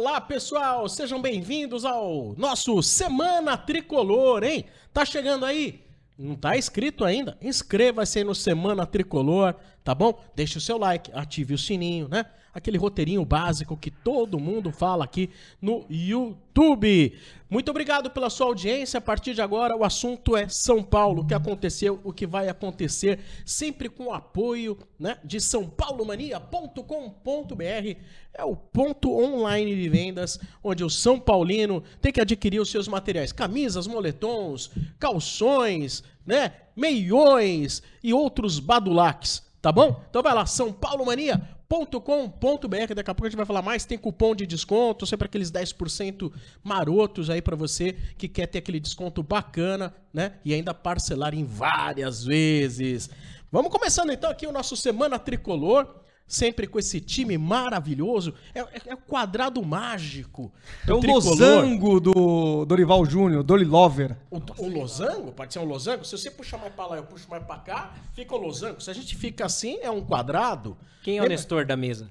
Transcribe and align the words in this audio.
Olá, 0.00 0.20
pessoal, 0.20 0.88
sejam 0.88 1.20
bem-vindos 1.20 1.84
ao 1.84 2.32
nosso 2.38 2.80
Semana 2.84 3.56
Tricolor, 3.56 4.44
hein? 4.44 4.64
Tá 4.92 5.04
chegando 5.04 5.44
aí? 5.44 5.84
Não 6.16 6.36
tá 6.36 6.56
inscrito 6.56 7.04
ainda? 7.04 7.36
Inscreva-se 7.42 8.18
aí 8.18 8.24
no 8.24 8.32
Semana 8.32 8.86
Tricolor, 8.86 9.56
tá 9.82 9.96
bom? 9.96 10.22
Deixe 10.36 10.56
o 10.56 10.60
seu 10.60 10.78
like, 10.78 11.10
ative 11.12 11.54
o 11.54 11.58
sininho, 11.58 12.06
né? 12.06 12.26
Aquele 12.52 12.78
roteirinho 12.78 13.24
básico 13.24 13.76
que 13.76 13.90
todo 13.90 14.40
mundo 14.40 14.72
fala 14.72 15.04
aqui 15.04 15.30
no 15.60 15.84
YouTube. 15.88 17.16
Muito 17.50 17.70
obrigado 17.70 18.10
pela 18.10 18.28
sua 18.28 18.46
audiência. 18.46 18.98
A 18.98 19.00
partir 19.00 19.34
de 19.34 19.40
agora, 19.40 19.76
o 19.76 19.84
assunto 19.84 20.36
é 20.36 20.48
São 20.48 20.82
Paulo. 20.82 21.22
O 21.22 21.26
que 21.26 21.34
aconteceu, 21.34 22.00
o 22.02 22.12
que 22.12 22.26
vai 22.26 22.48
acontecer, 22.48 23.20
sempre 23.44 23.88
com 23.88 24.06
o 24.06 24.12
apoio 24.12 24.76
né, 24.98 25.18
de 25.24 25.40
sãopaulomania.com.br. 25.40 27.96
É 28.34 28.44
o 28.44 28.56
ponto 28.56 29.12
online 29.12 29.74
de 29.74 29.88
vendas 29.88 30.38
onde 30.62 30.84
o 30.84 30.90
São 30.90 31.18
Paulino 31.18 31.82
tem 32.00 32.12
que 32.12 32.20
adquirir 32.20 32.60
os 32.60 32.70
seus 32.70 32.88
materiais: 32.88 33.32
camisas, 33.32 33.86
moletons, 33.86 34.70
calções, 34.98 36.02
né, 36.26 36.52
meiões 36.74 37.82
e 38.02 38.12
outros 38.12 38.58
badulaques. 38.58 39.46
Tá 39.60 39.72
bom? 39.72 40.02
Então 40.08 40.22
vai 40.22 40.34
lá, 40.34 40.46
São 40.46 40.72
Paulo 40.72 41.04
Mania 41.04 41.57
com.br 41.68 42.94
Daqui 42.94 43.10
a 43.10 43.14
pouco 43.14 43.26
a 43.26 43.28
gente 43.28 43.36
vai 43.36 43.44
falar 43.44 43.60
mais. 43.60 43.84
Tem 43.84 43.98
cupom 43.98 44.34
de 44.34 44.46
desconto, 44.46 45.06
sempre 45.06 45.26
aqueles 45.26 45.52
10% 45.52 46.32
marotos 46.64 47.28
aí 47.28 47.42
para 47.42 47.54
você 47.54 47.94
que 48.16 48.26
quer 48.26 48.46
ter 48.46 48.58
aquele 48.58 48.80
desconto 48.80 49.22
bacana, 49.22 49.94
né? 50.12 50.34
E 50.44 50.54
ainda 50.54 50.72
parcelar 50.72 51.34
em 51.34 51.44
várias 51.44 52.24
vezes. 52.24 53.10
Vamos 53.52 53.70
começando 53.70 54.10
então 54.10 54.30
aqui 54.30 54.46
o 54.46 54.52
nosso 54.52 54.76
Semana 54.76 55.18
Tricolor 55.18 55.86
sempre 56.28 56.66
com 56.66 56.78
esse 56.78 57.00
time 57.00 57.38
maravilhoso. 57.38 58.34
É, 58.54 58.60
é, 58.60 58.82
é 58.88 58.94
o 58.94 58.98
quadrado 58.98 59.64
mágico. 59.64 60.52
É 60.86 60.92
o 60.92 61.00
tricolor. 61.00 61.24
losango 61.24 61.98
do 61.98 62.64
Dorival 62.66 63.04
Júnior, 63.06 63.42
Dorilover. 63.42 64.14
O, 64.30 64.38
o 64.58 64.68
losango? 64.68 65.32
Pode 65.32 65.52
ser 65.54 65.60
um 65.60 65.64
losango? 65.64 66.04
Se 66.04 66.16
você 66.16 66.30
puxar 66.30 66.58
mais 66.58 66.72
pra 66.74 66.86
lá, 66.86 66.96
eu 66.96 67.04
puxo 67.04 67.28
mais 67.30 67.42
pra 67.42 67.56
cá, 67.56 67.94
fica 68.14 68.34
o 68.34 68.38
losango. 68.38 68.80
Se 68.80 68.90
a 68.90 68.94
gente 68.94 69.16
fica 69.16 69.46
assim, 69.46 69.78
é 69.80 69.90
um 69.90 70.02
quadrado. 70.02 70.76
Quem 71.02 71.16
é 71.16 71.22
o 71.22 71.26
Nestor 71.26 71.64
da 71.64 71.76
mesa? 71.76 72.10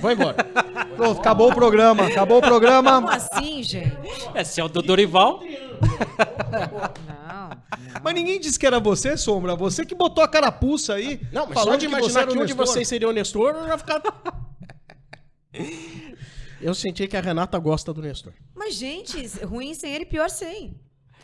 Vou 0.00 0.10
embora. 0.10 0.44
Pronto, 0.96 1.20
acabou 1.20 1.50
o 1.50 1.54
programa. 1.54 2.06
Acabou 2.06 2.38
o 2.38 2.42
programa. 2.42 3.00
Como 3.00 3.10
assim, 3.10 3.62
gente? 3.62 3.96
É, 4.34 4.44
se 4.44 4.60
é 4.60 4.64
o 4.64 4.68
do 4.68 4.82
Dorival. 4.82 5.40
Não. 5.40 7.23
Mas 8.02 8.14
ninguém 8.14 8.38
disse 8.40 8.58
que 8.58 8.66
era 8.66 8.78
você, 8.78 9.16
Sombra. 9.16 9.56
Você 9.56 9.84
que 9.84 9.94
botou 9.94 10.22
a 10.22 10.28
carapuça 10.28 10.94
aí. 10.94 11.20
Não, 11.32 11.46
mas 11.46 11.60
só 11.60 11.76
de 11.76 11.86
imaginar 11.86 12.26
que 12.26 12.38
um 12.38 12.44
de 12.44 12.52
vocês 12.52 12.86
seria 12.86 13.08
o 13.08 13.12
Nestor, 13.12 13.54
eu 13.54 13.66
já 13.66 13.78
ficar. 13.78 14.02
eu 16.60 16.74
senti 16.74 17.06
que 17.06 17.16
a 17.16 17.20
Renata 17.20 17.58
gosta 17.58 17.92
do 17.92 18.02
Nestor. 18.02 18.32
Mas, 18.54 18.74
gente, 18.74 19.26
ruim 19.44 19.74
sem 19.74 19.92
ele, 19.92 20.04
pior 20.04 20.30
sem. 20.30 20.80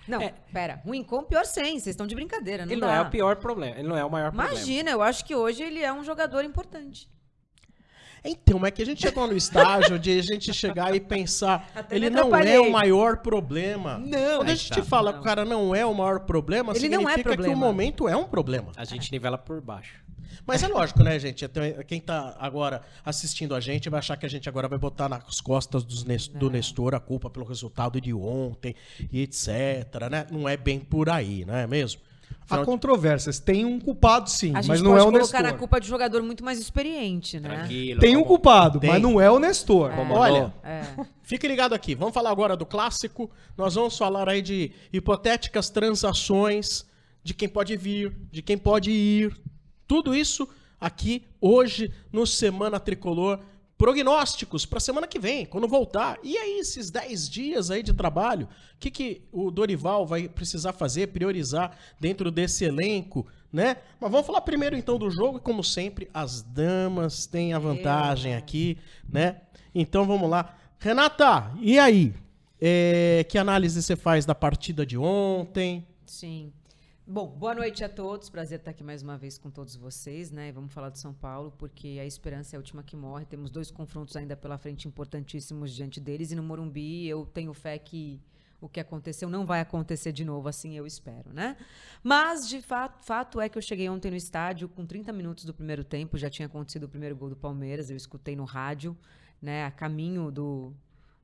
Não, 0.08 0.20
é. 0.20 0.34
pera. 0.52 0.80
Ruim 0.84 1.04
com, 1.04 1.22
pior 1.22 1.44
sem. 1.44 1.78
Vocês 1.78 1.88
estão 1.88 2.06
de 2.06 2.14
brincadeira, 2.14 2.66
não 2.66 2.72
Ele 2.72 2.80
dá. 2.80 2.86
não 2.88 2.94
é 2.94 3.00
o 3.02 3.10
pior 3.10 3.36
problema. 3.36 3.78
Ele 3.78 3.88
não 3.88 3.96
é 3.96 4.04
o 4.04 4.10
maior 4.10 4.32
Imagina, 4.32 4.48
problema. 4.48 4.68
Imagina, 4.68 4.90
eu 4.90 5.02
acho 5.02 5.24
que 5.24 5.34
hoje 5.34 5.62
ele 5.62 5.80
é 5.80 5.92
um 5.92 6.02
jogador 6.02 6.44
importante. 6.44 7.08
Então, 8.24 8.58
mas 8.58 8.68
é 8.68 8.70
que 8.72 8.82
a 8.82 8.86
gente 8.86 9.00
chegou 9.00 9.26
no 9.26 9.36
estágio 9.36 9.98
de 9.98 10.18
a 10.18 10.22
gente 10.22 10.52
chegar 10.52 10.94
e 10.94 11.00
pensar, 11.00 11.70
Até 11.74 11.96
ele 11.96 12.10
não 12.10 12.34
é 12.36 12.60
o 12.60 12.70
maior 12.70 13.18
problema. 13.18 13.98
Não, 13.98 14.38
Quando 14.38 14.50
a 14.50 14.54
gente 14.54 14.70
tá, 14.70 14.82
fala 14.82 15.12
que 15.12 15.20
o 15.20 15.22
cara 15.22 15.44
não 15.44 15.74
é 15.74 15.84
o 15.84 15.94
maior 15.94 16.20
problema, 16.20 16.72
ele 16.72 16.80
significa 16.80 17.02
não 17.02 17.10
é 17.10 17.22
problema. 17.22 17.44
que 17.44 17.50
o 17.50 17.56
momento 17.56 18.08
é 18.08 18.16
um 18.16 18.24
problema. 18.24 18.72
A 18.76 18.84
gente 18.84 19.10
nivela 19.10 19.38
por 19.38 19.60
baixo. 19.60 20.00
Mas 20.46 20.62
é 20.62 20.68
lógico, 20.68 21.02
né, 21.02 21.18
gente? 21.18 21.44
Quem 21.86 22.00
tá 22.00 22.36
agora 22.38 22.82
assistindo 23.04 23.54
a 23.54 23.60
gente 23.60 23.88
vai 23.88 23.98
achar 23.98 24.16
que 24.16 24.26
a 24.26 24.28
gente 24.28 24.48
agora 24.48 24.68
vai 24.68 24.78
botar 24.78 25.08
nas 25.08 25.40
costas 25.40 25.84
do 25.84 26.50
Nestor 26.50 26.94
a 26.94 27.00
culpa 27.00 27.28
pelo 27.28 27.44
resultado 27.44 28.00
de 28.00 28.12
ontem 28.12 28.74
e 29.12 29.22
etc, 29.22 29.48
né? 30.10 30.26
Não 30.30 30.48
é 30.48 30.56
bem 30.56 30.80
por 30.80 31.08
aí, 31.08 31.44
não 31.44 31.54
é 31.54 31.66
mesmo? 31.66 32.00
Há 32.50 32.64
controvérsias. 32.64 33.38
Tem 33.38 33.64
um 33.64 33.78
culpado, 33.78 34.28
sim, 34.28 34.52
mas 34.66 34.82
não 34.82 34.98
é 34.98 35.02
o 35.02 35.10
Nestor. 35.10 35.20
A 35.20 35.22
gente 35.22 35.30
colocar 35.30 35.42
na 35.42 35.52
culpa 35.52 35.80
de 35.80 35.86
jogador 35.86 36.22
muito 36.22 36.44
mais 36.44 36.58
experiente, 36.58 37.38
né? 37.38 37.48
Tranquilo. 37.48 38.00
Tem 38.00 38.16
um 38.16 38.24
culpado, 38.24 38.80
Tem. 38.80 38.90
mas 38.90 39.00
não 39.00 39.20
é 39.20 39.30
o 39.30 39.38
Nestor. 39.38 39.92
É. 39.92 40.10
Olha, 40.10 40.54
é. 40.64 40.82
fique 41.22 41.46
ligado 41.46 41.74
aqui. 41.74 41.94
Vamos 41.94 42.12
falar 42.12 42.30
agora 42.30 42.56
do 42.56 42.66
clássico. 42.66 43.30
Nós 43.56 43.74
vamos 43.74 43.96
falar 43.96 44.28
aí 44.28 44.42
de 44.42 44.72
hipotéticas 44.92 45.70
transações, 45.70 46.84
de 47.22 47.34
quem 47.34 47.48
pode 47.48 47.76
vir, 47.76 48.16
de 48.32 48.42
quem 48.42 48.58
pode 48.58 48.90
ir. 48.90 49.36
Tudo 49.86 50.14
isso 50.14 50.48
aqui 50.80 51.24
hoje 51.40 51.92
no 52.12 52.26
Semana 52.26 52.80
Tricolor 52.80 53.38
prognósticos 53.80 54.66
para 54.66 54.76
a 54.76 54.80
semana 54.80 55.06
que 55.06 55.18
vem, 55.18 55.46
quando 55.46 55.66
voltar. 55.66 56.18
E 56.22 56.36
aí, 56.36 56.58
esses 56.58 56.90
10 56.90 57.30
dias 57.30 57.70
aí 57.70 57.82
de 57.82 57.94
trabalho, 57.94 58.46
o 58.74 58.78
que, 58.78 58.90
que 58.90 59.22
o 59.32 59.50
Dorival 59.50 60.06
vai 60.06 60.28
precisar 60.28 60.74
fazer, 60.74 61.06
priorizar 61.06 61.74
dentro 61.98 62.30
desse 62.30 62.62
elenco, 62.62 63.26
né? 63.50 63.78
Mas 63.98 64.10
vamos 64.10 64.26
falar 64.26 64.42
primeiro 64.42 64.76
então 64.76 64.98
do 64.98 65.10
jogo, 65.10 65.38
e 65.38 65.40
como 65.40 65.64
sempre, 65.64 66.10
as 66.12 66.42
damas 66.42 67.24
têm 67.24 67.54
a 67.54 67.58
vantagem 67.58 68.34
aqui, 68.34 68.76
né? 69.08 69.40
Então 69.74 70.04
vamos 70.04 70.28
lá. 70.28 70.58
Renata, 70.78 71.50
e 71.58 71.78
aí? 71.78 72.12
É, 72.60 73.24
que 73.30 73.38
análise 73.38 73.82
você 73.82 73.96
faz 73.96 74.26
da 74.26 74.34
partida 74.34 74.84
de 74.84 74.98
ontem? 74.98 75.86
Sim. 76.04 76.52
Bom, 77.12 77.26
boa 77.26 77.56
noite 77.56 77.82
a 77.82 77.88
todos. 77.88 78.30
Prazer 78.30 78.60
estar 78.60 78.70
aqui 78.70 78.84
mais 78.84 79.02
uma 79.02 79.18
vez 79.18 79.36
com 79.36 79.50
todos 79.50 79.74
vocês, 79.74 80.30
né? 80.30 80.52
Vamos 80.52 80.72
falar 80.72 80.90
do 80.90 80.96
São 80.96 81.12
Paulo, 81.12 81.52
porque 81.58 81.98
a 82.00 82.06
esperança 82.06 82.54
é 82.54 82.56
a 82.56 82.60
última 82.60 82.84
que 82.84 82.94
morre. 82.94 83.24
Temos 83.24 83.50
dois 83.50 83.68
confrontos 83.68 84.14
ainda 84.14 84.36
pela 84.36 84.56
frente 84.56 84.86
importantíssimos 84.86 85.74
diante 85.74 85.98
deles. 85.98 86.30
E 86.30 86.36
no 86.36 86.42
Morumbi, 86.44 87.08
eu 87.08 87.26
tenho 87.26 87.52
fé 87.52 87.76
que 87.80 88.20
o 88.60 88.68
que 88.68 88.78
aconteceu 88.78 89.28
não 89.28 89.44
vai 89.44 89.58
acontecer 89.58 90.12
de 90.12 90.24
novo, 90.24 90.48
assim 90.48 90.76
eu 90.76 90.86
espero, 90.86 91.32
né? 91.32 91.56
Mas, 92.00 92.48
de 92.48 92.62
fato, 92.62 93.04
fato 93.04 93.40
é 93.40 93.48
que 93.48 93.58
eu 93.58 93.62
cheguei 93.62 93.88
ontem 93.88 94.12
no 94.12 94.16
estádio 94.16 94.68
com 94.68 94.86
30 94.86 95.12
minutos 95.12 95.44
do 95.44 95.52
primeiro 95.52 95.82
tempo, 95.82 96.16
já 96.16 96.30
tinha 96.30 96.46
acontecido 96.46 96.84
o 96.84 96.88
primeiro 96.88 97.16
gol 97.16 97.30
do 97.30 97.36
Palmeiras, 97.36 97.90
eu 97.90 97.96
escutei 97.96 98.36
no 98.36 98.44
rádio, 98.44 98.96
né, 99.42 99.64
a 99.64 99.70
caminho 99.72 100.30
do, 100.30 100.72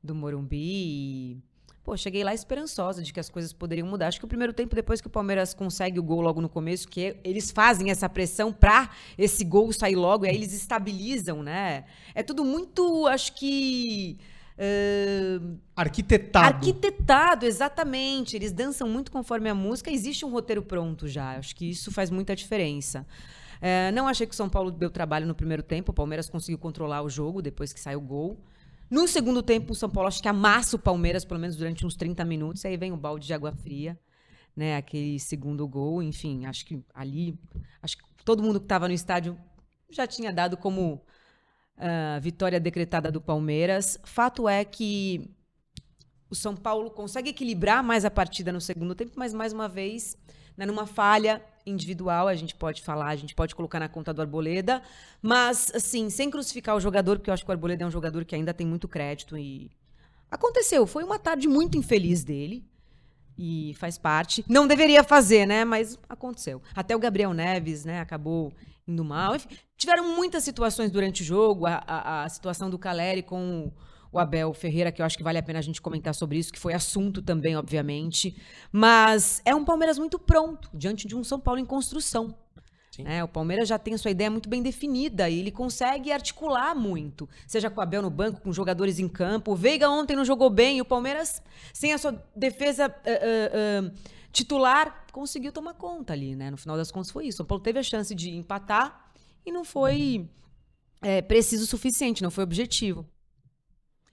do 0.03 0.16
Morumbi 0.16 0.56
e 0.56 1.42
pô, 1.86 1.97
cheguei 1.97 2.24
lá 2.24 2.34
esperançosa 2.34 3.00
de 3.00 3.12
que 3.12 3.20
as 3.20 3.30
coisas 3.30 3.52
poderiam 3.52 3.86
mudar. 3.86 4.08
Acho 4.08 4.19
que 4.19 4.24
o 4.24 4.28
primeiro 4.28 4.52
tempo, 4.52 4.74
depois 4.74 5.00
que 5.00 5.06
o 5.06 5.10
Palmeiras 5.10 5.54
consegue 5.54 6.00
o 6.00 6.02
gol 6.02 6.20
logo 6.20 6.41
no 6.41 6.48
começo, 6.48 6.88
que 6.88 7.16
eles 7.22 7.52
fazem 7.52 7.92
essa 7.92 8.08
pressão 8.08 8.52
pra 8.52 8.91
esse 9.16 9.44
gol 9.44 9.72
sair 9.72 9.94
logo, 9.94 10.26
e 10.26 10.28
aí 10.28 10.34
eles 10.34 10.52
estabilizam, 10.52 11.44
né? 11.44 11.84
É 12.12 12.24
tudo 12.24 12.44
muito, 12.44 13.06
acho 13.06 13.32
que. 13.34 14.19
Uh, 14.58 15.58
arquitetado. 15.76 16.56
Arquitetado, 16.56 17.47
exatamente. 17.47 18.34
Eles 18.34 18.50
dançam 18.50 18.88
muito 18.88 19.12
conforme 19.12 19.48
a 19.48 19.54
música. 19.54 19.88
Existe 19.88 20.24
um 20.24 20.30
roteiro 20.30 20.62
pronto 20.62 21.06
já. 21.06 21.36
Acho 21.36 21.54
que 21.54 21.70
isso 21.70 21.92
faz 21.92 22.10
muita 22.10 22.34
diferença. 22.34 23.06
Uh, 23.58 23.94
não 23.94 24.08
achei 24.08 24.26
que 24.26 24.32
o 24.32 24.36
São 24.36 24.48
Paulo 24.48 24.72
deu 24.72 24.91
trabalho 24.91 25.24
no 25.24 25.36
primeiro 25.36 25.62
tempo. 25.62 25.92
O 25.92 25.94
Palmeiras 25.94 26.28
conseguiu 26.28 26.58
controlar 26.58 27.03
o 27.03 27.08
jogo 27.08 27.41
depois 27.41 27.72
que 27.72 27.78
saiu 27.78 28.00
o 28.00 28.03
gol. 28.03 28.36
No 28.88 29.08
segundo 29.08 29.42
tempo, 29.42 29.72
o 29.72 29.74
São 29.74 29.91
Paulo 29.91 30.08
acho 30.08 30.22
que 30.22 30.28
amassa 30.28 30.76
o 30.76 30.78
Palmeiras, 30.78 31.24
pelo 31.24 31.41
menos 31.41 31.56
durante 31.56 31.84
uns 31.84 31.97
30 31.97 32.24
minutos. 32.24 32.64
Aí 32.64 32.76
vem 32.76 32.92
o 32.92 32.97
balde 32.97 33.26
de 33.26 33.34
água 33.34 33.52
fria, 33.52 33.98
né? 34.54 34.76
Aquele 34.76 35.19
segundo 35.19 35.66
gol. 35.66 36.02
Enfim, 36.02 36.47
acho 36.47 36.64
que 36.64 36.82
ali. 36.94 37.38
Acho 37.82 37.97
que 37.98 38.04
todo 38.24 38.42
mundo 38.42 38.60
que 38.60 38.64
estava 38.64 38.86
no 38.86 38.94
estádio 38.94 39.36
já 39.91 40.06
tinha 40.06 40.32
dado 40.32 40.56
como 40.56 40.94
uh, 41.77 42.21
vitória 42.21 42.60
decretada 42.60 43.10
do 43.10 43.21
Palmeiras. 43.21 43.98
Fato 44.04 44.48
é 44.48 44.65
que 44.65 45.30
o 46.30 46.34
São 46.34 46.56
Paulo 46.56 46.91
consegue 46.91 47.30
equilibrar 47.30 47.83
mais 47.83 48.04
a 48.04 48.10
partida 48.10 48.53
no 48.53 48.60
segundo 48.60 48.94
tempo, 48.94 49.12
mas 49.16 49.33
mais 49.33 49.53
uma 49.53 49.68
vez, 49.68 50.16
né, 50.56 50.66
numa 50.66 50.86
falha 50.86 51.42
individual, 51.66 52.28
a 52.28 52.34
gente 52.34 52.54
pode 52.54 52.80
falar, 52.82 53.08
a 53.08 53.16
gente 53.16 53.34
pode 53.34 53.54
colocar 53.54 53.80
na 53.80 53.88
conta 53.88 54.14
do 54.14 54.22
Arboleda, 54.22 54.80
mas, 55.20 55.72
assim, 55.74 56.08
sem 56.08 56.30
crucificar 56.30 56.76
o 56.76 56.80
jogador, 56.80 57.18
porque 57.18 57.28
eu 57.28 57.34
acho 57.34 57.44
que 57.44 57.50
o 57.50 57.53
Arboleda 57.53 57.82
é 57.82 57.86
um 57.86 57.91
jogador 57.91 58.24
que 58.24 58.34
ainda 58.34 58.54
tem 58.54 58.66
muito 58.66 58.88
crédito 58.88 59.36
e. 59.36 59.70
Aconteceu, 60.30 60.86
foi 60.86 61.04
uma 61.04 61.18
tarde 61.18 61.47
muito 61.47 61.76
infeliz 61.76 62.24
dele. 62.24 62.64
E 63.38 63.74
faz 63.78 63.98
parte. 63.98 64.42
Não 64.48 64.66
deveria 64.66 65.04
fazer, 65.04 65.44
né? 65.44 65.62
Mas 65.62 65.98
aconteceu. 66.08 66.62
Até 66.74 66.97
o 66.97 66.98
Gabriel 66.98 67.34
Neves, 67.34 67.84
né? 67.84 68.00
Acabou 68.00 68.50
indo 68.88 69.04
mal. 69.04 69.36
Enfim, 69.36 69.48
tiveram 69.76 70.16
muitas 70.16 70.42
situações 70.42 70.91
durante 70.91 71.20
o 71.20 71.24
jogo. 71.24 71.66
A, 71.66 71.82
a, 71.86 72.24
a 72.24 72.28
situação 72.30 72.70
do 72.70 72.78
Caleri 72.78 73.22
com 73.22 73.66
o 73.66 73.72
Abel 74.14 74.53
Ferreira, 74.54 74.92
que 74.92 75.00
eu 75.00 75.06
acho 75.06 75.16
que 75.16 75.22
vale 75.22 75.38
a 75.38 75.42
pena 75.42 75.58
a 75.58 75.62
gente 75.62 75.80
comentar 75.80 76.14
sobre 76.14 76.38
isso, 76.38 76.53
que 76.53 76.58
foi 76.58 76.72
assunto 76.72 77.20
também, 77.20 77.56
obviamente. 77.56 78.36
Mas 78.72 79.42
é 79.44 79.54
um 79.54 79.64
Palmeiras 79.64 79.98
muito 79.98 80.18
pronto, 80.18 80.70
diante 80.72 81.06
de 81.06 81.14
um 81.14 81.24
São 81.24 81.41
Paulo 81.41 81.60
em 81.60 81.64
construção. 81.64 82.34
É, 83.04 83.22
o 83.22 83.28
Palmeiras 83.28 83.68
já 83.68 83.78
tem 83.78 83.94
a 83.94 83.98
sua 83.98 84.10
ideia 84.10 84.30
muito 84.30 84.48
bem 84.48 84.62
definida 84.62 85.28
e 85.28 85.41
ele 85.41 85.50
consegue 85.50 86.10
articular 86.10 86.74
muito, 86.74 87.28
seja 87.47 87.68
com 87.68 87.80
o 87.80 87.82
Abel 87.82 88.00
no 88.00 88.10
banco, 88.10 88.41
com 88.41 88.53
jogadores 88.53 88.98
em 88.98 89.08
campo. 89.08 89.53
O 89.53 89.56
Veiga 89.56 89.91
ontem 89.91 90.16
não 90.16 90.24
jogou 90.24 90.48
bem 90.48 90.78
e 90.78 90.80
o 90.80 90.84
Palmeiras, 90.84 91.42
sem 91.72 91.92
a 91.92 91.98
sua 91.98 92.12
defesa 92.34 92.88
uh, 92.88 93.84
uh, 93.84 93.88
uh, 93.88 93.92
titular, 94.32 95.04
conseguiu 95.12 95.52
tomar 95.52 95.74
conta 95.74 96.12
ali, 96.12 96.34
né? 96.34 96.50
No 96.50 96.56
final 96.56 96.76
das 96.76 96.91
contas 96.91 97.10
foi 97.10 97.26
isso. 97.26 97.42
O 97.42 97.47
Paulo 97.47 97.62
teve 97.62 97.78
a 97.78 97.82
chance 97.82 98.14
de 98.14 98.30
empatar 98.30 99.10
e 99.44 99.52
não 99.52 99.64
foi 99.64 100.28
é, 101.02 101.20
preciso 101.22 101.64
o 101.64 101.66
suficiente, 101.66 102.22
não 102.22 102.30
foi 102.30 102.44
objetivo. 102.44 103.06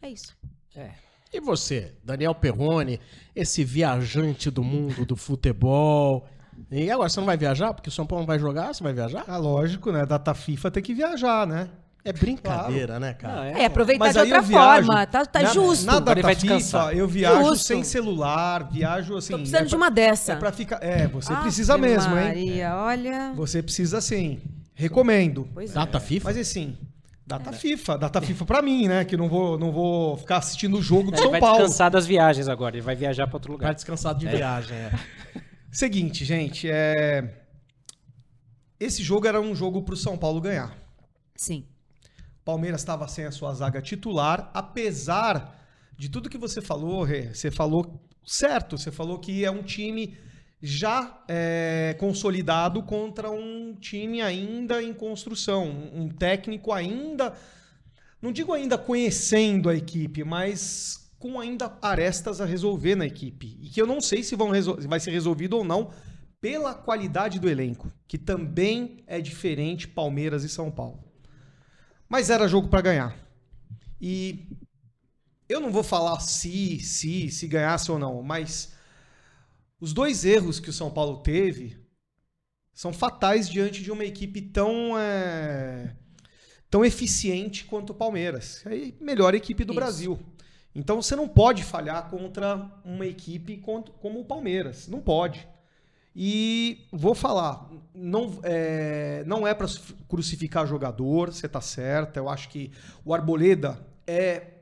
É 0.03 0.09
isso. 0.09 0.35
É. 0.75 0.89
E 1.33 1.39
você, 1.39 1.93
Daniel 2.03 2.35
Perrone, 2.35 2.99
esse 3.35 3.63
viajante 3.63 4.51
do 4.51 4.63
mundo 4.63 5.05
do 5.05 5.15
futebol. 5.15 6.27
E 6.69 6.91
agora, 6.91 7.09
você 7.09 7.19
não 7.19 7.25
vai 7.25 7.37
viajar? 7.37 7.73
Porque 7.73 7.89
o 7.89 7.91
São 7.91 8.05
Paulo 8.05 8.21
não 8.23 8.27
vai 8.27 8.37
jogar? 8.37 8.73
Você 8.73 8.83
vai 8.83 8.93
viajar? 8.93 9.23
Ah, 9.27 9.37
lógico, 9.37 9.91
né? 9.91 10.05
Data 10.05 10.33
FIFA 10.33 10.69
tem 10.69 10.83
que 10.83 10.93
viajar, 10.93 11.47
né? 11.47 11.69
É 12.05 12.11
brincadeira, 12.11 12.99
né, 12.99 13.13
cara? 13.13 13.35
Não, 13.35 13.43
É, 13.43 13.65
aproveitar 13.65 14.03
Mas 14.03 14.13
de 14.13 14.19
outra 14.19 14.43
forma. 14.43 15.07
Tá, 15.07 15.25
tá 15.25 15.41
na, 15.41 15.49
justo. 15.53 15.85
Na 15.85 15.99
data 16.01 16.21
vai 16.21 16.35
FIFA, 16.35 16.93
eu 16.93 17.07
viajo 17.07 17.45
Justo. 17.49 17.65
sem 17.65 17.81
celular, 17.83 18.69
viajo 18.69 19.15
assim. 19.15 19.31
Tô 19.31 19.37
precisando 19.39 19.61
é 19.61 19.63
de 19.63 19.69
pra- 19.69 19.77
uma 19.77 19.89
dessa. 19.89 20.33
É 20.33 20.35
pra 20.35 20.51
ficar. 20.51 20.83
É, 20.83 21.07
você 21.07 21.31
Ave 21.31 21.43
precisa 21.43 21.77
mesmo, 21.77 22.13
hein? 22.17 22.25
Maria, 22.25 22.75
olha. 22.75 23.31
Você 23.37 23.63
precisa 23.63 24.01
sim. 24.01 24.41
Recomendo. 24.75 25.47
Pois 25.53 25.71
é. 25.71 25.73
Data 25.73 25.97
FIFA? 25.99 26.25
Mas 26.29 26.37
assim, 26.37 26.77
data 27.37 27.51
FIFA. 27.53 27.97
Data 27.97 28.21
FIFA 28.21 28.45
pra 28.45 28.61
mim, 28.61 28.87
né? 28.87 29.05
Que 29.05 29.17
não 29.17 29.27
vou, 29.27 29.57
não 29.57 29.71
vou 29.71 30.17
ficar 30.17 30.37
assistindo 30.37 30.77
o 30.77 30.81
jogo 30.81 31.09
de 31.11 31.15
Ele 31.17 31.21
São 31.23 31.31
vai 31.31 31.39
Paulo. 31.39 31.57
descansar 31.57 31.89
das 31.91 32.05
viagens 32.05 32.47
agora, 32.47 32.75
ele 32.75 32.81
vai 32.83 32.95
viajar 32.95 33.27
pra 33.27 33.37
outro 33.37 33.51
Vai 33.51 33.57
lugar. 33.57 33.73
descansado 33.75 34.19
de 34.19 34.27
viagem, 34.27 34.75
é. 34.75 34.91
Seguinte, 35.71 36.23
gente, 36.23 36.69
é... 36.69 37.43
esse 38.79 39.01
jogo 39.01 39.27
era 39.27 39.41
um 39.41 39.55
jogo 39.55 39.81
pro 39.81 39.95
São 39.95 40.17
Paulo 40.17 40.39
ganhar. 40.39 40.77
Sim. 41.35 41.65
Palmeiras 42.45 42.81
estava 42.81 43.07
sem 43.07 43.25
a 43.25 43.31
sua 43.31 43.53
zaga 43.53 43.81
titular, 43.81 44.51
apesar 44.53 45.59
de 45.97 46.09
tudo 46.09 46.29
que 46.29 46.37
você 46.37 46.61
falou, 46.61 47.03
Rê, 47.03 47.33
você 47.33 47.49
falou 47.49 47.99
certo, 48.25 48.77
você 48.77 48.91
falou 48.91 49.17
que 49.19 49.43
é 49.43 49.49
um 49.51 49.63
time 49.63 50.17
já 50.65 51.21
é, 51.27 51.93
consolidado 51.99 52.81
contra 52.83 53.29
um 53.29 53.75
time 53.75 54.21
ainda 54.21 54.81
em 54.81 54.93
construção, 54.93 55.69
um 55.93 56.07
técnico 56.07 56.71
ainda, 56.71 57.33
não 58.21 58.31
digo 58.31 58.53
ainda 58.53 58.77
conhecendo 58.77 59.67
a 59.67 59.75
equipe, 59.75 60.23
mas 60.23 61.11
com 61.19 61.37
ainda 61.37 61.77
arestas 61.81 62.39
a 62.39 62.45
resolver 62.45 62.95
na 62.95 63.05
equipe. 63.05 63.57
E 63.61 63.67
que 63.67 63.81
eu 63.81 63.85
não 63.85 63.99
sei 63.99 64.23
se 64.23 64.37
vão 64.37 64.51
vai 64.87 65.01
ser 65.01 65.11
resolvido 65.11 65.57
ou 65.57 65.65
não 65.65 65.91
pela 66.39 66.73
qualidade 66.73 67.41
do 67.41 67.49
elenco, 67.49 67.91
que 68.07 68.17
também 68.17 69.03
é 69.05 69.19
diferente 69.19 69.85
Palmeiras 69.85 70.45
e 70.45 70.49
São 70.49 70.71
Paulo. 70.71 71.03
Mas 72.07 72.29
era 72.29 72.47
jogo 72.47 72.69
para 72.69 72.81
ganhar. 72.81 73.17
E 73.99 74.47
eu 75.49 75.59
não 75.59 75.73
vou 75.73 75.83
falar 75.83 76.21
se, 76.21 76.79
se, 76.79 77.29
se 77.29 77.47
ganhasse 77.47 77.91
ou 77.91 77.99
não, 77.99 78.23
mas 78.23 78.72
os 79.83 79.91
dois 79.91 80.23
erros 80.23 80.61
que 80.61 80.69
o 80.69 80.73
São 80.73 80.89
Paulo 80.89 81.17
teve 81.17 81.75
são 82.73 82.93
fatais 82.93 83.49
diante 83.49 83.83
de 83.83 83.91
uma 83.91 84.05
equipe 84.05 84.41
tão 84.41 84.97
é, 84.97 85.93
tão 86.69 86.85
eficiente 86.85 87.65
quanto 87.65 87.89
o 87.89 87.93
Palmeiras. 87.93 88.65
É 88.65 88.69
a 88.69 89.03
melhor 89.03 89.35
equipe 89.35 89.65
do 89.65 89.73
Isso. 89.73 89.79
Brasil. 89.81 90.19
Então 90.73 91.01
você 91.01 91.17
não 91.17 91.27
pode 91.27 91.65
falhar 91.65 92.09
contra 92.09 92.71
uma 92.85 93.05
equipe 93.05 93.57
como 93.57 94.21
o 94.21 94.23
Palmeiras. 94.23 94.87
Não 94.87 95.01
pode. 95.01 95.45
E 96.15 96.87
vou 96.89 97.13
falar, 97.13 97.69
não 97.93 98.39
é, 98.41 99.25
não 99.27 99.45
é 99.45 99.53
para 99.53 99.67
crucificar 100.07 100.65
jogador, 100.65 101.33
você 101.33 101.49
tá 101.49 101.59
certa. 101.59 102.21
Eu 102.21 102.29
acho 102.29 102.47
que 102.47 102.71
o 103.03 103.13
Arboleda 103.13 103.85
é 104.07 104.52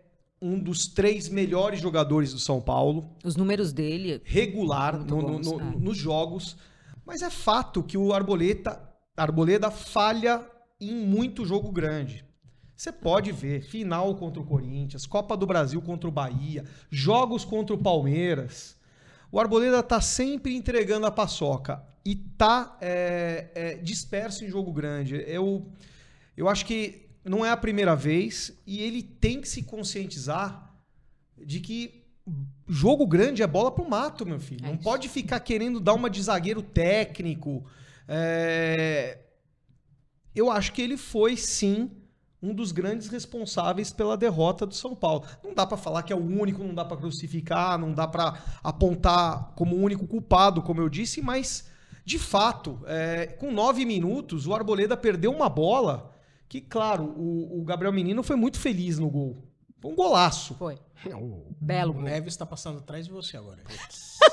um 0.42 0.58
dos 0.58 0.88
três 0.88 1.30
melhores 1.30 1.80
jogadores 1.80 2.34
do 2.34 2.40
São 2.40 2.60
Paulo, 2.60 3.10
Os 3.24 3.36
números 3.36 3.72
dele. 3.72 4.22
regular 4.24 4.98
no- 4.98 5.06
no- 5.06 5.22
bons, 5.22 5.48
no- 5.52 5.62
é. 5.62 5.64
nos 5.78 5.98
jogos. 5.98 6.58
Mas 7.06 7.22
é 7.22 7.30
fato 7.30 7.84
que 7.84 7.98
o 7.98 8.12
Arboleta, 8.12 8.82
Arboleda 9.16 9.70
falha 9.70 10.44
em 10.80 10.96
muito 10.96 11.46
jogo 11.46 11.72
grande. 11.72 12.26
Você 12.76 12.92
pode 12.92 13.32
ver 13.32 13.62
final 13.62 14.16
contra 14.16 14.42
o 14.42 14.46
Corinthians, 14.46 15.06
Copa 15.06 15.38
do 15.38 15.46
Brasil 15.46 15.80
contra 15.82 16.10
o 16.10 16.12
Bahia, 16.12 16.66
jogos 16.90 17.46
contra 17.46 17.76
o 17.76 17.78
Palmeiras. 17.78 18.76
O 19.32 19.40
Arboleda 19.40 19.84
tá 19.84 20.02
sempre 20.02 20.56
entregando 20.56 21.06
a 21.06 21.12
paçoca 21.12 21.84
e 22.04 22.16
tá 22.16 22.78
é, 22.82 23.50
é, 23.54 23.76
disperso 23.76 24.44
em 24.44 24.50
jogo 24.50 24.74
grande. 24.74 25.24
Eu, 25.28 25.68
eu 26.36 26.50
acho 26.50 26.66
que 26.66 27.08
não 27.24 27.46
é 27.46 27.52
a 27.52 27.58
primeira 27.58 27.96
vez 27.96 28.52
e 28.66 28.82
ele 28.82 29.04
tem 29.04 29.42
que 29.42 29.48
se 29.48 29.64
conscientizar 29.64 30.74
de 31.38 31.60
que 31.60 32.04
jogo 32.68 33.06
grande 33.08 33.42
é 33.44 33.48
bola 33.48 33.72
pro 33.72 33.88
mato, 33.90 34.26
meu 34.26 34.40
filho. 34.40 34.64
É 34.66 34.68
não 34.68 34.76
isso. 34.76 34.84
pode 34.84 35.10
ficar 35.10 35.40
querendo 35.40 35.80
dar 35.80 35.94
uma 35.94 36.10
de 36.10 36.22
zagueiro 36.22 36.62
técnico. 36.62 37.66
É, 38.08 39.20
Eu 40.34 40.50
acho 40.52 40.72
que 40.74 40.82
ele 40.82 40.98
foi 40.98 41.36
sim 41.38 41.92
um 42.42 42.54
dos 42.56 42.72
grandes 42.72 43.08
responsáveis 43.08 43.92
pela 43.92 44.18
derrota 44.18 44.66
do 44.66 44.74
São 44.74 44.96
Paulo. 44.96 45.26
Não 45.44 45.54
dá 45.54 45.66
pra 45.66 45.78
falar 45.78 46.02
que 46.04 46.12
é 46.12 46.16
o 46.16 46.20
único, 46.20 46.64
não 46.64 46.74
dá 46.74 46.84
pra 46.84 46.98
crucificar, 46.98 47.78
não 47.78 47.94
dá 47.94 48.08
pra 48.08 48.42
apontar 48.64 49.54
como 49.56 49.76
o 49.76 49.80
único 49.80 50.08
culpado, 50.08 50.62
como 50.62 50.82
eu 50.82 50.90
disse, 50.90 51.22
mas 51.22 51.70
de 52.04 52.18
fato, 52.18 52.82
é, 52.88 53.28
com 53.28 53.52
nove 53.52 53.86
minutos, 53.86 54.48
o 54.48 54.56
Arboleda 54.56 54.98
perdeu 54.98 55.32
uma 55.32 55.48
bola 55.50 56.12
que, 56.52 56.60
claro, 56.60 57.06
o, 57.18 57.62
o 57.62 57.64
Gabriel 57.64 57.94
Menino 57.94 58.22
foi 58.22 58.36
muito 58.36 58.60
feliz 58.60 59.00
no 59.00 59.10
gol. 59.10 59.38
Foi 59.80 59.90
um 59.90 59.96
golaço. 59.96 60.54
Foi. 60.56 60.78
O, 61.06 61.56
Belo 61.62 61.92
o 61.92 61.94
gol. 61.94 62.04
Neves 62.04 62.36
tá 62.36 62.46
passando 62.46 62.80
atrás 62.80 63.06
de 63.06 63.12
você 63.14 63.38
agora. 63.38 63.64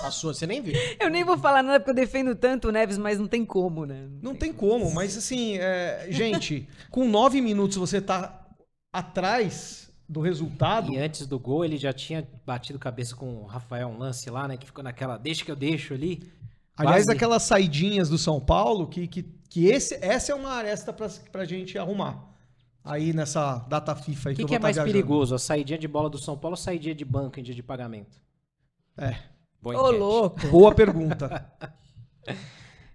Passou, 0.00 0.34
você 0.34 0.44
nem 0.44 0.60
viu. 0.60 0.74
Eu 0.98 1.10
nem 1.10 1.22
vou 1.22 1.38
falar 1.38 1.62
nada 1.62 1.78
porque 1.78 1.92
eu 1.92 1.94
defendo 1.94 2.34
tanto 2.34 2.66
o 2.66 2.72
Neves, 2.72 2.98
mas 2.98 3.20
não 3.20 3.28
tem 3.28 3.44
como, 3.44 3.86
né? 3.86 4.08
Não 4.20 4.34
tem 4.34 4.52
como, 4.52 4.92
mas 4.92 5.16
assim, 5.16 5.58
é, 5.58 6.08
gente, 6.10 6.68
com 6.90 7.08
nove 7.08 7.40
minutos 7.40 7.76
você 7.76 8.00
tá 8.00 8.48
atrás 8.92 9.88
do 10.08 10.20
resultado. 10.20 10.92
E 10.92 10.98
antes 10.98 11.24
do 11.24 11.38
gol, 11.38 11.64
ele 11.64 11.76
já 11.76 11.92
tinha 11.92 12.28
batido 12.44 12.80
cabeça 12.80 13.14
com 13.14 13.42
o 13.42 13.46
Rafael, 13.46 13.86
um 13.86 13.96
lance 13.96 14.28
lá, 14.28 14.48
né? 14.48 14.56
Que 14.56 14.66
ficou 14.66 14.82
naquela, 14.82 15.16
deixa 15.16 15.44
que 15.44 15.52
eu 15.52 15.56
deixo 15.56 15.94
ali. 15.94 16.28
Aliás, 16.76 17.04
Quase. 17.04 17.16
aquelas 17.16 17.44
saidinhas 17.44 18.08
do 18.08 18.18
São 18.18 18.40
Paulo, 18.40 18.88
que, 18.88 19.06
que, 19.06 19.24
que 19.48 19.66
esse, 19.66 19.94
essa 20.04 20.32
é 20.32 20.34
uma 20.34 20.50
aresta 20.52 20.92
pra, 20.92 21.08
pra 21.32 21.44
gente 21.44 21.78
arrumar. 21.78 22.26
Aí 22.84 23.12
nessa 23.12 23.58
data 23.68 23.94
FIFA 23.94 24.30
aí 24.30 24.34
O 24.34 24.36
que, 24.36 24.44
que, 24.44 24.44
eu 24.44 24.48
que 24.48 24.52
vou 24.52 24.56
é 24.56 24.58
tá 24.58 24.62
mais 24.62 24.76
viajando. 24.76 24.92
perigoso? 24.92 25.34
A 25.34 25.38
saidinha 25.38 25.78
de 25.78 25.88
bola 25.88 26.08
do 26.08 26.18
São 26.18 26.36
Paulo 26.38 26.54
ou 26.54 26.60
a 26.60 26.62
saidinha 26.62 26.94
de 26.94 27.04
banco 27.04 27.38
em 27.38 27.42
dia 27.42 27.54
de 27.54 27.62
pagamento? 27.62 28.20
É, 28.96 29.16
Boa 29.60 29.76
Ô, 29.76 29.86
enquete. 29.88 29.98
louco. 29.98 30.48
boa 30.48 30.74
pergunta. 30.74 31.52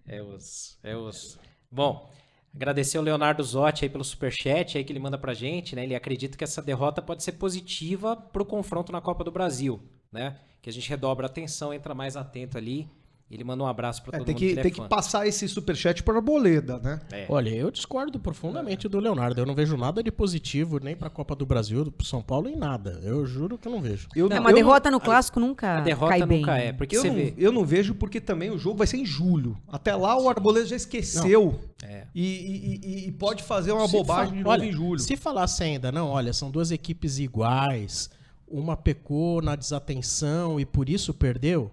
É 0.05 0.21
os, 0.21 0.77
é 0.83 0.95
os. 0.95 1.39
Bom, 1.71 2.11
agradecer 2.53 2.97
o 2.97 3.01
Leonardo 3.01 3.41
Zotti 3.43 3.85
aí 3.85 3.89
pelo 3.89 4.03
superchat 4.03 4.77
aí 4.77 4.83
que 4.83 4.91
ele 4.91 4.99
manda 4.99 5.17
pra 5.17 5.33
gente, 5.33 5.75
né? 5.75 5.83
Ele 5.83 5.95
acredita 5.95 6.37
que 6.37 6.43
essa 6.43 6.61
derrota 6.61 7.01
pode 7.01 7.23
ser 7.23 7.33
positiva 7.33 8.15
pro 8.15 8.45
confronto 8.45 8.91
na 8.91 8.99
Copa 9.01 9.23
do 9.23 9.31
Brasil, 9.31 9.81
né? 10.11 10.37
Que 10.61 10.69
a 10.69 10.73
gente 10.73 10.89
redobra 10.89 11.25
a 11.25 11.29
atenção, 11.29 11.73
entra 11.73 11.95
mais 11.95 12.15
atento 12.17 12.57
ali. 12.57 12.89
Ele 13.33 13.43
manda 13.43 13.63
um 13.63 13.67
abraço 13.67 14.03
pra 14.03 14.15
É, 14.15 14.19
todo 14.19 14.25
tem 14.27 14.35
mundo 14.35 14.39
que, 14.39 14.45
ele 14.45 14.59
é 14.59 14.63
tem 14.63 14.71
que 14.71 14.81
passar 14.87 15.25
esse 15.25 15.47
superchat 15.47 16.03
para 16.03 16.15
Arboleda, 16.17 16.77
né? 16.79 16.99
É. 17.11 17.25
Olha, 17.27 17.49
eu 17.49 17.71
discordo 17.71 18.19
profundamente 18.19 18.87
do 18.87 18.99
Leonardo. 18.99 19.41
Eu 19.41 19.45
não 19.45 19.55
vejo 19.55 19.75
nada 19.75 20.03
de 20.03 20.11
positivo 20.11 20.79
nem 20.79 20.95
pra 20.95 21.09
Copa 21.09 21.35
do 21.35 21.45
Brasil, 21.45 21.91
pro 21.91 22.05
São 22.05 22.21
Paulo, 22.21 22.47
em 22.47 22.55
nada. 22.55 22.99
Eu 23.03 23.25
juro 23.25 23.57
que 23.57 23.67
eu 23.67 23.71
não 23.71 23.81
vejo. 23.81 24.07
Eu, 24.15 24.27
É, 24.27 24.29
não- 24.35 24.39
uma 24.41 24.51
eu 24.51 24.55
derrota 24.55 24.91
no 24.91 24.99
clássico 24.99 25.39
nunca 25.39 25.77
A 25.79 25.81
derrota 25.81 26.17
cai 26.17 26.25
bem. 26.27 26.39
nunca 26.41 26.57
é, 26.57 26.71
porque 26.71 26.95
eu 26.95 27.01
você 27.01 27.07
não, 27.07 27.15
vê. 27.15 27.33
eu 27.37 27.51
não 27.51 27.65
vejo 27.65 27.95
porque 27.95 28.21
também 28.21 28.51
o 28.51 28.57
jogo 28.57 28.77
vai 28.77 28.85
ser 28.87 28.97
em 28.97 29.05
julho. 29.05 29.57
Até 29.67 29.95
lá 29.95 30.15
o 30.21 30.29
Arboleda 30.29 30.67
já 30.67 30.75
esqueceu. 30.75 31.59
É. 31.81 32.05
E, 32.13 32.21
e- 32.23 32.79
e- 32.83 33.07
e 33.07 33.11
pode 33.11 33.41
fazer 33.43 33.71
uma 33.71 33.87
Se 33.87 33.93
bobagem 33.93 34.29
fa- 34.29 34.31
de 34.37 34.43
novo 34.43 34.49
olha, 34.49 34.65
em 34.65 34.71
julho. 34.71 34.99
Se 34.99 35.17
falasse 35.17 35.63
ainda, 35.63 35.91
não, 35.91 36.07
olha, 36.09 36.31
são 36.33 36.51
duas 36.51 36.71
equipes 36.71 37.17
iguais, 37.17 38.09
uma 38.47 38.77
pecou 38.77 39.41
na 39.41 39.55
desatenção 39.55 40.59
e 40.59 40.65
por 40.65 40.87
isso 40.87 41.13
perdeu, 41.13 41.71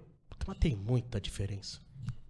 mas 0.51 0.59
tem 0.59 0.77
muita 0.77 1.21
diferença. 1.21 1.79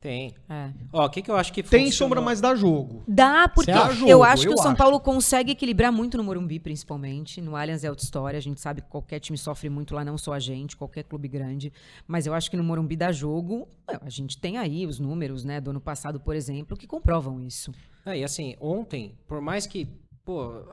Tem. 0.01 0.35
É. 0.49 0.71
Ó, 0.95 1.05
o 1.05 1.11
que, 1.11 1.21
que 1.21 1.31
eu 1.31 1.37
acho 1.37 1.53
que 1.53 1.63
Tem 1.63 1.85
funcionou- 1.85 1.93
sombra, 2.17 2.21
mas 2.23 2.41
dá 2.41 2.55
jogo. 2.55 3.03
Dá, 3.07 3.47
porque 3.49 3.71
Você 3.71 3.79
acha? 3.79 3.93
eu 4.05 4.09
Jogo, 4.09 4.25
acho 4.25 4.43
que 4.45 4.49
eu 4.49 4.55
o 4.55 4.57
São 4.57 4.69
acho. 4.69 4.79
Paulo 4.79 4.99
consegue 4.99 5.53
equilibrar 5.53 5.93
muito 5.93 6.17
no 6.17 6.25
Morumbi, 6.25 6.59
principalmente. 6.59 7.39
No 7.43 7.55
Allianz 7.55 7.85
é 7.85 7.91
outra 7.91 8.03
história. 8.03 8.39
A 8.39 8.41
gente 8.41 8.63
sabe 8.63 8.81
que 8.81 8.89
qualquer 8.89 9.21
time 9.21 9.37
sofre 9.37 9.69
muito 9.69 9.95
lá, 9.95 10.03
não 10.03 10.17
só 10.17 10.33
a 10.33 10.39
gente, 10.39 10.75
qualquer 10.75 11.03
clube 11.05 11.29
grande. 11.29 11.71
Mas 12.09 12.27
eu 12.27 12.33
acho 12.33 12.51
que 12.51 12.57
no 12.57 12.65
Morumbi 12.65 12.97
dá 12.97 13.13
jogo. 13.13 13.69
A 13.87 14.09
gente 14.09 14.39
tem 14.39 14.57
aí 14.57 14.87
os 14.87 14.99
números, 14.99 15.45
né, 15.45 15.61
do 15.61 15.69
ano 15.69 15.81
passado, 15.83 16.19
por 16.19 16.35
exemplo, 16.35 16.79
que 16.79 16.87
comprovam 16.87 17.39
isso. 17.39 17.71
Ah, 18.07 18.17
e 18.17 18.25
assim, 18.25 18.57
ontem, 18.59 19.15
por 19.29 19.43
mais 19.43 19.67
que, 19.67 19.87
pô, 20.25 20.65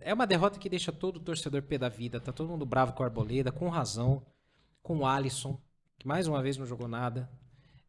é 0.00 0.12
uma 0.12 0.26
derrota 0.26 0.58
que 0.58 0.68
deixa 0.68 0.90
todo 0.90 1.20
torcedor 1.20 1.62
pé 1.62 1.78
da 1.78 1.88
vida, 1.88 2.18
tá 2.18 2.32
todo 2.32 2.48
mundo 2.48 2.66
bravo 2.66 2.92
com 2.92 3.04
o 3.04 3.06
Arboleda, 3.06 3.52
com 3.52 3.68
razão, 3.68 4.20
com 4.82 4.98
o 4.98 5.06
Alisson, 5.06 5.56
que 5.98 6.06
mais 6.06 6.26
uma 6.26 6.42
vez 6.42 6.56
não 6.56 6.66
jogou 6.66 6.88
nada. 6.88 7.28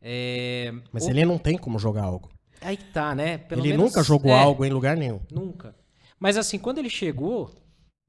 É, 0.01 0.71
Mas 0.91 1.05
o- 1.05 1.09
ele 1.09 1.25
não 1.25 1.38
tem 1.38 1.57
como 1.57 1.79
jogar 1.79 2.03
algo. 2.03 2.29
Aí 2.62 2.77
que 2.77 2.85
tá, 2.85 3.13
né? 3.15 3.38
Pelo 3.38 3.62
ele 3.62 3.69
menos- 3.69 3.85
nunca 3.85 4.03
jogou 4.03 4.31
é, 4.31 4.39
algo 4.41 4.63
em 4.65 4.69
lugar 4.69 4.95
nenhum. 4.95 5.19
Nunca. 5.31 5.75
Mas 6.19 6.38
assim, 6.38 6.57
quando 6.57 6.77
ele 6.77 6.89
chegou, 6.89 7.53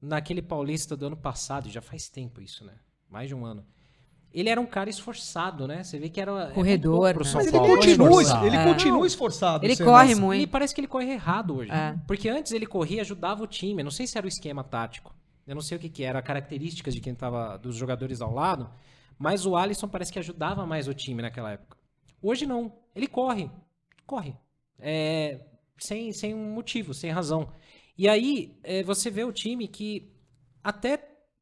naquele 0.01 0.41
Paulista 0.41 0.95
do 0.95 1.07
ano 1.07 1.17
passado, 1.17 1.69
já 1.69 1.81
faz 1.81 2.07
tempo 2.09 2.41
isso, 2.41 2.63
né? 2.65 2.73
Mais 3.09 3.27
de 3.27 3.35
um 3.35 3.45
ano. 3.45 3.65
Ele 4.33 4.49
era 4.49 4.59
um 4.61 4.65
cara 4.65 4.89
esforçado, 4.89 5.67
né? 5.67 5.83
Você 5.83 5.97
vê 5.97 6.09
que 6.09 6.19
era. 6.21 6.51
Corredor, 6.51 7.13
pro 7.13 7.23
né? 7.23 7.29
São 7.29 7.39
Mas 7.39 7.47
ele 7.47 7.57
Paulo. 7.57 7.75
continua, 7.75 8.07
esforçado. 8.21 8.45
ele 8.47 8.55
É. 8.55 8.63
continua 8.63 9.07
esforçado. 9.07 9.65
Ele 9.65 9.77
corre 9.77 10.11
E 10.11 10.15
muito. 10.15 10.49
parece 10.51 10.75
que 10.75 10.81
ele 10.81 10.87
corre 10.87 11.11
errado 11.11 11.55
hoje. 11.55 11.71
É. 11.71 11.95
Porque 12.05 12.29
antes 12.29 12.51
ele 12.51 12.65
corria, 12.67 13.01
ajudava 13.01 13.43
o 13.43 13.47
time. 13.47 13.81
Eu 13.81 13.85
não 13.85 13.91
sei 13.91 14.05
se 14.05 14.17
era 14.17 14.25
o 14.25 14.27
esquema 14.27 14.63
tático. 14.63 15.15
Eu 15.47 15.55
não 15.55 15.61
sei 15.61 15.77
o 15.77 15.79
que, 15.79 15.89
que 15.89 16.03
era, 16.03 16.21
características 16.21 16.93
de 16.93 16.99
quem 17.01 17.15
tava, 17.15 17.57
dos 17.57 17.75
jogadores 17.75 18.21
ao 18.21 18.33
lado, 18.33 18.69
mas 19.17 19.45
o 19.45 19.55
Alisson 19.55 19.87
parece 19.87 20.11
que 20.11 20.19
ajudava 20.19 20.65
mais 20.65 20.87
o 20.87 20.93
time 20.93 21.21
naquela 21.21 21.51
época. 21.51 21.77
Hoje 22.21 22.45
não. 22.45 22.73
Ele 22.95 23.07
corre. 23.07 23.49
Corre. 24.05 24.35
É, 24.79 25.39
sem, 25.77 26.11
sem 26.11 26.33
um 26.33 26.51
motivo, 26.51 26.93
sem 26.93 27.11
razão. 27.11 27.49
E 27.97 28.07
aí 28.07 28.57
é, 28.63 28.83
você 28.83 29.09
vê 29.09 29.23
o 29.23 29.31
time 29.31 29.67
que 29.67 30.11
até 30.63 30.97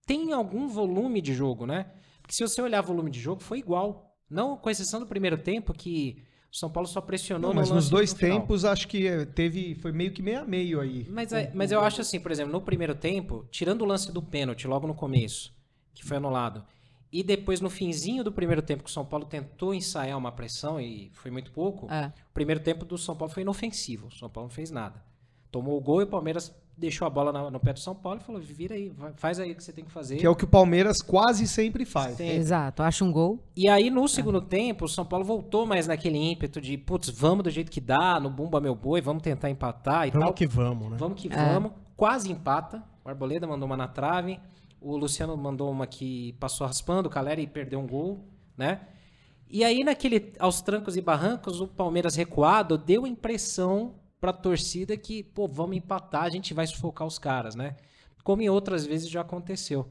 tem 0.05 0.31
algum 0.31 0.67
volume 0.67 1.21
de 1.21 1.33
jogo, 1.33 1.65
né? 1.65 1.91
Porque 2.21 2.33
se 2.33 2.41
você 2.41 2.61
olhar 2.61 2.81
volume 2.81 3.11
de 3.11 3.19
jogo, 3.19 3.41
foi 3.41 3.59
igual. 3.59 4.15
Não 4.29 4.57
com 4.57 4.69
exceção 4.69 4.99
do 4.99 5.05
primeiro 5.05 5.37
tempo, 5.37 5.73
que 5.73 6.23
o 6.51 6.55
São 6.57 6.69
Paulo 6.69 6.87
só 6.87 6.99
pressionou 7.01 7.49
Não, 7.49 7.55
mas 7.55 7.69
no 7.69 7.75
nos 7.75 7.89
dois 7.89 8.13
no 8.13 8.19
tempos, 8.19 8.65
acho 8.65 8.87
que 8.87 9.05
eh, 9.05 9.25
teve. 9.25 9.75
Foi 9.75 9.91
meio 9.91 10.11
que 10.11 10.21
meio 10.21 10.39
a 10.39 10.45
meio 10.45 10.79
aí. 10.79 11.05
Mas, 11.09 11.31
é- 11.31 11.51
mas 11.53 11.71
eu 11.71 11.81
acho 11.81 12.01
assim, 12.01 12.19
por 12.19 12.31
exemplo, 12.31 12.51
no 12.51 12.61
primeiro 12.61 12.95
tempo, 12.95 13.47
tirando 13.51 13.81
o 13.81 13.85
lance 13.85 14.11
do 14.11 14.21
pênalti 14.21 14.67
logo 14.67 14.87
no 14.87 14.95
começo, 14.95 15.53
que 15.93 16.03
foi 16.03 16.17
anulado, 16.17 16.65
e 17.19 17.23
depois 17.23 17.61
no 17.61 17.69
finzinho 17.69 18.23
do 18.23 18.31
primeiro 18.31 18.61
tempo 18.61 18.83
que 18.83 18.89
o 18.89 18.93
São 18.93 19.05
Paulo 19.05 19.25
tentou 19.25 19.73
ensaiar 19.73 20.17
uma 20.17 20.31
pressão 20.31 20.79
e 20.79 21.09
foi 21.13 21.31
muito 21.31 21.51
pouco, 21.51 21.91
É. 21.91 22.07
o 22.07 22.33
primeiro 22.33 22.59
tempo 22.61 22.83
do 22.85 22.97
São 22.97 23.15
Paulo 23.15 23.33
foi 23.33 23.43
inofensivo. 23.43 24.07
O 24.07 24.11
São 24.11 24.29
Paulo 24.29 24.49
não 24.49 24.53
fez 24.55 24.71
nada. 24.71 25.03
Tomou 25.51 25.77
o 25.77 25.81
gol 25.81 26.01
e 26.01 26.03
o 26.03 26.07
Palmeiras 26.07 26.53
deixou 26.77 27.07
a 27.07 27.09
bola 27.09 27.31
na- 27.31 27.49
no 27.49 27.57
pé 27.61 27.71
do 27.71 27.79
São 27.79 27.95
Paulo 27.95 28.19
e 28.19 28.23
falou: 28.23 28.41
vira 28.41 28.75
aí, 28.75 28.89
vai- 28.89 29.13
faz 29.15 29.39
aí 29.39 29.53
o 29.53 29.55
que 29.55 29.63
você 29.63 29.71
tem 29.71 29.85
que 29.85 29.91
fazer. 29.91 30.17
Que 30.17 30.25
é 30.25 30.29
o 30.29 30.35
que 30.35 30.43
o 30.43 30.47
Palmeiras 30.47 31.01
quase 31.01 31.47
sempre 31.47 31.85
faz. 31.85 32.17
Sempre. 32.17 32.35
Exato. 32.35 32.83
Acha 32.83 33.05
um 33.05 33.11
gol. 33.13 33.39
E 33.55 33.69
aí, 33.69 33.89
no 33.89 34.05
segundo 34.09 34.41
tempo, 34.41 34.83
o 34.83 34.89
São 34.89 35.05
Paulo 35.05 35.23
voltou 35.23 35.65
mais 35.65 35.87
naquele 35.87 36.17
ímpeto 36.17 36.59
de, 36.59 36.77
putz, 36.77 37.09
vamos 37.09 37.45
do 37.45 37.49
jeito 37.49 37.71
que 37.71 37.79
dá, 37.79 38.19
no 38.19 38.29
bumba 38.29 38.59
meu 38.59 38.75
boi, 38.75 38.99
vamos 38.99 39.23
tentar 39.23 39.49
empatar 39.49 40.05
e 40.07 40.11
Vamos 40.11 40.25
tal. 40.25 40.33
que 40.33 40.45
vamos, 40.45 40.91
né? 40.91 40.97
Vamos 40.99 41.21
que 41.21 41.31
É. 41.31 41.53
vamos. 41.53 41.71
Quase 41.95 42.29
empata. 42.29 42.83
O 43.05 43.07
Arboleda 43.09 43.47
mandou 43.47 43.65
uma 43.65 43.77
na 43.77 43.87
trave. 43.87 44.37
O 44.79 44.95
Luciano 44.97 45.35
mandou 45.35 45.71
uma 45.71 45.87
que 45.87 46.33
passou 46.33 46.67
raspando. 46.67 47.07
O 47.07 47.11
Caleri 47.11 47.47
perdeu 47.47 47.79
um 47.79 47.87
gol, 47.87 48.27
né? 48.57 48.81
E 49.49 49.63
aí, 49.63 49.83
naquele, 49.83 50.33
aos 50.39 50.61
trancos 50.61 50.97
e 50.97 51.01
barrancos, 51.01 51.61
o 51.61 51.67
Palmeiras 51.67 52.15
recuado 52.15 52.77
deu 52.77 53.05
a 53.05 53.09
impressão 53.09 53.95
pra 54.19 54.33
torcida 54.33 54.97
que, 54.97 55.23
pô, 55.23 55.47
vamos 55.47 55.77
empatar, 55.77 56.23
a 56.23 56.29
gente 56.29 56.53
vai 56.53 56.65
sufocar 56.65 57.07
os 57.07 57.19
caras, 57.19 57.55
né? 57.55 57.75
Como 58.23 58.41
em 58.41 58.49
outras 58.49 58.85
vezes 58.85 59.09
já 59.09 59.21
aconteceu. 59.21 59.87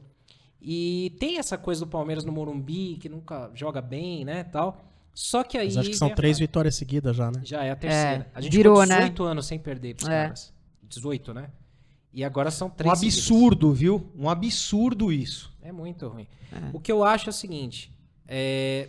E 0.61 1.15
tem 1.19 1.37
essa 1.37 1.57
coisa 1.57 1.85
do 1.85 1.87
Palmeiras 1.89 2.25
no 2.25 2.31
Morumbi, 2.31 2.97
que 2.97 3.07
nunca 3.07 3.49
joga 3.53 3.81
bem, 3.81 4.25
né, 4.25 4.43
tal. 4.43 4.83
Só 5.13 5.43
que 5.43 5.57
aí... 5.57 5.67
Mas 5.67 5.77
acho 5.77 5.89
que 5.91 5.95
são 5.95 6.09
a 6.09 6.13
três 6.15 6.37
vitórias 6.37 6.75
seguidas 6.75 7.15
já, 7.15 7.31
né? 7.31 7.41
Já 7.45 7.63
é 7.63 7.71
a 7.71 7.75
terceira. 7.75 8.27
É, 8.33 8.37
a 8.37 8.41
gente 8.41 8.51
virou, 8.51 8.81
ficou 8.81 8.87
né? 8.89 8.95
18 9.03 9.23
anos 9.23 9.45
sem 9.45 9.57
perder 9.57 9.95
pros 9.95 10.09
É. 10.09 10.23
caras. 10.23 10.53
18, 10.83 11.33
né? 11.33 11.49
E 12.15 12.23
agora 12.23 12.49
são 12.49 12.67
Um 12.67 12.71
três 12.71 12.97
seguidas. 12.97 13.19
absurdo, 13.19 13.73
viu? 13.73 14.09
Um 14.17 14.29
absurdo 14.29 15.11
isso. 15.11 15.53
É 15.61 15.69
muito 15.71 16.07
ruim. 16.07 16.25
O 16.71 16.79
que 16.79 16.89
eu 16.89 17.03
acho 17.03 17.27
é 17.27 17.31
o 17.31 17.33
seguinte: 17.33 17.93
é, 18.25 18.87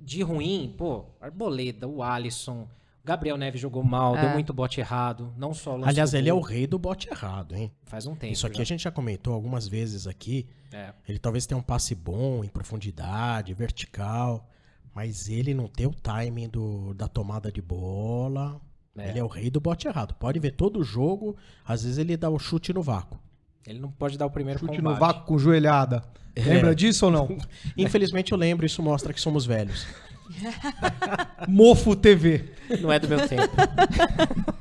de 0.00 0.22
ruim, 0.22 0.74
pô, 0.78 1.04
Arboleda, 1.20 1.86
o 1.86 2.02
Alisson, 2.02 2.62
o 2.62 2.68
Gabriel 3.04 3.36
Neves 3.36 3.60
jogou 3.60 3.84
mal, 3.84 4.16
deu 4.16 4.30
muito 4.30 4.54
bote 4.54 4.80
errado. 4.80 5.34
Não 5.36 5.52
só 5.52 5.76
o 5.78 5.84
Aliás, 5.84 6.14
ele 6.14 6.30
é 6.30 6.34
o 6.34 6.40
rei 6.40 6.66
do 6.66 6.78
bote 6.78 7.10
errado, 7.10 7.54
hein? 7.54 7.70
Faz 7.84 8.06
um 8.06 8.14
tempo. 8.14 8.32
Isso 8.32 8.46
aqui 8.46 8.56
já. 8.56 8.62
a 8.62 8.66
gente 8.66 8.82
já 8.84 8.90
comentou 8.90 9.34
algumas 9.34 9.68
vezes 9.68 10.06
aqui. 10.06 10.48
É. 10.72 10.94
Ele 11.06 11.18
talvez 11.18 11.44
tenha 11.44 11.58
um 11.58 11.62
passe 11.62 11.94
bom, 11.94 12.42
em 12.42 12.48
profundidade, 12.48 13.52
vertical, 13.52 14.48
mas 14.94 15.28
ele 15.28 15.52
não 15.52 15.68
tem 15.68 15.86
o 15.86 15.92
timing 15.92 16.48
do, 16.48 16.94
da 16.94 17.06
tomada 17.06 17.52
de 17.52 17.60
bola. 17.60 18.58
É. 18.96 19.08
Ele 19.08 19.18
é 19.18 19.24
o 19.24 19.26
rei 19.28 19.50
do 19.50 19.60
bote 19.60 19.88
errado. 19.88 20.14
Pode 20.14 20.38
ver 20.38 20.50
todo 20.52 20.78
o 20.80 20.84
jogo, 20.84 21.36
às 21.66 21.82
vezes 21.82 21.98
ele 21.98 22.16
dá 22.16 22.28
o 22.28 22.38
chute 22.38 22.72
no 22.72 22.82
vácuo. 22.82 23.18
Ele 23.66 23.78
não 23.78 23.90
pode 23.90 24.18
dar 24.18 24.26
o 24.26 24.30
primeiro 24.30 24.58
Chute 24.60 24.76
combate. 24.78 24.94
no 24.94 25.00
vácuo 25.00 25.24
com 25.26 25.38
joelhada. 25.38 26.02
É. 26.34 26.40
Lembra 26.42 26.74
disso 26.74 27.06
ou 27.06 27.12
não? 27.12 27.38
Infelizmente 27.76 28.32
eu 28.32 28.38
lembro, 28.38 28.66
isso 28.66 28.82
mostra 28.82 29.12
que 29.12 29.20
somos 29.20 29.46
velhos. 29.46 29.86
Mofo 31.48 31.94
TV. 31.96 32.44
Não 32.80 32.90
é 32.92 32.98
do 32.98 33.08
meu 33.08 33.26
tempo. 33.28 33.52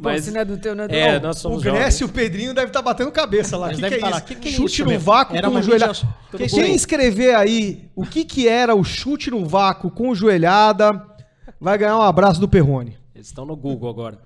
Mas, 0.00 0.24
se 0.24 0.30
não 0.32 0.40
é 0.40 0.44
do 0.44 0.58
teu, 0.58 0.74
não 0.74 0.84
é 0.84 0.88
do 0.88 0.94
É, 0.94 1.12
meu. 1.12 1.20
nós 1.20 1.36
O 1.38 1.40
somos 1.40 1.62
Grécio 1.62 2.04
e 2.04 2.06
o 2.06 2.12
Pedrinho 2.12 2.52
devem 2.52 2.68
estar 2.68 2.82
batendo 2.82 3.10
cabeça 3.12 3.56
lá. 3.56 3.68
O 3.68 3.70
Eles 3.70 3.80
que, 3.80 3.88
que 3.88 3.94
é 3.94 3.98
tá? 4.10 4.20
"Que 4.20 4.34
que 4.34 4.48
é 4.48 4.52
chute 4.52 4.72
isso, 4.74 4.84
no 4.84 4.90
meu?" 4.90 5.00
vácuo 5.00 5.36
Era 5.36 5.48
com 5.50 5.62
joelhada. 5.62 5.92
mídia- 5.92 6.48
Quem 6.48 6.62
bem. 6.62 6.74
escrever 6.74 7.34
aí 7.34 7.88
o 7.94 8.04
que, 8.04 8.24
que 8.24 8.46
era 8.48 8.74
o 8.74 8.82
chute 8.84 9.30
no 9.30 9.44
vácuo 9.46 9.90
com 9.90 10.14
joelhada 10.14 11.02
vai 11.60 11.78
ganhar 11.78 11.96
um 11.96 12.02
abraço 12.02 12.40
do 12.40 12.48
Perrone. 12.48 12.96
Eles 13.14 13.26
estão 13.28 13.44
no 13.46 13.56
Google 13.56 13.88
agora. 13.88 14.20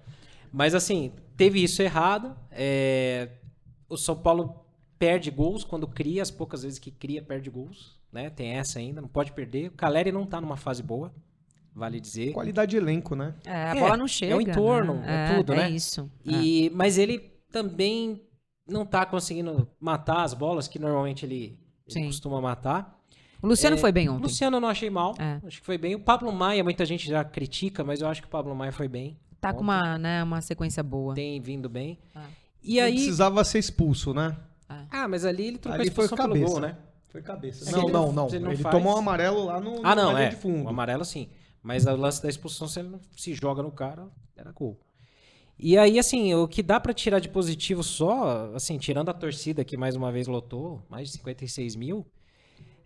Mas 0.53 0.75
assim, 0.75 1.13
teve 1.37 1.63
isso 1.63 1.83
errado. 1.83 2.35
É, 2.51 3.31
O 3.89 3.97
São 3.97 4.17
Paulo 4.17 4.65
perde 4.99 5.31
gols 5.31 5.63
quando 5.65 5.87
cria, 5.87 6.23
as 6.23 6.31
poucas 6.31 6.63
vezes 6.63 6.79
que 6.79 6.91
cria, 6.91 7.23
perde 7.23 7.51
gols. 7.51 7.97
Né? 8.13 8.31
Tem 8.31 8.55
essa 8.55 8.79
ainda, 8.79 9.01
não 9.01 9.09
pode 9.09 9.33
perder. 9.33 9.69
O 9.69 9.73
Caleri 9.73 10.11
não 10.11 10.25
tá 10.27 10.41
numa 10.41 10.57
fase 10.57 10.83
boa, 10.83 11.13
vale 11.75 12.01
dizer. 12.01 12.33
Qualidade 12.33 12.71
de 12.71 12.77
elenco, 12.79 13.15
né? 13.15 13.35
É, 13.45 13.51
a 13.53 13.75
É, 13.77 13.81
bola 13.81 13.97
não 13.97 14.05
é 14.05 14.07
o 14.07 14.09
chega. 14.09 14.43
entorno, 14.43 14.95
né? 14.95 15.33
é 15.33 15.37
tudo, 15.37 15.55
né? 15.55 15.67
É 15.67 15.71
isso. 15.71 16.11
E, 16.25 16.71
Mas 16.75 16.97
ele 16.97 17.19
também 17.53 18.23
não 18.67 18.85
tá 18.87 19.05
conseguindo 19.07 19.69
matar 19.79 20.23
as 20.23 20.33
bolas 20.35 20.67
que 20.69 20.79
normalmente 20.79 21.25
ele, 21.25 21.59
ele 21.87 22.07
costuma 22.07 22.41
matar. 22.41 22.98
O 23.43 23.47
Luciano 23.47 23.77
É, 23.77 23.79
foi 23.79 23.93
bem 23.93 24.09
O 24.09 24.13
ontem. 24.15 24.23
Luciano 24.23 24.57
eu 24.57 24.61
não 24.61 24.69
achei 24.69 24.91
mal, 24.91 25.15
É. 25.19 25.41
acho 25.47 25.61
que 25.61 25.67
foi 25.67 25.79
bem. 25.79 25.95
O 25.95 26.01
Pablo 26.01 26.33
Maia, 26.33 26.63
muita 26.65 26.85
gente 26.85 27.07
já 27.09 27.25
critica, 27.25 27.85
mas 27.85 28.01
eu 28.01 28.09
acho 28.09 28.21
que 28.21 28.27
o 28.29 28.31
Pablo 28.31 28.55
Maia 28.55 28.73
foi 28.73 28.89
bem. 28.89 29.17
Tá 29.41 29.53
com 29.53 29.61
uma, 29.63 29.97
né, 29.99 30.23
uma 30.25 30.41
sequência 30.41 30.83
boa. 30.83 31.15
Tem 31.15 31.41
vindo 31.41 31.69
bem. 31.69 31.99
Ah. 32.15 32.25
E 32.63 32.77
Não 32.79 32.85
aí. 32.87 32.95
precisava 32.95 33.45
ser 33.45 33.59
expulso, 33.61 34.13
né? 34.13 34.37
Ah, 34.91 35.07
mas 35.09 35.25
ali 35.25 35.47
ele 35.47 35.59
trocou 35.59 35.81
Ali 35.81 35.89
a 35.89 35.93
foi 35.93 36.05
expulsão 36.05 36.17
pelo 36.29 36.41
cabeça. 36.41 36.53
gol, 36.53 36.61
né? 36.61 36.77
Foi 37.09 37.23
cabeça. 37.23 37.65
Que 37.65 37.73
não, 37.73 37.83
ele 37.85 37.93
não, 37.93 38.13
não- 38.13 38.27
ele 38.27 38.37
Ele, 38.37 38.45
não 38.45 38.57
faz. 38.57 38.75
tomou 38.75 38.95
um 38.95 38.99
amarelo 38.99 39.45
lá 39.45 39.61
no, 39.61 39.81
Ah, 39.87 39.95
não, 39.95 40.19
é. 40.19 40.29
de 40.29 40.37
fundo. 40.37 40.65
O 40.67 40.69
amarelo 40.69 41.05
sim. 41.05 41.29
Mas 41.63 41.87
o 41.87 41.97
lance 41.97 42.23
da 42.23 42.29
expulsão, 42.29 42.67
se 42.69 42.81
ele 42.81 42.89
não 42.89 43.01
se 43.17 43.33
joga 43.35 43.63
no 43.63 43.71
cara, 43.71 44.07
era 44.37 44.51
gol. 44.53 44.79
E 45.59 45.77
aí, 45.79 45.99
assim, 45.99 46.35
o 46.35 46.47
que 46.47 46.63
dá 46.63 46.79
pra 46.79 46.93
tirar 46.93 47.19
de 47.19 47.29
positivo 47.29 47.83
só, 47.83 48.51
assim, 48.55 48.77
tirando 48.79 49.09
a 49.09 49.15
torcida 49.15 49.65
que 49.65 49.77
mais 49.77 49.97
uma 49.97 50.13
vez 50.13 50.27
lotou, 50.27 50.83
mais 50.89 51.09
de 51.09 51.15
56 51.15 51.75
mil, 51.75 52.07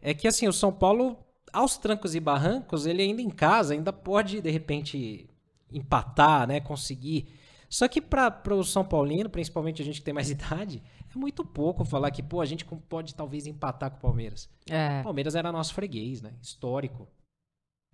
é 0.03 0.13
que, 0.13 0.27
assim, 0.27 0.49
o 0.49 0.53
São 0.53 0.73
Paulo, 0.73 1.17
aos 1.53 1.79
trancos 1.79 2.15
e 2.15 2.21
barrancos, 2.21 2.85
ele 2.85 3.03
ainda 3.03 3.23
em 3.23 3.31
casa, 3.31 3.73
ainda 3.73 3.93
pode, 3.93 4.41
de 4.41 4.51
repente, 4.51 5.31
empatar, 5.73 6.47
né, 6.47 6.61
conseguir. 6.61 7.29
Só 7.69 7.87
que 7.89 8.03
para 8.03 8.55
o 8.55 8.65
São 8.65 8.85
Paulino, 8.85 9.31
principalmente 9.31 9.81
a 9.81 9.85
gente 9.85 10.01
que 10.01 10.05
tem 10.05 10.13
mais 10.13 10.29
idade, 10.31 10.83
é 11.15 11.19
muito 11.19 11.45
pouco 11.45 11.85
falar 11.85 12.11
que, 12.11 12.23
pô, 12.23 12.41
a 12.41 12.45
gente 12.45 12.65
pode 12.65 13.15
talvez 13.15 13.47
empatar 13.47 13.91
com 13.93 13.99
o 13.99 14.01
Palmeiras. 14.01 14.51
É. 14.69 15.01
O 15.01 15.05
Palmeiras 15.05 15.37
era 15.37 15.53
nosso 15.53 15.73
freguês, 15.73 16.21
né? 16.21 16.33
Histórico. 16.43 17.07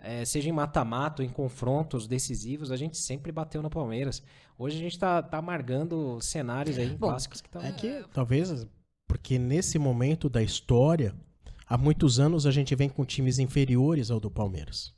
É, 0.01 0.25
seja 0.25 0.49
em 0.49 0.53
mata-mata, 0.53 1.25
em 1.25 1.29
confrontos 1.29 2.07
decisivos, 2.07 2.71
a 2.71 2.77
gente 2.77 2.97
sempre 2.97 3.33
bateu 3.33 3.61
no 3.61 3.69
Palmeiras. 3.69 4.23
Hoje 4.57 4.77
a 4.77 4.81
gente 4.81 4.97
tá, 4.97 5.21
tá 5.21 5.39
amargando 5.39 6.21
cenários 6.21 6.79
aí, 6.79 6.91
Bom, 6.91 7.09
clássicos 7.09 7.41
que 7.41 7.49
estão. 7.49 7.61
É 7.61 7.73
que 7.73 8.05
talvez 8.13 8.67
porque 9.09 9.39
nesse 9.39 9.79
momento 9.79 10.29
da 10.29 10.43
história, 10.43 11.15
há 11.69 11.77
muitos 11.77 12.19
anos 12.19 12.47
a 12.47 12.51
gente 12.51 12.75
vem 12.75 12.89
com 12.89 13.05
times 13.05 13.39
inferiores 13.39 14.11
ao 14.11 14.19
do 14.19 14.31
Palmeiras. 14.31 14.95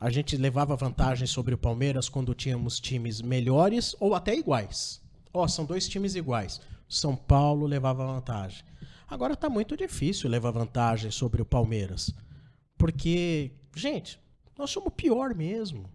A 0.00 0.10
gente 0.10 0.36
levava 0.36 0.76
vantagem 0.76 1.26
sobre 1.26 1.54
o 1.54 1.58
Palmeiras 1.58 2.08
quando 2.08 2.34
tínhamos 2.34 2.78
times 2.78 3.20
melhores 3.20 3.96
ou 3.98 4.14
até 4.14 4.36
iguais. 4.36 5.02
Ó, 5.32 5.46
são 5.48 5.64
dois 5.64 5.88
times 5.88 6.14
iguais. 6.14 6.60
São 6.88 7.16
Paulo 7.16 7.66
levava 7.66 8.06
vantagem. 8.06 8.64
Agora 9.08 9.34
tá 9.34 9.48
muito 9.48 9.76
difícil 9.76 10.30
levar 10.30 10.50
vantagem 10.52 11.10
sobre 11.10 11.42
o 11.42 11.44
Palmeiras. 11.44 12.14
Porque, 12.76 13.50
gente, 13.74 14.20
nós 14.56 14.70
somos 14.70 14.92
pior 14.96 15.34
mesmo. 15.34 15.90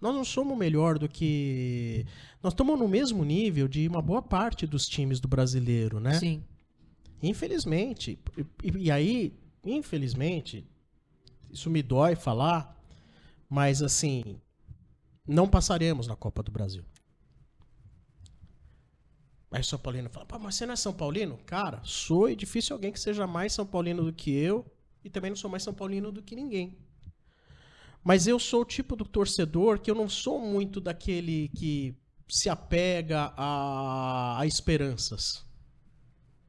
Nós 0.00 0.14
não 0.14 0.24
somos 0.24 0.56
melhor 0.56 0.98
do 0.98 1.08
que. 1.08 2.06
Nós 2.42 2.52
estamos 2.52 2.78
no 2.78 2.86
mesmo 2.86 3.24
nível 3.24 3.66
de 3.66 3.88
uma 3.88 4.00
boa 4.00 4.22
parte 4.22 4.66
dos 4.66 4.86
times 4.86 5.18
do 5.18 5.26
brasileiro, 5.26 5.98
né? 5.98 6.14
Sim. 6.14 6.44
Infelizmente. 7.22 8.18
E, 8.62 8.84
e 8.84 8.90
aí, 8.90 9.38
infelizmente, 9.64 10.66
isso 11.50 11.70
me 11.70 11.82
dói 11.82 12.14
falar, 12.14 12.80
mas 13.48 13.82
assim, 13.82 14.40
não 15.26 15.48
passaremos 15.48 16.06
na 16.06 16.16
Copa 16.16 16.42
do 16.42 16.50
Brasil. 16.50 16.84
Aí 19.50 19.64
São 19.64 19.78
Paulino 19.78 20.10
fala, 20.10 20.26
mas 20.40 20.56
você 20.56 20.66
não 20.66 20.74
é 20.74 20.76
São 20.76 20.92
Paulino? 20.92 21.38
Cara, 21.46 21.80
sou 21.82 22.28
e 22.28 22.36
difícil 22.36 22.74
alguém 22.74 22.92
que 22.92 23.00
seja 23.00 23.26
mais 23.26 23.52
São 23.52 23.66
Paulino 23.66 24.04
do 24.04 24.12
que 24.12 24.30
eu 24.30 24.64
e 25.02 25.08
também 25.08 25.30
não 25.30 25.36
sou 25.36 25.50
mais 25.50 25.62
São 25.62 25.72
Paulino 25.72 26.12
do 26.12 26.22
que 26.22 26.36
ninguém. 26.36 26.76
Mas 28.04 28.26
eu 28.26 28.38
sou 28.38 28.62
o 28.62 28.64
tipo 28.64 28.94
do 28.94 29.04
torcedor 29.04 29.80
que 29.80 29.90
eu 29.90 29.94
não 29.94 30.08
sou 30.08 30.38
muito 30.38 30.80
daquele 30.80 31.48
que 31.48 31.96
se 32.28 32.48
apega 32.48 33.32
a, 33.36 34.38
a 34.40 34.46
esperanças. 34.46 35.47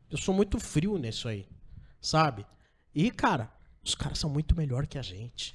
Eu 0.10 0.18
sou 0.18 0.34
muito 0.34 0.60
frio 0.60 0.98
nisso 0.98 1.28
aí, 1.28 1.48
sabe? 2.02 2.46
E, 2.94 3.12
cara, 3.12 3.52
os 3.84 3.94
caras 3.96 4.18
são 4.20 4.30
muito 4.30 4.56
melhor 4.56 4.88
que 4.88 4.98
a 4.98 5.02
gente. 5.02 5.54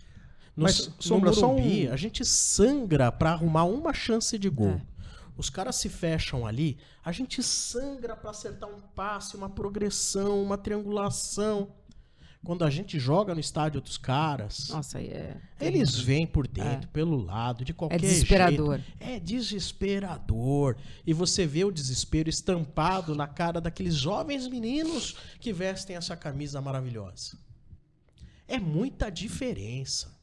No, 0.56 0.62
Mas, 0.64 0.86
no 0.86 1.02
Sombra, 1.02 1.32
só 1.32 1.48
Morumbi, 1.48 1.88
um- 1.88 1.92
a 1.92 1.96
gente 1.96 2.24
sangra 2.24 3.10
pra 3.10 3.32
arrumar 3.32 3.64
uma 3.64 3.92
chance 3.92 4.38
de 4.38 4.48
gol. 4.48 4.68
É. 4.80 4.94
Os 5.36 5.50
caras 5.50 5.74
se 5.74 5.88
fecham 5.88 6.46
ali, 6.46 6.78
a 7.04 7.10
gente 7.10 7.42
sangra 7.42 8.14
pra 8.14 8.30
acertar 8.30 8.68
um 8.70 8.80
passe, 8.80 9.36
uma 9.36 9.50
progressão, 9.50 10.40
uma 10.40 10.56
triangulação. 10.56 11.72
Quando 12.44 12.62
a 12.64 12.68
gente 12.70 12.98
joga 12.98 13.34
no 13.34 13.40
estádio 13.40 13.80
dos 13.80 13.96
caras, 13.96 14.68
Nossa, 14.68 15.00
é. 15.00 15.36
eles 15.58 15.96
vêm 15.98 16.26
por 16.26 16.46
dentro, 16.46 16.88
pelo 16.90 17.16
lado, 17.16 17.64
de 17.64 17.72
qualquer 17.72 17.96
É 17.96 17.98
desesperador. 17.98 18.78
jeito. 18.80 18.92
É 19.00 19.18
desesperador. 19.18 20.76
E 21.06 21.12
você 21.14 21.46
vê 21.46 21.64
o 21.64 21.70
desespero 21.72 22.28
estampado 22.28 23.14
na 23.14 23.26
cara 23.26 23.60
daqueles 23.62 23.94
jovens 23.94 24.46
meninos 24.46 25.16
que 25.40 25.52
vestem 25.54 25.96
essa 25.96 26.14
camisa 26.16 26.60
maravilhosa. 26.60 27.38
É 28.46 28.58
muita 28.58 29.10
diferença. 29.10 30.14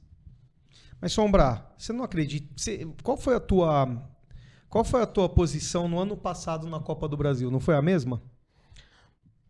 Mas 1.02 1.12
Sombra, 1.14 1.66
você 1.76 1.92
não 1.92 2.04
acredita? 2.04 2.48
você- 2.56 2.88
qual 3.02 3.18
foi 3.18 3.36
a 3.36 3.40
tua 3.40 4.08
qual 4.70 4.84
foi 4.86 5.02
a 5.02 5.08
tua 5.08 5.28
posição 5.28 5.88
no 5.88 6.00
ano 6.00 6.16
passado 6.16 6.66
na 6.68 6.80
Copa 6.80 7.08
do 7.08 7.18
Brasil? 7.18 7.50
Não 7.52 7.60
foi 7.60 7.76
a 7.76 7.82
mesma? 7.82 8.22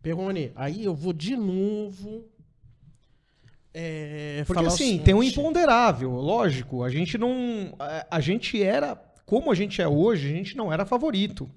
Perrone, 0.02 0.50
aí 0.56 0.84
eu 0.84 0.94
vou 0.94 1.12
de 1.12 1.36
novo. 1.36 2.24
É, 3.74 4.44
Porque 4.46 4.64
assim, 4.66 4.98
tem 4.98 5.14
um 5.14 5.22
imponderável, 5.22 6.10
lógico. 6.12 6.82
A 6.84 6.90
gente 6.90 7.16
não. 7.16 7.74
A, 7.78 8.16
a 8.16 8.20
gente 8.20 8.62
era. 8.62 8.96
Como 9.24 9.50
a 9.50 9.54
gente 9.54 9.80
é 9.80 9.88
hoje, 9.88 10.28
a 10.30 10.36
gente 10.36 10.56
não 10.56 10.72
era 10.72 10.84
favorito. 10.84 11.48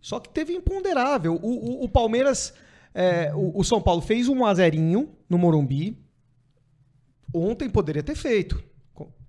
Só 0.00 0.20
que 0.20 0.28
teve 0.28 0.52
imponderável. 0.52 1.34
O, 1.42 1.48
o- 1.48 1.84
o 1.84 1.88
Palmeiras. 1.88 2.52
é, 2.94 3.34
o, 3.34 3.58
o 3.58 3.64
São 3.64 3.80
Paulo 3.80 4.00
fez 4.02 4.28
um 4.28 4.44
azerinho 4.44 5.14
no 5.28 5.38
Morumbi. 5.38 5.96
Ontem 7.34 7.68
poderia 7.68 8.02
ter 8.02 8.14
feito. 8.14 8.62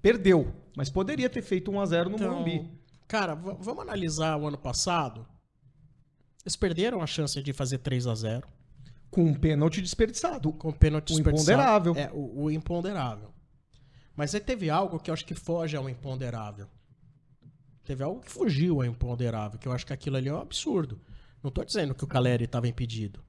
Perdeu. 0.01 0.53
Mas 0.75 0.89
poderia 0.89 1.29
ter 1.29 1.41
feito 1.41 1.69
um 1.71 1.79
a 1.79 1.85
0 1.85 2.09
no 2.09 2.15
Então, 2.15 2.31
Morumbi. 2.31 2.69
cara, 3.07 3.35
vamos 3.35 3.79
analisar 3.81 4.37
o 4.37 4.47
ano 4.47 4.57
passado. 4.57 5.25
Eles 6.45 6.55
perderam 6.55 7.01
a 7.01 7.07
chance 7.07 7.41
de 7.43 7.51
fazer 7.51 7.79
3 7.79 8.07
a 8.07 8.15
0 8.15 8.47
Com 9.11 9.23
um 9.23 9.33
pênalti 9.33 9.81
desperdiçado. 9.81 10.51
com 10.53 10.69
o 10.69 10.73
pênalti 10.73 11.11
O 11.11 11.15
desperdiçado. 11.15 11.89
imponderável. 11.91 11.95
É, 11.95 12.11
o, 12.13 12.43
o 12.43 12.51
imponderável. 12.51 13.33
Mas 14.15 14.35
aí 14.35 14.41
teve 14.41 14.69
algo 14.69 14.99
que 14.99 15.09
eu 15.09 15.13
acho 15.13 15.25
que 15.25 15.33
foge 15.33 15.75
ao 15.77 15.89
imponderável. 15.89 16.67
Teve 17.83 18.03
algo 18.03 18.21
que 18.21 18.29
fugiu 18.29 18.81
ao 18.81 18.85
imponderável, 18.85 19.57
que 19.57 19.67
eu 19.67 19.71
acho 19.71 19.85
que 19.85 19.93
aquilo 19.93 20.17
ali 20.17 20.29
é 20.29 20.33
um 20.33 20.39
absurdo. 20.41 20.99
Não 21.41 21.49
tô 21.49 21.63
dizendo 21.63 21.95
que 21.95 22.03
o 22.03 22.07
Caleri 22.07 22.43
estava 22.43 22.67
impedido. 22.67 23.23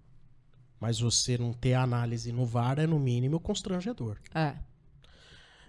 Mas 0.79 1.01
você 1.01 1.39
não 1.39 1.53
ter 1.53 1.75
análise 1.75 2.33
no 2.33 2.45
VAR 2.45 2.79
é, 2.79 2.87
no 2.87 2.99
mínimo, 2.99 3.39
constrangedor. 3.41 4.19
É. 4.35 4.55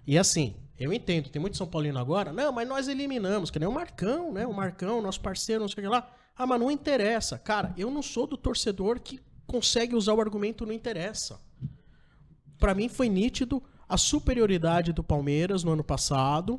E 0.07 0.17
assim, 0.17 0.55
eu 0.79 0.91
entendo, 0.91 1.29
tem 1.29 1.39
muito 1.39 1.55
São 1.55 1.67
Paulino 1.67 1.99
agora, 1.99 2.33
não, 2.33 2.51
mas 2.51 2.67
nós 2.67 2.87
eliminamos, 2.87 3.51
que 3.51 3.59
nem 3.59 3.67
o 3.69 3.71
Marcão, 3.71 4.33
né? 4.33 4.47
O 4.47 4.53
Marcão, 4.53 5.01
nosso 5.01 5.21
parceiro, 5.21 5.61
não 5.61 5.67
sei 5.69 5.83
o 5.83 5.87
que 5.87 5.91
lá. 5.91 6.11
Ah, 6.35 6.47
mas 6.47 6.59
não 6.59 6.71
interessa. 6.71 7.37
Cara, 7.37 7.73
eu 7.77 7.91
não 7.91 8.01
sou 8.01 8.25
do 8.25 8.35
torcedor 8.35 8.99
que 8.99 9.19
consegue 9.51 9.95
usar 9.95 10.13
o 10.13 10.21
argumento 10.21 10.65
não 10.65 10.73
interessa. 10.73 11.41
Pra 12.57 12.73
mim 12.73 12.87
foi 12.87 13.09
nítido 13.09 13.61
a 13.89 13.97
superioridade 13.97 14.93
do 14.93 15.03
Palmeiras 15.03 15.61
no 15.61 15.73
ano 15.73 15.83
passado. 15.83 16.57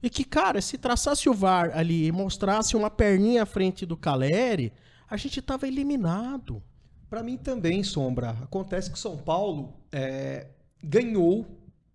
E 0.00 0.08
que, 0.08 0.22
cara, 0.22 0.60
se 0.62 0.78
traçasse 0.78 1.28
o 1.28 1.34
VAR 1.34 1.76
ali 1.76 2.06
e 2.06 2.12
mostrasse 2.12 2.76
uma 2.76 2.88
perninha 2.88 3.42
à 3.42 3.46
frente 3.46 3.84
do 3.84 3.96
Caleri, 3.96 4.72
a 5.08 5.16
gente 5.16 5.42
tava 5.42 5.66
eliminado. 5.66 6.62
Pra 7.08 7.24
mim 7.24 7.36
também, 7.36 7.82
Sombra. 7.82 8.30
Acontece 8.42 8.88
que 8.88 8.96
o 8.96 9.00
São 9.00 9.16
Paulo 9.16 9.74
é, 9.90 10.46
ganhou 10.82 11.44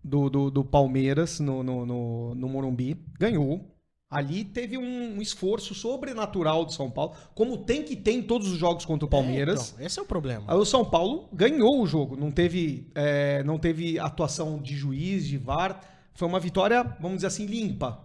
do, 0.04 0.30
do, 0.30 0.52
do 0.52 0.66
Palmeiras 0.66 1.40
no, 1.40 1.64
no, 1.64 1.86
no, 1.86 2.36
no 2.36 2.50
Morumbi. 2.50 3.02
Ganhou. 3.18 3.75
Ali 4.16 4.44
teve 4.44 4.78
um, 4.78 5.18
um 5.18 5.22
esforço 5.22 5.74
sobrenatural 5.76 6.66
do 6.66 6.72
São 6.74 6.90
Paulo, 6.90 7.14
como 7.34 7.58
tem 7.58 7.84
que 7.84 7.96
ter 7.96 8.12
em 8.12 8.22
todos 8.22 8.52
os 8.52 8.58
jogos 8.58 8.86
contra 8.86 9.06
o 9.06 9.10
Palmeiras. 9.10 9.72
É, 9.72 9.74
então, 9.76 9.86
esse 9.86 10.00
é 10.00 10.02
o 10.02 10.06
problema. 10.06 10.44
Aí 10.48 10.58
o 10.58 10.66
São 10.66 10.86
Paulo 10.86 11.28
ganhou 11.34 11.82
o 11.82 11.88
jogo. 11.88 12.16
Não 12.16 12.32
teve, 12.32 12.90
é, 12.96 13.44
não 13.44 13.58
teve 13.58 14.00
atuação 14.00 14.58
de 14.60 14.76
juiz, 14.76 15.26
de 15.28 15.38
VAR. 15.38 15.82
Foi 16.14 16.28
uma 16.28 16.40
vitória, 16.40 16.84
vamos 17.00 17.18
dizer 17.18 17.28
assim, 17.28 17.46
limpa. 17.46 18.00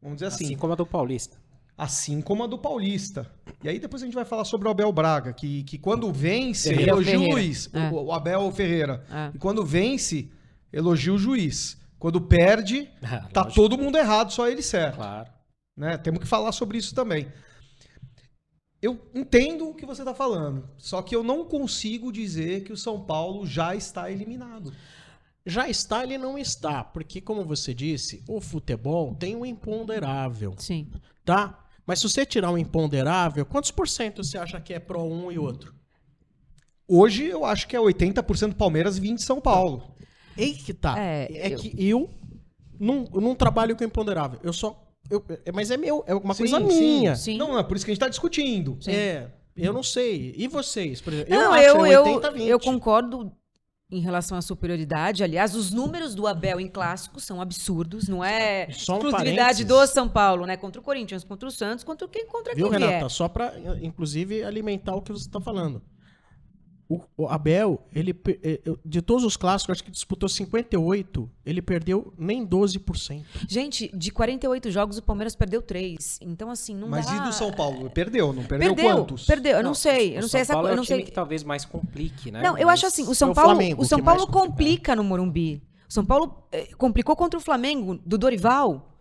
Vamos 0.00 0.16
dizer 0.16 0.26
assim. 0.28 0.44
Assim 0.46 0.56
como 0.56 0.72
a 0.72 0.76
do 0.76 0.86
Paulista. 0.86 1.36
Assim 1.76 2.20
como 2.20 2.44
a 2.44 2.46
do 2.46 2.58
Paulista. 2.58 3.30
E 3.64 3.68
aí 3.68 3.78
depois 3.78 4.02
a 4.02 4.06
gente 4.06 4.14
vai 4.14 4.24
falar 4.24 4.44
sobre 4.44 4.68
o 4.68 4.70
Abel 4.70 4.92
Braga, 4.92 5.32
que, 5.32 5.62
que 5.64 5.78
quando 5.78 6.12
vence, 6.12 6.68
Ferreira. 6.68 6.92
elogia 6.92 7.20
o. 7.20 7.30
Luiz, 7.30 7.70
É. 7.72 7.90
o, 7.90 8.12
Abel 8.12 8.50
Ferreira. 8.52 9.04
É. 9.10 9.30
E 9.34 9.38
quando 9.38 9.64
vence, 9.64 10.30
elogia 10.72 11.12
o 11.12 11.18
juiz. 11.18 11.80
Quando 11.98 12.20
perde, 12.20 12.88
Ah, 13.02 13.28
tá 13.32 13.42
lógico. 13.42 13.62
todo 13.62 13.78
mundo 13.78 13.96
errado, 13.96 14.32
só 14.32 14.48
ele 14.48 14.60
certo. 14.62 14.96
Claro. 14.96 15.28
Né? 15.76 15.96
Temos 15.98 16.20
que 16.20 16.26
falar 16.26 16.52
sobre 16.52 16.78
isso 16.78 16.94
também. 16.94 17.30
Eu 18.80 18.98
entendo 19.14 19.68
o 19.68 19.74
que 19.74 19.86
você 19.86 20.02
está 20.02 20.12
falando, 20.14 20.68
só 20.76 21.00
que 21.02 21.14
eu 21.14 21.22
não 21.22 21.44
consigo 21.44 22.10
dizer 22.12 22.64
que 22.64 22.72
o 22.72 22.76
São 22.76 23.04
Paulo 23.04 23.46
já 23.46 23.76
está 23.76 24.10
eliminado. 24.10 24.72
Já 25.46 25.68
está, 25.68 26.02
ele 26.02 26.18
não 26.18 26.36
está, 26.36 26.82
porque 26.84 27.20
como 27.20 27.44
você 27.44 27.72
disse, 27.72 28.22
o 28.28 28.40
futebol 28.40 29.14
tem 29.14 29.36
um 29.36 29.46
imponderável, 29.46 30.54
Sim. 30.58 30.88
tá? 31.24 31.64
Mas 31.86 32.00
se 32.00 32.08
você 32.08 32.24
tirar 32.26 32.50
um 32.50 32.58
imponderável, 32.58 33.44
quantos 33.46 33.70
por 33.70 33.88
cento 33.88 34.22
você 34.22 34.36
acha 34.38 34.60
que 34.60 34.72
é 34.74 34.78
pro 34.80 35.02
um 35.02 35.30
e 35.32 35.38
outro? 35.38 35.74
Hoje 36.86 37.24
eu 37.26 37.44
acho 37.44 37.66
que 37.68 37.74
é 37.76 37.80
80% 37.80 38.54
Palmeiras 38.54 38.98
e 38.98 39.00
20% 39.00 39.18
São 39.18 39.40
Paulo. 39.40 39.94
Aí 40.36 40.54
que 40.54 40.74
tá. 40.74 40.98
É, 40.98 41.28
É, 41.32 41.54
eu- 41.54 41.58
que 41.58 41.74
eu 41.88 42.10
não, 42.78 43.08
eu 43.14 43.20
não 43.20 43.34
trabalho 43.34 43.76
com 43.76 43.84
imponderável. 43.84 44.40
Eu 44.42 44.52
só. 44.52 44.81
Eu- 45.10 45.24
é- 45.44 45.52
mas 45.52 45.70
é 45.70 45.76
meu, 45.76 46.02
é 46.06 46.14
uma 46.14 46.34
Sim, 46.34 46.38
coisa 46.38 46.58
sim. 46.58 46.64
minha. 46.66 47.16
Sim. 47.16 47.38
Não, 47.38 47.58
é 47.58 47.62
por 47.62 47.76
isso 47.76 47.84
que 47.84 47.90
a 47.90 47.94
gente 47.94 47.98
está 48.02 48.08
discutindo. 48.08 48.78
É, 48.86 49.28
eu 49.56 49.72
não 49.72 49.82
sei. 49.82 50.34
E 50.36 50.48
vocês, 50.48 51.00
por 51.00 51.12
exemplo? 51.12 51.34
Não, 51.34 51.52
acho 51.52 51.64
eu, 51.64 51.86
eu, 51.86 52.04
80, 52.04 52.30
20. 52.30 52.48
eu 52.48 52.58
concordo 52.60 53.32
em 53.90 54.00
relação 54.00 54.38
à 54.38 54.40
superioridade. 54.42 55.22
Aliás, 55.22 55.54
os 55.54 55.70
números 55.70 56.14
do 56.14 56.26
Abel 56.26 56.58
em 56.58 56.66
clássicos 56.68 57.24
são 57.24 57.42
absurdos. 57.42 58.08
Não 58.08 58.24
é 58.24 58.68
Só 58.70 58.94
um 58.94 58.96
exclusividade 58.96 59.36
parênteses. 59.36 59.66
do 59.66 59.86
São 59.86 60.08
Paulo, 60.08 60.46
né? 60.46 60.56
Contra 60.56 60.80
o 60.80 60.84
Corinthians, 60.84 61.22
contra 61.24 61.46
o 61.46 61.52
Santos, 61.52 61.84
contra 61.84 62.08
quem, 62.08 62.26
contra 62.26 62.54
Viu, 62.54 62.70
quem 62.70 62.78
vier. 62.78 62.88
Renata? 62.90 63.08
Só 63.10 63.28
pra, 63.28 63.52
inclusive, 63.82 64.42
alimentar 64.44 64.94
o 64.94 65.02
que 65.02 65.12
você 65.12 65.28
tá 65.28 65.40
falando. 65.42 65.82
O, 66.94 67.00
o 67.24 67.26
Abel, 67.28 67.80
ele, 67.94 68.14
eh, 68.42 68.60
de 68.84 69.00
todos 69.00 69.24
os 69.24 69.36
clássicos, 69.36 69.72
acho 69.74 69.84
que 69.84 69.90
disputou 69.90 70.28
58, 70.28 71.30
ele 71.46 71.62
perdeu 71.62 72.12
nem 72.18 72.46
12%. 72.46 73.24
Gente, 73.48 73.90
de 73.96 74.10
48 74.10 74.70
jogos, 74.70 74.98
o 74.98 75.02
Palmeiras 75.02 75.34
perdeu 75.34 75.62
3. 75.62 76.18
Então, 76.20 76.50
assim, 76.50 76.74
não 76.74 76.88
Mas 76.88 77.06
dá... 77.06 77.16
e 77.16 77.20
do 77.20 77.32
São 77.32 77.50
Paulo? 77.52 77.88
Perdeu, 77.90 78.32
não 78.32 78.44
perdeu, 78.44 78.74
Perdeu, 78.74 78.96
quantos? 78.96 79.24
perdeu. 79.24 79.56
Eu 79.58 79.62
não, 79.62 79.74
sei, 79.74 80.10
eu 80.10 80.12
o 80.12 80.14
não 80.16 80.22
São 80.22 80.28
sei 80.30 80.40
essa 80.42 80.52
Paulo 80.52 80.68
é 80.68 80.70
eu 80.70 80.74
o 80.74 80.76
não 80.76 80.84
sei. 80.84 81.02
que 81.02 81.10
talvez 81.12 81.42
mais 81.42 81.64
complique, 81.64 82.30
né? 82.30 82.42
Não, 82.42 82.58
eu 82.58 82.66
Mas- 82.66 82.74
acho 82.80 82.86
assim, 82.86 83.04
o 83.08 83.14
São 83.14 83.28
É 83.28 83.32
o 83.32 83.34
Paulo, 83.34 83.50
Flamengo 83.50 83.82
o 83.82 83.84
São 83.84 84.02
Paulo 84.02 84.26
complica. 84.26 84.94
no 84.94 85.02
Morumbi. 85.04 85.62
O 85.88 85.92
São 85.92 86.04
Paulo 86.04 86.44
eh, 86.52 86.68
complicou 86.76 87.14
contra 87.16 87.38
o 87.38 87.42
Flamengo 87.42 87.98
do 88.04 88.18
Dorival, 88.18 88.94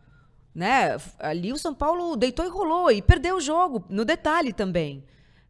né? 0.53 0.97
Ali 1.19 1.51
o 1.53 1.57
São 1.57 1.73
Paulo 1.73 2.15
deitou 2.15 2.45
e 2.45 2.49
rolou 2.49 2.91
e 2.91 3.01
perdeu 3.01 3.37
o 3.37 3.41
jogo 3.41 3.83
no 3.89 4.03
detalhe 4.05 4.51
também, 4.53 5.03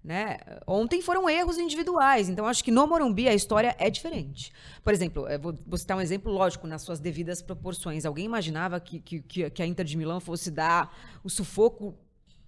né? 0.04 0.38
Ontem 0.66 1.02
foram 1.02 1.30
erros 1.30 1.58
individuais, 1.58 2.28
então 2.28 2.46
acho 2.48 2.64
que 2.64 2.72
no 2.72 2.88
Morumbi 2.88 3.28
a 3.28 3.34
história 3.34 3.76
é 3.78 3.90
diferente. 3.90 4.52
Por 4.84 4.94
exemplo, 4.94 5.28
eu 5.28 5.40
vou, 5.40 5.54
vou 5.66 5.78
citar 5.78 5.96
um 5.98 6.02
exemplo 6.02 6.32
lógico 6.32 6.66
nas 6.66 6.82
suas 6.82 7.00
devidas 7.00 7.42
proporções. 7.42 8.06
Alguém 8.06 8.26
imaginava 8.26 8.80
que, 8.80 9.00
que, 9.00 9.22
que- 9.22 9.50
que 9.50 9.62
a 9.62 9.66
Inter 9.68 9.86
de 9.86 9.96
Milão 9.98 10.20
fosse 10.20 10.50
dar 10.50 10.92
o 11.24 11.30
sufoco 11.30 11.96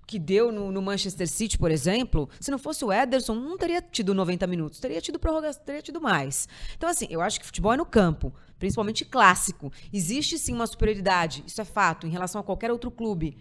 que 0.06 0.20
deu 0.20 0.52
no, 0.52 0.70
no 0.72 0.82
Manchester 0.82 1.28
City, 1.30 1.58
por 1.58 1.72
exemplo, 1.72 2.28
se 2.40 2.52
não 2.52 2.58
fosse 2.60 2.84
o 2.84 2.92
Ederson, 2.92 3.36
não 3.36 3.58
teria 3.58 3.82
tido 3.82 4.14
90 4.14 4.46
minutos, 4.48 4.78
teria 4.80 5.00
tido 5.00 5.18
prorrogação, 5.18 5.64
teria 5.64 5.82
tido 5.82 6.02
mais. 6.02 6.48
Então, 6.76 6.90
assim, 6.90 7.08
eu 7.10 7.22
acho 7.22 7.40
que 7.40 7.46
futebol 7.46 7.72
é 7.72 7.78
no 7.78 7.86
campo, 7.86 8.34
principalmente 8.60 9.06
clássico. 9.06 9.72
Existe 9.94 10.38
sim 10.38 10.54
uma 10.54 10.68
superioridade, 10.68 11.44
isso 11.48 11.62
é 11.62 11.66
fato, 11.66 12.06
em 12.06 12.10
relação 12.10 12.42
a 12.42 12.44
qualquer 12.44 12.70
outro 12.70 12.92
clube, 12.92 13.38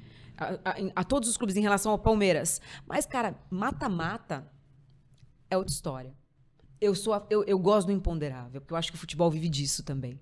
a, 0.65 0.71
a- 0.73 0.81
em- 0.81 0.93
a 0.95 1.05
todos 1.05 1.29
os 1.29 1.37
clubes 1.37 1.57
em 1.57 1.61
relação 1.63 1.93
ao 1.93 1.99
Palmeiras. 1.99 2.61
Mas, 2.87 3.07
cara, 3.07 3.35
mata-mata 3.51 4.47
é 5.51 5.57
outra 5.57 5.73
história. 5.73 6.15
Eu, 6.81 6.95
sou 6.95 7.15
a- 7.15 7.27
eu, 7.31 7.45
eu 7.45 7.59
gosto 7.59 7.87
do 7.87 7.93
imponderável, 7.93 8.61
porque 8.61 8.73
eu 8.73 8.77
acho 8.77 8.91
que 8.91 8.97
o 8.97 9.01
futebol 9.01 9.31
vive 9.31 9.49
disso 9.49 9.83
também. 9.83 10.19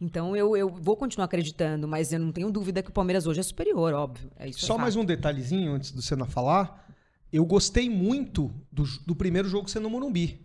Então 0.00 0.36
eu, 0.36 0.56
eu 0.56 0.68
vou 0.68 0.94
continuar 0.96 1.24
acreditando, 1.24 1.88
mas 1.88 2.12
eu 2.12 2.20
não 2.20 2.30
tenho 2.30 2.50
dúvida 2.50 2.82
que 2.82 2.90
o 2.90 2.92
Palmeiras 2.92 3.26
hoje 3.26 3.40
é 3.40 3.42
superior, 3.42 3.94
óbvio. 3.94 4.30
É 4.36 4.46
isso 4.48 4.58
é 4.58 4.66
Só 4.66 4.74
fato. 4.74 4.82
mais 4.82 4.94
um 4.96 5.04
detalhezinho 5.04 5.72
antes 5.72 5.90
do 5.90 6.02
Senna 6.02 6.26
falar. 6.26 6.86
Eu 7.32 7.44
gostei 7.46 7.88
muito 7.90 8.52
do, 8.70 8.84
do 9.06 9.16
primeiro 9.16 9.48
jogo 9.48 9.68
ser 9.70 9.80
no 9.80 9.88
Morumbi. 9.90 10.44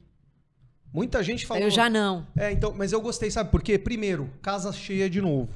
Muita 0.93 1.21
gente 1.23 1.45
falou. 1.45 1.63
Eu 1.63 1.69
já 1.69 1.89
não. 1.89 2.25
É, 2.35 2.51
então, 2.51 2.73
mas 2.75 2.91
eu 2.91 2.99
gostei, 3.01 3.29
sabe 3.29 3.49
por 3.51 3.61
quê? 3.61 3.77
Primeiro, 3.77 4.29
casa 4.41 4.71
cheia 4.73 5.09
de 5.09 5.21
novo. 5.21 5.53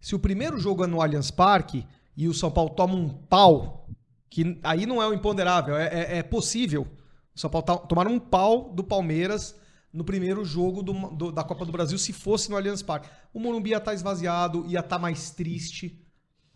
Se 0.00 0.14
o 0.14 0.18
primeiro 0.18 0.58
jogo 0.58 0.84
é 0.84 0.86
no 0.86 1.00
Allianz 1.02 1.30
Parque 1.30 1.86
e 2.16 2.28
o 2.28 2.34
São 2.34 2.50
Paulo 2.50 2.70
toma 2.70 2.94
um 2.94 3.08
pau, 3.08 3.88
que 4.30 4.58
aí 4.62 4.86
não 4.86 5.02
é 5.02 5.06
o 5.06 5.12
imponderável, 5.14 5.76
é, 5.76 5.86
é- 5.86 6.18
é 6.18 6.22
possível. 6.22 6.86
O 7.34 7.38
São 7.40 7.50
Paulo 7.50 7.66
tá, 7.66 7.76
tomar 7.76 8.06
um 8.06 8.18
pau 8.18 8.72
do 8.72 8.82
Palmeiras 8.82 9.54
no 9.92 10.04
primeiro 10.04 10.44
jogo 10.44 10.82
do- 10.82 10.92
do- 11.10 11.32
da 11.32 11.42
Copa 11.44 11.64
do 11.64 11.72
Brasil, 11.72 11.98
se 11.98 12.12
fosse 12.12 12.50
no 12.50 12.56
Allianz 12.56 12.82
Parque. 12.82 13.08
O 13.32 13.40
Morumbi 13.40 13.70
ia 13.70 13.76
estar 13.78 13.94
esvaziado, 13.94 14.64
ia 14.66 14.80
estar 14.80 14.98
mais 14.98 15.30
triste. 15.30 16.02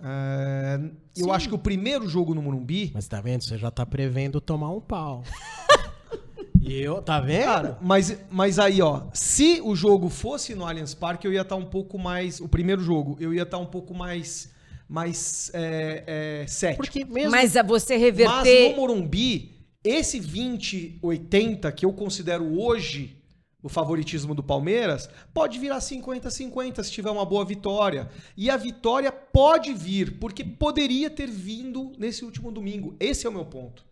É, 0.02 0.80
eu 1.16 1.30
acho 1.32 1.48
que 1.48 1.54
o 1.54 1.58
primeiro 1.58 2.08
jogo 2.08 2.34
no 2.34 2.40
Morumbi. 2.40 2.90
Mas 2.94 3.06
tá 3.06 3.20
vendo? 3.20 3.42
Você 3.44 3.58
já 3.58 3.70
tá 3.70 3.84
prevendo 3.84 4.40
tomar 4.40 4.70
um 4.70 4.80
pau. 4.80 5.22
e 6.60 6.74
eu, 6.80 7.02
tá 7.02 7.20
vendo? 7.20 7.44
Cara, 7.44 7.78
mas, 7.82 8.18
mas 8.30 8.58
aí, 8.58 8.80
ó, 8.80 9.02
se 9.12 9.60
o 9.62 9.74
jogo 9.76 10.08
fosse 10.08 10.54
no 10.54 10.66
Allianz 10.66 10.94
Parque, 10.94 11.26
eu 11.26 11.32
ia 11.32 11.42
estar 11.42 11.56
um 11.56 11.64
pouco 11.66 11.98
mais. 11.98 12.40
O 12.40 12.48
primeiro 12.48 12.82
jogo, 12.82 13.16
eu 13.20 13.32
ia 13.34 13.42
estar 13.42 13.58
um 13.58 13.66
pouco 13.66 13.94
mais. 13.94 14.50
Mais 14.90 15.52
é, 15.54 16.42
é, 16.42 16.46
cético. 16.48 16.82
Porque 16.82 17.04
mesmo. 17.04 17.30
Mas 17.30 17.56
a 17.56 17.62
você 17.62 17.94
Mas 17.94 18.02
reverter. 18.02 18.70
no 18.70 18.76
Morumbi, 18.76 19.52
esse 19.84 20.20
20-80 20.20 21.72
que 21.72 21.86
eu 21.86 21.92
considero 21.92 22.60
hoje 22.60 23.16
o 23.62 23.68
favoritismo 23.68 24.34
do 24.34 24.42
Palmeiras, 24.42 25.08
pode 25.34 25.58
virar 25.58 25.78
50-50 25.78 26.82
se 26.82 26.90
tiver 26.90 27.10
uma 27.10 27.24
boa 27.24 27.44
vitória. 27.44 28.10
E 28.36 28.50
a 28.50 28.56
vitória 28.56 29.12
pode 29.12 29.72
vir, 29.72 30.18
porque 30.18 30.42
poderia 30.42 31.10
ter 31.10 31.28
vindo 31.28 31.92
nesse 31.98 32.24
último 32.24 32.50
domingo. 32.50 32.96
Esse 32.98 33.26
é 33.26 33.30
o 33.30 33.32
meu 33.32 33.44
ponto. 33.44 33.84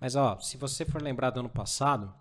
Mas, 0.00 0.16
ó, 0.16 0.38
se 0.40 0.56
você 0.56 0.84
for 0.84 1.00
lembrar 1.00 1.30
do 1.30 1.40
ano 1.40 1.48
passado, 1.48 2.12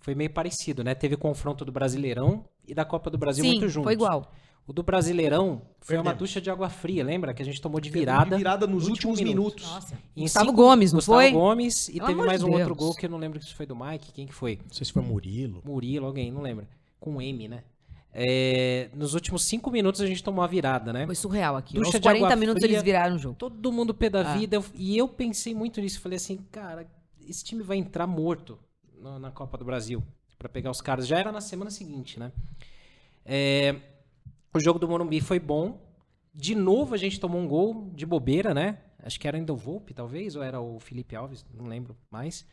foi 0.00 0.14
meio 0.14 0.30
parecido, 0.30 0.82
né? 0.82 0.94
Teve 0.94 1.16
confronto 1.16 1.64
do 1.64 1.70
Brasileirão 1.70 2.44
e 2.66 2.74
da 2.74 2.84
Copa 2.84 3.08
do 3.08 3.16
Brasil 3.16 3.44
Sim, 3.44 3.52
muito 3.52 3.68
juntos. 3.68 3.84
foi 3.84 3.92
igual. 3.92 4.32
O 4.66 4.72
do 4.72 4.82
Brasileirão 4.82 5.60
foi 5.80 5.96
uma 5.96 6.04
Perdemos. 6.04 6.18
ducha 6.18 6.40
de 6.40 6.50
água 6.50 6.70
fria, 6.70 7.04
lembra? 7.04 7.34
Que 7.34 7.42
a 7.42 7.44
gente 7.44 7.60
tomou 7.60 7.78
de 7.80 7.90
Pegou 7.90 8.00
de 8.06 8.10
virada. 8.12 8.36
virada 8.38 8.66
nos 8.66 8.84
no 8.84 8.90
último 8.90 9.10
últimos 9.12 9.20
minuto. 9.20 9.56
minutos. 9.56 9.70
Nossa. 9.70 9.98
Em 10.16 10.22
Gustavo 10.22 10.46
cinco- 10.46 10.56
Gomes, 10.56 10.92
não 10.92 10.96
Gustavo 10.98 11.18
foi? 11.18 11.30
Gomes 11.32 11.88
e 11.88 11.92
Pelo 11.94 12.06
teve 12.06 12.22
mais 12.22 12.42
um 12.42 12.50
outro 12.50 12.66
Deus. 12.66 12.78
gol 12.78 12.94
que 12.94 13.04
eu 13.04 13.10
não 13.10 13.18
lembro 13.18 13.42
se 13.42 13.52
foi 13.54 13.66
do 13.66 13.76
Mike. 13.76 14.12
Quem 14.12 14.26
que 14.26 14.32
foi? 14.32 14.58
Não 14.66 14.72
sei 14.74 14.86
se 14.86 14.92
foi 14.92 15.02
Murilo. 15.02 15.60
Murilo, 15.64 16.06
alguém, 16.06 16.32
não 16.32 16.40
lembro. 16.40 16.66
Com 16.98 17.20
M, 17.20 17.46
né? 17.48 17.62
É, 18.16 18.88
nos 18.94 19.12
últimos 19.12 19.42
cinco 19.42 19.70
minutos 19.70 20.00
a 20.00 20.06
gente 20.06 20.22
tomou 20.22 20.42
a 20.42 20.46
virada, 20.46 20.92
né? 20.92 21.04
Foi 21.04 21.14
surreal 21.16 21.56
aqui. 21.56 21.74
Ducha 21.74 21.88
Aos 21.96 22.00
de 22.00 22.08
água 22.08 22.20
40 22.20 22.36
minutos 22.36 22.62
fria. 22.62 22.74
eles 22.76 22.82
viraram 22.82 23.16
o 23.16 23.18
jogo. 23.18 23.34
Todo 23.38 23.70
mundo 23.72 23.92
pé 23.92 24.08
da 24.08 24.20
Ah. 24.32 24.36
vida. 24.36 24.56
eu- 24.56 24.64
e 24.74 24.96
eu 24.96 25.06
pensei 25.08 25.54
muito 25.54 25.80
nisso. 25.80 26.00
Falei 26.00 26.16
assim, 26.16 26.38
cara, 26.50 26.86
esse 27.28 27.44
time 27.44 27.62
vai 27.62 27.76
entrar 27.76 28.06
morto 28.06 28.58
no- 28.98 29.18
na 29.18 29.30
Copa 29.30 29.58
do 29.58 29.64
Brasil 29.64 30.02
Pra 30.38 30.48
pegar 30.48 30.70
os 30.70 30.80
caras. 30.80 31.06
Já 31.06 31.18
era 31.18 31.32
na 31.32 31.40
semana 31.40 31.70
seguinte, 31.70 32.18
né? 32.20 32.30
É, 33.24 33.76
o 34.54 34.60
jogo 34.60 34.78
do 34.78 34.88
Morumbi 34.88 35.20
foi 35.20 35.40
bom. 35.40 35.80
De 36.32 36.54
novo 36.54 36.94
a 36.94 36.96
gente 36.96 37.18
tomou 37.18 37.40
um 37.40 37.46
gol 37.46 37.90
de 37.94 38.06
bobeira, 38.06 38.54
né? 38.54 38.78
Acho 39.02 39.20
que 39.20 39.28
era 39.28 39.36
ainda 39.36 39.52
o 39.52 39.56
Volpe, 39.56 39.92
talvez, 39.92 40.34
ou 40.34 40.42
era 40.42 40.60
o 40.60 40.80
Felipe 40.80 41.14
Alves, 41.14 41.44
não 41.52 41.66
lembro 41.66 41.96
mais. 42.10 42.46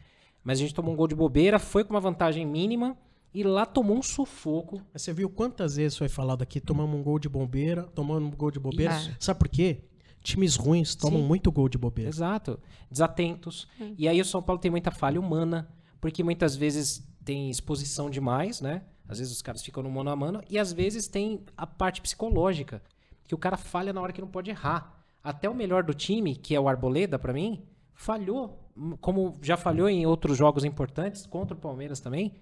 Mas 0.43 0.59
a 0.59 0.61
gente 0.61 0.73
tomou 0.73 0.93
um 0.93 0.97
gol 0.97 1.07
de 1.07 1.15
bobeira, 1.15 1.59
foi 1.59 1.83
com 1.83 1.93
uma 1.93 1.99
vantagem 1.99 2.45
mínima 2.45 2.97
e 3.33 3.43
lá 3.43 3.65
tomou 3.65 3.97
um 3.97 4.01
sufoco. 4.01 4.81
Mas 4.91 5.03
você 5.03 5.13
viu 5.13 5.29
quantas 5.29 5.75
vezes 5.75 5.97
foi 5.97 6.09
falado 6.09 6.41
aqui, 6.41 6.59
tomamos 6.59 6.99
um 6.99 7.03
gol 7.03 7.19
de 7.19 7.29
bobeira, 7.29 7.83
tomamos 7.83 8.33
um 8.33 8.35
gol 8.35 8.51
de 8.51 8.59
bobeira. 8.59 8.97
Isso. 8.97 9.15
Sabe 9.19 9.39
por 9.39 9.47
quê? 9.47 9.83
Times 10.21 10.55
ruins 10.55 10.93
tomam 10.95 11.21
Sim. 11.21 11.27
muito 11.27 11.51
gol 11.51 11.69
de 11.69 11.77
bobeira. 11.77 12.09
Exato. 12.09 12.59
Desatentos. 12.89 13.67
E 13.97 14.07
aí 14.07 14.19
o 14.19 14.25
São 14.25 14.41
Paulo 14.41 14.59
tem 14.59 14.69
muita 14.69 14.91
falha 14.91 15.19
humana, 15.19 15.71
porque 15.99 16.23
muitas 16.23 16.55
vezes 16.55 17.07
tem 17.23 17.49
exposição 17.49 18.09
demais, 18.09 18.61
né? 18.61 18.83
Às 19.07 19.19
vezes 19.19 19.33
os 19.33 19.41
caras 19.41 19.61
ficam 19.61 19.83
no 19.83 19.89
mano 19.91 20.09
a 20.09 20.15
mano, 20.15 20.41
e 20.49 20.57
às 20.57 20.71
vezes 20.71 21.07
tem 21.07 21.43
a 21.57 21.67
parte 21.67 22.01
psicológica, 22.01 22.81
que 23.27 23.35
o 23.35 23.37
cara 23.37 23.57
falha 23.57 23.91
na 23.93 24.01
hora 24.01 24.13
que 24.13 24.21
não 24.21 24.27
pode 24.27 24.49
errar. 24.49 25.03
Até 25.23 25.49
o 25.49 25.53
melhor 25.53 25.83
do 25.83 25.93
time, 25.93 26.35
que 26.35 26.55
é 26.55 26.59
o 26.59 26.67
Arboleda, 26.67 27.19
pra 27.19 27.33
mim, 27.33 27.63
falhou, 27.93 28.59
hum, 28.75 28.97
como 28.99 29.37
já 29.41 29.55
falhou 29.57 29.87
em 29.89 30.05
outros 30.05 30.37
jogos 30.37 30.63
importantes, 30.63 31.25
contra 31.25 31.55
o 31.55 31.59
Palmeiras 31.59 31.99
também, 31.99 32.33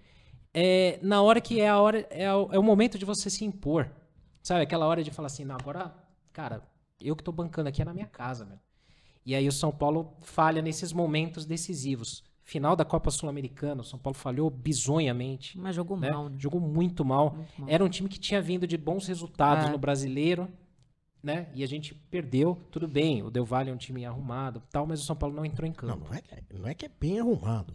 é, 0.53 0.99
na 1.01 1.21
hora 1.21 1.41
que 1.41 1.59
é 1.59 1.67
a 1.69 1.79
hora, 1.79 2.07
é, 2.09 2.33
o- 2.33 2.49
é 2.51 2.57
o 2.59 2.63
momento 2.63 2.97
de 2.97 3.05
você 3.05 3.29
se 3.29 3.43
impor. 3.45 3.89
Sabe, 4.41 4.61
aquela 4.61 4.87
hora 4.87 5.03
de 5.03 5.11
falar 5.11 5.27
assim, 5.27 5.43
não, 5.45 5.55
agora, 5.55 5.93
cara, 6.31 6.63
eu 7.01 7.15
que 7.15 7.23
tô 7.23 7.31
bancando 7.31 7.69
aqui 7.69 7.81
é 7.81 7.85
na 7.85 7.93
minha 7.93 8.07
casa, 8.07 8.45
velho. 8.45 8.59
E 9.25 9.35
aí 9.35 9.47
o 9.47 9.51
São 9.51 9.71
Paulo 9.71 10.13
falha 10.21 10.61
nesses 10.61 10.91
momentos 10.93 11.45
decisivos. 11.45 12.23
Final 12.49 12.75
da 12.75 12.83
Copa 12.83 13.11
Sul-Americana, 13.11 13.81
o 13.81 13.85
São 13.85 13.99
Paulo 13.99 14.17
falhou 14.17 14.49
bizonhamente. 14.49 15.55
Mas 15.55 15.75
jogou 15.75 15.95
né? 15.95 16.09
mal, 16.09 16.29
né? 16.29 16.35
Jogou 16.39 16.59
muito 16.59 17.05
mal. 17.05 17.35
Muito 17.35 17.61
mal. 17.61 17.69
Era 17.69 17.85
um 17.85 17.89
time 17.89 18.09
que 18.09 18.19
tinha 18.19 18.41
vindo 18.41 18.65
de 18.65 18.75
bons 18.75 19.05
resultados 19.05 19.65
É. 19.65 19.69
no 19.69 19.77
brasileiro, 19.77 20.49
né? 21.21 21.47
E 21.53 21.63
a 21.63 21.67
gente 21.67 21.93
perdeu. 21.93 22.59
Tudo 22.71 22.87
bem, 22.87 23.21
o 23.21 23.29
Del 23.29 23.45
Valle 23.45 23.69
é 23.69 23.73
um 23.73 23.77
time 23.77 24.03
arrumado, 24.03 24.63
tal, 24.71 24.87
mas 24.87 24.99
o 24.99 25.05
São 25.05 25.15
Paulo 25.15 25.35
não 25.35 25.45
entrou 25.45 25.69
em 25.69 25.71
campo. 25.71 25.99
Não, 25.99 26.07
não 26.09 26.13
é, 26.15 26.23
não 26.51 26.67
é 26.67 26.73
que 26.73 26.87
é 26.87 26.89
bem 26.99 27.19
arrumado. 27.19 27.71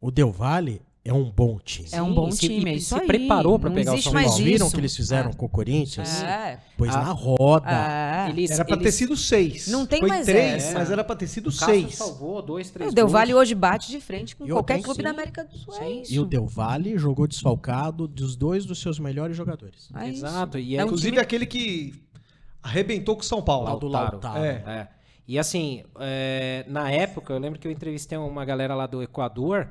O 0.00 0.10
Del 0.10 0.32
Valle 0.32 0.82
é 1.04 1.12
um 1.12 1.30
bom 1.30 1.58
time. 1.58 1.88
É 1.92 2.02
um 2.02 2.12
bom 2.12 2.28
e 2.28 2.32
se- 2.32 2.40
time, 2.40 2.70
e 2.70 2.74
é 2.74 2.76
isso 2.76 2.94
se 2.94 3.00
aí. 3.00 3.06
preparou 3.06 3.58
pra 3.58 3.70
Não 3.70 3.74
pegar 3.76 3.94
o 3.94 4.02
São 4.02 4.12
Paulo. 4.12 4.36
Viram 4.36 4.66
o 4.68 4.70
que 4.70 4.76
eles 4.76 4.94
fizeram 4.94 5.30
É. 5.30 5.32
com 5.32 5.46
o 5.46 5.48
Corinthians? 5.48 6.22
É. 6.22 6.58
Pois 6.76 6.94
Ah. 6.94 7.02
na 7.04 7.12
roda. 7.12 7.70
É. 7.70 8.28
Eles, 8.30 8.50
Era 8.50 8.64
pra 8.64 8.76
ter 8.76 8.82
eles- 8.84 8.94
sido 8.94 9.16
seis. 9.16 9.66
Não 9.68 9.86
tem 9.86 10.00
Foi 10.00 10.08
mais 10.08 10.26
três, 10.26 10.74
mas 10.74 10.90
era 10.90 11.02
pra 11.02 11.16
ter 11.16 11.26
sido 11.26 11.46
o 11.46 11.52
seis. 11.52 11.94
salvou 11.94 12.42
dois, 12.42 12.70
três 12.70 12.92
O 12.92 12.94
Del. 12.94 13.08
Valle 13.08 13.32
hoje 13.34 13.54
bate 13.54 13.90
de 13.90 14.00
frente 14.00 14.36
com 14.36 14.46
E 14.46 14.50
qualquer 14.50 14.80
clube 14.82 14.96
sim. 14.98 15.02
da 15.02 15.10
América 15.10 15.44
do 15.44 15.56
Sul. 15.56 15.74
É 15.74 15.78
Sim. 15.78 16.00
isso. 16.02 16.12
E 16.14 16.20
o 16.20 16.24
Del 16.26 16.46
Valle 16.46 16.98
jogou 16.98 17.26
desfalcado 17.26 18.06
dos 18.06 18.36
dois 18.36 18.64
dos 18.66 18.78
seus 18.80 18.98
melhores 18.98 19.36
jogadores. 19.36 19.88
É. 19.96 20.08
Exato. 20.08 20.58
E 20.58 20.76
É 20.76 20.80
é 20.80 20.82
um 20.82 20.86
Inclusive 20.86 21.12
time- 21.12 21.22
aquele 21.22 21.46
que 21.46 21.94
arrebentou 22.62 23.14
com 23.16 23.22
o 23.22 23.24
São 23.24 23.40
Paulo. 23.42 23.64
Lá 23.64 23.74
do 23.76 23.88
Lautaro. 23.88 24.20
Lautaro. 24.22 24.44
É. 24.44 24.62
É. 24.66 24.88
E 25.26 25.38
assim, 25.38 25.82
é, 25.98 26.64
na 26.68 26.90
época, 26.90 27.32
eu 27.32 27.38
lembro 27.38 27.58
que 27.58 27.66
eu 27.66 27.70
entrevistei 27.72 28.18
uma 28.18 28.44
galera 28.44 28.74
lá 28.74 28.86
do 28.86 29.02
Equador, 29.02 29.68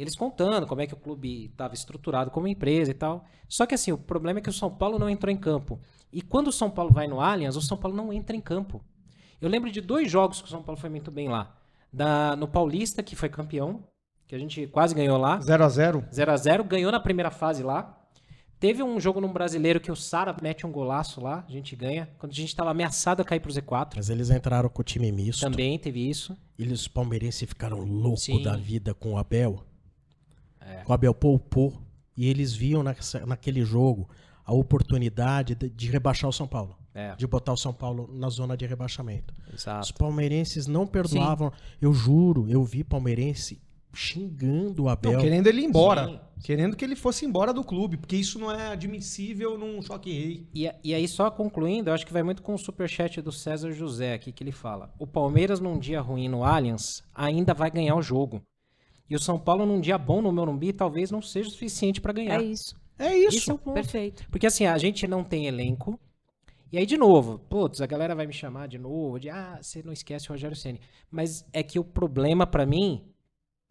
eles 0.00 0.16
contando 0.16 0.66
como 0.66 0.80
é 0.80 0.86
que 0.86 0.94
o 0.94 0.96
clube 0.96 1.46
estava 1.46 1.74
estruturado 1.74 2.30
como 2.30 2.48
empresa 2.48 2.90
e 2.90 2.94
tal. 2.94 3.26
Só 3.46 3.66
que 3.66 3.74
assim, 3.74 3.92
o 3.92 3.98
problema 3.98 4.38
é 4.38 4.42
que 4.42 4.48
o 4.48 4.52
São 4.52 4.70
Paulo 4.70 4.98
não 4.98 5.10
entrou 5.10 5.30
em 5.30 5.36
campo. 5.36 5.78
E 6.10 6.22
quando 6.22 6.48
o 6.48 6.52
São 6.52 6.70
Paulo 6.70 6.90
vai 6.90 7.06
no 7.06 7.20
Allianz, 7.20 7.54
o 7.54 7.60
São 7.60 7.76
Paulo 7.76 7.94
não 7.94 8.10
entra 8.10 8.34
em 8.34 8.40
campo. 8.40 8.82
Eu 9.40 9.48
lembro 9.50 9.70
de 9.70 9.82
dois 9.82 10.10
jogos 10.10 10.40
que 10.40 10.48
o 10.48 10.50
São 10.50 10.62
Paulo 10.62 10.80
foi 10.80 10.88
muito 10.88 11.10
bem 11.10 11.28
lá. 11.28 11.54
Da, 11.92 12.34
no 12.34 12.48
Paulista, 12.48 13.02
que 13.02 13.14
foi 13.14 13.28
campeão, 13.28 13.84
que 14.26 14.34
a 14.34 14.38
gente 14.38 14.66
quase 14.68 14.94
ganhou 14.94 15.18
lá. 15.18 15.38
0 15.38 15.64
a 15.64 15.68
0 15.68 16.04
0 16.10 16.32
a 16.32 16.36
0 16.36 16.64
ganhou 16.64 16.90
na 16.90 17.00
primeira 17.00 17.30
fase 17.30 17.62
lá. 17.62 17.98
Teve 18.58 18.82
um 18.82 18.98
jogo 18.98 19.20
num 19.20 19.32
brasileiro 19.32 19.80
que 19.80 19.90
o 19.90 19.96
Sara 19.96 20.34
mete 20.40 20.66
um 20.66 20.72
golaço 20.72 21.20
lá, 21.20 21.44
a 21.46 21.50
gente 21.50 21.76
ganha. 21.76 22.08
Quando 22.18 22.32
a 22.32 22.34
gente 22.34 22.48
estava 22.48 22.70
ameaçado 22.70 23.20
a 23.20 23.24
cair 23.24 23.40
pro 23.40 23.52
Z4. 23.52 23.92
Mas 23.96 24.08
eles 24.08 24.30
entraram 24.30 24.68
com 24.68 24.80
o 24.80 24.84
time 24.84 25.10
misto. 25.12 25.40
Também 25.40 25.78
teve 25.78 26.08
isso. 26.08 26.36
Eles, 26.58 26.80
os 26.82 26.88
palmeirenses, 26.88 27.48
ficaram 27.48 27.80
loucos 27.80 28.42
da 28.42 28.56
vida 28.56 28.94
com 28.94 29.14
o 29.14 29.18
Abel. 29.18 29.64
É. 30.60 30.82
O 30.86 30.92
Abel 30.92 31.14
poupou. 31.14 31.80
E 32.16 32.28
eles 32.28 32.52
viam 32.54 32.82
nessa- 32.82 33.24
naquele 33.24 33.64
jogo 33.64 34.08
a 34.44 34.52
oportunidade 34.52 35.54
de, 35.54 35.70
de 35.70 35.90
rebaixar 35.90 36.28
o 36.28 36.32
São 36.32 36.46
Paulo. 36.46 36.76
É, 36.92 37.14
De 37.14 37.24
botar 37.26 37.52
o 37.52 37.56
São 37.56 37.72
Paulo 37.72 38.10
na 38.12 38.28
zona 38.28 38.56
de 38.56 38.66
rebaixamento. 38.66 39.32
Os 39.48 39.62
exato. 39.62 39.94
palmeirenses 39.94 40.66
não 40.66 40.86
perdoavam. 40.86 41.52
Eu 41.80 41.94
juro, 41.94 42.46
eu 42.50 42.64
vi 42.64 42.82
palmeirense 42.82 43.62
xingando 43.92 44.84
o 44.84 44.88
Abel. 44.88 45.12
Não, 45.12 45.20
querendo 45.20 45.46
ele 45.46 45.60
ir 45.60 45.64
embora. 45.66 46.06
Sim. 46.08 46.20
Querendo 46.42 46.74
que 46.76 46.84
ele 46.84 46.96
fosse 46.96 47.24
embora 47.26 47.52
do 47.52 47.62
clube, 47.62 47.96
porque 47.98 48.16
isso 48.16 48.38
não 48.38 48.50
é 48.50 48.68
admissível 48.72 49.58
num 49.58 49.80
choque 49.82 50.10
rei. 50.10 50.48
E, 50.54 50.70
e 50.82 50.94
aí, 50.94 51.06
só 51.06 51.30
concluindo, 51.30 51.90
eu 51.90 51.94
acho 51.94 52.06
que 52.06 52.12
vai 52.12 52.22
muito 52.22 52.42
com 52.42 52.54
o 52.54 52.58
superchat 52.58 53.20
do 53.20 53.30
César 53.30 53.72
José 53.72 54.14
aqui, 54.14 54.32
que 54.32 54.42
ele 54.42 54.52
fala: 54.52 54.92
o 54.98 55.06
Palmeiras, 55.06 55.60
num 55.60 55.78
dia 55.78 56.00
ruim 56.00 56.28
no 56.28 56.42
Allianz, 56.42 57.02
ainda 57.14 57.52
vai 57.52 57.70
ganhar 57.70 57.94
o 57.94 58.02
jogo. 58.02 58.42
E 59.10 59.16
o 59.16 59.18
São 59.18 59.40
Paulo, 59.40 59.66
num 59.66 59.80
dia 59.80 59.98
bom 59.98 60.22
no 60.22 60.32
Morumbi, 60.32 60.72
talvez 60.72 61.10
não 61.10 61.20
seja 61.20 61.48
o 61.48 61.52
suficiente 61.52 62.00
para 62.00 62.12
ganhar. 62.12 62.40
É 62.40 62.44
isso. 62.44 62.76
É 62.96 63.12
isso. 63.12 63.38
Esse 63.38 63.50
é 63.50 63.54
o 63.54 63.58
ponto. 63.58 63.74
Perfeito. 63.74 64.24
Porque 64.30 64.46
assim, 64.46 64.66
a 64.66 64.78
gente 64.78 65.08
não 65.08 65.24
tem 65.24 65.46
elenco. 65.46 65.98
E 66.70 66.78
aí, 66.78 66.86
de 66.86 66.96
novo, 66.96 67.40
putz, 67.40 67.80
a 67.80 67.86
galera 67.86 68.14
vai 68.14 68.28
me 68.28 68.32
chamar 68.32 68.68
de 68.68 68.78
novo, 68.78 69.18
de 69.18 69.28
ah, 69.28 69.58
você 69.60 69.82
não 69.82 69.92
esquece 69.92 70.28
o 70.28 70.32
Rogério 70.32 70.56
Ceni. 70.56 70.80
Mas 71.10 71.44
é 71.52 71.64
que 71.64 71.80
o 71.80 71.84
problema 71.84 72.46
pra 72.46 72.64
mim 72.64 73.02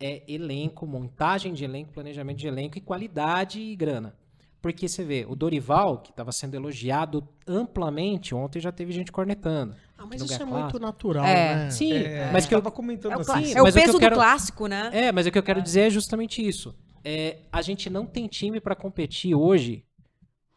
é 0.01 0.23
elenco, 0.27 0.85
montagem 0.85 1.53
de 1.53 1.63
elenco, 1.63 1.93
planejamento 1.93 2.37
de 2.37 2.47
elenco 2.47 2.77
e 2.77 2.81
qualidade 2.81 3.61
e 3.61 3.75
grana. 3.77 4.13
Porque 4.61 4.89
você 4.89 5.05
vê, 5.05 5.25
o 5.29 5.35
Dorival, 5.35 5.99
que 5.99 6.09
estava 6.09 6.33
sendo 6.33 6.55
elogiado 6.55 7.25
amplamente, 7.47 8.35
ontem 8.35 8.59
já 8.59 8.73
teve 8.73 8.91
gente 8.91 9.09
cornetando. 9.09 9.73
Ah, 9.99 10.05
mas 10.05 10.21
isso 10.21 10.33
é 10.33 10.37
ganha 10.37 10.49
muito 10.49 10.61
clássico. 10.61 10.79
natural, 10.79 11.25
É. 11.25 11.55
né? 11.55 11.69
Sim, 11.71 11.93
É, 11.93 12.31
mas 12.31 12.45
que 12.45 12.55
eu 12.55 12.61
tava 12.61 12.73
comentando 12.73 13.11
É 13.11 13.17
o, 13.17 13.19
assim. 13.19 13.53
é 13.53 13.61
o 13.61 13.63
mas 13.65 13.75
o 13.75 13.77
que 13.77 13.83
peso 13.85 13.97
eu 13.97 13.99
quero- 13.99 14.15
do 14.15 14.19
clássico, 14.19 14.67
né? 14.67 14.89
É, 14.93 15.11
mas 15.11 15.27
o 15.27 15.31
que 15.31 15.37
eu 15.37 15.43
quero 15.43 15.61
dizer 15.61 15.81
é 15.81 15.89
justamente 15.89 16.45
isso. 16.45 16.73
É, 17.03 17.39
a 17.51 17.61
gente 17.61 17.89
não 17.89 18.05
tem 18.05 18.27
time 18.27 18.59
pra 18.59 18.75
competir 18.75 19.35
hoje 19.35 19.85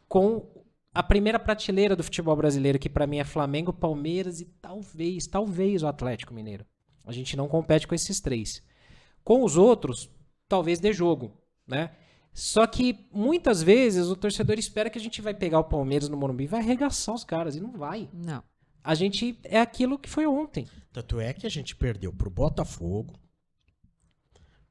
com 0.07 0.47
a 0.93 1.01
primeira 1.03 1.39
prateleira 1.39 1.95
do 1.95 2.03
futebol 2.03 2.35
brasileiro, 2.35 2.77
que 2.79 2.89
pra 2.89 3.07
mim 3.07 3.17
é 3.17 3.23
Flamengo, 3.23 3.73
Palmeiras 3.73 4.39
e 4.41 4.45
talvez, 4.61 5.25
talvez 5.27 5.83
o 5.83 5.87
Atlético 5.87 6.33
Mineiro. 6.33 6.65
A 7.05 7.11
gente 7.11 7.35
não 7.35 7.47
compete 7.47 7.87
com 7.87 7.95
esses 7.95 8.21
três. 8.21 8.61
Com 9.23 9.43
os 9.43 9.57
outros, 9.57 10.09
talvez 10.47 10.79
dê 10.79 10.93
jogo, 10.93 11.33
né? 11.67 11.91
Só 12.33 12.65
que 12.65 13.07
muitas 13.11 13.61
vezes 13.61 14.07
o 14.07 14.15
torcedor 14.15 14.57
espera 14.57 14.89
que 14.89 14.97
a 14.97 15.01
gente 15.01 15.21
vai 15.21 15.33
pegar 15.33 15.59
o 15.59 15.63
Palmeiras 15.65 16.09
no 16.09 16.17
Morumbi 16.17 16.45
e 16.45 16.47
vai 16.47 16.59
arregaçar 16.61 17.13
os 17.13 17.23
caras 17.23 17.55
e 17.55 17.59
não 17.61 17.71
vai. 17.71 18.09
Não. 18.13 18.43
A 18.83 18.95
gente 18.95 19.37
é 19.43 19.59
aquilo 19.59 19.97
que 19.97 20.09
foi 20.09 20.25
ontem. 20.27 20.67
Tanto 20.91 21.19
é 21.19 21.33
que 21.33 21.47
a 21.47 21.49
gente 21.49 21.75
perdeu 21.75 22.11
pro 22.11 22.29
Botafogo, 22.29 23.13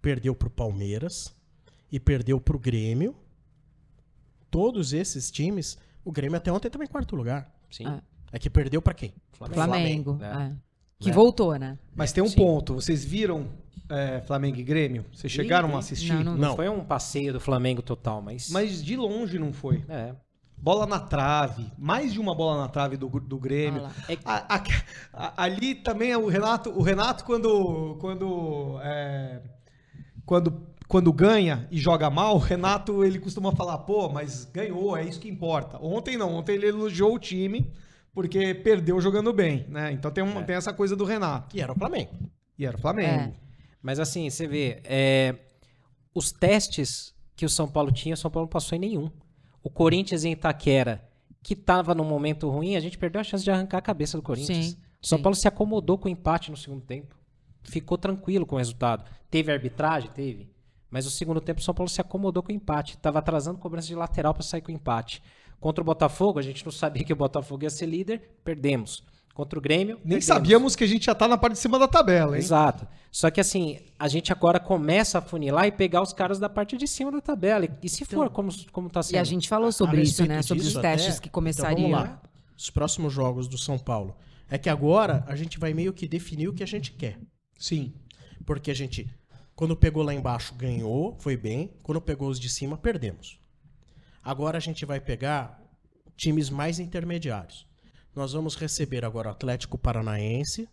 perdeu 0.00 0.34
pro 0.34 0.50
Palmeiras 0.50 1.34
e 1.90 1.98
perdeu 1.98 2.40
pro 2.40 2.58
Grêmio. 2.58 3.16
Todos 4.50 4.92
esses 4.92 5.30
times, 5.30 5.78
o 6.04 6.12
Grêmio 6.12 6.36
até 6.36 6.52
ontem 6.52 6.66
estava 6.68 6.84
em 6.84 6.88
quarto 6.88 7.16
lugar. 7.16 7.50
Sim. 7.70 7.86
É. 7.86 8.02
É 8.32 8.38
que 8.38 8.48
perdeu 8.50 8.80
pra 8.82 8.94
quem? 8.94 9.12
Flamengo. 9.32 10.14
né? 10.16 10.52
é. 10.58 10.72
Que 10.98 11.08
Né? 11.08 11.14
voltou, 11.14 11.54
né? 11.58 11.78
Mas 11.94 12.12
tem 12.12 12.22
um 12.22 12.28
Sim. 12.28 12.36
ponto. 12.36 12.74
Vocês 12.74 13.04
viram 13.04 13.48
é, 13.88 14.20
Flamengo 14.22 14.58
e 14.58 14.62
Grêmio? 14.62 15.04
Vocês 15.12 15.32
chegaram 15.32 15.68
vi. 15.70 15.74
a 15.74 15.78
assistir? 15.78 16.12
Não, 16.12 16.22
não- 16.22 16.36
Não. 16.36 16.56
Foi 16.56 16.68
um 16.68 16.84
passeio 16.84 17.32
do 17.32 17.40
Flamengo 17.40 17.82
total, 17.82 18.22
mas. 18.22 18.48
Mas 18.50 18.82
de 18.82 18.96
longe 18.96 19.38
não 19.38 19.52
foi. 19.52 19.84
É. 19.88 20.14
Bola 20.62 20.86
na 20.86 21.00
trave. 21.00 21.70
Mais 21.76 22.12
de 22.12 22.20
uma 22.20 22.34
bola 22.36 22.60
na 22.62 22.68
trave 22.68 22.96
do, 22.96 23.08
do 23.08 23.36
Grêmio. 23.38 23.82
É- 24.08 24.16
A- 24.24 24.54
a- 24.56 24.62
a- 25.12 25.42
ali 25.44 25.74
também 25.74 26.12
é 26.12 26.16
o 26.16 26.28
Renato, 26.28 26.70
o 26.70 26.82
Renato 26.82 27.24
quando 27.24 27.96
quando 28.00 28.78
é, 28.82 29.42
quando 30.24 30.66
quando 30.86 31.12
ganha 31.12 31.66
e 31.70 31.78
joga 31.78 32.08
mal, 32.10 32.36
o 32.36 32.38
Renato 32.38 33.02
ele 33.02 33.18
costuma 33.18 33.50
falar, 33.52 33.78
pô, 33.78 34.08
mas 34.10 34.44
ganhou, 34.44 34.96
é 34.96 35.02
isso 35.04 35.18
que 35.18 35.28
importa. 35.28 35.78
Ontem 35.80 36.16
não, 36.18 36.34
ontem 36.34 36.52
ele 36.54 36.66
elogiou 36.68 37.14
o 37.14 37.18
time 37.18 37.72
porque 38.14 38.54
perdeu 38.54 39.00
jogando 39.00 39.32
bem, 39.32 39.66
né? 39.70 39.90
Então 39.90 40.10
tem, 40.10 40.22
uma, 40.22 40.42
É. 40.42 40.44
tem 40.44 40.54
essa 40.54 40.72
coisa 40.72 40.94
do 40.94 41.04
Renato. 41.04 41.56
E 41.56 41.60
era 41.62 41.72
o 41.72 41.74
Flamengo. 41.74 42.12
E 42.58 42.66
era 42.66 42.76
o 42.76 42.80
Flamengo. 42.80 43.34
Mas 43.82 43.98
assim, 43.98 44.28
você 44.30 44.46
vê, 44.46 44.80
é, 44.84 45.34
os 46.14 46.30
testes 46.30 47.14
que 47.34 47.46
o 47.46 47.48
São 47.48 47.66
Paulo 47.66 47.90
tinha, 47.90 48.14
o 48.14 48.18
São 48.18 48.30
Paulo 48.30 48.44
não 48.44 48.50
passou 48.52 48.76
em 48.76 48.80
nenhum. 48.80 49.10
O 49.62 49.70
Corinthians 49.70 50.24
em 50.24 50.32
Itaquera, 50.32 51.08
que 51.42 51.54
tava 51.54 51.94
num 51.94 52.04
momento 52.04 52.48
ruim, 52.48 52.76
a 52.76 52.80
gente 52.80 52.98
perdeu 52.98 53.20
a 53.20 53.24
chance 53.24 53.44
de 53.44 53.50
arrancar 53.50 53.78
a 53.78 53.82
cabeça 53.82 54.16
do 54.16 54.22
Corinthians. 54.22 54.66
Sim, 54.66 54.76
o 55.00 55.06
São 55.06 55.18
sim. 55.18 55.22
Paulo 55.22 55.36
se 55.36 55.48
acomodou 55.48 55.98
com 55.98 56.08
o 56.08 56.10
empate 56.10 56.50
no 56.50 56.56
segundo 56.56 56.82
tempo. 56.82 57.16
Ficou 57.62 57.96
tranquilo 57.96 58.44
com 58.44 58.56
o 58.56 58.58
resultado. 58.58 59.04
Teve 59.30 59.52
arbitragem? 59.52 60.10
Teve. 60.10 60.50
Mas 60.90 61.04
no 61.04 61.10
segundo 61.10 61.40
tempo 61.40 61.60
o 61.60 61.62
São 61.62 61.74
Paulo 61.74 61.88
se 61.88 62.00
acomodou 62.00 62.42
com 62.42 62.52
o 62.52 62.54
empate. 62.54 62.98
Tava 62.98 63.18
atrasando 63.18 63.58
cobrança 63.58 63.86
de 63.86 63.94
lateral 63.94 64.34
para 64.34 64.42
sair 64.42 64.60
com 64.60 64.70
o 64.72 64.74
empate. 64.74 65.22
Contra 65.58 65.80
o 65.80 65.84
Botafogo, 65.84 66.38
a 66.38 66.42
gente 66.42 66.64
não 66.64 66.72
sabia 66.72 67.04
que 67.04 67.12
o 67.12 67.16
Botafogo 67.16 67.62
ia 67.62 67.70
ser 67.70 67.86
líder, 67.86 68.36
perdemos. 68.44 69.04
Contra 69.34 69.58
o 69.58 69.62
Grêmio, 69.62 69.94
Nem 69.96 70.02
perdemos. 70.18 70.24
sabíamos 70.26 70.76
que 70.76 70.84
a 70.84 70.86
gente 70.86 71.06
já 71.06 71.14
tá 71.14 71.26
na 71.26 71.38
parte 71.38 71.54
de 71.54 71.58
cima 71.60 71.78
da 71.78 71.88
tabela, 71.88 72.36
hein? 72.36 72.42
Exato. 72.42 72.86
Só 73.10 73.30
que 73.30 73.40
assim, 73.40 73.78
a 73.98 74.06
gente 74.06 74.30
agora 74.30 74.60
começa 74.60 75.18
a 75.18 75.22
funilar 75.22 75.66
e 75.66 75.72
pegar 75.72 76.02
os 76.02 76.12
caras 76.12 76.38
da 76.38 76.48
parte 76.50 76.76
de 76.76 76.86
cima 76.86 77.10
da 77.10 77.20
tabela. 77.20 77.64
E- 77.64 77.70
E 77.82 77.88
se 77.88 78.04
for 78.04 78.28
como, 78.28 78.50
como 78.70 78.90
tá 78.90 79.02
sendo? 79.02 79.14
E 79.14 79.18
a 79.18 79.24
gente 79.24 79.48
falou 79.48 79.72
sobre 79.72 80.00
A 80.00 80.02
isso, 80.02 80.26
né? 80.26 80.42
Sobre 80.42 80.62
os 80.64 80.74
testes 80.74 81.12
até, 81.14 81.20
que 81.20 81.28
Então 81.28 81.32
começariam. 81.32 81.90
vamos 81.90 82.06
lá. 82.08 82.22
Os 82.56 82.68
próximos 82.68 83.12
jogos 83.12 83.48
do 83.48 83.56
São 83.56 83.78
Paulo. 83.78 84.14
É 84.50 84.58
que 84.58 84.68
agora 84.68 85.24
a 85.26 85.34
gente 85.34 85.58
vai 85.58 85.72
meio 85.72 85.94
que 85.94 86.06
definir 86.06 86.48
o 86.48 86.52
que 86.52 86.62
a 86.62 86.66
gente 86.66 86.92
quer. 86.92 87.18
Sim. 87.58 87.94
Porque 88.44 88.70
a 88.70 88.74
gente, 88.74 89.08
quando 89.54 89.74
pegou 89.74 90.02
lá 90.02 90.12
embaixo, 90.12 90.54
ganhou, 90.54 91.16
foi 91.20 91.38
bem. 91.38 91.72
Quando 91.82 92.02
pegou 92.02 92.28
os 92.28 92.38
de 92.38 92.50
cima, 92.50 92.76
perdemos. 92.76 93.38
Agora 94.22 94.58
a 94.58 94.60
gente 94.60 94.84
vai 94.84 95.00
pegar 95.00 95.58
times 96.16 96.50
mais 96.50 96.78
intermediários. 96.78 97.66
Nós 98.14 98.32
vamos 98.32 98.56
receber 98.56 99.04
agora 99.04 99.28
o 99.28 99.32
Atlético 99.32 99.78
Paranaense 99.78 100.68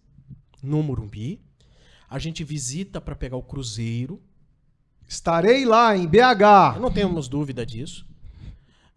no 0.62 0.84
Morumbi. 0.84 1.42
A 2.10 2.20
gente 2.20 2.44
visita 2.44 3.00
para 3.00 3.16
pegar 3.16 3.38
o 3.38 3.44
Cruzeiro. 3.44 4.22
Estarei 5.08 5.66
lá 5.66 5.96
em 5.96 6.08
BH. 6.08 6.80
Não 6.80 6.92
temos 6.92 7.28
dúvida 7.28 7.66
disso. 7.66 8.06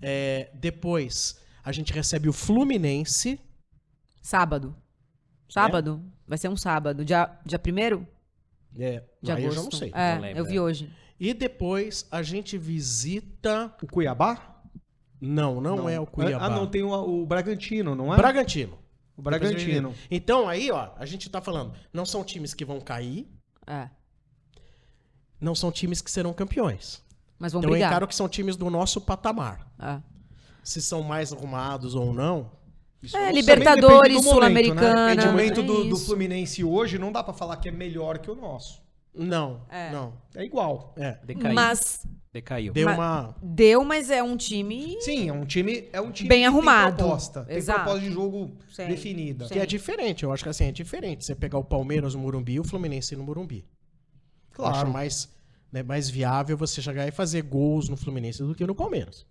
É, 0.00 0.50
depois 0.54 1.38
a 1.64 1.70
gente 1.70 1.92
recebe 1.92 2.28
o 2.28 2.32
Fluminense. 2.32 3.38
Sábado. 4.20 4.74
Sábado? 5.48 6.02
Vai 6.26 6.38
ser 6.38 6.48
um 6.48 6.56
sábado. 6.56 7.04
Dia, 7.04 7.30
dia 7.46 7.60
1 7.64 8.06
É, 8.78 9.04
de 9.22 9.30
agosto. 9.30 9.44
eu 9.46 9.52
já 9.52 9.62
não 9.62 9.70
sei. 9.70 9.90
É, 9.94 10.14
Não 10.14 10.22
lembro, 10.22 10.38
eu 10.38 10.44
vi 10.44 10.56
é. 10.56 10.60
hoje. 10.60 10.92
E 11.20 11.32
depois 11.32 12.06
a 12.10 12.22
gente 12.22 12.58
visita. 12.58 13.72
O 13.82 13.86
Cuiabá? 13.86 14.51
Não, 15.24 15.60
não, 15.60 15.88
é 15.88 16.00
o 16.00 16.04
Cuiabá. 16.06 16.46
Ah, 16.46 16.50
não, 16.50 16.66
tem 16.66 16.82
o, 16.82 16.90
o 16.92 17.24
Bragantino, 17.24 17.94
não 17.94 18.12
é? 18.12 18.16
Bragantino. 18.16 18.76
O 19.16 19.22
Bragantino. 19.22 19.94
Então 20.10 20.48
aí, 20.48 20.68
ó, 20.72 20.90
a 20.96 21.06
gente 21.06 21.30
tá 21.30 21.40
falando, 21.40 21.72
não 21.92 22.04
são 22.04 22.24
times 22.24 22.52
que 22.54 22.64
vão 22.64 22.80
cair, 22.80 23.28
É. 23.66 23.88
não 25.40 25.54
são 25.54 25.70
times 25.70 26.00
que 26.02 26.10
serão 26.10 26.32
campeões. 26.32 27.02
Mas 27.38 27.52
vão 27.52 27.60
então 27.60 27.70
eu 27.70 27.74
brigar. 27.74 27.90
encaro 27.90 28.08
que 28.08 28.14
são 28.16 28.28
times 28.28 28.56
do 28.56 28.68
nosso 28.68 29.00
patamar. 29.00 29.66
É. 29.80 30.00
Se 30.64 30.82
são 30.82 31.02
mais 31.02 31.32
arrumados 31.32 31.94
ou 31.94 32.12
não, 32.12 32.50
isso 33.00 33.16
eu 33.16 33.20
É, 33.20 33.26
não. 33.26 33.32
Libertadores, 33.32 34.24
Sul-Americana, 34.24 35.14
Né? 35.14 35.22
O 35.22 35.26
momento 35.26 35.60
é 35.60 35.62
do, 35.62 35.84
do. 35.88 35.96
Fluminense 35.96 36.64
hoje 36.64 36.98
não 36.98 37.12
dá 37.12 37.22
pra 37.22 37.32
falar 37.32 37.56
que 37.58 37.68
é 37.68 37.72
melhor 37.72 38.18
que 38.18 38.30
o 38.30 38.34
nosso. 38.34 38.81
Não, 39.14 39.66
É. 39.70 39.90
não. 39.90 40.14
É 40.34 40.44
igual. 40.44 40.94
É. 40.96 41.18
Decaiu. 41.24 41.54
Mas 41.54 42.06
Decaiu. 42.32 42.72
Deu 42.72 42.86
Mas- 42.86 42.96
uma. 42.98 43.36
deu, 43.42 43.84
mas 43.84 44.10
é 44.10 44.22
um 44.22 44.38
time. 44.38 44.96
Sim, 45.02 45.28
é 45.28 45.32
um 45.34 45.44
time, 45.44 45.86
é 45.92 46.00
um 46.00 46.10
time 46.10 46.30
Bem 46.30 46.40
que 46.40 46.46
arrumado. 46.46 46.96
Tem 46.96 47.04
proposta, 47.04 47.44
tem 47.44 47.56
Exato. 47.58 47.80
proposta 47.80 48.00
de 48.08 48.10
jogo 48.10 48.56
Sim. 48.70 48.86
definida. 48.88 49.46
Que 49.48 49.58
é 49.58 49.66
diferente, 49.66 50.22
eu 50.24 50.32
acho 50.32 50.42
que 50.42 50.48
assim, 50.48 50.64
é 50.64 50.72
diferente 50.72 51.26
você 51.26 51.34
pegar 51.34 51.58
o 51.58 51.64
Palmeiras 51.64 52.14
no 52.14 52.20
Morumbi 52.22 52.54
e 52.54 52.60
o 52.60 52.64
Fluminense 52.64 53.14
no 53.16 53.22
Morumbi. 53.22 53.66
Eu 54.58 54.64
acho 54.64 54.74
Claro. 54.80 54.90
mais, 54.92 55.28
né, 55.70 55.82
mais 55.82 56.08
viável 56.08 56.56
você 56.56 56.80
chegar 56.80 57.06
e 57.06 57.10
fazer 57.10 57.42
gols 57.42 57.90
no 57.90 57.98
Fluminense 57.98 58.42
do 58.42 58.54
que 58.54 58.66
no 58.66 58.74
Palmeiras. 58.74 59.26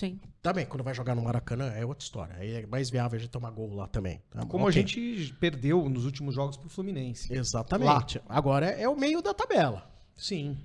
Sim. 0.00 0.18
Também, 0.40 0.64
quando 0.64 0.82
vai 0.82 0.94
jogar 0.94 1.14
no 1.14 1.20
Maracanã, 1.20 1.66
é 1.74 1.84
outra 1.84 2.02
história. 2.02 2.34
Aí 2.38 2.52
é 2.62 2.66
mais 2.66 2.88
viável 2.88 3.18
a 3.18 3.20
gente 3.20 3.30
tomar 3.30 3.50
gol 3.50 3.74
lá 3.74 3.86
também. 3.86 4.22
tá? 4.30 4.46
Como 4.46 4.64
a 4.64 4.68
Ok. 4.70 4.80
gente 4.80 5.34
perdeu 5.34 5.86
nos 5.90 6.06
últimos 6.06 6.34
jogos 6.34 6.56
pro 6.56 6.70
Fluminense. 6.70 7.30
Exatamente. 7.30 8.18
Agora 8.26 8.70
é, 8.70 8.82
é 8.84 8.88
o 8.88 8.96
meio 8.96 9.20
da 9.20 9.34
tabela. 9.34 9.90
Sim. 10.16 10.56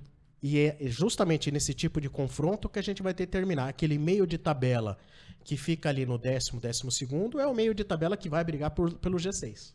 E 0.42 0.58
é 0.58 0.78
justamente 0.86 1.50
nesse 1.50 1.74
tipo 1.74 2.00
de 2.00 2.08
confronto 2.08 2.66
que 2.68 2.78
a 2.78 2.82
gente 2.82 3.02
vai 3.02 3.12
determinar. 3.12 3.68
Aquele 3.68 3.98
meio 3.98 4.26
de 4.26 4.38
tabela 4.38 4.96
que 5.44 5.56
fica 5.56 5.90
ali 5.90 6.06
no 6.06 6.16
décimo, 6.16 6.58
décimo 6.60 6.90
segundo, 6.90 7.38
é 7.38 7.46
o 7.46 7.54
meio 7.54 7.74
de 7.74 7.84
tabela 7.84 8.16
que 8.16 8.28
vai 8.30 8.42
brigar 8.42 8.70
por- 8.70 8.94
pelo 8.94 9.18
G6. 9.18 9.74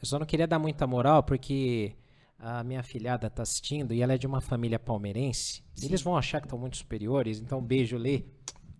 Eu 0.00 0.06
só 0.06 0.16
não 0.18 0.26
queria 0.26 0.46
dar 0.46 0.58
muita 0.60 0.86
moral 0.86 1.22
porque 1.24 1.92
a 2.38 2.62
minha 2.64 2.82
filhada 2.82 3.28
tá 3.28 3.42
assistindo 3.42 3.92
e 3.92 4.00
ela 4.00 4.14
é 4.14 4.18
de 4.18 4.26
uma 4.28 4.40
família 4.40 4.78
palmeirense. 4.78 5.62
Eles 5.82 6.00
vão 6.02 6.16
achar 6.16 6.40
que 6.40 6.46
estão 6.46 6.58
muito 6.58 6.76
superiores, 6.76 7.40
então 7.40 7.58
um 7.58 7.62
beijo, 7.64 7.96
Lê, 7.98 8.22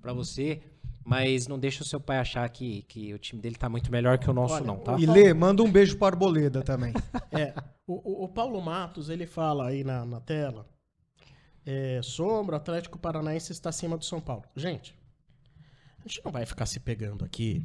pra 0.01 0.13
você. 0.13 0.61
Mas 1.05 1.49
não 1.49 1.59
deixa 1.59 1.83
o 1.83 1.87
seu 1.87 1.99
pai 1.99 2.19
achar 2.19 2.49
que, 2.51 2.83
que 2.83 3.13
o 3.15 3.19
time 3.19 3.41
dele 3.41 3.57
tá 3.57 3.69
muito 3.69 3.91
melhor 3.91 4.19
que 4.19 4.29
o 4.29 4.33
nosso, 4.35 4.55
Olha, 4.55 4.65
não, 4.67 4.79
tá? 4.79 4.97
E 4.99 5.07
Lê, 5.07 5.33
manda 5.33 5.63
um 5.63 5.71
beijo 5.73 5.97
pro 5.97 6.07
Arboleda 6.07 6.63
também. 6.63 6.93
É, 7.33 7.55
o, 7.87 7.95
o- 7.95 8.25
o 8.25 8.29
Paulo 8.29 8.61
Matos, 8.61 9.09
ele 9.09 9.27
fala 9.27 9.69
aí 9.69 9.83
na, 9.83 10.05
na 10.05 10.21
tela, 10.21 10.67
é, 11.65 12.01
Sombra, 12.03 12.57
Atlético 12.57 12.99
Paranaense 12.99 13.51
está 13.53 13.71
acima 13.71 13.97
do 13.97 14.05
São 14.05 14.21
Paulo. 14.21 14.45
Gente, 14.55 14.95
a 15.99 16.03
gente 16.09 16.21
não 16.25 16.31
vai 16.33 16.45
ficar 16.45 16.67
se 16.67 16.79
pegando 16.81 17.25
aqui, 17.25 17.65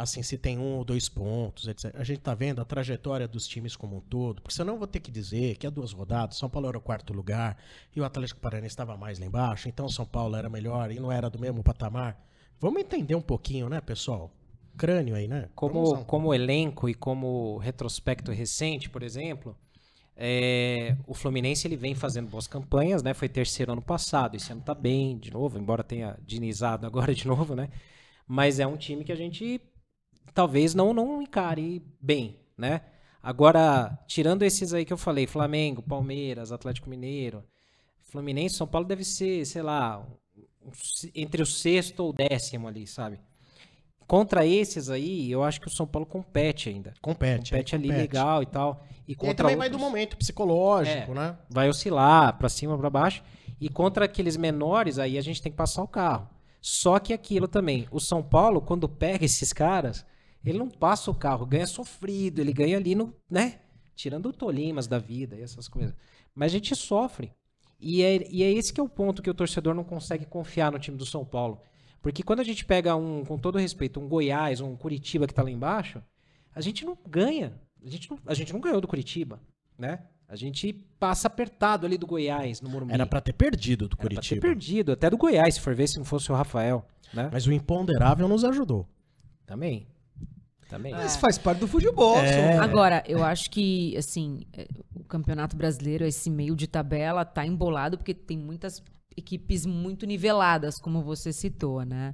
assim, 0.00 0.22
se 0.22 0.38
tem 0.38 0.58
um 0.58 0.76
ou 0.76 0.84
dois 0.84 1.08
pontos, 1.08 1.68
etc. 1.68 1.94
A 2.00 2.04
gente 2.04 2.20
tá 2.20 2.34
vendo 2.34 2.60
a 2.62 2.64
trajetória 2.64 3.28
dos 3.28 3.46
times 3.46 3.76
como 3.76 3.96
um 3.98 4.00
todo, 4.00 4.40
porque 4.42 4.54
senão 4.54 4.74
eu 4.74 4.78
vou 4.78 4.86
ter 4.86 5.00
que 5.00 5.10
dizer 5.10 5.56
que 5.56 5.66
há 5.66 5.70
duas 5.70 5.92
rodadas, 5.92 6.36
São 6.38 6.48
Paulo 6.48 6.68
era 6.68 6.78
o 6.78 6.80
quarto 6.80 7.12
lugar 7.12 7.56
e 7.94 8.00
o 8.00 8.04
Atlético 8.04 8.40
Paranaense 8.40 8.72
estava 8.72 8.96
mais 8.96 9.18
lá 9.18 9.26
embaixo, 9.26 9.68
então 9.68 9.88
São 9.88 10.06
Paulo 10.06 10.34
era 10.36 10.48
melhor 10.48 10.90
e 10.90 10.98
não 10.98 11.12
era 11.12 11.28
do 11.28 11.38
mesmo 11.38 11.62
patamar. 11.62 12.18
Vamos 12.58 12.80
entender 12.80 13.14
um 13.14 13.20
pouquinho, 13.20 13.68
né, 13.68 13.80
pessoal? 13.80 14.30
Crânio 14.76 15.14
aí, 15.14 15.28
né? 15.28 15.48
Como, 15.54 15.92
um- 16.00 16.04
como 16.04 16.32
elenco 16.34 16.88
e 16.88 16.94
como 16.94 17.58
retrospecto 17.58 18.32
recente, 18.32 18.88
por 18.88 19.02
exemplo, 19.02 19.56
é, 20.16 20.96
o 21.06 21.14
Fluminense 21.14 21.66
ele 21.66 21.76
vem 21.76 21.94
fazendo 21.94 22.28
boas 22.28 22.46
campanhas, 22.46 23.02
né? 23.02 23.12
Foi 23.14 23.28
terceiro 23.28 23.72
ano 23.72 23.82
passado, 23.82 24.36
esse 24.36 24.52
ano 24.52 24.62
tá 24.62 24.74
bem 24.74 25.18
de 25.18 25.30
novo, 25.32 25.58
embora 25.58 25.82
tenha 25.84 26.16
dinizado 26.24 26.86
agora 26.86 27.14
de 27.14 27.26
novo, 27.26 27.54
né? 27.54 27.68
Mas 28.26 28.58
é 28.60 28.66
um 28.66 28.76
time 28.76 29.04
que 29.04 29.12
a 29.12 29.16
gente 29.16 29.60
talvez 30.32 30.74
não, 30.74 30.92
não 30.92 31.22
encare 31.22 31.82
bem, 32.00 32.38
né? 32.56 32.80
Agora, 33.22 33.98
tirando 34.06 34.42
esses 34.42 34.74
aí 34.74 34.84
que 34.84 34.92
eu 34.92 34.98
falei, 34.98 35.26
Flamengo, 35.26 35.82
Palmeiras, 35.82 36.52
Atlético 36.52 36.90
Mineiro, 36.90 37.42
Fluminense, 38.02 38.56
São 38.56 38.66
Paulo 38.66 38.86
deve 38.86 39.04
ser, 39.04 39.44
sei 39.46 39.62
lá, 39.62 40.06
entre 41.14 41.42
o 41.42 41.46
sexto 41.46 42.00
ou 42.00 42.12
décimo 42.12 42.68
ali, 42.68 42.86
sabe? 42.86 43.18
Contra 44.06 44.44
esses 44.46 44.90
aí, 44.90 45.30
eu 45.30 45.42
acho 45.42 45.58
que 45.60 45.66
o 45.66 45.70
São 45.70 45.86
Paulo 45.86 46.04
compete 46.06 46.68
ainda. 46.68 46.92
Compete. 47.00 47.50
Compete 47.52 47.74
é, 47.74 47.78
ali 47.78 47.88
compete. 47.88 48.00
legal 48.02 48.42
e 48.42 48.46
tal. 48.46 48.84
E 49.08 49.12
E 49.12 49.14
contra 49.14 49.36
também 49.36 49.56
vai 49.56 49.70
do 49.70 49.74
outros, 49.74 49.90
momento 49.90 50.16
psicológico, 50.18 51.12
É. 51.12 51.14
né? 51.14 51.38
vai 51.48 51.68
oscilar 51.70 52.36
pra 52.36 52.48
cima, 52.50 52.76
pra 52.76 52.90
baixo. 52.90 53.22
E 53.58 53.68
contra 53.70 54.04
aqueles 54.04 54.36
menores, 54.36 54.98
aí 54.98 55.16
a 55.16 55.22
gente 55.22 55.40
tem 55.40 55.50
que 55.50 55.56
passar 55.56 55.82
o 55.82 55.88
carro. 55.88 56.28
Só 56.66 56.98
que 56.98 57.12
aquilo 57.12 57.46
também, 57.46 57.86
o 57.90 58.00
São 58.00 58.22
Paulo, 58.22 58.58
quando 58.58 58.88
pega 58.88 59.22
esses 59.22 59.52
caras, 59.52 60.02
ele 60.42 60.56
não 60.56 60.70
passa 60.70 61.10
o 61.10 61.14
carro, 61.14 61.44
ganha 61.44 61.66
sofrido, 61.66 62.40
ele 62.40 62.54
ganha 62.54 62.78
ali 62.78 62.94
no, 62.94 63.14
né? 63.30 63.60
Tirando 63.94 64.30
o 64.30 64.32
Tolimas 64.32 64.86
da 64.86 64.98
vida 64.98 65.36
e 65.36 65.42
essas 65.42 65.68
coisas. 65.68 65.94
Mas 66.34 66.52
a 66.52 66.54
gente 66.54 66.74
sofre. 66.74 67.30
E 67.78 68.02
é, 68.02 68.26
e 68.30 68.42
é 68.42 68.50
esse 68.50 68.72
que 68.72 68.80
é 68.80 68.82
o 68.82 68.88
ponto 68.88 69.20
que 69.20 69.28
o 69.28 69.34
torcedor 69.34 69.74
não 69.74 69.84
consegue 69.84 70.24
confiar 70.24 70.72
no 70.72 70.78
time 70.78 70.96
do 70.96 71.04
São 71.04 71.22
Paulo. 71.22 71.60
Porque 72.00 72.22
quando 72.22 72.40
a 72.40 72.44
gente 72.44 72.64
pega 72.64 72.96
um, 72.96 73.26
com 73.26 73.36
todo 73.36 73.58
respeito, 73.58 74.00
um 74.00 74.08
Goiás, 74.08 74.62
um 74.62 74.74
Curitiba 74.74 75.26
que 75.26 75.34
tá 75.34 75.42
lá 75.42 75.50
embaixo, 75.50 76.02
a 76.54 76.62
gente 76.62 76.82
não 76.82 76.96
ganha. 77.06 77.60
A 77.84 77.90
gente 77.90 78.10
não, 78.10 78.18
a 78.24 78.32
gente 78.32 78.54
não 78.54 78.60
ganhou 78.60 78.80
do 78.80 78.88
Curitiba, 78.88 79.38
né? 79.76 80.02
A 80.34 80.36
gente 80.36 80.72
passa 80.98 81.28
apertado 81.28 81.86
ali 81.86 81.96
do 81.96 82.08
Goiás, 82.08 82.60
no 82.60 82.68
Morumbi. 82.68 82.92
Era 82.92 83.06
pra 83.06 83.20
ter 83.20 83.32
perdido 83.32 83.86
do 83.86 83.94
Era 83.94 83.98
pra 83.98 84.08
ter 84.08 84.14
Curitiba. 84.16 84.40
perdido, 84.40 84.90
até 84.90 85.08
do 85.08 85.16
Goiás, 85.16 85.54
se 85.54 85.60
for 85.60 85.76
ver, 85.76 85.86
se 85.86 85.96
não 85.96 86.04
fosse 86.04 86.32
o 86.32 86.34
Rafael, 86.34 86.84
né? 87.12 87.30
Mas 87.32 87.46
o 87.46 87.52
imponderável 87.52 88.26
nos 88.26 88.42
ajudou. 88.42 88.84
Também. 89.46 89.86
Também. 90.68 90.92
Mas 90.92 91.14
faz 91.14 91.38
parte 91.38 91.60
do 91.60 91.68
futebol. 91.68 92.18
É. 92.18 92.58
Agora, 92.58 93.04
eu 93.06 93.22
acho 93.22 93.48
que, 93.48 93.96
assim, 93.96 94.40
é, 94.52 94.66
o 94.92 95.04
Campeonato 95.04 95.56
Brasileiro, 95.56 96.04
esse 96.04 96.28
meio 96.28 96.56
de 96.56 96.66
tabela, 96.66 97.24
tá 97.24 97.46
embolado 97.46 97.96
porque 97.96 98.12
tem 98.12 98.36
muitas 98.36 98.82
equipes 99.16 99.64
muito 99.64 100.04
niveladas, 100.04 100.80
como 100.80 101.00
você 101.00 101.32
citou, 101.32 101.84
né? 101.84 102.12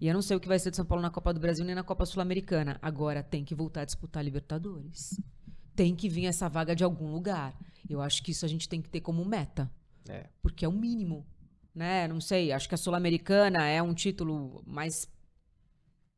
E 0.00 0.08
eu 0.08 0.14
não 0.14 0.22
sei 0.22 0.36
o 0.36 0.40
que 0.40 0.48
vai 0.48 0.58
ser 0.58 0.70
de 0.70 0.76
São 0.76 0.84
Paulo 0.84 1.02
na 1.02 1.10
Copa 1.10 1.32
do 1.32 1.38
Brasil 1.38 1.64
nem 1.64 1.76
na 1.76 1.84
Copa 1.84 2.04
Sul-Americana. 2.04 2.78
Agora 2.82 3.22
tem 3.22 3.44
que 3.44 3.54
voltar 3.54 3.82
a 3.82 3.84
disputar 3.84 4.22
a 4.22 4.24
Libertadores. 4.24 5.20
Tem 5.74 5.94
que 5.94 6.08
vir 6.08 6.26
essa 6.26 6.48
vaga 6.48 6.74
de 6.74 6.84
algum 6.84 7.10
lugar. 7.10 7.54
Eu 7.88 8.00
acho 8.00 8.22
que 8.22 8.30
isso 8.32 8.44
a 8.44 8.48
gente 8.48 8.68
tem 8.68 8.80
que 8.82 8.88
ter 8.88 9.00
como 9.00 9.24
meta. 9.24 9.70
É. 10.08 10.28
Porque 10.42 10.64
é 10.64 10.68
o 10.68 10.72
mínimo. 10.72 11.26
Né? 11.74 12.08
Não 12.08 12.20
sei, 12.20 12.52
acho 12.52 12.68
que 12.68 12.74
a 12.74 12.78
Sul-Americana 12.78 13.64
é 13.66 13.80
um 13.82 13.94
título 13.94 14.62
mais 14.66 15.08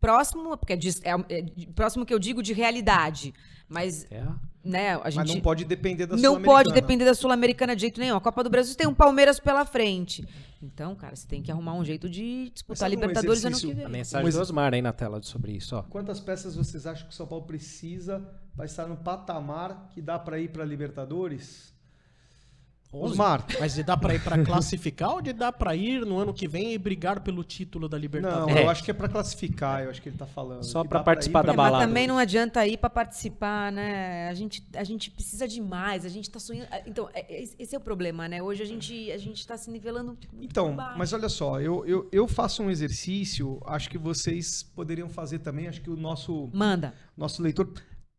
próximo, 0.01 0.57
porque 0.57 0.73
é, 0.73 0.77
de- 0.77 0.89
é- 1.05 1.39
é 1.39 1.67
próximo 1.75 2.05
que 2.05 2.13
eu 2.13 2.19
digo 2.19 2.43
de 2.43 2.53
realidade. 2.53 3.33
Mas, 3.69 4.05
É. 4.11 4.25
né, 4.65 4.95
a 5.03 5.11
gente 5.11 5.27
Mas 5.27 5.35
não 5.35 5.41
pode 5.41 5.65
depender 5.65 6.07
da 6.07 6.15
não 6.17 6.23
Sul-Americana. 6.35 6.57
pode 6.65 6.73
depender 6.73 7.05
da 7.05 7.15
Sul-Americana 7.15 7.75
de 7.75 7.81
jeito 7.81 7.99
nenhum. 8.01 8.17
A 8.17 8.21
Copa 8.21 8.45
do 8.45 8.51
Brasil 8.51 8.75
tem 8.77 8.87
um 8.87 8.95
Palmeiras 8.95 9.41
pela 9.41 9.65
frente. 9.67 10.25
Então, 10.63 10.95
cara, 10.95 11.17
você 11.17 11.27
tem 11.27 11.43
que 11.43 11.51
arrumar 11.51 11.75
um 11.75 11.85
jeito 11.85 12.09
de 12.09 12.51
disputar 12.51 12.87
a 12.87 12.89
um 12.89 12.95
Libertadores 12.95 13.45
ano 13.45 13.57
exercício- 13.57 13.75
que 13.75 13.81
A 13.81 13.85
vem. 13.89 13.93
mensagem 13.93 14.25
Mas- 14.25 14.35
do 14.35 14.41
Osmar 14.41 14.73
aí 14.73 14.81
na 14.83 14.93
tela 14.93 15.21
sobre 15.23 15.53
isso, 15.53 15.75
ó. 15.75 15.83
Quantas 15.83 16.21
peças 16.21 16.55
vocês 16.55 16.87
acham 16.87 17.07
que 17.09 17.13
o 17.13 17.17
São 17.17 17.27
Paulo 17.27 17.45
precisa 17.45 18.23
para 18.55 18.65
estar 18.65 18.87
no 18.87 18.97
patamar 18.97 19.89
que 19.93 20.01
dá 20.01 20.19
para 20.19 20.39
ir 20.39 20.49
para 20.51 20.65
Libertadores? 20.65 21.72
Osmar. 22.93 23.45
Mas 23.59 23.75
de 23.75 23.83
dá 23.83 23.97
pra 23.97 24.15
ir 24.15 24.23
pra 24.23 24.45
classificar 24.45 25.11
ou 25.13 25.23
de 25.23 25.33
dá 25.33 25.51
pra 25.51 25.75
ir 25.75 26.05
no 26.05 26.19
ano 26.19 26.35
que 26.35 26.47
vem 26.47 26.73
e 26.75 26.79
brigar 26.79 27.21
pelo 27.21 27.43
título 27.43 27.89
da 27.89 27.97
Não, 27.97 28.03
Libertadores? 28.03 28.57
É. 28.57 28.65
eu 28.65 28.69
acho 28.71 28.85
que 28.85 28.91
é 28.91 28.95
para 28.95 29.09
classificar, 29.09 29.83
eu 29.83 29.91
acho 29.91 30.03
que 30.03 30.09
ele 30.11 30.19
tá 30.19 30.27
falando. 30.27 30.63
Só 30.63 30.85
pra 30.85 30.99
dá 30.99 31.05
participar 31.05 31.43
ir 31.43 31.47
da 31.47 31.53
É, 31.53 31.55
pra- 31.55 31.63
mas 31.63 31.71
balada. 31.73 31.87
também 31.89 32.07
não 32.07 32.19
adianta 32.19 32.67
ir 32.67 32.77
pra 32.77 32.91
participar, 32.91 33.73
né? 33.73 34.29
A 34.29 34.35
gente, 34.35 34.63
a 34.77 34.85
gente 34.85 35.11
precisa 35.11 35.49
de 35.49 35.61
mais, 35.61 36.05
a 36.05 36.09
gente 36.09 36.31
tá 36.31 36.39
sonhando. 36.39 36.69
Então, 36.87 37.09
é- 37.15 37.21
é- 37.43 37.43
esse 37.59 37.75
é 37.75 37.79
o 37.79 37.81
problema, 37.81 38.29
né? 38.29 38.43
Hoje 38.43 38.63
a 38.63 38.67
gente, 38.67 39.11
a 39.11 39.19
gente 39.19 39.47
tá 39.47 39.57
se 39.57 39.71
nivelando 39.71 40.17
muito 40.33 40.51
Então, 40.51 40.73
mas 40.97 41.13
olha 41.13 41.29
só, 41.29 41.61
eu, 41.61 41.87
eu, 41.87 42.09
eu 42.13 42.29
faço 42.29 42.63
um 42.63 42.71
exercício, 42.71 43.61
acho 43.67 43.89
que 43.89 43.97
vocês 43.97 44.63
poderiam 44.63 45.09
fazer 45.09 45.39
também, 45.39 45.67
acho 45.69 45.81
que 45.81 45.91
o 45.91 45.97
nosso, 45.97 46.51
Manda. 46.53 46.93
nosso 47.17 47.43
leitor 47.43 47.73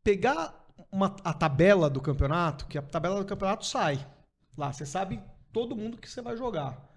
pegar 0.03 0.65
uma, 0.91 1.15
a 1.23 1.33
tabela 1.33 1.89
do 1.89 2.01
campeonato, 2.01 2.65
que 2.67 2.77
a 2.77 2.81
tabela 2.81 3.19
do 3.19 3.25
campeonato 3.25 3.65
sai. 3.65 4.05
Lá, 4.57 4.71
você 4.71 4.85
sabe 4.85 5.21
todo 5.51 5.75
mundo 5.75 5.97
que 5.97 6.09
você 6.09 6.21
vai 6.21 6.35
jogar. 6.37 6.89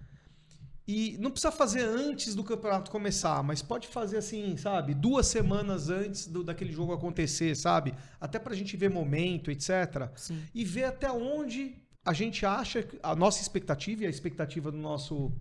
E 0.89 1.17
não 1.19 1.31
precisa 1.33 1.51
fazer 1.51 1.83
antes 1.83 2.35
do 2.35 2.45
campeonato 2.45 2.91
começar, 2.93 3.43
mas 3.43 3.61
pode 3.61 3.89
fazer 3.89 4.19
assim, 4.19 4.57
sabe? 4.57 4.95
Duas 4.95 5.27
semanas 5.27 5.91
antes 5.91 6.29
do, 6.29 6.45
daquele 6.45 6.73
jogo 6.73 6.93
acontecer, 6.93 7.57
sabe? 7.57 7.93
Até 8.21 8.39
pra 8.39 8.55
gente 8.55 8.77
ver 8.77 8.89
momento, 8.89 9.51
etc. 9.51 10.11
Sim. 10.15 10.41
E 10.55 10.65
ver 10.65 10.85
até 10.85 11.11
onde 11.11 11.75
a 12.05 12.13
gente 12.13 12.47
acha, 12.47 12.85
que- 12.85 13.01
a 13.03 13.17
nossa 13.17 13.43
expectativa 13.43 14.05
e 14.05 14.07
a 14.07 14.11
expectativa 14.11 14.71
do 14.71 14.79
nosso, 14.79 15.33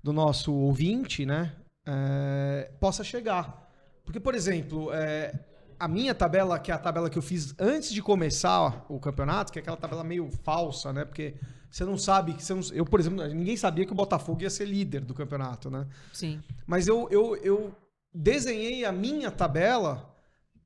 do 0.00 0.12
nosso 0.12 0.52
ouvinte, 0.54 1.26
né? 1.26 1.56
é, 1.90 2.70
possa 2.78 3.02
chegar. 3.02 3.66
Porque, 4.04 4.20
por 4.20 4.34
exemplo, 4.34 4.92
é, 4.92 5.32
a 5.78 5.86
minha 5.86 6.14
tabela, 6.14 6.58
que 6.58 6.70
é 6.70 6.74
a 6.74 6.78
tabela 6.78 7.08
que 7.08 7.16
eu 7.16 7.22
fiz 7.22 7.54
antes 7.58 7.90
de 7.90 8.02
começar 8.02 8.84
o 8.88 8.98
campeonato, 8.98 9.52
que 9.52 9.58
é 9.58 9.62
aquela 9.62 9.76
tabela 9.76 10.02
meio 10.02 10.30
falsa, 10.42 10.92
né? 10.92 11.04
Porque 11.04 11.36
você 11.70 11.84
não 11.84 11.96
sabe. 11.96 12.32
Você 12.32 12.52
não- 12.54 12.62
eu, 12.72 12.84
por 12.84 12.98
exemplo, 12.98 13.24
ninguém 13.28 13.56
sabia 13.56 13.86
que 13.86 13.92
o 13.92 13.96
Botafogo 13.96 14.42
ia 14.42 14.50
ser 14.50 14.64
líder 14.64 15.04
do 15.04 15.14
campeonato, 15.14 15.70
né? 15.70 15.86
Sim. 16.12 16.42
Mas 16.66 16.88
eu, 16.88 17.08
eu, 17.10 17.36
eu 17.36 17.76
desenhei 18.12 18.84
a 18.84 18.90
minha 18.92 19.30
tabela 19.30 20.14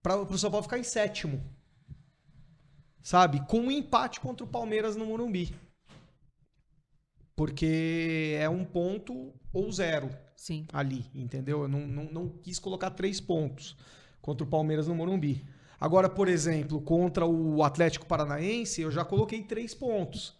para 0.02 0.16
o 0.16 0.38
São 0.38 0.50
Paulo 0.50 0.62
ficar 0.64 0.78
em 0.78 0.84
sétimo. 0.84 1.42
Sabe? 3.02 3.44
Com 3.46 3.60
um 3.60 3.70
empate 3.70 4.20
contra 4.20 4.44
o 4.44 4.48
Palmeiras 4.48 4.96
no 4.96 5.04
Morumbi. 5.04 5.54
Porque 7.34 8.36
é 8.38 8.48
um 8.48 8.64
ponto 8.64 9.34
ou 9.52 9.70
zero 9.72 10.10
Sim. 10.36 10.66
ali, 10.72 11.06
entendeu? 11.14 11.62
Eu 11.62 11.68
não, 11.68 11.80
não, 11.80 12.04
não 12.04 12.28
quis 12.28 12.58
colocar 12.58 12.90
três 12.90 13.20
pontos 13.20 13.76
contra 14.22 14.44
o 14.44 14.46
Palmeiras 14.48 14.88
no 14.88 14.94
Morumbi. 14.94 15.44
Agora, 15.78 16.08
por 16.08 16.28
exemplo, 16.28 16.80
contra 16.80 17.26
o 17.26 17.62
Atlético 17.62 18.06
Paranaense, 18.06 18.80
eu 18.80 18.90
já 18.90 19.04
coloquei 19.04 19.42
três 19.42 19.74
pontos. 19.74 20.32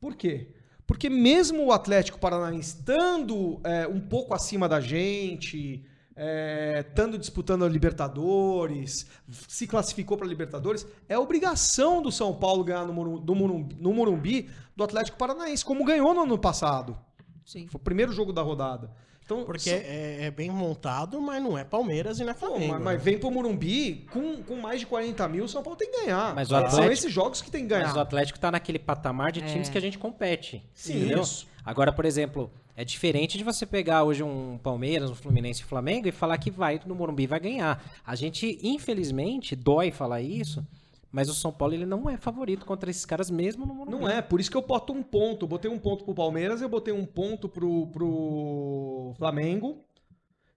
Por 0.00 0.16
quê? 0.16 0.48
Porque 0.84 1.08
mesmo 1.08 1.66
o 1.66 1.72
Atlético 1.72 2.18
Paranaense 2.18 2.76
estando 2.78 3.60
é, 3.62 3.86
um 3.86 4.00
pouco 4.00 4.34
acima 4.34 4.68
da 4.68 4.80
gente, 4.80 5.84
é, 6.16 6.84
estando 6.86 7.16
disputando 7.16 7.64
a 7.64 7.68
Libertadores, 7.68 9.06
se 9.48 9.66
classificou 9.68 10.16
para 10.16 10.26
a 10.26 10.28
Libertadores, 10.28 10.84
é 11.08 11.16
obrigação 11.16 12.02
do 12.02 12.10
São 12.10 12.34
Paulo 12.34 12.64
ganhar 12.64 12.84
no 12.84 12.92
Moru- 12.92 13.20
do 13.20 13.34
Morumbi, 13.34 13.76
no 13.78 13.94
Morumbi 13.94 14.50
do 14.74 14.82
Atlético 14.82 15.16
Paranaense, 15.16 15.64
como 15.64 15.84
ganhou 15.84 16.12
no 16.12 16.22
ano 16.22 16.36
passado. 16.36 16.98
Sim. 17.46 17.68
Foi 17.68 17.80
o 17.80 17.84
primeiro 17.84 18.12
jogo 18.12 18.32
da 18.32 18.42
rodada. 18.42 18.90
Então, 19.24 19.44
Porque 19.44 19.70
são- 19.70 19.78
é, 19.78 20.24
é 20.26 20.30
bem 20.30 20.50
montado, 20.50 21.20
mas 21.20 21.42
não 21.42 21.56
é 21.56 21.64
Palmeiras 21.64 22.18
e 22.18 22.24
não 22.24 22.30
é 22.30 22.34
Pô, 22.34 22.46
Flamengo. 22.46 22.72
mas, 22.74 22.82
mas 22.82 22.94
né? 22.98 22.98
vem 23.04 23.18
pro 23.18 23.30
Morumbi 23.30 24.04
com, 24.12 24.42
com 24.42 24.56
mais 24.56 24.80
de 24.80 24.86
40 24.86 25.26
mil, 25.28 25.44
o 25.44 25.48
São 25.48 25.62
Paulo 25.62 25.76
tem 25.78 25.90
que 25.90 26.00
ganhar. 26.04 26.34
Mas 26.34 26.48
o 26.48 26.50
São 26.50 26.58
Atlético- 26.58 26.92
esses 26.92 27.12
jogos 27.12 27.40
que 27.40 27.50
tem 27.50 27.66
que 27.66 27.72
Mas 27.74 27.82
o 27.90 27.92
ganhar. 27.92 28.02
Atlético 28.02 28.38
tá 28.38 28.50
naquele 28.50 28.78
patamar 28.78 29.30
de 29.32 29.40
times 29.42 29.68
É. 29.68 29.72
que 29.72 29.78
a 29.78 29.80
gente 29.80 29.96
compete. 29.98 30.62
Sim, 30.74 30.96
entendeu? 30.98 31.22
isso. 31.22 31.46
Agora, 31.64 31.92
por 31.92 32.04
exemplo, 32.04 32.50
é 32.76 32.84
diferente 32.84 33.38
de 33.38 33.44
você 33.44 33.64
pegar 33.64 34.02
hoje 34.02 34.22
um 34.22 34.58
Palmeiras, 34.62 35.08
um 35.10 35.14
Fluminense 35.14 35.60
e 35.62 35.64
Flamengo 35.64 36.08
e 36.08 36.12
falar 36.12 36.36
que 36.38 36.50
vai 36.50 36.80
no 36.84 36.94
Morumbi 36.94 37.26
vai 37.26 37.38
ganhar. 37.38 37.82
A 38.04 38.14
gente, 38.16 38.58
infelizmente, 38.62 39.54
dói 39.54 39.90
falar 39.92 40.20
isso, 40.20 40.66
mas 41.12 41.28
o 41.28 41.34
São 41.34 41.52
Paulo 41.52 41.74
ele 41.74 41.84
não 41.84 42.08
é 42.08 42.16
favorito 42.16 42.64
contra 42.64 42.90
esses 42.90 43.04
caras 43.04 43.30
mesmo 43.30 43.66
no 43.66 43.74
Morumbi. 43.74 43.98
Não 43.98 44.08
é, 44.08 44.22
por 44.22 44.40
isso 44.40 44.50
que 44.50 44.56
eu 44.56 44.66
boto 44.66 44.94
um 44.94 45.02
ponto. 45.02 45.44
Eu 45.44 45.48
botei 45.48 45.70
um 45.70 45.78
ponto 45.78 46.04
pro 46.04 46.14
Palmeiras, 46.14 46.62
eu 46.62 46.70
botei 46.70 46.92
um 46.92 47.04
ponto 47.04 47.50
pro, 47.50 47.86
pro 47.88 49.12
Flamengo 49.18 49.84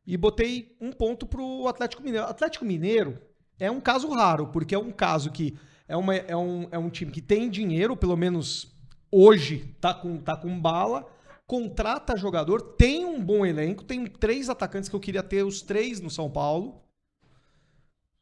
e 0.07 0.15
botei 0.15 0.73
um 0.79 0.93
ponto 0.93 1.27
pro 1.27 1.67
Atlético 1.67 2.01
Mineiro. 2.01 2.25
Atlético 2.25 2.63
Mineiro 2.63 3.21
é 3.59 3.69
um 3.69 3.81
caso 3.81 4.09
raro, 4.09 4.47
porque 4.47 4.73
é 4.73 4.79
um 4.79 4.93
caso 4.93 5.29
que 5.29 5.57
é, 5.89 5.97
uma, 5.97 6.15
é, 6.15 6.37
um, 6.37 6.67
é 6.71 6.79
um 6.79 6.89
time 6.89 7.11
que 7.11 7.21
tem 7.21 7.49
dinheiro, 7.49 7.97
pelo 7.97 8.15
menos 8.15 8.73
hoje 9.11 9.75
tá 9.81 9.93
com, 9.93 10.17
tá 10.17 10.37
com 10.37 10.57
bala, 10.57 11.05
contrata 11.45 12.15
jogador, 12.15 12.61
tem 12.61 13.03
um 13.03 13.21
bom 13.21 13.45
elenco, 13.45 13.83
tem 13.83 14.05
três 14.05 14.49
atacantes 14.49 14.87
que 14.87 14.95
eu 14.95 15.01
queria 15.01 15.21
ter 15.21 15.43
os 15.43 15.61
três 15.61 15.99
no 15.99 16.09
São 16.09 16.31
Paulo. 16.31 16.81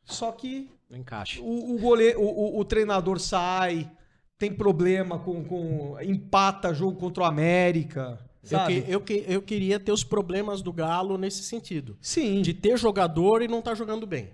Só 0.04 0.32
que 0.32 0.70
Não 0.94 1.00
encaixa. 1.00 1.42
o, 1.42 1.76
o, 1.76 1.80
goleiro, 1.80 2.22
o, 2.22 2.26
o- 2.58 2.60
o 2.60 2.64
treinador 2.66 3.20
sai, 3.20 3.90
tem 4.38 4.54
problema 4.54 5.18
com, 5.18 5.44
com. 5.44 5.98
empata 6.02 6.72
jogo 6.74 6.98
contra 7.00 7.24
o 7.24 7.26
América. 7.26 8.20
Eu, 8.44 8.50
Sabe? 8.50 8.82
que- 8.82 8.92
eu, 8.92 9.02
que- 9.02 9.26
eu 9.28 9.42
queria 9.42 9.80
ter 9.80 9.92
os 9.92 10.04
problemas 10.04 10.62
do 10.62 10.72
Galo 10.72 11.18
nesse 11.18 11.42
sentido. 11.44 11.98
Sim. 12.00 12.42
De 12.44 12.54
ter 12.54 12.78
jogador 12.78 13.42
e 13.42 13.48
não 13.48 13.62
tá 13.62 13.74
jogando 13.74 14.06
bem. 14.06 14.30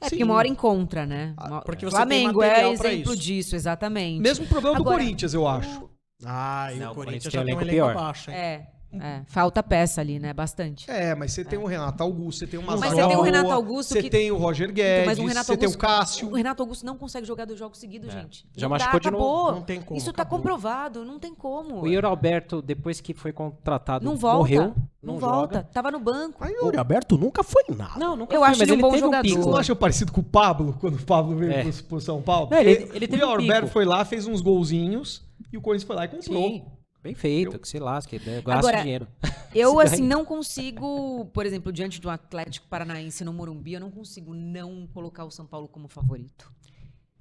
É 0.00 0.06
Sim. 0.06 0.10
porque 0.10 0.24
uma 0.24 0.34
hora 0.34 0.48
encontra, 0.48 1.06
né? 1.06 1.34
Porque 1.64 1.86
você 1.86 1.96
tem 2.06 2.22
Flamengo 2.22 2.42
é 2.42 2.68
exemplo 2.70 3.14
isso. 3.14 3.22
disso, 3.22 3.54
exatamente. 3.56 4.20
Mesmo 4.20 4.46
problema 4.48 4.76
Agora, 4.76 4.96
do 4.98 5.02
Corinthians, 5.04 5.32
eu 5.32 5.46
acho. 5.46 5.88
Ah, 6.24 6.70
e 6.74 6.78
Não, 6.80 6.88
o 6.88 6.92
o 6.92 6.94
Corinthians 6.96 7.32
já 7.32 7.42
tem 7.44 7.54
um 7.54 7.60
elenco 7.60 7.62
elenco 7.62 7.74
pior. 7.76 7.90
abaixo, 7.96 8.30
hein? 8.30 8.36
É, 8.36 8.66
é. 9.00 9.22
Falta 9.26 9.62
peça 9.62 10.00
ali, 10.00 10.18
né? 10.18 10.32
Bastante. 10.32 10.90
É, 10.90 11.14
mas 11.14 11.32
você 11.32 11.44
tem 11.44 11.58
o 11.58 11.64
Renato 11.66 12.02
Augusto, 12.02 12.40
você 12.40 12.46
tem 12.46 12.58
o 12.60 12.62
Mas 12.62 12.80
Mazzola, 12.80 13.02
você 13.02 13.08
tem 13.08 13.16
o 13.16 13.22
Renato 13.22 13.50
Augusto 13.50 13.88
Você 13.94 14.02
que- 14.02 14.10
tem 14.10 14.30
o 14.30 14.36
Roger 14.36 14.64
Então, 14.70 14.74
Guedes, 14.74 15.06
mas 15.06 15.18
o 15.18 15.26
Renato 15.26 15.46
você 15.46 15.52
Augusto, 15.52 15.68
tem 15.70 15.76
o 15.76 15.78
Cássio. 15.78 16.28
O 16.30 16.34
Renato 16.34 16.62
Augusto 16.62 16.84
não 16.86 16.96
consegue 16.96 17.26
jogar 17.26 17.44
dois 17.44 17.58
jogos 17.58 17.78
seguidos, 17.78 18.12
gente. 18.12 18.46
Já 18.56 18.68
Não 18.68 18.76
dá, 18.76 18.84
machucou 18.84 19.00
de 19.00 19.10
novo. 19.10 19.24
acabou. 19.24 19.52
Não 19.52 19.62
tem 19.62 19.80
como, 19.80 19.96
Isso 19.98 20.12
tá 20.12 20.22
acabou. 20.22 20.38
comprovado, 20.38 21.04
não 21.04 21.18
tem 21.18 21.34
como. 21.34 21.82
O 21.82 21.86
Yuri 21.88 22.06
Alberto, 22.06 22.60
depois 22.62 23.00
que 23.00 23.14
foi 23.14 23.32
contratado, 23.32 24.04
não 24.04 24.16
volta. 24.16 24.38
morreu. 24.38 24.74
não 25.02 25.14
Não, 25.14 25.18
volta. 25.20 25.54
joga. 25.56 25.68
Tava 25.72 25.90
no 25.90 25.98
banco. 25.98 26.36
Mas 26.40 26.52
o 26.52 26.64
Yuri 26.66 26.76
Alberto 26.78 27.18
nunca 27.18 27.42
foi 27.42 27.64
nada. 27.76 27.98
Não, 27.98 28.14
nunca 28.14 28.34
Eu 28.36 28.40
foi, 28.40 28.48
acho 28.50 28.60
mas 28.60 28.68
ele 28.68 28.78
um 28.78 28.80
bom 28.80 28.90
teve 28.90 29.00
jogador. 29.00 29.22
pico. 29.22 29.34
Vocês 29.36 29.46
não 29.46 29.56
acham 29.56 29.74
parecido 29.76 30.12
com 30.12 30.20
o 30.20 30.24
Pablo, 30.24 30.76
quando 30.80 30.94
o 30.94 31.02
Pablo 31.04 31.34
veio 31.36 31.50
É. 31.52 31.62
pro, 31.64 31.72
pro 31.84 32.00
São 32.00 32.22
Paulo? 32.22 32.48
Não, 32.52 32.58
ele- 32.58 32.88
ele 32.94 33.06
o 33.06 33.08
teve 33.08 33.24
um 33.24 33.28
Yuri 33.30 33.42
Alberto 33.42 33.68
foi 33.72 33.84
lá, 33.84 34.04
fez 34.04 34.26
uns 34.28 34.40
golzinhos 34.40 35.22
e 35.52 35.58
o 35.58 35.60
Corinthians 35.60 35.86
foi 35.86 35.96
lá 35.96 36.04
e 36.04 36.08
comprou. 36.08 36.48
Sim, 36.48 36.64
bem 37.02 37.14
feito, 37.14 37.58
que 37.58 37.68
se 37.68 37.78
lasque, 37.78 38.18
né? 38.18 38.40
gasta 38.40 38.68
Agora, 38.68 38.82
dinheiro. 38.82 39.08
Eu, 39.54 39.78
assim, 39.78 40.02
não 40.02 40.24
consigo, 40.24 41.26
por 41.26 41.44
exemplo, 41.44 41.70
diante 41.72 42.00
do 42.00 42.08
Atlético 42.08 42.66
Paranaense 42.68 43.22
no 43.22 43.32
Morumbi, 43.34 43.74
eu 43.74 43.80
não 43.80 43.90
consigo 43.90 44.32
não 44.32 44.86
colocar 44.86 45.24
o 45.26 45.30
São 45.30 45.44
Paulo 45.46 45.68
como 45.68 45.88
favorito. 45.88 46.50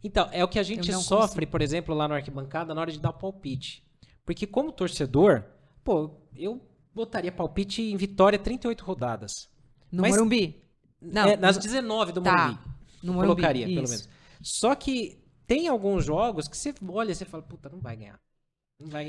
Então, 0.01 0.29
é 0.31 0.41
o 0.41 0.47
que 0.47 0.57
a 0.57 0.63
gente 0.63 0.89
Eu 0.89 1.01
sofre, 1.01 1.45
por 1.45 1.61
exemplo, 1.61 1.93
lá 1.93 2.07
no 2.07 2.13
arquibancada, 2.13 2.73
na 2.73 2.79
hora 2.79 2.91
de 2.91 2.99
dar 2.99 3.09
o 3.09 3.13
palpite. 3.13 3.85
Porque 4.25 4.47
como 4.47 4.71
torcedor, 4.71 5.43
pô, 5.83 6.11
eu 6.35 6.61
botaria 6.95 7.31
palpite 7.33 7.81
em 7.81 7.97
vitória 7.97 8.39
38 8.39 8.81
rodadas. 8.85 9.49
No 9.91 10.01
Mas- 10.03 10.11
Morumbi? 10.11 10.63
Não. 11.01 11.27
É, 11.27 11.35
nas 11.35 11.57
no- 11.57 11.63
19 11.63 12.13
do 12.13 12.21
Tá, 12.21 12.31
Morumbi. 12.47 12.59
no 13.03 13.13
Morumbi, 13.13 13.27
Colocaria, 13.35 13.65
pelo 13.67 13.83
isso. 13.83 13.91
menos. 13.93 14.09
Só 14.41 14.73
que 14.73 15.21
tem 15.45 15.67
alguns 15.67 16.05
jogos 16.05 16.47
que 16.47 16.55
você 16.55 16.73
olha 16.87 17.11
e 17.11 17.15
você 17.15 17.25
fala, 17.25 17.43
puta, 17.43 17.67
não 17.69 17.79
vai 17.81 17.97
ganhar. 17.97 18.19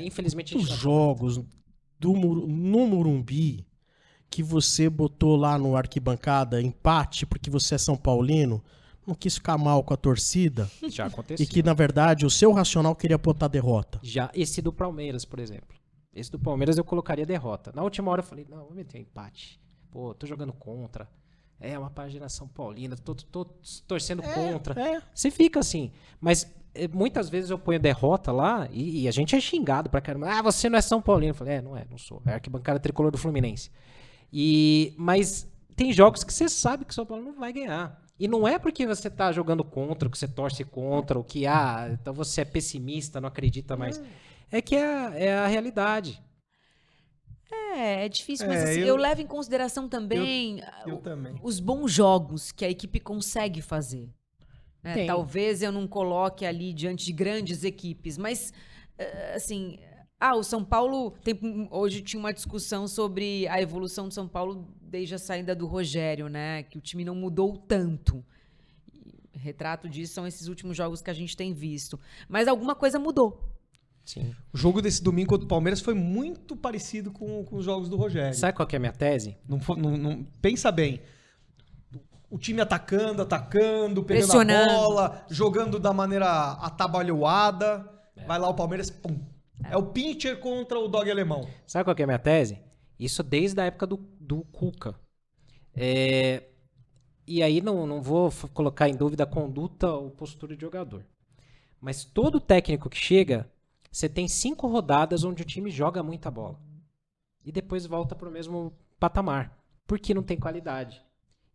Infelizmente 0.05 0.55
Os 0.57 0.69
não- 0.69 0.75
jogos 0.77 1.37
do, 1.99 2.13
no 2.13 2.87
Morumbi 2.87 3.65
que 4.29 4.41
você 4.43 4.89
botou 4.89 5.35
lá 5.35 5.57
no 5.57 5.75
arquibancada 5.75 6.61
empate 6.61 7.25
porque 7.25 7.49
você 7.49 7.75
é 7.75 7.77
São 7.77 7.95
Paulino, 7.95 8.63
não 9.05 9.13
quis 9.13 9.35
ficar 9.35 9.57
mal 9.57 9.83
com 9.83 9.93
a 9.93 9.97
torcida 9.97 10.69
Já 10.89 11.05
aconteceu. 11.05 11.43
e 11.43 11.47
que, 11.47 11.61
na 11.61 11.73
verdade, 11.73 12.25
o 12.25 12.29
seu 12.29 12.51
racional 12.51 12.95
queria 12.95 13.17
botar 13.17 13.47
derrota? 13.47 13.99
Já 14.01 14.31
esse 14.33 14.61
do 14.61 14.73
Palmeiras, 14.73 15.23
por 15.23 15.39
exemplo. 15.39 15.77
Esse 16.15 16.31
do 16.31 16.39
Palmeiras 16.39 16.77
eu 16.77 16.83
colocaria 16.83 17.25
derrota. 17.25 17.71
Na 17.75 17.83
última 17.83 18.09
hora 18.11 18.21
eu 18.21 18.25
falei, 18.25 18.45
não, 18.49 18.65
vou 18.65 18.73
meter 18.73 18.97
um 18.97 19.01
empate. 19.01 19.59
Pô, 19.91 20.13
tô 20.13 20.25
jogando 20.25 20.53
contra. 20.53 21.07
É 21.59 21.77
uma 21.77 21.89
página 21.89 22.27
São 22.27 22.47
Paulina, 22.47 22.95
tô, 22.95 23.13
tô 23.15 23.45
torcendo 23.87 24.21
contra. 24.23 24.79
É, 24.81 25.01
Você 25.13 25.29
fica 25.31 25.59
assim. 25.59 25.91
Mas 26.19 26.51
muitas 26.91 27.29
vezes 27.29 27.49
eu 27.49 27.57
ponho 27.59 27.79
derrota 27.79 28.31
lá 28.31 28.67
e, 28.71 29.03
e 29.03 29.07
a 29.07 29.11
gente 29.11 29.35
é 29.35 29.39
xingado 29.39 29.89
pra 29.89 30.01
caramba. 30.01 30.27
Ah, 30.31 30.41
você 30.41 30.69
não 30.69 30.77
é 30.77 30.81
São 30.81 31.01
Paulino. 31.01 31.31
Eu 31.31 31.35
falei, 31.35 31.55
é, 31.55 31.61
não 31.61 31.75
é, 31.77 31.85
não 31.89 31.97
sou. 31.97 32.21
É 32.25 32.33
arquibancada 32.33 32.79
tricolor 32.79 33.11
do 33.11 33.17
Fluminense. 33.17 33.69
E, 34.31 34.93
mas 34.97 35.47
tem 35.75 35.91
jogos 35.93 36.23
que 36.23 36.33
você 36.33 36.49
sabe 36.49 36.85
que 36.85 36.91
o 36.91 36.93
São 36.93 37.05
Paulo 37.05 37.23
não 37.23 37.33
vai 37.39 37.53
ganhar. 37.53 38.01
E 38.19 38.27
não 38.27 38.47
é 38.47 38.57
porque 38.59 38.85
você 38.87 39.09
tá 39.09 39.31
jogando 39.31 39.63
contra, 39.63 40.09
que 40.09 40.17
você 40.17 40.27
torce 40.27 40.63
contra, 40.63 41.17
ou 41.17 41.23
que, 41.23 41.45
ah, 41.47 41.89
então 41.91 42.13
você 42.13 42.41
é 42.41 42.45
pessimista, 42.45 43.19
não 43.19 43.27
acredita 43.27 43.75
mais. 43.75 44.01
É 44.51 44.61
que 44.61 44.75
é, 44.75 44.85
a- 44.85 45.13
é 45.15 45.33
a 45.39 45.47
realidade. 45.47 46.21
É, 47.51 48.05
é 48.05 48.09
difícil, 48.09 48.47
mas 48.47 48.59
É, 48.61 48.63
assim, 48.63 48.79
eu... 48.81 48.87
eu- 48.87 48.95
levo 48.95 49.21
em 49.21 49.27
consideração 49.27 49.87
também 49.89 50.61
ah, 50.61 50.83
Eu 50.87 50.95
o- 50.95 51.01
também. 51.01 51.35
os 51.43 51.59
bons 51.59 51.91
jogos 51.91 52.51
que 52.51 52.63
a 52.65 52.69
equipe 52.69 52.99
consegue 52.99 53.61
fazer. 53.61 54.09
Né? 54.83 54.93
Tem. 54.93 55.07
Talvez 55.07 55.61
eu 55.61 55.71
não 55.71 55.87
coloque 55.87 56.45
ali 56.45 56.73
diante 56.73 57.05
de 57.05 57.13
grandes 57.13 57.63
equipes, 57.63 58.17
mas 58.17 58.51
eh, 58.97 59.33
assim, 59.35 59.79
ah, 60.19 60.35
o 60.35 60.43
São 60.43 60.63
Paulo 60.63 61.11
tem, 61.23 61.37
hoje 61.71 62.01
tinha 62.01 62.19
uma 62.19 62.33
discussão 62.33 62.87
sobre 62.87 63.47
a 63.47 63.61
evolução 63.61 64.07
do 64.07 64.13
São 64.13 64.27
Paulo 64.27 64.67
desde 64.81 65.15
a 65.15 65.17
saída 65.19 65.55
do 65.55 65.65
Rogério, 65.65 66.27
né? 66.27 66.63
Que 66.63 66.77
o 66.77 66.81
time 66.81 67.03
não 67.03 67.15
mudou 67.15 67.57
tanto. 67.57 68.23
Retrato 69.33 69.89
disso 69.89 70.13
são 70.13 70.25
esses 70.27 70.47
últimos 70.47 70.77
jogos 70.77 71.01
que 71.01 71.09
a 71.09 71.13
gente 71.13 71.35
tem 71.35 71.53
visto. 71.53 71.99
Mas 72.29 72.47
alguma 72.47 72.75
coisa 72.75 72.99
mudou. 72.99 73.49
Sim. 74.05 74.33
O 74.53 74.57
jogo 74.57 74.81
desse 74.81 75.01
domingo 75.01 75.29
contra 75.29 75.45
o 75.45 75.47
Palmeiras 75.47 75.79
foi 75.81 75.93
muito 75.93 76.55
parecido 76.55 77.11
com, 77.11 77.43
com 77.43 77.55
os 77.55 77.65
jogos 77.65 77.89
do 77.89 77.95
Rogério. 77.97 78.33
Sabe 78.37 78.55
qual 78.55 78.67
que 78.67 78.75
é 78.75 78.77
a 78.77 78.79
minha 78.79 78.91
tese? 78.91 79.35
Não, 79.47 79.59
não- 79.77 79.97
não- 79.97 80.23
pensa 80.41 80.71
bem. 80.71 81.01
O 82.33 82.39
time 82.39 82.61
atacando, 82.61 83.21
atacando, 83.21 84.03
pegando 84.03 84.51
a 84.51 84.65
bola, 84.65 85.23
jogando 85.29 85.77
da 85.77 85.93
maneira 85.93 86.53
atabalhoada. 86.53 87.87
Vai 88.25 88.39
lá 88.39 88.49
o 88.49 88.55
Palmeiras, 88.55 88.89
pum. 88.89 89.19
É 89.69 89.77
o 89.77 89.83
pitcher 89.83 90.39
contra 90.39 90.79
o 90.79 90.87
dog 90.87 91.11
alemão. 91.11 91.47
Sabe 91.67 91.83
qual 91.83 91.95
que 91.95 92.01
é 92.01 92.05
a 92.05 92.07
minha 92.07 92.17
tese? 92.17 92.57
Isso 92.97 93.21
desde 93.21 93.61
a 93.61 93.65
época 93.65 93.85
do, 93.85 93.97
do 94.19 94.43
Cuca. 94.45 94.95
É, 95.75 96.41
e 97.27 97.43
aí 97.43 97.61
não, 97.61 97.85
não 97.85 98.01
vou 98.01 98.33
colocar 98.51 98.89
em 98.89 98.95
dúvida 98.95 99.25
a 99.25 99.27
conduta 99.27 99.91
ou 99.91 100.09
postura 100.09 100.55
de 100.55 100.61
jogador. 100.63 101.05
Mas 101.79 102.03
todo 102.03 102.41
técnico 102.41 102.89
que 102.89 102.97
chega, 102.97 103.47
você 103.91 104.09
tem 104.09 104.27
cinco 104.27 104.65
rodadas 104.65 105.23
onde 105.23 105.43
o 105.43 105.45
time 105.45 105.69
joga 105.69 106.01
muita 106.01 106.31
bola. 106.31 106.59
E 107.45 107.51
depois 107.51 107.85
volta 107.85 108.15
para 108.15 108.27
o 108.27 108.31
mesmo 108.31 108.73
patamar. 108.99 109.55
Porque 109.85 110.15
não 110.15 110.23
tem 110.23 110.39
qualidade. 110.39 111.02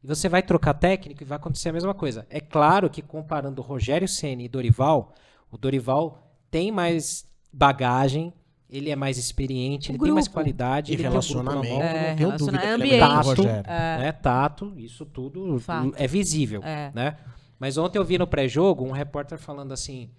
E 0.03 0.07
você 0.07 0.29
vai 0.29 0.43
trocar 0.43 0.75
técnico 0.75 1.23
e 1.23 1.27
vai 1.27 1.37
acontecer 1.37 1.69
a 1.71 1.73
mesma 1.73 1.93
coisa. 1.95 2.27
É 2.31 2.41
claro 2.41 2.89
que 2.89 3.03
comparando 3.03 3.61
Rogério 3.63 4.07
Ceni 4.09 4.45
e 4.45 4.49
Dorival, 4.49 5.13
o 5.51 5.59
Dorival 5.59 6.31
tem 6.51 6.71
mais 6.71 7.27
bagagem, 7.53 8.33
ele 8.71 8.91
é 8.91 8.97
mais 8.97 9.19
experiente, 9.19 9.91
O 9.91 9.93
ele 9.93 9.99
tem 9.99 10.13
mais 10.13 10.27
grupo. 10.27 10.35
qualidade, 10.35 10.93
E 10.93 10.95
ele 10.95 11.03
tem 11.03 11.11
um 11.11 11.15
grupo 11.15 11.43
na 11.43 11.51
relacionamento, 11.53 11.75
mão, 11.75 11.83
É, 11.83 12.11
não 12.11 12.17
tenho 12.17 12.37
dúvida 12.37 12.59
ele 12.59 12.67
é 12.67 12.71
ambiente. 12.75 13.01
Tato. 13.01 13.27
Rogério. 13.29 13.71
né? 13.71 14.13
Tato, 14.13 14.75
isso 14.79 15.05
tudo 15.07 15.59
Fato. 15.59 15.93
é 15.97 16.07
visível, 16.07 16.63
É. 16.63 16.93
né? 16.95 17.17
Mas 17.59 17.77
ontem 17.77 17.99
eu 17.99 18.05
vi 18.05 18.19
no 18.19 18.27
pré-jogo 18.27 18.85
um 18.85 18.93
repórter 18.93 19.37
falando 19.39 19.73
assim: 19.73 20.11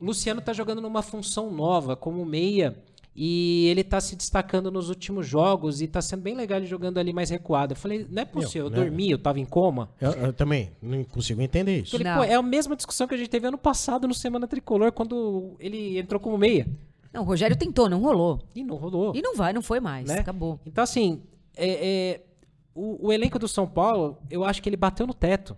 Luciano 0.00 0.40
tá 0.40 0.52
jogando 0.52 0.80
numa 0.80 1.02
função 1.02 1.50
nova 1.50 1.94
como 1.94 2.24
meia 2.24 2.76
e 3.16 3.66
ele 3.68 3.84
tá 3.84 4.00
se 4.00 4.16
destacando 4.16 4.70
nos 4.70 4.88
últimos 4.88 5.26
jogos 5.26 5.80
e 5.80 5.86
tá 5.86 6.02
sendo 6.02 6.22
bem 6.22 6.34
legal 6.34 6.58
ele 6.58 6.66
jogando 6.66 6.98
ali 6.98 7.12
mais 7.12 7.30
recuado. 7.30 7.72
Eu 7.72 7.76
falei, 7.76 8.06
não 8.10 8.22
é 8.22 8.24
possível, 8.24 8.66
eu 8.66 8.70
né? 8.70 8.76
dormi, 8.76 9.10
eu 9.10 9.18
tava 9.18 9.38
em 9.38 9.44
coma. 9.44 9.88
Eu, 10.00 10.10
eu 10.12 10.32
também 10.32 10.72
não 10.82 11.04
consigo 11.04 11.40
entender 11.40 11.82
isso. 11.82 11.94
Eu 11.94 12.00
falei, 12.00 12.12
Não. 12.12 12.18
pô, 12.18 12.24
é 12.24 12.34
a 12.34 12.42
mesma 12.42 12.74
discussão 12.74 13.06
que 13.06 13.14
a 13.14 13.16
gente 13.18 13.30
teve 13.30 13.46
ano 13.46 13.58
passado 13.58 14.08
no 14.08 14.14
Semana 14.14 14.48
Tricolor, 14.48 14.90
quando 14.90 15.54
ele 15.60 15.98
entrou 15.98 16.20
como 16.20 16.36
meia. 16.36 16.66
Não, 17.12 17.22
o 17.22 17.24
Rogério 17.24 17.54
tentou, 17.56 17.88
não 17.88 18.00
rolou. 18.00 18.42
E 18.54 18.64
não 18.64 18.74
rolou. 18.74 19.14
E 19.14 19.22
não 19.22 19.36
vai, 19.36 19.52
não 19.52 19.62
foi 19.62 19.78
mais. 19.78 20.08
Né? 20.08 20.18
Acabou. 20.18 20.58
Então, 20.66 20.82
assim, 20.82 21.22
é- 21.56 22.14
é, 22.16 22.20
o, 22.74 23.06
o 23.06 23.12
elenco 23.12 23.38
do 23.38 23.46
São 23.46 23.68
Paulo, 23.68 24.18
eu 24.28 24.44
acho 24.44 24.60
que 24.60 24.68
ele 24.68 24.76
bateu 24.76 25.06
no 25.06 25.14
teto, 25.14 25.56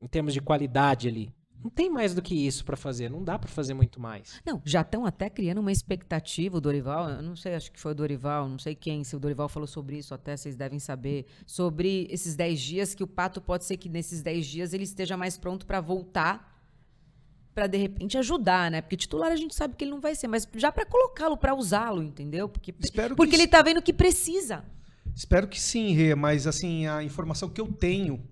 em 0.00 0.06
termos 0.06 0.32
de 0.32 0.40
qualidade 0.40 1.06
ali. 1.08 1.30
Não 1.62 1.70
tem 1.70 1.90
mais 1.90 2.14
do 2.14 2.22
que 2.22 2.34
isso 2.34 2.64
pra 2.64 2.76
fazer, 2.76 3.10
não 3.10 3.22
dá 3.22 3.38
pra 3.38 3.48
fazer 3.48 3.74
muito 3.74 4.00
mais. 4.00 4.40
Não, 4.46 4.62
já 4.64 4.80
estão 4.80 5.04
até 5.04 5.28
criando 5.28 5.58
uma 5.58 5.70
expectativa, 5.70 6.56
o 6.56 6.60
Dorival, 6.60 7.10
eu 7.10 7.22
não 7.22 7.36
sei, 7.36 7.54
acho 7.54 7.70
que 7.70 7.78
foi 7.78 7.92
o 7.92 7.94
Dorival, 7.94 8.48
não 8.48 8.58
sei 8.58 8.74
quem, 8.74 9.04
se 9.04 9.14
o 9.14 9.20
Dorival 9.20 9.48
falou 9.48 9.66
sobre 9.66 9.98
isso, 9.98 10.14
até 10.14 10.36
vocês 10.36 10.56
devem 10.56 10.78
saber, 10.78 11.26
sobre 11.46 12.06
esses 12.10 12.34
10 12.34 12.60
dias, 12.60 12.94
que 12.94 13.02
o 13.02 13.06
Pato 13.06 13.40
pode 13.40 13.64
ser 13.64 13.76
que 13.76 13.88
nesses 13.88 14.22
10 14.22 14.46
dias 14.46 14.72
ele 14.72 14.84
esteja 14.84 15.16
mais 15.16 15.36
pronto 15.36 15.66
para 15.66 15.80
voltar, 15.80 16.48
para 17.54 17.66
de 17.66 17.76
repente 17.76 18.16
ajudar, 18.16 18.70
né? 18.70 18.80
Porque 18.80 18.96
titular 18.96 19.30
a 19.30 19.36
gente 19.36 19.54
sabe 19.54 19.74
que 19.76 19.84
ele 19.84 19.90
não 19.90 20.00
vai 20.00 20.14
ser, 20.14 20.28
mas 20.28 20.48
já 20.56 20.72
para 20.72 20.86
colocá-lo, 20.86 21.36
para 21.36 21.54
usá-lo, 21.54 22.02
entendeu? 22.02 22.48
Porque, 22.48 22.74
Espero 22.80 23.10
que 23.10 23.16
porque 23.16 23.34
ele 23.34 23.42
isso- 23.42 23.50
tá 23.50 23.60
vendo 23.60 23.82
que 23.82 23.92
precisa. 23.92 24.64
Espero 25.14 25.46
que 25.48 25.60
sim, 25.60 25.92
Rê, 25.92 26.14
mas 26.14 26.46
assim, 26.46 26.86
a 26.86 27.02
informação 27.02 27.48
que 27.50 27.60
eu 27.60 27.70
tenho 27.70 28.24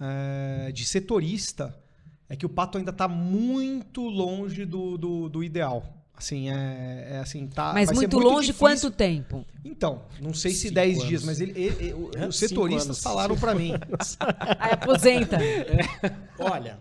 é, 0.00 0.70
de 0.72 0.84
setorista 0.84 1.78
é 2.34 2.36
que 2.36 2.44
o 2.46 2.48
Pato 2.48 2.78
ainda 2.78 2.92
tá 2.92 3.08
muito 3.08 4.02
longe 4.02 4.64
do, 4.64 4.98
do, 4.98 5.28
do 5.28 5.42
ideal. 5.44 5.84
Assim, 6.16 6.48
é, 6.48 7.08
é 7.14 7.18
assim, 7.18 7.46
tá. 7.48 7.72
mas 7.74 7.86
vai 7.86 7.96
ser 7.96 8.00
muito, 8.02 8.18
longe 8.20 8.46
difícil. 8.46 8.60
quanto 8.60 8.90
tempo? 8.92 9.44
Então, 9.64 10.02
não 10.22 10.32
sei 10.32 10.52
se 10.52 10.60
Cinco 10.68 10.74
10 10.74 10.96
anos. 10.96 11.08
dias, 11.08 11.24
mas 11.24 11.40
ele, 11.40 11.50
ele- 11.56 11.84
ele- 11.86 11.90
É, 12.16 12.26
os 12.28 12.36
cinco 12.38 12.48
setoristas 12.50 12.86
anos. 12.86 13.02
falaram 13.02 13.36
pra 13.36 13.52
mim. 13.54 13.72
Aí 14.60 14.72
aposenta. 14.72 15.38
Olha, 16.38 16.78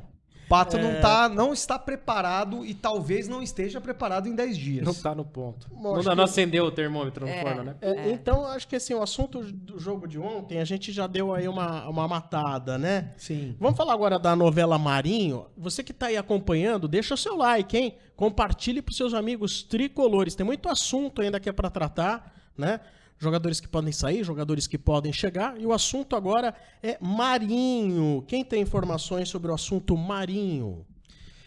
O 0.53 0.55
Pato 0.55 0.77
não, 0.77 1.01
tá, 1.01 1.27
não 1.27 1.51
está 1.51 1.79
preparado 1.79 2.63
e 2.63 2.75
talvez 2.75 3.27
não 3.27 3.41
esteja 3.41 3.81
preparado 3.81 4.27
em 4.27 4.35
10 4.35 4.55
dias. 4.57 4.85
Não 4.85 4.93
tá 4.93 5.15
no 5.15 5.25
ponto. 5.25 5.67
Bom, 5.73 5.95
Não, 5.95 6.03
que- 6.03 6.15
não 6.15 6.23
acendeu 6.25 6.65
o 6.65 6.71
termômetro 6.71 7.25
no 7.25 7.31
É. 7.31 7.41
forno, 7.41 7.63
né? 7.63 7.75
é, 7.81 8.11
então 8.11 8.45
acho 8.45 8.67
que 8.67 8.75
assim, 8.75 8.93
o 8.93 9.01
assunto 9.01 9.41
do 9.41 9.79
jogo 9.79 10.07
de 10.07 10.19
ontem, 10.19 10.59
a 10.59 10.65
gente 10.65 10.91
já 10.91 11.07
deu 11.07 11.33
aí 11.33 11.47
uma, 11.47 11.89
uma 11.89 12.07
matada, 12.07 12.77
né? 12.77 13.13
Sim. 13.17 13.55
Vamos 13.59 13.75
falar 13.75 13.93
agora 13.93 14.19
da 14.19 14.35
novela 14.35 14.77
Marinho. 14.77 15.47
Você 15.57 15.83
que 15.83 15.91
está 15.91 16.05
aí 16.05 16.17
acompanhando, 16.17 16.87
deixa 16.87 17.15
o 17.15 17.17
seu 17.17 17.35
like, 17.35 17.75
hein? 17.75 17.95
Compartilhe 18.15 18.81
para 18.81 18.93
seus 18.93 19.15
amigos 19.15 19.63
tricolores. 19.63 20.35
Tem 20.35 20.45
muito 20.45 20.69
assunto 20.69 21.21
ainda 21.21 21.39
que 21.39 21.49
é 21.49 21.51
para 21.51 21.69
tratar, 21.71 22.31
né? 22.55 22.79
Jogadores 23.23 23.61
que 23.61 23.67
podem 23.69 23.93
sair, 23.93 24.21
jogadores 24.23 24.67
que 24.67 24.77
podem 24.77 25.13
chegar. 25.13 25.57
E 25.57 25.65
o 25.65 25.71
assunto 25.71 26.13
agora 26.13 26.53
é 26.81 26.97
Marinho. 26.99 28.23
Quem 28.27 28.43
tem 28.43 28.61
informações 28.61 29.29
sobre 29.29 29.49
o 29.49 29.53
assunto 29.53 29.95
Marinho? 29.95 30.85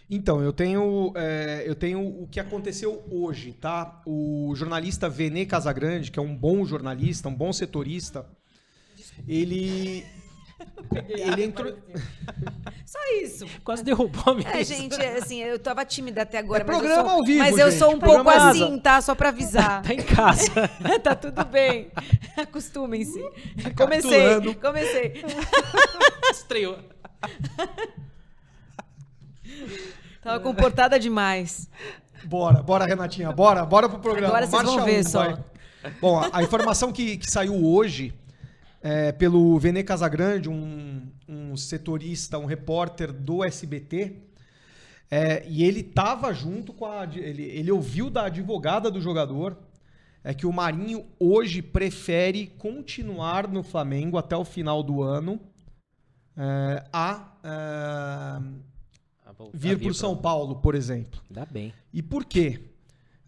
Então, 0.08 0.40
eu 0.40 0.52
tenho, 0.52 1.12
é, 1.16 1.64
eu 1.66 1.74
tenho 1.74 2.00
o 2.00 2.26
que 2.28 2.40
aconteceu 2.40 3.04
hoje, 3.10 3.52
tá? 3.52 4.00
O 4.06 4.54
jornalista 4.56 5.08
Vene 5.08 5.44
Casagrande, 5.44 6.10
que 6.10 6.18
é 6.18 6.22
um 6.22 6.34
bom 6.34 6.64
jornalista, 6.64 7.28
um 7.28 7.34
bom 7.34 7.52
setorista, 7.52 8.24
ele. 9.28 10.06
ele 11.08 11.44
entrou. 11.44 11.76
Só 12.84 12.98
isso. 13.22 13.46
Quase 13.62 13.84
derrubou 13.84 14.32
a 14.32 14.34
mesa. 14.34 14.48
É, 14.48 14.64
gente, 14.64 15.00
é, 15.00 15.18
assim, 15.18 15.42
eu 15.42 15.58
tava 15.58 15.84
tímida 15.84 16.22
até 16.22 16.38
agora, 16.38 16.62
É 16.62 16.66
mas 16.66 16.76
eu 16.76 16.80
programa 16.80 17.08
sou, 17.08 17.18
ao 17.18 17.24
vivo, 17.24 17.38
mas 17.38 17.58
eu 17.58 17.70
gente, 17.70 17.78
sou 17.78 17.94
um 17.94 17.98
programa 17.98 18.30
pouco 18.32 18.46
assim, 18.46 18.78
tá? 18.78 19.00
Só 19.00 19.14
pra 19.14 19.28
avisar. 19.28 19.82
Tá 19.82 19.94
em 19.94 20.02
casa. 20.02 20.50
tá 21.02 21.14
tudo 21.14 21.44
bem. 21.44 21.90
Acostumem-se. 22.36 23.20
Comecei, 23.76 24.10
Recapitulando. 24.20 24.54
comecei. 24.54 25.24
Estreou. 26.30 26.78
Tava 30.22 30.40
comportada 30.40 30.98
demais. 30.98 31.68
Bora, 32.24 32.62
bora, 32.62 32.84
Renatinha, 32.84 33.30
bora, 33.30 33.64
bora 33.64 33.88
pro 33.88 33.98
programa. 33.98 34.28
Agora 34.28 34.46
vocês 34.46 34.62
vão 34.62 34.84
ver 34.84 35.00
um, 35.00 35.08
só. 35.08 35.24
vai. 35.24 35.44
Bom, 36.00 36.18
a, 36.18 36.30
a 36.32 36.42
informação 36.42 36.92
que, 36.92 37.16
que 37.18 37.30
saiu 37.30 37.64
hoje 37.64 38.12
é, 38.86 39.10
pelo 39.10 39.58
Vene 39.58 39.82
Casagrande, 39.82 40.48
um, 40.48 41.02
um 41.28 41.56
setorista, 41.56 42.38
um 42.38 42.44
repórter 42.44 43.12
do 43.12 43.42
SBT, 43.44 44.22
é, 45.10 45.44
e 45.48 45.64
ele 45.64 45.82
tava 45.82 46.32
junto 46.32 46.72
com 46.72 46.86
a. 46.86 47.02
Ele, 47.04 47.42
ele 47.42 47.72
ouviu 47.72 48.08
da 48.08 48.26
advogada 48.26 48.88
do 48.88 49.00
jogador 49.00 49.56
é 50.22 50.32
que 50.32 50.46
o 50.46 50.52
Marinho 50.52 51.04
hoje 51.18 51.62
prefere 51.62 52.46
continuar 52.58 53.48
no 53.48 53.62
Flamengo 53.64 54.18
até 54.18 54.36
o 54.36 54.44
final 54.44 54.82
do 54.82 55.02
ano 55.02 55.40
é, 56.36 56.84
a 56.92 57.32
é, 57.42 58.40
vir 59.52 59.78
para 59.80 59.88
o 59.88 59.94
São 59.94 60.16
Paulo, 60.16 60.56
por 60.56 60.76
exemplo. 60.76 61.20
Dá 61.28 61.44
bem. 61.44 61.72
E 61.92 62.02
por 62.02 62.24
quê? 62.24 62.60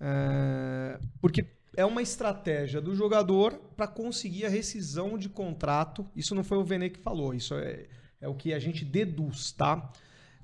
É, 0.00 1.00
porque 1.20 1.44
é 1.79 1.85
uma 1.85 2.03
estratégia 2.03 2.81
do 2.81 2.93
jogador 2.93 3.55
para 3.76 3.87
conseguir 3.87 4.45
a 4.45 4.49
rescisão 4.49 5.16
de 5.16 5.29
contrato. 5.29 6.05
Isso 6.16 6.35
não 6.35 6.43
foi 6.43 6.59
o 6.59 6.64
Vene 6.64 6.91
que 6.91 6.99
falou, 6.99 7.33
isso 7.33 7.55
é, 7.55 7.87
é 8.20 8.26
o 8.26 8.35
que 8.35 8.53
a 8.53 8.59
gente 8.59 8.85
deduz, 8.85 9.53
tá? 9.53 9.93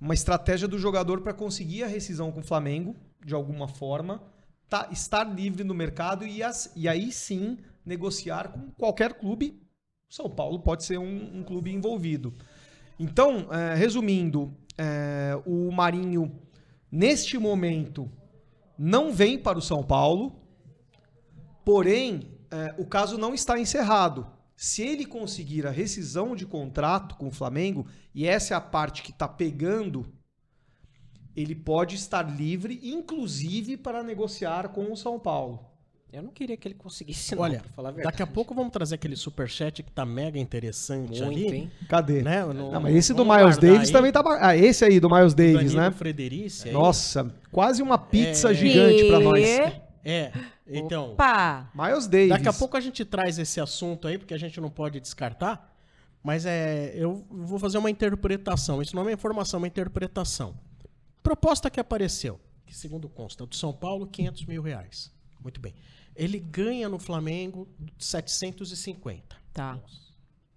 Uma 0.01 0.15
estratégia 0.15 0.69
do 0.69 0.79
jogador 0.79 1.23
para 1.23 1.35
conseguir 1.35 1.83
a 1.83 1.89
rescisão 1.89 2.31
com 2.31 2.39
o 2.39 2.45
Flamengo, 2.45 2.95
de 3.27 3.35
alguma 3.35 3.67
forma, 3.67 4.23
tá, 4.69 4.89
estar 4.93 5.25
livre 5.25 5.65
no 5.65 5.75
mercado 5.75 6.25
e, 6.25 6.41
as- 6.41 6.73
e 6.77 6.89
aí 6.89 7.11
sim 7.11 7.59
negociar 7.85 8.53
com 8.53 8.71
qualquer 8.71 9.15
clube. 9.15 9.61
São 10.09 10.31
Paulo 10.31 10.61
pode 10.61 10.85
ser 10.85 10.99
um, 10.99 11.39
um 11.39 11.43
clube 11.43 11.73
envolvido. 11.73 12.33
Então, 12.97 13.49
eh, 13.51 13.75
resumindo, 13.75 14.55
eh, 14.79 15.37
o 15.45 15.73
Marinho, 15.73 16.31
neste 16.93 17.37
momento, 17.39 18.09
não 18.79 19.13
vem 19.13 19.37
para 19.37 19.59
o 19.59 19.63
São 19.63 19.83
Paulo, 19.83 20.44
porém, 21.65 22.29
eh, 22.51 22.75
o 22.79 22.85
caso 22.85 23.17
não 23.19 23.35
está 23.35 23.59
encerrado. 23.59 24.27
Se 24.57 24.83
ele 24.83 25.05
conseguir 25.05 25.67
a 25.67 25.71
rescisão 25.71 26.37
de 26.37 26.47
contrato 26.47 27.17
com 27.17 27.27
o 27.27 27.33
Flamengo, 27.33 27.87
e 28.15 28.27
essa 28.27 28.55
é 28.55 28.57
a 28.57 28.61
parte 28.61 29.03
que 29.03 29.11
está 29.11 29.27
pegando, 29.27 30.07
ele 31.37 31.55
pode 31.55 31.97
estar 31.97 32.23
livre, 32.23 32.79
inclusive 32.83 33.77
para 33.77 34.03
negociar 34.03 34.69
com 34.69 34.93
o 34.93 34.97
São 34.97 35.19
Paulo. 35.19 35.71
Eu 36.13 36.23
não 36.23 36.31
queria 36.31 36.57
que 36.57 36.69
ele 36.69 36.77
conseguisse, 36.77 37.35
não, 37.35 37.43
Olha, 37.43 37.59
pra 37.59 37.69
falar 37.71 37.89
a 37.89 37.93
verdade. 37.93 38.13
daqui 38.13 38.23
a 38.23 38.27
pouco 38.33 38.55
vamos 38.55 38.71
trazer 38.73 38.95
aquele 38.95 39.17
superchat 39.17 39.83
que 39.83 39.91
tá 39.91 40.07
mega 40.07 40.39
interessante 40.39 41.21
Muito, 41.21 41.49
ali. 41.49 41.57
hein? 41.57 41.71
Cadê? 41.89 42.23
Né? 42.23 42.45
Não, 42.55 42.81
mas 42.81 42.95
esse 42.95 43.13
do 43.13 43.25
Miles 43.25 43.59
Davis 43.59 43.89
aí. 43.89 43.93
também 43.93 44.13
tá. 44.13 44.23
Ah, 44.41 44.57
esse 44.57 44.85
aí 44.85 45.01
do 45.01 45.11
Miles 45.11 45.35
Davis, 45.35 45.55
Danilo 45.73 45.77
né? 45.81 45.91
Frederici. 45.91 46.69
aí. 46.69 46.73
Nossa, 46.73 47.35
quase 47.51 47.83
uma 47.83 47.99
pizza 47.99 48.53
É. 48.53 48.55
gigante 48.55 49.05
pra 49.09 49.19
nós. 49.19 49.43
É, 50.05 50.31
então... 50.67 51.13
Opa! 51.13 51.71
Miles 51.75 52.07
Davis. 52.07 52.29
Daqui 52.31 52.49
a 52.49 52.53
pouco 52.53 52.77
a 52.77 52.81
gente 52.81 53.05
traz 53.05 53.39
esse 53.39 53.61
assunto 53.61 54.09
aí, 54.09 54.19
porque 54.19 54.35
a 54.35 54.39
gente 54.39 54.61
não 54.61 54.71
pode 54.71 55.01
descartar. 55.01 55.73
Mas 56.23 56.47
é, 56.47 56.93
eu 56.95 57.25
vou 57.31 57.59
fazer 57.59 57.77
uma 57.77 57.91
interpretação. 57.91 58.81
Isso 58.81 58.97
não 58.97 59.03
é 59.03 59.07
uma 59.07 59.13
informação, 59.13 59.59
é 59.59 59.61
uma 59.63 59.67
interpretação. 59.67 60.59
Proposta 61.23 61.71
que 61.71 61.79
apareceu, 61.79 62.41
que 62.65 62.75
segundo 62.75 63.09
consta, 63.09 63.45
do 63.45 63.55
São 63.55 63.73
Paulo, 63.73 64.07
500 64.07 64.47
mil 64.47 64.63
reais. 64.63 65.13
Muito 65.43 65.61
bem. 65.61 65.75
Ele 66.17 66.39
ganha 66.39 66.89
no 66.89 66.99
Flamengo 66.99 67.69
750, 67.99 69.37
Tá. 69.53 69.79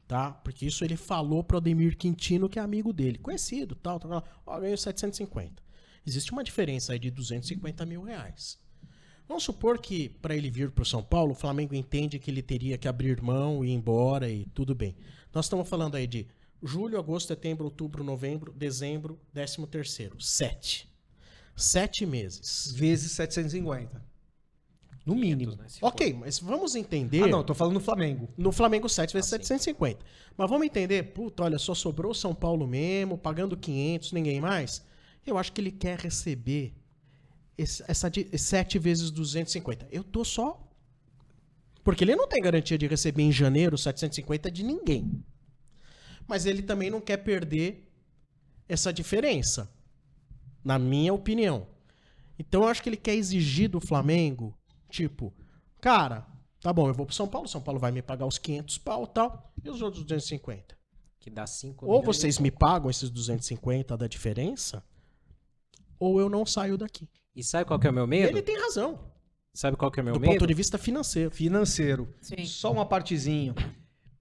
tá? 0.07 0.31
Porque 0.31 0.65
isso 0.65 0.85
ele 0.85 0.95
falou 0.95 1.43
pro 1.43 1.57
Ademir 1.57 1.97
Quintino, 1.97 2.47
que 2.47 2.59
é 2.59 2.61
amigo 2.61 2.93
dele, 2.93 3.17
conhecido, 3.17 3.75
tal, 3.75 3.99
tal, 3.99 4.09
tal. 4.09 4.23
Ó, 4.45 4.59
ganhou 4.59 4.77
750. 4.77 5.61
Existe 6.05 6.31
uma 6.31 6.43
diferença 6.43 6.93
aí 6.93 6.99
de 6.99 7.11
250 7.11 7.85
mil 7.85 8.03
reais. 8.03 8.57
Vamos 9.27 9.43
supor 9.43 9.79
que 9.79 10.09
para 10.09 10.35
ele 10.35 10.49
vir 10.49 10.71
para 10.71 10.81
o 10.81 10.85
São 10.85 11.03
Paulo, 11.03 11.33
o 11.33 11.35
Flamengo 11.35 11.75
entende 11.75 12.17
que 12.17 12.31
ele 12.31 12.41
teria 12.41 12.77
que 12.77 12.87
abrir 12.87 13.21
mão 13.21 13.63
e 13.63 13.69
ir 13.69 13.73
embora 13.73 14.29
e 14.29 14.45
tudo 14.53 14.73
bem. 14.73 14.95
Nós 15.33 15.45
estamos 15.45 15.67
falando 15.67 15.95
aí 15.95 16.07
de 16.07 16.27
julho, 16.63 16.97
agosto, 16.97 17.27
setembro, 17.27 17.65
outubro, 17.65 18.03
novembro, 18.03 18.53
dezembro, 18.53 19.19
décimo 19.33 19.67
terceiro. 19.67 20.19
Sete. 20.21 20.89
Sete 21.55 22.05
meses. 22.05 22.71
Vezes 22.71 23.11
750. 23.11 24.01
No 25.05 25.15
mínimo. 25.15 25.53
500, 25.53 25.57
né, 25.57 25.79
Ok, 25.81 26.13
mas 26.19 26.37
vamos 26.39 26.75
entender. 26.75 27.23
Ah, 27.23 27.27
não, 27.27 27.41
tô 27.43 27.53
falando 27.53 27.75
no 27.75 27.79
Flamengo. 27.79 28.27
No 28.37 28.51
Flamengo 28.51 28.89
7 28.89 29.13
vezes 29.13 29.31
Ah, 29.31 29.37
sim. 29.37 29.43
750. 29.43 30.05
Mas 30.35 30.49
vamos 30.49 30.67
entender, 30.67 31.01
puta, 31.13 31.43
olha, 31.43 31.57
só 31.57 31.73
sobrou 31.73 32.13
São 32.13 32.35
Paulo 32.35 32.67
mesmo, 32.67 33.17
pagando 33.17 33.55
500, 33.55 34.11
ninguém 34.11 34.41
mais. 34.41 34.85
Eu 35.25 35.37
acho 35.37 35.53
que 35.53 35.61
ele 35.61 35.71
quer 35.71 35.97
receber 35.97 36.73
essa 37.57 38.09
de 38.09 38.37
7 38.37 38.77
vezes 38.77 39.09
250. 39.09 39.87
Eu 39.91 40.03
tô 40.03 40.23
só. 40.23 40.63
Porque 41.83 42.03
ele 42.03 42.15
não 42.15 42.27
tem 42.27 42.41
garantia 42.41 42.77
de 42.77 42.85
receber 42.85 43.23
em 43.23 43.31
janeiro 43.31 43.77
750 43.77 44.51
de 44.51 44.63
ninguém. 44.63 45.23
Mas 46.27 46.45
ele 46.45 46.61
também 46.61 46.89
não 46.89 47.01
quer 47.01 47.17
perder 47.17 47.89
essa 48.67 48.91
diferença. 48.91 49.71
Na 50.63 50.77
minha 50.77 51.13
opinião. 51.13 51.67
Então 52.37 52.63
eu 52.63 52.67
acho 52.67 52.83
que 52.83 52.89
ele 52.89 52.97
quer 52.97 53.15
exigir 53.15 53.69
do 53.69 53.79
Flamengo, 53.79 54.55
tipo, 54.89 55.33
cara, 55.81 56.27
tá 56.61 56.71
bom, 56.71 56.87
eu 56.87 56.93
vou 56.93 57.05
pro 57.05 57.15
São 57.15 57.27
Paulo, 57.27 57.47
São 57.47 57.61
Paulo 57.61 57.79
vai 57.79 57.91
me 57.91 58.01
pagar 58.01 58.27
os 58.27 58.37
500 58.37 58.77
pau 58.77 59.03
e 59.05 59.07
tal, 59.07 59.53
e 59.63 59.69
os 59.69 59.81
outros 59.81 60.03
250. 60.03 60.77
Que 61.19 61.29
dá 61.31 61.47
5 61.47 61.85
Ou 61.85 62.03
vocês 62.03 62.37
me 62.37 62.51
pagam 62.51 62.89
esses 62.89 63.09
250 63.09 63.97
da 63.97 64.07
diferença, 64.07 64.83
ou 65.99 66.19
eu 66.19 66.29
não 66.29 66.45
saio 66.45 66.77
daqui. 66.77 67.09
E 67.37 67.43
sabe 67.43 67.65
qual 67.65 67.79
que 67.79 67.85
é 67.87 67.89
o 67.89 67.93
meu 67.93 68.07
medo? 68.07 68.29
ele 68.35 68.41
tem 68.41 68.59
razão, 68.59 68.99
Sabe 69.53 69.75
qual 69.77 69.89
que 69.89 69.99
é 69.99 70.03
o 70.03 70.05
meu 70.05 70.13
do 70.15 70.19
medo? 70.19 70.33
ponto 70.33 70.45
de 70.45 70.53
vista 70.53 70.77
financeiro. 70.77 71.31
Financeiro. 71.31 72.13
Sim. 72.21 72.45
Só 72.45 72.71
uma 72.71 72.85
partezinha. 72.85 73.55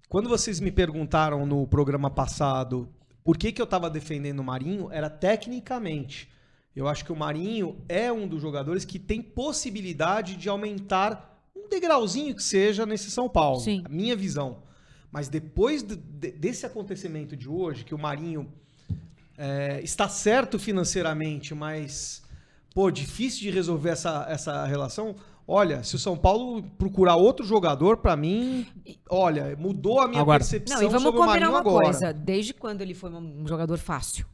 Quando 0.08 0.28
vocês 0.30 0.60
me 0.60 0.70
perguntaram 0.72 1.44
no 1.44 1.66
programa 1.66 2.08
passado 2.10 2.88
por 3.24 3.36
que, 3.36 3.52
que 3.52 3.60
eu 3.60 3.64
estava 3.64 3.90
defendendo 3.90 4.38
o 4.40 4.44
Marinho, 4.44 4.90
era 4.90 5.10
tecnicamente. 5.10 6.28
Eu 6.74 6.86
acho 6.88 7.04
que 7.04 7.12
o 7.12 7.16
Marinho 7.16 7.82
é 7.88 8.10
um 8.12 8.26
dos 8.28 8.40
jogadores 8.40 8.84
que 8.84 8.98
tem 8.98 9.20
possibilidade 9.20 10.36
de 10.36 10.48
aumentar 10.48 11.38
um 11.54 11.68
degrauzinho 11.68 12.34
que 12.34 12.42
seja 12.42 12.86
nesse 12.86 13.10
São 13.10 13.28
Paulo. 13.28 13.60
Sim. 13.60 13.82
A 13.84 13.88
minha 13.88 14.14
visão. 14.16 14.62
Mas 15.10 15.28
depois 15.28 15.82
do- 15.82 15.96
de- 15.96 16.32
desse 16.32 16.64
acontecimento 16.64 17.36
de 17.36 17.48
hoje, 17.48 17.84
que 17.84 17.94
o 17.94 17.98
Marinho 17.98 18.50
é, 19.36 19.80
está 19.82 20.08
certo 20.08 20.58
financeiramente, 20.58 21.54
mas 21.54 22.22
pô, 22.76 22.90
difícil 22.90 23.40
de 23.40 23.50
resolver 23.50 23.88
essa, 23.88 24.26
essa 24.28 24.66
relação. 24.66 25.16
Olha, 25.48 25.82
se 25.82 25.96
o 25.96 25.98
São 25.98 26.14
Paulo 26.14 26.62
procurar 26.76 27.16
outro 27.16 27.42
jogador, 27.46 27.96
pra 27.96 28.14
mim, 28.14 28.66
olha, 29.08 29.56
mudou 29.56 29.98
a 29.98 30.06
minha 30.06 30.20
Agora- 30.20 30.40
percepção 30.40 30.76
Não, 30.76 30.84
e 30.84 30.86
vamos 30.88 31.02
sobre 31.04 31.20
o 31.20 31.24
Marinho 31.24 31.48
uma 31.50 31.60
agora. 31.60 31.86
coisa. 31.86 32.12
Desde 32.12 32.52
quando 32.52 32.82
ele 32.82 32.92
foi 32.92 33.10
um 33.10 33.46
jogador 33.46 33.78
fácil? 33.78 34.26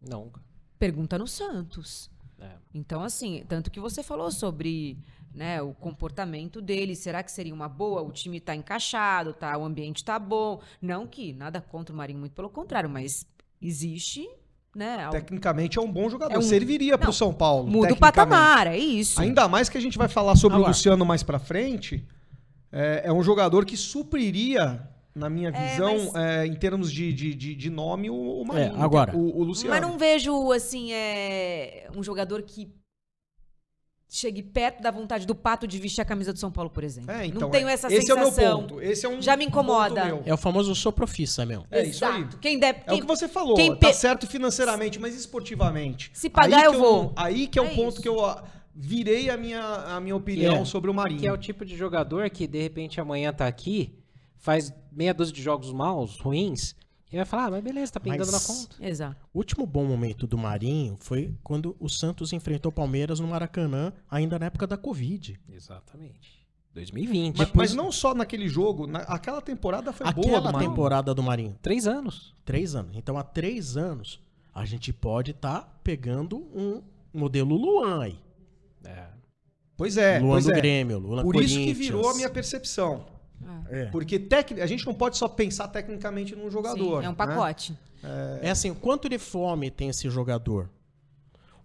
Não. 0.00 0.32
Pergunta 0.78 1.18
no 1.18 1.26
Santos. 1.26 2.10
É. 2.40 2.48
Então, 2.72 3.02
assim, 3.02 3.44
tanto 3.46 3.70
que 3.70 3.78
você 3.78 4.02
falou 4.02 4.30
sobre 4.30 4.96
né, 5.34 5.60
o 5.60 5.74
comportamento 5.74 6.62
dele, 6.62 6.96
será 6.96 7.22
que 7.22 7.30
seria 7.30 7.52
uma 7.52 7.68
boa? 7.68 8.00
O 8.00 8.10
time 8.10 8.40
tá 8.40 8.54
encaixado, 8.54 9.34
tá, 9.34 9.54
o 9.58 9.64
ambiente 9.66 10.02
tá 10.02 10.18
bom. 10.18 10.62
Não 10.80 11.06
que 11.06 11.34
nada 11.34 11.60
contra 11.60 11.92
o 11.94 11.98
Marinho, 11.98 12.20
muito 12.20 12.32
pelo 12.32 12.48
contrário, 12.48 12.88
mas 12.88 13.26
existe, 13.60 14.26
né? 14.76 15.08
Tecnicamente 15.10 15.78
é 15.78 15.80
um 15.82 15.90
bom 15.90 16.08
jogador. 16.08 16.34
É 16.34 16.38
um- 16.38 16.42
Serviria 16.42 16.96
pro 16.98 17.06
Não, 17.06 17.12
São 17.12 17.32
Paulo. 17.32 17.66
Muda 17.68 17.92
o 17.92 17.96
patamar, 17.96 18.66
é 18.66 18.76
isso. 18.78 19.20
Ainda 19.20 19.48
mais 19.48 19.68
que 19.68 19.78
a 19.78 19.80
gente 19.80 19.96
vai 19.98 20.08
falar 20.08 20.36
sobre 20.36 20.58
o 20.58 20.66
Luciano 20.66 21.04
mais 21.04 21.22
pra 21.22 21.38
frente. 21.38 22.04
É, 22.70 23.02
é 23.06 23.12
um 23.12 23.22
jogador 23.22 23.64
que 23.64 23.76
supriria, 23.76 24.82
na 25.14 25.30
minha 25.30 25.48
É, 25.48 25.70
visão, 25.70 26.10
mas- 26.12 26.14
é, 26.14 26.46
em 26.46 26.54
termos 26.54 26.92
de, 26.92 27.10
de, 27.12 27.34
de, 27.34 27.54
de 27.54 27.70
nome, 27.70 28.10
o, 28.10 28.14
o 28.14 28.44
Marinho. 28.44 28.76
É, 28.76 28.82
agora- 28.82 29.16
O, 29.16 29.40
o 29.40 29.42
Luciano. 29.44 29.70
Mas 29.70 29.80
não 29.80 29.96
vejo, 29.96 30.52
assim, 30.52 30.92
é, 30.92 31.88
um 31.96 32.02
jogador 32.02 32.42
que 32.42 32.68
chegue 34.16 34.42
perto 34.42 34.82
da 34.82 34.90
vontade 34.90 35.26
do 35.26 35.34
Pato 35.34 35.66
de 35.66 35.78
vestir 35.78 36.00
a 36.00 36.04
camisa 36.04 36.32
do 36.32 36.38
São 36.38 36.50
Paulo, 36.50 36.70
por 36.70 36.82
exemplo. 36.84 37.10
É, 37.10 37.26
então, 37.26 37.42
não 37.42 37.50
tenho 37.50 37.68
é. 37.68 37.72
essa 37.72 37.86
Esse 37.88 38.06
sensação. 38.06 38.44
é 38.44 38.54
o 38.54 38.58
meu 38.58 38.66
ponto. 38.68 38.80
Esse 38.80 39.04
é 39.06 39.08
um 39.08 39.20
Já 39.20 39.36
me 39.36 39.44
incomoda. 39.44 40.00
ponto 40.02 40.14
meu. 40.14 40.22
É 40.24 40.32
o 40.32 40.36
famoso 40.36 40.74
sou 40.74 40.90
profissa, 40.92 41.44
meu. 41.44 41.64
É 41.70 41.84
isso 41.84 42.04
aí. 42.04 42.20
Exato. 42.22 42.38
Quem 42.38 42.58
der, 42.58 42.82
É 42.86 42.90
o 42.90 42.94
quem- 42.94 43.00
que 43.00 43.06
você 43.06 43.28
falou, 43.28 43.54
quem 43.54 43.76
tá 43.76 43.88
pe- 43.88 43.94
certo 43.94 44.26
financeiramente, 44.26 44.98
mas 44.98 45.14
esportivamente. 45.14 46.10
Se 46.14 46.30
pagar, 46.30 46.56
Aí 46.58 46.62
que 46.62 46.68
eu 46.76 46.78
vou. 46.80 47.12
Aí 47.16 47.46
que 47.46 47.58
é 47.58 47.62
o 47.62 47.66
É 47.66 47.74
ponto 47.74 47.94
isso. 47.94 48.02
que 48.02 48.08
eu 48.08 48.16
virei 48.74 49.30
a 49.30 49.36
minha, 49.36 49.62
a 49.62 50.00
minha 50.00 50.16
opinião 50.16 50.56
É. 50.62 50.64
sobre 50.64 50.90
o 50.90 50.94
Marinho. 50.94 51.20
Que 51.20 51.26
é 51.26 51.32
o 51.32 51.36
tipo 51.38 51.64
de 51.64 51.76
jogador 51.76 52.28
que, 52.30 52.46
de 52.46 52.60
repente, 52.62 53.00
amanhã 53.00 53.32
tá 53.32 53.46
aqui, 53.46 53.94
faz 54.38 54.72
meia 54.92 55.12
dúzia 55.14 55.34
de 55.34 55.42
jogos 55.42 55.72
maus, 55.72 56.18
ruins, 56.20 56.74
e 57.12 57.16
vai 57.16 57.24
falar, 57.24 57.44
ah, 57.46 57.50
mas 57.52 57.62
beleza, 57.64 57.92
tá 57.92 58.00
pingando 58.00 58.30
Mas- 58.30 58.48
na 58.48 58.54
conta. 58.54 58.76
Exato. 58.80 59.16
O 59.32 59.38
último 59.38 59.64
bom 59.66 59.84
momento 59.84 60.26
do 60.26 60.36
Marinho 60.36 60.96
foi 61.00 61.32
quando 61.42 61.76
o 61.78 61.88
Santos 61.88 62.32
enfrentou 62.32 62.70
o 62.70 62.74
Palmeiras 62.74 63.20
no 63.20 63.28
Maracanã, 63.28 63.92
ainda 64.10 64.38
na 64.38 64.46
época 64.46 64.66
da 64.66 64.76
Covid. 64.76 65.38
Exatamente. 65.48 66.44
2020. 66.74 67.38
Mas, 67.38 67.46
depois- 67.48 67.70
mas 67.70 67.76
não 67.76 67.90
só 67.90 68.14
naquele 68.14 68.48
jogo, 68.48 68.86
na- 68.86 68.98
aquela 69.00 69.40
temporada 69.40 69.92
foi 69.92 70.12
boa 70.12 70.26
Aquela 70.26 70.40
do 70.48 70.52
Marinho. 70.52 70.70
temporada 70.70 71.14
do 71.14 71.22
Marinho, 71.22 71.56
Três 71.62 71.86
anos. 71.86 72.34
três 72.44 72.74
anos. 72.74 72.96
Então, 72.96 73.16
há 73.16 73.22
três 73.22 73.76
anos, 73.78 74.20
a 74.54 74.64
gente 74.66 74.92
pode 74.92 75.30
estar 75.30 75.80
pegando 75.82 76.36
um 76.54 76.82
modelo 77.14 77.56
Luan 77.56 78.02
aí. 78.02 78.18
É. 78.84 79.06
Pois 79.76 79.96
é, 79.96 80.18
Luan 80.18 80.32
pois 80.32 80.44
do 80.44 80.52
é. 80.52 80.56
Grêmio, 80.56 80.98
Luan 80.98 81.22
Por 81.22 81.36
isso 81.36 81.54
que 81.56 81.72
virou 81.72 82.10
a 82.10 82.14
minha 82.14 82.28
percepção. 82.30 83.06
É. 83.68 83.86
Porque 83.86 84.18
tec... 84.18 84.52
a 84.60 84.66
gente 84.66 84.84
não 84.86 84.94
pode 84.94 85.16
só 85.16 85.28
pensar 85.28 85.68
tecnicamente 85.68 86.34
num 86.34 86.50
jogador. 86.50 87.00
Sim, 87.00 87.06
é 87.06 87.08
um 87.08 87.12
né? 87.12 87.16
pacote. 87.16 87.78
É 88.40 88.50
assim, 88.50 88.72
quanto 88.72 89.08
de 89.08 89.18
fome 89.18 89.70
tem 89.70 89.88
esse 89.88 90.08
jogador? 90.08 90.70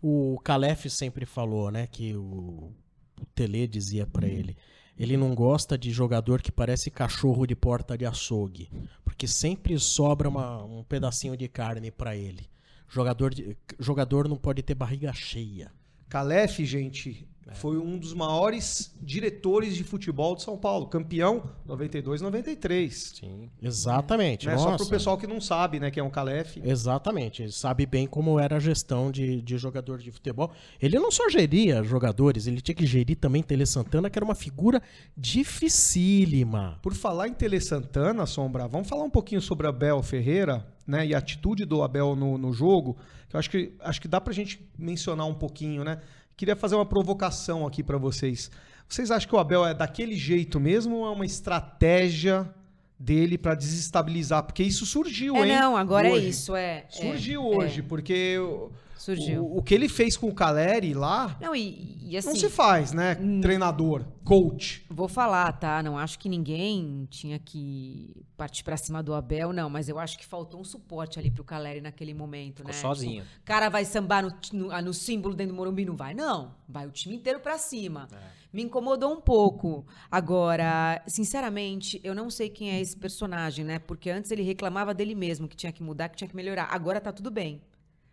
O 0.02 0.40
Calef 0.44 0.90
sempre 0.90 1.26
falou, 1.26 1.70
né, 1.70 1.86
que 1.86 2.16
o, 2.16 2.72
o 3.20 3.26
Tele 3.36 3.68
dizia 3.68 4.08
pra 4.08 4.28
ele, 4.28 4.58
ele 4.98 5.16
não 5.16 5.36
gosta 5.36 5.78
de 5.78 5.92
jogador 5.92 6.42
que 6.42 6.52
parece 6.52 6.90
cachorro 6.90 7.46
de 7.46 7.56
porta 7.56 7.96
de 7.98 8.06
açougue, 8.06 8.72
porque 9.06 9.28
sempre 9.28 9.78
sobra 9.80 10.28
uma- 10.28 10.64
um 10.64 10.84
pedacinho 10.84 11.38
de 11.38 11.48
carne 11.48 11.92
pra 11.92 12.16
ele. 12.16 12.50
Jogador, 12.88 13.34
de- 13.34 13.56
jogador 13.80 14.28
não 14.28 14.38
pode 14.38 14.64
ter 14.64 14.74
barriga 14.74 15.14
cheia. 15.14 15.72
Calef, 16.10 16.66
gente, 16.66 17.28
Foi 17.54 17.78
um 17.78 17.98
dos 17.98 18.14
maiores 18.14 18.96
diretores 19.02 19.76
de 19.76 19.84
futebol 19.84 20.36
de 20.36 20.44
São 20.44 20.58
Paulo, 20.58 20.86
campeão 20.88 21.44
92, 21.66 22.22
93. 22.22 23.14
Sim. 23.20 23.50
Exatamente. 23.62 24.48
Né? 24.48 24.58
Só 24.58 24.72
nossa. 24.72 24.78
pro 24.78 24.88
pessoal 24.88 25.18
que 25.18 25.28
não 25.28 25.42
sabe, 25.42 25.80
né, 25.80 25.92
que 25.92 26.00
é 26.00 26.04
um 26.04 26.10
Calef. 26.10 26.58
Exatamente. 26.64 27.44
Ele 27.44 27.52
sabe 27.52 27.86
bem 27.86 28.08
como 28.08 28.40
era 28.40 28.58
a 28.58 28.60
gestão 28.60 29.12
de, 29.12 29.42
de 29.42 29.58
jogador 29.58 30.00
de 30.00 30.12
futebol. 30.12 30.52
Ele 30.82 30.98
não 30.98 31.12
só 31.12 31.30
geria 31.30 31.84
jogadores, 31.84 32.48
ele 32.48 32.62
tinha 32.62 32.76
que 32.76 32.86
gerir 32.86 33.18
também 33.18 33.44
Tele 33.44 33.66
Santana, 33.66 34.10
que 34.10 34.18
era 34.18 34.26
uma 34.26 34.36
figura 34.36 34.82
dificílima. 35.18 36.80
Por 36.82 36.94
falar 36.94 37.28
em 37.28 37.34
Tele 37.34 37.60
Santana, 37.60 38.26
Sombra, 38.26 38.68
vamos 38.68 38.88
falar 38.88 39.04
um 39.04 39.10
pouquinho 39.10 39.42
sobre 39.42 39.68
Abel 39.68 40.02
Ferreira, 40.02 40.66
né, 40.88 41.06
e 41.06 41.16
a 41.16 41.18
atitude 41.18 41.66
do 41.66 41.84
Abel 41.84 42.16
no, 42.16 42.38
no 42.38 42.54
jogo, 42.54 42.98
que 43.30 43.36
eu 43.36 43.40
acho 43.40 43.50
que, 43.50 43.74
acho 43.80 44.02
que 44.02 44.08
dá 44.08 44.20
pra 44.20 44.34
gente 44.34 44.66
mencionar 44.78 45.26
um 45.28 45.34
pouquinho, 45.34 45.84
né? 45.84 46.02
Queria 46.42 46.56
fazer 46.56 46.74
uma 46.74 46.88
provocação 46.88 47.68
aqui 47.68 47.84
pra 47.84 48.00
vocês. 48.00 48.50
Vocês 48.90 49.12
acham 49.12 49.30
que 49.30 49.36
o 49.36 49.38
Abel 49.38 49.64
é 49.64 49.76
daquele 49.76 50.16
jeito 50.16 50.60
mesmo 50.60 50.96
ou 50.96 51.06
é 51.06 51.12
uma 51.12 51.24
estratégia 51.24 52.52
dele 52.98 53.38
pra 53.38 53.54
desestabilizar? 53.54 54.42
Porque 54.42 54.64
isso 54.64 54.84
surgiu, 54.84 55.36
É, 55.36 55.42
hein? 55.42 55.60
não, 55.60 55.78
agora 55.78 56.08
é 56.08 56.14
hoje. 56.14 56.30
isso, 56.30 56.56
é. 56.56 56.86
Surgiu 56.90 57.44
é, 57.44 57.46
hoje, 57.46 57.84
porque 57.84 58.40
o, 58.40 58.72
Surgiu. 59.02 59.44
o, 59.44 59.58
o 59.58 59.64
que 59.64 59.74
ele 59.74 59.90
fez 59.90 60.16
com 60.16 60.28
o 60.28 60.34
Caleri 60.34 60.94
lá 60.94 61.36
Não, 61.42 61.56
e, 61.56 61.98
e 62.02 62.18
assim. 62.18 62.30
não 62.30 62.36
se 62.36 62.50
faz, 62.50 62.92
né? 62.94 63.16
Treinador, 63.42 64.06
coach. 64.24 64.86
Vou 64.90 65.08
falar, 65.08 65.52
tá? 65.54 65.82
Não 65.82 65.98
acho 65.98 66.20
que 66.20 66.30
ninguém 66.30 67.08
tinha 67.10 67.40
que 67.40 68.24
partir 68.38 68.64
pra 68.64 68.78
cima 68.78 69.02
do 69.04 69.14
Abel, 69.14 69.52
não, 69.54 69.70
mas 69.70 69.88
eu 69.90 70.00
acho 70.00 70.18
que 70.18 70.26
faltou 70.26 70.60
um 70.60 70.64
suporte 70.64 71.20
ali 71.20 71.30
pro 71.32 71.44
Caleri 71.44 71.82
naquele 71.82 72.14
momento, 72.14 72.58
Ficou 72.58 72.72
né? 72.72 72.78
sozinho. 72.78 73.24
Tipo, 73.24 73.36
o 73.42 73.46
cara 73.46 73.70
vai 73.70 73.86
sambar 73.86 74.24
no, 74.24 74.34
no, 74.54 74.72
ah, 74.72 74.82
no 74.82 74.94
símbolo 74.94 75.36
dentro 75.36 75.54
do 75.54 75.58
Morumbi, 75.58 75.86
não 75.86 75.96
vai, 75.96 76.14
não. 76.14 76.56
Vai 76.68 76.86
o 76.88 76.92
time 76.92 77.16
inteiro 77.16 77.40
pra 77.40 77.58
cima. 77.58 78.08
Me 78.54 78.64
incomodou 78.64 79.14
um 79.14 79.22
pouco. 79.22 79.86
Agora, 80.10 81.02
sinceramente, 81.08 82.02
eu 82.04 82.14
não 82.14 82.30
sei 82.30 82.50
quem 82.50 82.72
é 82.72 82.82
esse 82.82 82.98
personagem, 82.98 83.64
né? 83.64 83.80
Porque 83.80 84.10
antes 84.10 84.30
ele 84.32 84.42
reclamava 84.44 84.94
dele 84.94 85.16
mesmo, 85.16 85.48
que 85.48 85.56
tinha 85.56 85.72
que 85.72 85.82
mudar, 85.82 86.10
que 86.10 86.18
tinha 86.18 86.28
que 86.28 86.36
melhorar. 86.36 86.68
Agora 86.72 87.00
tá 87.00 87.12
tudo 87.12 87.32
bem. 87.32 87.62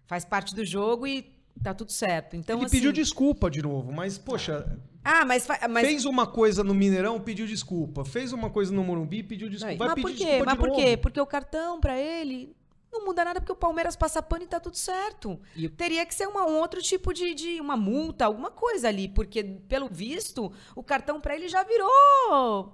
Faz 0.09 0.25
parte 0.25 0.53
do 0.55 0.65
jogo 0.65 1.07
e 1.07 1.31
tá 1.63 1.73
tudo 1.73 1.93
certo. 1.93 2.35
Então, 2.35 2.57
ele 2.59 2.67
assim, 2.67 2.77
pediu 2.79 2.91
desculpa 2.93 3.49
de 3.51 3.63
novo, 3.63 3.93
mas, 3.93 4.19
poxa, 4.19 4.77
Ah, 5.05 5.25
mas, 5.25 5.47
mas 5.71 5.87
fez 5.87 6.05
uma 6.05 6.27
coisa 6.27 6.65
no 6.65 6.75
Mineirão, 6.75 7.21
pediu 7.21 7.47
desculpa. 7.47 8.05
Fez 8.05 8.33
uma 8.33 8.51
coisa 8.51 8.73
no 8.73 8.83
Morumbi, 8.83 9.23
pediu 9.23 9.49
desculpa. 9.49 9.77
Vai 9.77 9.89
mas 9.89 9.95
pedir 9.95 10.03
por 10.03 10.17
quê? 10.17 10.25
desculpa 10.25 10.45
Mas 10.47 10.55
de 10.55 10.61
por 10.61 10.69
novo. 10.69 10.81
quê? 10.81 10.97
Porque 10.97 11.21
o 11.21 11.27
cartão 11.27 11.79
pra 11.81 11.97
ele 11.97 12.57
não 12.91 13.05
muda 13.05 13.23
nada 13.23 13.39
porque 13.39 13.53
o 13.53 13.57
Palmeiras 13.57 13.95
passa 13.97 14.23
pano 14.23 14.45
e 14.45 14.47
tá 14.47 14.59
tudo 14.59 14.77
certo. 14.79 15.39
E- 15.55 15.69
Teria 15.69 16.07
que 16.07 16.15
ser 16.15 16.27
uma, 16.27 16.47
um 16.47 16.57
outro 16.59 16.81
tipo 16.81 17.13
de, 17.13 17.35
de 17.35 17.61
uma 17.61 17.77
multa, 17.77 18.25
alguma 18.25 18.51
coisa 18.51 18.89
ali, 18.89 19.09
porque 19.09 19.45
pelo 19.45 19.89
visto 19.89 20.51
o 20.75 20.83
cartão 20.83 21.21
pra 21.21 21.35
ele 21.37 21.49
já 21.49 21.63
virou. 21.65 22.73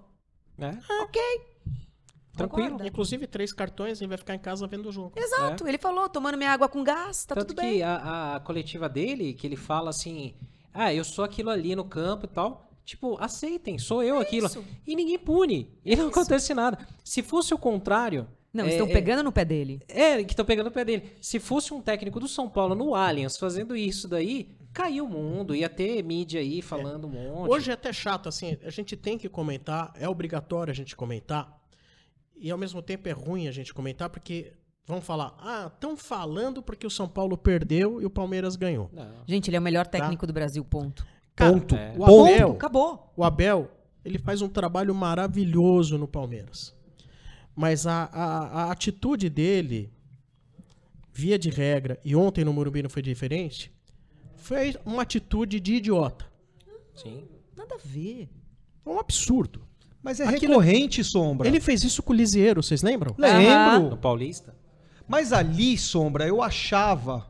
É. 0.56 0.70
Ok. 1.02 1.20
Tranquilo. 2.36 2.70
Concorda? 2.70 2.88
Inclusive, 2.88 3.26
três 3.26 3.52
cartões 3.52 4.00
e 4.00 4.06
vai 4.06 4.18
ficar 4.18 4.34
em 4.34 4.38
casa 4.38 4.66
vendo 4.66 4.88
o 4.88 4.92
jogo. 4.92 5.12
Exato. 5.16 5.66
Ele 5.66 5.78
falou, 5.78 6.08
tomando 6.08 6.36
minha 6.36 6.50
água 6.50 6.68
com 6.68 6.82
gás, 6.82 7.24
tá 7.24 7.34
Tanto 7.34 7.48
tudo 7.48 7.60
que 7.60 7.66
bem. 7.66 7.82
A, 7.82 8.36
a 8.36 8.40
coletiva 8.40 8.88
dele, 8.88 9.34
que 9.34 9.46
ele 9.46 9.56
fala 9.56 9.90
assim, 9.90 10.34
ah, 10.72 10.92
eu 10.92 11.04
sou 11.04 11.24
aquilo 11.24 11.50
ali 11.50 11.76
no 11.76 11.84
campo 11.84 12.26
e 12.26 12.28
tal. 12.28 12.68
Tipo, 12.84 13.16
aceitem, 13.18 13.78
sou 13.78 14.02
eu 14.02 14.18
aquilo. 14.18 14.46
isso. 14.46 14.62
E 14.86 14.94
ninguém 14.94 15.18
pune. 15.18 15.70
E 15.84 15.96
não 15.96 16.08
acontece 16.08 16.52
nada. 16.52 16.78
Se 17.02 17.22
fosse 17.22 17.54
o 17.54 17.58
contrário. 17.58 18.28
Não, 18.52 18.64
é, 18.64 18.68
estão 18.68 18.86
é- 18.86 18.92
pegando 18.92 19.22
no 19.22 19.32
pé 19.32 19.44
dele. 19.44 19.80
É, 19.88 20.22
que 20.22 20.32
estão 20.32 20.44
pegando 20.44 20.68
o 20.68 20.70
pé 20.70 20.84
dele. 20.84 21.12
Se 21.20 21.40
fosse 21.40 21.72
um 21.72 21.80
técnico 21.80 22.20
do 22.20 22.28
São 22.28 22.48
Paulo 22.48 22.74
no 22.74 22.94
Allianz 22.94 23.36
fazendo 23.36 23.74
isso 23.74 24.06
daí, 24.06 24.48
caiu 24.72 25.06
o 25.06 25.08
mundo. 25.08 25.54
Ia 25.54 25.68
ter 25.68 26.02
mídia 26.04 26.40
aí 26.40 26.60
falando 26.60 27.06
um 27.06 27.10
monte. 27.10 27.50
Hoje 27.50 27.70
é 27.70 27.74
até 27.74 27.92
chato, 27.92 28.28
assim, 28.28 28.56
a 28.62 28.70
gente 28.70 28.96
tem 28.96 29.16
que 29.16 29.28
comentar, 29.28 29.92
é 29.98 30.08
obrigatório 30.08 30.70
a 30.70 30.74
gente 30.74 30.94
comentar, 30.94 31.63
e 32.36 32.50
ao 32.50 32.58
mesmo 32.58 32.82
tempo 32.82 33.08
é 33.08 33.12
ruim 33.12 33.48
a 33.48 33.52
gente 33.52 33.72
comentar, 33.72 34.10
porque 34.10 34.52
vão 34.86 35.00
falar, 35.00 35.34
ah, 35.38 35.70
estão 35.72 35.96
falando 35.96 36.62
porque 36.62 36.86
o 36.86 36.90
São 36.90 37.08
Paulo 37.08 37.36
perdeu 37.36 38.00
e 38.02 38.04
o 38.04 38.10
Palmeiras 38.10 38.56
ganhou. 38.56 38.90
Não. 38.92 39.24
Gente, 39.26 39.48
ele 39.48 39.56
é 39.56 39.60
o 39.60 39.62
melhor 39.62 39.86
técnico 39.86 40.26
do 40.26 40.32
Brasil, 40.32 40.64
ponto. 40.64 41.06
Cara, 41.34 41.52
Ponto. 41.52 41.74
É. 41.74 41.92
o 41.96 42.04
Ponto. 42.04 42.32
Abel, 42.32 42.52
Acabou. 42.52 43.12
o 43.16 43.24
Abel, 43.24 43.70
ele 44.04 44.18
faz 44.18 44.40
um 44.40 44.48
trabalho 44.48 44.94
maravilhoso 44.94 45.98
no 45.98 46.06
Palmeiras. 46.06 46.74
Mas 47.56 47.86
a, 47.86 48.04
a, 48.12 48.62
a 48.64 48.70
atitude 48.72 49.28
dele, 49.28 49.92
via 51.12 51.38
de 51.38 51.50
regra, 51.50 51.98
e 52.04 52.14
ontem 52.14 52.44
no 52.44 52.52
Morumbi 52.52 52.82
não 52.82 52.90
foi 52.90 53.02
diferente, 53.02 53.72
foi 54.36 54.76
uma 54.84 55.02
atitude 55.02 55.58
de 55.58 55.74
idiota. 55.74 56.26
Sim. 56.94 57.26
Nada 57.56 57.74
a 57.74 57.78
ver. 57.82 58.28
Um 58.86 58.98
absurdo. 58.98 59.66
Mas 60.04 60.20
é 60.20 60.24
Aquilo- 60.28 60.58
recorrente, 60.58 61.02
Sombra. 61.02 61.48
Ele 61.48 61.58
fez 61.60 61.82
isso 61.82 62.02
com 62.02 62.12
o 62.12 62.16
Lisieiro, 62.16 62.62
vocês 62.62 62.82
lembram? 62.82 63.14
Lembro. 63.18 63.90
No 63.90 63.96
Paulista? 63.96 64.54
Mas 65.08 65.32
ali, 65.32 65.78
Sombra, 65.78 66.26
eu 66.26 66.42
achava 66.42 67.26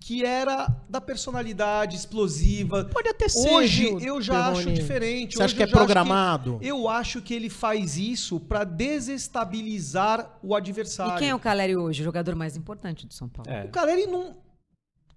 que 0.00 0.24
era 0.24 0.66
da 0.88 0.98
personalidade 1.00 1.94
explosiva. 1.96 2.86
Pode 2.86 3.08
até 3.10 3.28
ser. 3.28 3.50
Hoje 3.50 3.84
viu, 3.84 4.00
eu 4.00 4.22
já 4.22 4.46
acho 4.48 4.60
Perrone? 4.60 4.74
diferente. 4.76 5.32
Você 5.36 5.38
Hoje 5.38 5.44
acha 5.44 5.56
que 5.56 5.62
é 5.62 5.66
já 5.66 5.70
acho 5.70 5.76
programado? 5.76 6.58
eu 6.62 6.88
acho 6.88 7.20
que 7.20 7.34
ele 7.34 7.50
faz 7.50 7.98
isso 7.98 8.40
pra 8.40 8.64
desestabilizar 8.64 10.38
o 10.42 10.54
adversário. 10.54 11.14
E 11.14 11.18
quem 11.18 11.28
é 11.28 11.34
o 11.34 11.38
Caleri 11.38 11.76
hoje? 11.76 12.00
O 12.00 12.04
jogador 12.04 12.34
mais 12.34 12.56
importante 12.56 13.06
do 13.06 13.12
São 13.14 13.28
Paulo. 13.28 13.50
É. 13.50 13.64
O 13.64 13.68
Caleri 13.68 14.06
não. 14.06 14.36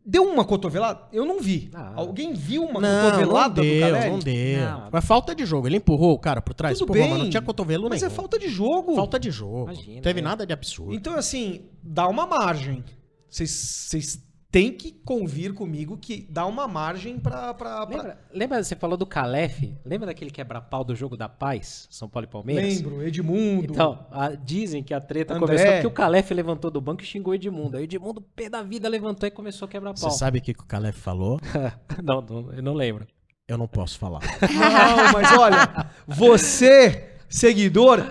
Deu 0.06 0.24
uma 0.24 0.43
cotovelada? 0.43 1.08
Eu 1.14 1.26
não 1.26 1.39
vi. 1.39 1.70
Ah. 1.74 1.93
Alguém 1.95 2.34
viu 2.34 2.64
uma 2.64 2.82
Não, 2.82 3.04
não 3.04 3.12
cotovelada 3.12 3.54
do 3.56 3.62
deu, 3.62 3.80
Caleri? 3.82 4.10
não 4.10 4.20
deu. 4.20 4.60
Não. 4.62 4.89
Mas 4.91 5.06
falta 5.06 5.34
de 5.34 5.45
jogo. 5.45 5.68
Ele 5.68 5.78
empurrou 5.78 6.12
o 6.14 6.20
cara 6.20 6.41
por 6.41 6.54
trás. 6.54 6.78
Tudo 6.78 6.89
Empurrou, 6.89 7.04
bem. 7.04 7.14
mas 7.14 7.24
não 7.24 7.30
tinha 7.30 7.41
cotovelo 7.41 7.88
Mas 7.89 8.01
nenhum. 8.01 8.12
é 8.14 8.16
falta 8.16 8.38
de 8.38 8.49
jogo. 8.49 8.95
Falta 8.95 9.18
de 9.18 9.32
jogo. 9.32 9.72
Imagina, 9.72 10.01
Teve 10.01 10.20
é. 10.20 10.24
nada 10.24 10.45
de 10.45 10.51
absurdo. 10.51 10.93
Então, 10.93 11.16
assim, 11.16 11.62
dá 11.82 12.08
uma 12.10 12.26
margem. 12.28 12.84
Vocês- 13.30 14.22
Têm 14.54 14.72
que 14.72 14.91
convir 14.91 15.51
comigo 15.51 15.97
que 15.97 16.28
dá 16.30 16.45
uma 16.45 16.68
margem 16.68 17.18
pra. 17.18 17.56
pra. 17.56 17.86
Lembra, 17.86 18.20
lembra, 18.32 18.64
você 18.64 18.76
falou 18.76 18.95
do 18.95 19.04
Calef? 19.04 19.74
Lembra 19.84 20.06
daquele 20.06 20.30
quebra-pau 20.30 20.84
do 20.84 20.95
jogo 20.95 21.18
da 21.18 21.28
paz? 21.28 21.88
São 21.89 22.08
Paulo 22.08 22.28
e 22.28 22.32
Palmeiras? 22.32 22.76
Lembro, 22.76 23.01
Edmundo. 23.01 23.74
Então, 23.74 24.06
a- 24.12 24.36
dizem 24.36 24.84
que 24.84 24.93
a 24.93 25.01
treta 25.01 25.34
André. 25.34 25.47
começou 25.47 25.72
porque 25.72 25.88
o 25.88 25.91
Calef 25.91 26.30
levantou 26.32 26.70
do 26.70 26.80
banco 26.80 27.01
e 27.01 27.06
xingou 27.06 27.32
o 27.32 27.36
Edmundo. 27.36 27.78
Aí 27.78 27.82
o 27.82 27.86
Edmundo, 27.86 28.22
pé 28.22 28.47
da 28.47 28.62
vida, 28.62 28.88
levantou 28.88 29.26
e 29.26 29.32
começou 29.32 29.66
a 29.66 29.70
quebrar 29.70 29.91
Você 29.97 30.12
sabe 30.12 30.38
o 30.38 30.41
que 30.43 30.54
que 30.54 30.62
o 30.62 30.68
Calef 30.68 30.99
falou? 30.99 31.39
não, 32.04 32.22
não, 32.22 32.54
eu 32.54 32.62
não 32.62 32.74
lembro. 32.76 33.08
Eu 33.47 33.58
não 33.58 33.68
posso 33.68 33.97
falar. 33.97 34.20
Não, 34.39 35.14
mas 35.14 35.32
olha, 35.38 35.89
você, 36.08 37.16
seguidor, 37.28 38.06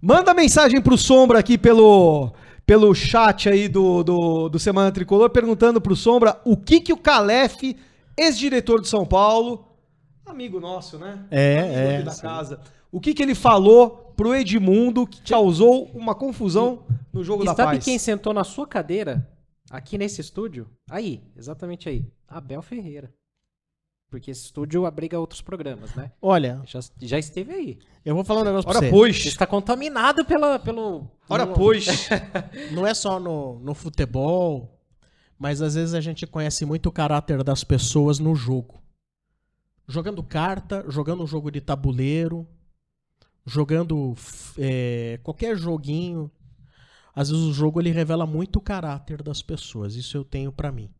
manda 0.00 0.34
mensagem 0.34 0.80
pro 0.82 0.98
Sombra 0.98 1.38
aqui 1.38 1.56
pelo, 1.56 2.32
pelo 2.66 2.92
chat 2.94 3.48
aí 3.48 3.68
do, 3.68 4.02
do, 4.02 4.48
do 4.48 4.58
Semana 4.58 4.90
Tricolor, 4.90 5.30
perguntando 5.30 5.80
pro 5.80 5.94
Sombra 5.94 6.40
o 6.44 6.56
que 6.56 6.80
que 6.80 6.92
o 6.92 6.96
Calef, 6.96 7.76
ex-diretor 8.16 8.80
de 8.80 8.88
São 8.88 9.06
Paulo, 9.06 9.64
amigo 10.26 10.58
nosso, 10.58 10.98
né? 10.98 11.24
É, 11.30 11.60
amigo 11.60 11.74
é, 11.74 11.94
aqui 11.94 12.04
da 12.04 12.10
sim. 12.10 12.22
casa, 12.22 12.60
o 12.90 13.00
que 13.00 13.14
que 13.14 13.22
ele 13.22 13.34
falou 13.34 14.12
pro 14.16 14.34
Edmundo 14.34 15.06
que 15.06 15.22
causou 15.22 15.84
uma 15.94 16.14
confusão 16.14 16.82
no 17.12 17.22
jogo 17.22 17.44
E 17.44 17.46
da 17.46 17.54
sabe 17.54 17.72
paz? 17.74 17.84
quem 17.84 17.98
sentou 17.98 18.34
na 18.34 18.42
sua 18.42 18.66
cadeira, 18.66 19.28
aqui 19.70 19.96
nesse 19.96 20.20
estúdio? 20.20 20.68
Aí, 20.90 21.22
exatamente 21.36 21.88
aí. 21.88 22.04
Abel 22.26 22.62
Ferreira. 22.62 23.12
Porque 24.08 24.30
esse 24.30 24.44
estúdio 24.44 24.86
abriga 24.86 25.18
outros 25.18 25.40
programas, 25.42 25.94
né? 25.94 26.12
Olha, 26.22 26.62
Já, 26.64 26.80
já 27.00 27.18
esteve 27.18 27.52
aí. 27.52 27.78
eu 28.04 28.14
vou 28.14 28.22
falar 28.24 28.42
um 28.42 28.44
negócio 28.44 28.64
pra 28.68 28.78
Ora 28.78 28.86
você. 28.86 28.90
Você 28.90 28.96
pois, 28.96 29.26
está 29.26 29.46
contaminado 29.46 30.24
pela, 30.24 30.58
pelo... 30.58 31.10
ora 31.28 31.44
pelo- 31.44 31.56
pois. 31.56 31.86
Não 32.72 32.86
é 32.86 32.94
só 32.94 33.18
no, 33.18 33.58
no 33.58 33.74
futebol, 33.74 34.78
mas 35.38 35.60
às 35.60 35.74
vezes 35.74 35.92
a 35.92 36.00
gente 36.00 36.26
conhece 36.26 36.64
muito 36.64 36.88
o 36.88 36.92
caráter 36.92 37.42
das 37.42 37.64
pessoas 37.64 38.18
no 38.20 38.34
jogo. 38.34 38.80
Jogando 39.88 40.22
carta, 40.22 40.84
jogando 40.88 41.22
um 41.24 41.26
jogo 41.26 41.50
de 41.50 41.60
tabuleiro, 41.60 42.46
jogando 43.44 44.14
é, 44.56 45.18
qualquer 45.22 45.56
joguinho. 45.56 46.30
Às 47.14 47.30
vezes 47.30 47.44
o 47.44 47.52
jogo 47.52 47.80
ele 47.80 47.90
revela 47.90 48.26
muito 48.26 48.56
o 48.56 48.62
caráter 48.62 49.22
das 49.22 49.42
pessoas. 49.42 49.94
Isso 49.96 50.16
eu 50.16 50.24
tenho 50.24 50.52
pra 50.52 50.70
mim. 50.70 50.90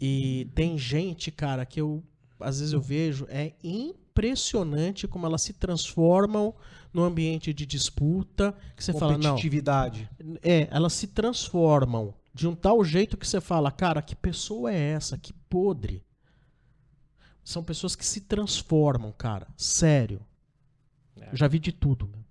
E 0.00 0.48
tem 0.54 0.76
gente, 0.78 1.30
cara, 1.30 1.64
que 1.66 1.80
eu 1.80 2.02
às 2.42 2.58
vezes 2.60 2.72
eu 2.72 2.80
vejo 2.80 3.26
é 3.28 3.52
impressionante 3.62 5.08
como 5.08 5.26
elas 5.26 5.42
se 5.42 5.52
transformam 5.52 6.54
no 6.92 7.02
ambiente 7.02 7.52
de 7.54 7.64
disputa, 7.64 8.54
que 8.76 8.84
você 8.84 8.92
fala, 8.92 9.12
não, 9.12 9.30
Competitividade. 9.30 10.08
é, 10.42 10.68
elas 10.70 10.92
se 10.92 11.06
transformam 11.06 12.14
de 12.34 12.46
um 12.46 12.54
tal 12.54 12.84
jeito 12.84 13.16
que 13.16 13.26
você 13.26 13.40
fala, 13.40 13.70
cara, 13.70 14.02
que 14.02 14.14
pessoa 14.14 14.72
é 14.72 14.92
essa? 14.92 15.16
Que 15.16 15.32
podre. 15.32 16.04
São 17.44 17.62
pessoas 17.62 17.96
que 17.96 18.04
se 18.04 18.20
transformam, 18.22 19.12
cara. 19.12 19.48
Sério. 19.56 20.20
Eu 21.16 21.36
já 21.36 21.48
vi 21.48 21.58
de 21.58 21.72
tudo. 21.72 22.06
meu. 22.06 22.22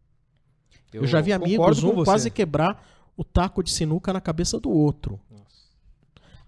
Eu, 0.93 1.07
já 1.07 1.22
vi 1.22 1.32
amigos, 1.32 1.84
um 1.84 2.03
quase 2.03 2.30
quebrar 2.30 2.86
o 3.16 3.24
taco 3.24 3.64
de 3.64 3.72
sinuca 3.72 4.12
na 4.12 4.20
cabeça 4.20 4.59
do 4.59 4.70
outro. 4.70 5.20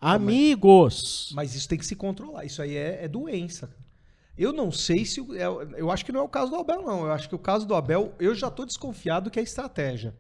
Nossa. 0.04 0.16
Amigos! 0.16 1.32
Mas 1.34 1.56
isso 1.56 1.68
tem 1.68 1.78
que 1.78 1.86
se 1.86 1.96
controlar. 1.96 2.46
Isso 2.46 2.62
aí 2.62 2.76
é, 2.76 3.00
é 3.04 3.08
doença. 3.08 3.70
Eu 4.38 4.52
não 4.52 4.72
sei 4.72 5.06
se. 5.06 5.22
o- 5.22 5.36
é 5.36 5.48
o- 5.50 5.62
Eu 5.78 5.92
acho 5.92 6.04
que 6.04 6.12
não 6.12 6.20
é 6.22 6.24
o 6.24 6.28
caso 6.28 6.52
do 6.52 6.58
Abel, 6.58 6.82
não. 6.82 7.06
Eu 7.06 7.12
acho 7.12 7.30
que 7.30 7.36
o 7.36 7.40
caso 7.40 7.66
do 7.68 7.76
Abel, 7.76 8.14
eu 8.20 8.34
já 8.34 8.50
tô 8.50 8.66
desconfiado 8.66 9.30
que 9.30 9.40
é 9.40 9.44
estratégia. 9.44 10.14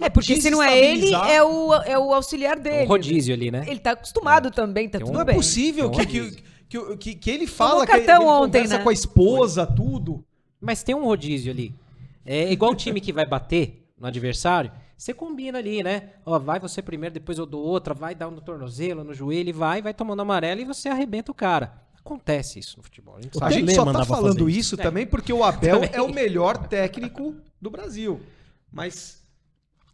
É, 0.00 0.08
porque 0.10 0.40
se 0.40 0.50
não 0.50 0.62
é 0.62 0.78
ele, 0.78 1.12
é 1.14 1.42
o, 1.42 1.74
é 1.74 1.98
o 1.98 2.12
auxiliar 2.12 2.58
É 2.58 2.60
dele. 2.60 2.84
um 2.84 2.88
rodízio 2.88 3.34
ali, 3.34 3.50
né? 3.50 3.64
Ele 3.66 3.80
tá 3.80 3.92
acostumado 3.92 4.50
também, 4.50 4.88
tá 4.88 4.98
Tem 4.98 5.06
tudo 5.06 5.10
um- 5.10 5.14
Não 5.14 5.22
é 5.22 5.24
bem. 5.24 5.34
possível 5.36 5.88
um 5.88 5.90
que, 5.90 6.06
que, 6.06 6.42
que, 6.68 6.96
que, 6.98 7.14
que 7.14 7.30
ele 7.30 7.46
fala 7.46 7.86
que 7.86 7.92
ele 7.92 8.12
ontem, 8.18 8.58
conversa 8.60 8.78
né? 8.78 8.82
com 8.84 8.90
a 8.90 8.92
esposa, 8.92 9.66
tudo. 9.66 10.24
Mas 10.60 10.82
tem 10.82 10.94
um 10.94 11.04
rodízio 11.04 11.50
ali. 11.50 11.74
É 12.24 12.52
igual 12.52 12.72
o 12.72 12.76
time 12.76 13.00
que 13.00 13.12
vai 13.12 13.24
bater 13.24 13.88
no 13.98 14.06
adversário. 14.06 14.70
Você 14.98 15.14
combina 15.14 15.58
ali, 15.58 15.82
né? 15.82 16.10
Ó, 16.26 16.38
vai 16.40 16.58
você 16.58 16.82
primeiro, 16.82 17.14
depois 17.14 17.38
eu 17.38 17.46
dou 17.46 17.62
outra, 17.64 17.94
vai 17.94 18.14
dar 18.16 18.26
um 18.26 18.32
no 18.32 18.40
tornozelo, 18.40 19.04
no 19.04 19.14
joelho, 19.14 19.54
vai, 19.54 19.80
vai 19.80 19.94
tomando 19.94 20.20
amarelo 20.22 20.60
e 20.60 20.64
você 20.64 20.88
arrebenta 20.88 21.30
o 21.30 21.34
cara. 21.34 21.80
Acontece 21.96 22.58
isso 22.58 22.78
no 22.78 22.82
futebol. 22.82 23.16
A 23.16 23.20
gente 23.20 23.34
O 23.34 23.38
A 23.38 23.40
sabe. 23.42 23.54
gente 23.54 23.74
só 23.74 23.84
tá 23.92 24.04
falando 24.04 24.38
fazer 24.40 24.50
isso 24.50 24.76
também 24.76 25.06
porque 25.06 25.32
o 25.32 25.44
Abel 25.44 25.76
Também. 25.82 25.90
é 25.92 26.02
o 26.02 26.12
melhor 26.12 26.66
técnico 26.66 27.36
do 27.60 27.70
Brasil. 27.70 28.20
Mas 28.72 29.22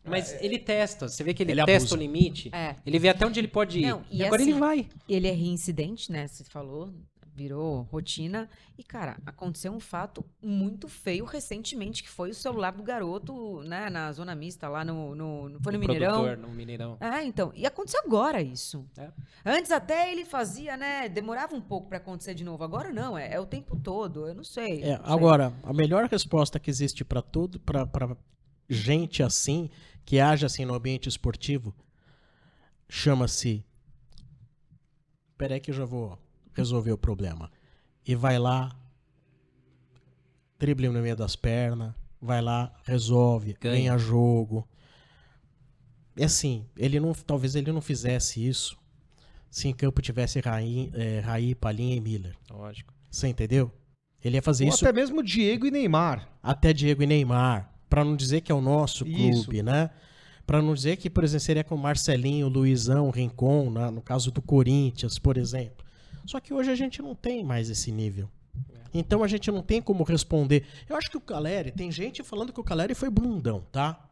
Mas 0.05 0.37
ele 0.43 0.59
testa, 0.59 1.07
você 1.09 1.23
vê 1.25 1.35
que 1.35 1.43
ele, 1.43 1.53
Ele 1.53 1.65
testa 1.65 1.95
abusa. 1.95 1.95
o 1.97 1.99
limite, 1.99 2.51
É. 2.55 2.77
ele 2.87 2.99
vê 2.99 3.09
até 3.09 3.27
onde 3.27 3.39
ele 3.41 3.49
pode 3.49 3.81
ir. 3.81 3.87
Não, 3.87 4.03
e, 4.11 4.19
e 4.19 4.25
agora 4.25 4.41
assim, 4.43 4.51
ele 4.53 4.61
vai. 4.61 4.87
Ele 5.09 5.29
é 5.29 5.33
reincidente, 5.33 6.11
né? 6.13 6.27
Você 6.29 6.45
falou, 6.45 6.91
virou 7.35 7.83
rotina. 7.91 8.49
E, 8.79 8.85
cara, 8.85 9.17
aconteceu 9.27 9.73
um 9.73 9.81
fato 9.81 10.25
muito 10.41 10.89
feio 10.89 11.25
recentemente, 11.25 12.03
que 12.03 12.09
foi 12.09 12.31
o 12.31 12.35
celular 12.35 12.71
do 12.73 12.83
garoto, 12.83 13.63
né, 13.65 13.91
na 13.91 14.13
zona 14.13 14.35
mista, 14.35 14.69
lá 14.69 14.85
no. 14.85 15.15
no, 15.15 15.49
no- 15.49 15.61
foi 15.61 15.73
no 15.73 15.79
O 15.79 15.81
Mineirão. 15.81 16.23
produtor 16.23 16.37
no 16.49 16.55
Mineirão. 16.55 16.97
É, 17.01 17.25
então. 17.25 17.53
E 17.55 17.67
aconteceu 17.67 18.01
agora 18.07 18.41
isso. 18.41 18.87
É. 18.97 19.11
Antes 19.45 19.71
até 19.73 20.13
ele 20.13 20.25
fazia, 20.25 20.77
né? 20.77 21.09
Demorava 21.09 21.55
um 21.55 21.61
pouco 21.61 21.89
pra 21.89 21.99
acontecer 21.99 22.35
de 22.35 22.45
novo. 22.45 22.63
Agora 22.63 22.93
não, 22.93 23.19
é, 23.19 23.33
é 23.35 23.41
o 23.41 23.47
tempo 23.47 23.77
todo. 23.79 24.29
Eu 24.29 24.35
não 24.35 24.45
sei. 24.45 24.83
É, 24.83 24.97
não 24.99 25.05
sei. 25.05 25.13
agora, 25.15 25.53
a 25.63 25.73
melhor 25.73 26.07
resposta 26.09 26.61
que 26.61 26.71
existe 26.71 27.05
para 27.05 27.21
tudo, 27.21 27.59
para 27.59 28.17
gente 28.69 29.23
assim, 29.23 29.69
que 30.05 30.21
age 30.21 30.47
assim 30.47 30.65
no 30.65 30.75
ambiente 30.75 31.09
esportivo, 31.09 31.75
chama-se. 32.89 33.65
Peraí 35.37 35.59
que 35.61 35.71
eu 35.71 35.75
já 35.75 35.85
vou 35.85 36.17
resolver 36.55 36.93
o 36.93 36.99
problema. 36.99 37.51
E 38.07 38.15
vai 38.15 38.39
lá, 38.39 38.71
drible 40.59 40.89
no 40.89 41.01
meio 41.01 41.17
das 41.17 41.37
pernas, 41.37 41.93
vai 42.21 42.41
lá, 42.41 42.73
resolve, 42.85 43.57
Ganha. 43.61 43.75
ganha 43.77 43.99
jogo. 43.99 44.67
É 46.17 46.25
assim, 46.25 46.65
ele 46.77 47.01
não, 47.01 47.13
talvez 47.13 47.55
ele 47.55 47.73
não 47.73 47.81
fizesse 47.81 48.47
isso 48.47 48.79
se 49.51 49.69
em 49.69 49.73
campo 49.75 50.03
tivesse 50.03 50.41
Raí, 50.41 50.91
é, 50.95 51.21
Raí 51.21 51.55
Palinha 51.55 51.95
e 51.97 52.01
Miller. 52.01 52.37
Lógico. 52.51 52.93
Você 53.11 53.29
entendeu? 53.29 53.71
Ele 54.25 54.37
ia 54.37 54.43
fazer 54.43 54.65
ou 54.65 54.71
isso 54.71 54.85
até 54.85 54.93
mesmo 54.93 55.23
Diego 55.23 55.67
e 55.67 55.71
Neymar. 55.71 56.29
até 56.43 56.73
Diego 56.73 57.03
e 57.03 57.07
Neymar, 57.07 57.71
Pra 57.89 58.03
não 58.05 58.17
dizer 58.17 58.41
que 58.41 58.51
é 58.51 58.55
o 58.55 58.61
nosso 58.61 59.07
Isso. 59.07 59.45
clube, 59.45 59.63
né? 59.63 59.91
Pra 60.45 60.61
não 60.61 60.75
dizer 60.75 60.97
que, 60.97 61.09
por 61.09 61.23
exemplo, 61.23 61.45
seria 61.45 61.63
com 61.63 61.77
Marcelinho, 61.77 62.49
Luizão, 62.49 63.11
Rincon, 63.11 63.71
na- 63.71 63.91
no 63.91 64.03
caso 64.03 64.33
do 64.33 64.43
Corinthians, 64.43 65.19
por 65.19 65.37
exemplo. 65.37 65.84
Só 66.27 66.41
que 66.41 66.53
hoje 66.55 66.71
a 66.71 66.75
gente 66.75 67.01
não 67.03 67.15
tem 67.15 67.45
mais 67.45 67.69
esse 67.71 67.91
nível. 67.93 68.29
Então 68.93 69.23
a 69.25 69.29
gente 69.29 69.51
não 69.51 69.63
tem 69.63 69.83
como 69.83 70.05
responder. 70.05 70.65
Eu 70.89 70.97
acho 70.97 71.11
que 71.11 71.17
o 71.17 71.21
Caleri, 71.21 71.73
tem 71.73 71.91
gente 71.91 72.23
falando 72.23 72.53
que 72.53 72.61
o 72.61 72.65
Caleri 72.65 72.95
foi 72.95 73.11
bundão, 73.11 73.65
tá? 73.73 74.09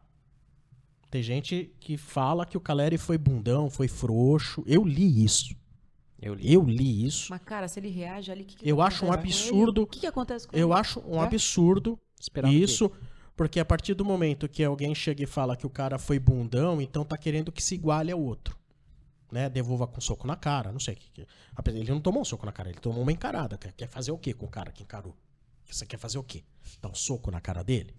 Tem 1.09 1.23
gente 1.23 1.71
que 1.79 1.95
fala 1.95 2.45
que 2.45 2.57
o 2.57 2.59
Caleri 2.61 2.97
foi 2.97 3.17
bundão, 3.17 3.69
foi 3.69 3.87
frouxo. 3.87 4.63
Eu 4.65 4.83
li 4.83 5.23
isso. 5.23 5.55
Eu 6.21 6.33
li. 6.33 6.51
Eu 6.53 6.63
li 6.63 7.05
isso. 7.05 7.27
Mas, 7.29 7.41
cara, 7.43 7.67
se 7.67 7.79
ele 7.79 7.89
reage 7.89 8.31
ali, 8.31 8.43
o 8.43 8.45
que, 8.45 8.55
que 8.57 8.69
Eu 8.69 8.81
acho 8.81 9.05
um 9.05 9.11
absurdo. 9.11 9.83
O 9.83 9.87
que, 9.87 9.99
que 10.01 10.07
acontece 10.07 10.47
com 10.47 10.55
Eu 10.57 10.69
ele? 10.71 10.79
acho 10.79 10.99
um 11.01 11.21
É? 11.21 11.25
absurdo 11.25 11.99
Esperava 12.19 12.53
isso, 12.53 12.91
porque 13.35 13.59
a 13.59 13.65
partir 13.65 13.93
do 13.93 14.03
momento 14.03 14.47
que 14.49 14.63
alguém 14.63 14.95
chega 14.95 15.23
e 15.23 15.27
fala 15.27 15.55
que 15.55 15.67
o 15.67 15.69
cara 15.69 15.99
foi 15.99 16.17
bundão, 16.19 16.81
então 16.81 17.03
tá 17.05 17.17
querendo 17.17 17.51
que 17.51 17.61
se 17.63 17.75
iguale 17.75 18.11
ao 18.11 18.21
outro. 18.21 18.57
Né? 19.33 19.49
Devolva 19.49 19.87
com 19.87 19.99
soco 19.99 20.27
na 20.27 20.35
cara, 20.35 20.71
não 20.71 20.79
sei. 20.79 20.93
o 20.93 20.97
que 20.97 21.09
que- 21.11 21.27
Apesar- 21.55 21.79
Ele 21.79 21.89
não 21.91 21.99
tomou 21.99 22.21
um 22.21 22.25
soco 22.25 22.45
na 22.45 22.51
cara, 22.51 22.69
ele 22.69 22.77
tomou 22.79 23.01
uma 23.01 23.11
encarada. 23.11 23.57
Quer 23.57 23.71
quer 23.73 23.87
fazer 23.87 24.11
o 24.11 24.17
quê 24.17 24.31
com 24.33 24.45
o 24.45 24.49
cara 24.49 24.71
que 24.71 24.83
encarou? 24.83 25.15
Você 25.65 25.85
quer 25.87 25.97
fazer 25.97 26.19
o 26.19 26.23
quê? 26.23 26.43
Dar 26.79 26.89
um 26.89 26.93
soco 26.93 27.31
na 27.31 27.41
cara 27.41 27.63
dele? 27.63 27.95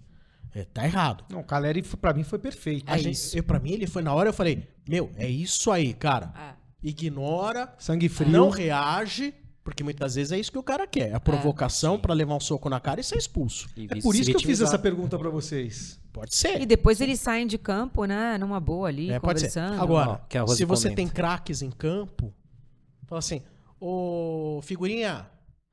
É, 0.55 0.65
tá 0.65 0.85
errado. 0.85 1.25
Não, 1.29 1.41
o 1.41 1.45
Caleri, 1.45 1.83
pra 1.83 2.15
mim, 2.15 2.23
foi 2.23 2.39
perfeito. 2.39 2.89
A 2.89 2.97
gente, 2.97 3.37
eu, 3.37 3.43
pra 3.43 3.59
mim, 3.59 3.73
ele 3.73 3.89
foi 3.89 4.01
na 4.03 4.15
hora, 4.15 4.29
eu 4.29 4.33
falei, 4.33 4.69
meu, 4.89 5.11
é 5.17 5.29
isso 5.29 5.73
aí, 5.73 5.93
cara. 5.93 6.31
Ah, 6.37 6.55
Ignora, 6.81 7.75
Sangue 7.79 8.09
frio. 8.09 8.31
não 8.31 8.49
reage, 8.51 9.35
porque 9.65 9.83
muitas 9.83 10.15
vezes 10.15 10.31
é 10.31 10.39
isso 10.39 10.53
que 10.53 10.59
o 10.59 10.63
cara 10.63 10.87
quer. 10.87 11.15
A 11.15 11.19
provocação 11.19 11.99
pra 11.99 12.13
levar 12.15 12.35
um 12.37 12.41
soco 12.41 12.69
na 12.69 12.79
cara 12.79 13.01
e 13.01 13.05
ser 13.05 13.17
expulso. 13.17 13.69
E 13.77 13.87
É 13.91 14.01
por 14.01 14.15
isso 14.15 14.31
que 14.31 14.37
eu 14.37 14.41
fiz 14.41 14.61
essa 14.61 14.79
pergunta 14.79 15.19
pra 15.19 15.31
vocês. 15.31 15.99
Pode 16.13 16.35
ser. 16.37 16.61
E 16.61 16.67
depois 16.67 17.01
eles 17.01 17.19
saem 17.19 17.47
de 17.47 17.57
campo, 17.59 18.05
né? 18.05 18.37
Numa 18.39 18.61
boa 18.61 18.89
ali, 18.89 19.11
É, 19.11 19.19
pode 19.19 19.41
ser. 19.41 19.47
conversando. 19.49 19.83
Agora, 19.83 20.21
Ó, 20.43 20.47
se 20.49 20.65
você 20.65 20.85
comenta. 20.89 20.97
tem 20.97 21.09
craques 21.09 21.63
em 21.63 21.71
campo, 21.71 22.33
fala 23.07 23.19
assim, 23.19 23.43
ô 23.81 24.61
figurinha, 24.63 25.27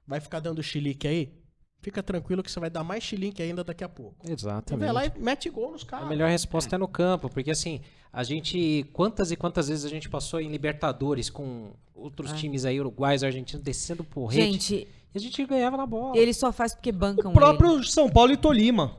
vai 0.08 0.20
ficar 0.20 0.40
dando 0.40 0.64
chilique 0.64 1.08
aí? 1.08 1.41
Fica 1.82 2.04
tranquilo 2.04 2.44
que 2.44 2.52
você 2.52 2.60
vai 2.60 2.70
dar 2.70 2.84
mais 2.84 3.04
chilique 3.04 3.42
ainda 3.42 3.64
daqui 3.64 3.84
a 3.84 3.90
pouco. 3.90 4.16
Você 4.24 4.34
Exatamente. 4.34 4.86
vai 4.86 4.94
lá 4.94 5.06
e 5.06 5.12
mete 5.20 5.50
gol 5.50 5.72
nos 5.72 5.84
A 5.84 5.86
caras. 5.88 6.08
melhor 6.10 6.30
resposta 6.30 6.76
é 6.76 6.78
no 6.78 6.88
campo, 6.88 7.28
porque 7.30 7.50
assim, 7.52 7.82
a 8.14 8.24
gente. 8.24 8.86
Quantas 8.94 9.32
e 9.32 9.36
quantas 9.36 9.68
vezes 9.68 9.84
a 9.86 9.90
gente 9.90 10.08
passou 10.08 10.40
em 10.40 10.50
Libertadores 10.50 11.30
com 11.30 11.72
outros 11.96 12.34
times 12.34 12.66
aí, 12.66 12.80
uruguais, 12.80 13.24
argentinos, 13.24 13.64
descendo 13.64 14.04
porrete. 14.04 14.44
Gente, 14.52 14.88
e 15.14 15.18
a 15.18 15.20
gente 15.20 15.44
ganhava 15.46 15.76
na 15.76 15.86
bola. 15.86 16.16
ele 16.18 16.34
só 16.34 16.52
faz 16.52 16.74
porque 16.74 16.92
bancam 16.92 17.32
O 17.32 17.34
próprio 17.34 17.84
São 17.84 18.10
Paulo 18.10 18.32
e 18.32 18.38
Tolima. 18.38 18.96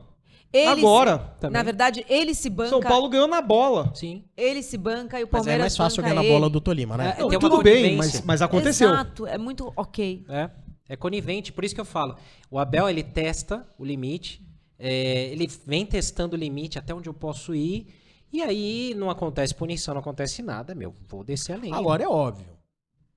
ele. 0.51 0.69
Ele 0.69 0.81
Agora. 0.81 1.33
se-. 1.41 1.49
Na 1.49 1.63
verdade, 1.63 2.05
ele 2.09 2.35
se 2.35 2.49
banca. 2.49 2.69
São 2.69 2.79
Paulo 2.81 3.09
ganhou 3.09 3.27
na 3.27 3.41
bola. 3.41 3.91
Sim. 3.95 4.23
Ele 4.37 4.61
se 4.61 4.77
banca 4.77 5.19
e 5.19 5.23
o 5.23 5.27
Mas 5.31 5.31
Palmeiras 5.31 5.59
é 5.59 5.63
mais 5.63 5.77
fácil 5.77 6.03
ganhar 6.03 6.15
na 6.15 6.23
ele. 6.23 6.31
bola 6.33 6.49
do 6.49 6.59
Tolima, 6.61 6.95
né? 6.97 7.15
É, 7.17 7.21
Não, 7.21 7.29
tem 7.29 7.37
uma 7.39 7.49
tudo 7.49 7.63
bem, 7.63 7.95
mas, 7.97 8.21
mas 8.21 8.41
aconteceu. 8.41 8.89
Exato, 8.89 9.25
é 9.25 9.37
muito 9.37 9.71
ok. 9.75 10.23
É. 10.29 10.49
É 10.87 10.95
conivente, 10.95 11.51
por 11.53 11.63
isso 11.63 11.73
que 11.75 11.81
eu 11.81 11.85
falo. 11.85 12.15
O 12.51 12.59
Abel, 12.59 12.89
ele 12.89 13.03
testa 13.03 13.67
o 13.77 13.85
limite, 13.85 14.45
é, 14.77 15.27
ele 15.31 15.47
vem 15.65 15.85
testando 15.85 16.35
o 16.35 16.39
limite 16.39 16.77
até 16.77 16.93
onde 16.93 17.07
eu 17.07 17.13
posso 17.13 17.55
ir, 17.55 17.87
e 18.31 18.41
aí 18.41 18.93
não 18.95 19.09
acontece 19.09 19.53
punição, 19.55 19.93
não 19.93 20.01
acontece 20.01 20.41
nada, 20.41 20.75
meu. 20.75 20.93
Vou 21.07 21.23
descer 21.23 21.53
a 21.53 21.57
lenha. 21.57 21.75
Agora 21.75 22.03
é 22.03 22.07
óbvio. 22.07 22.47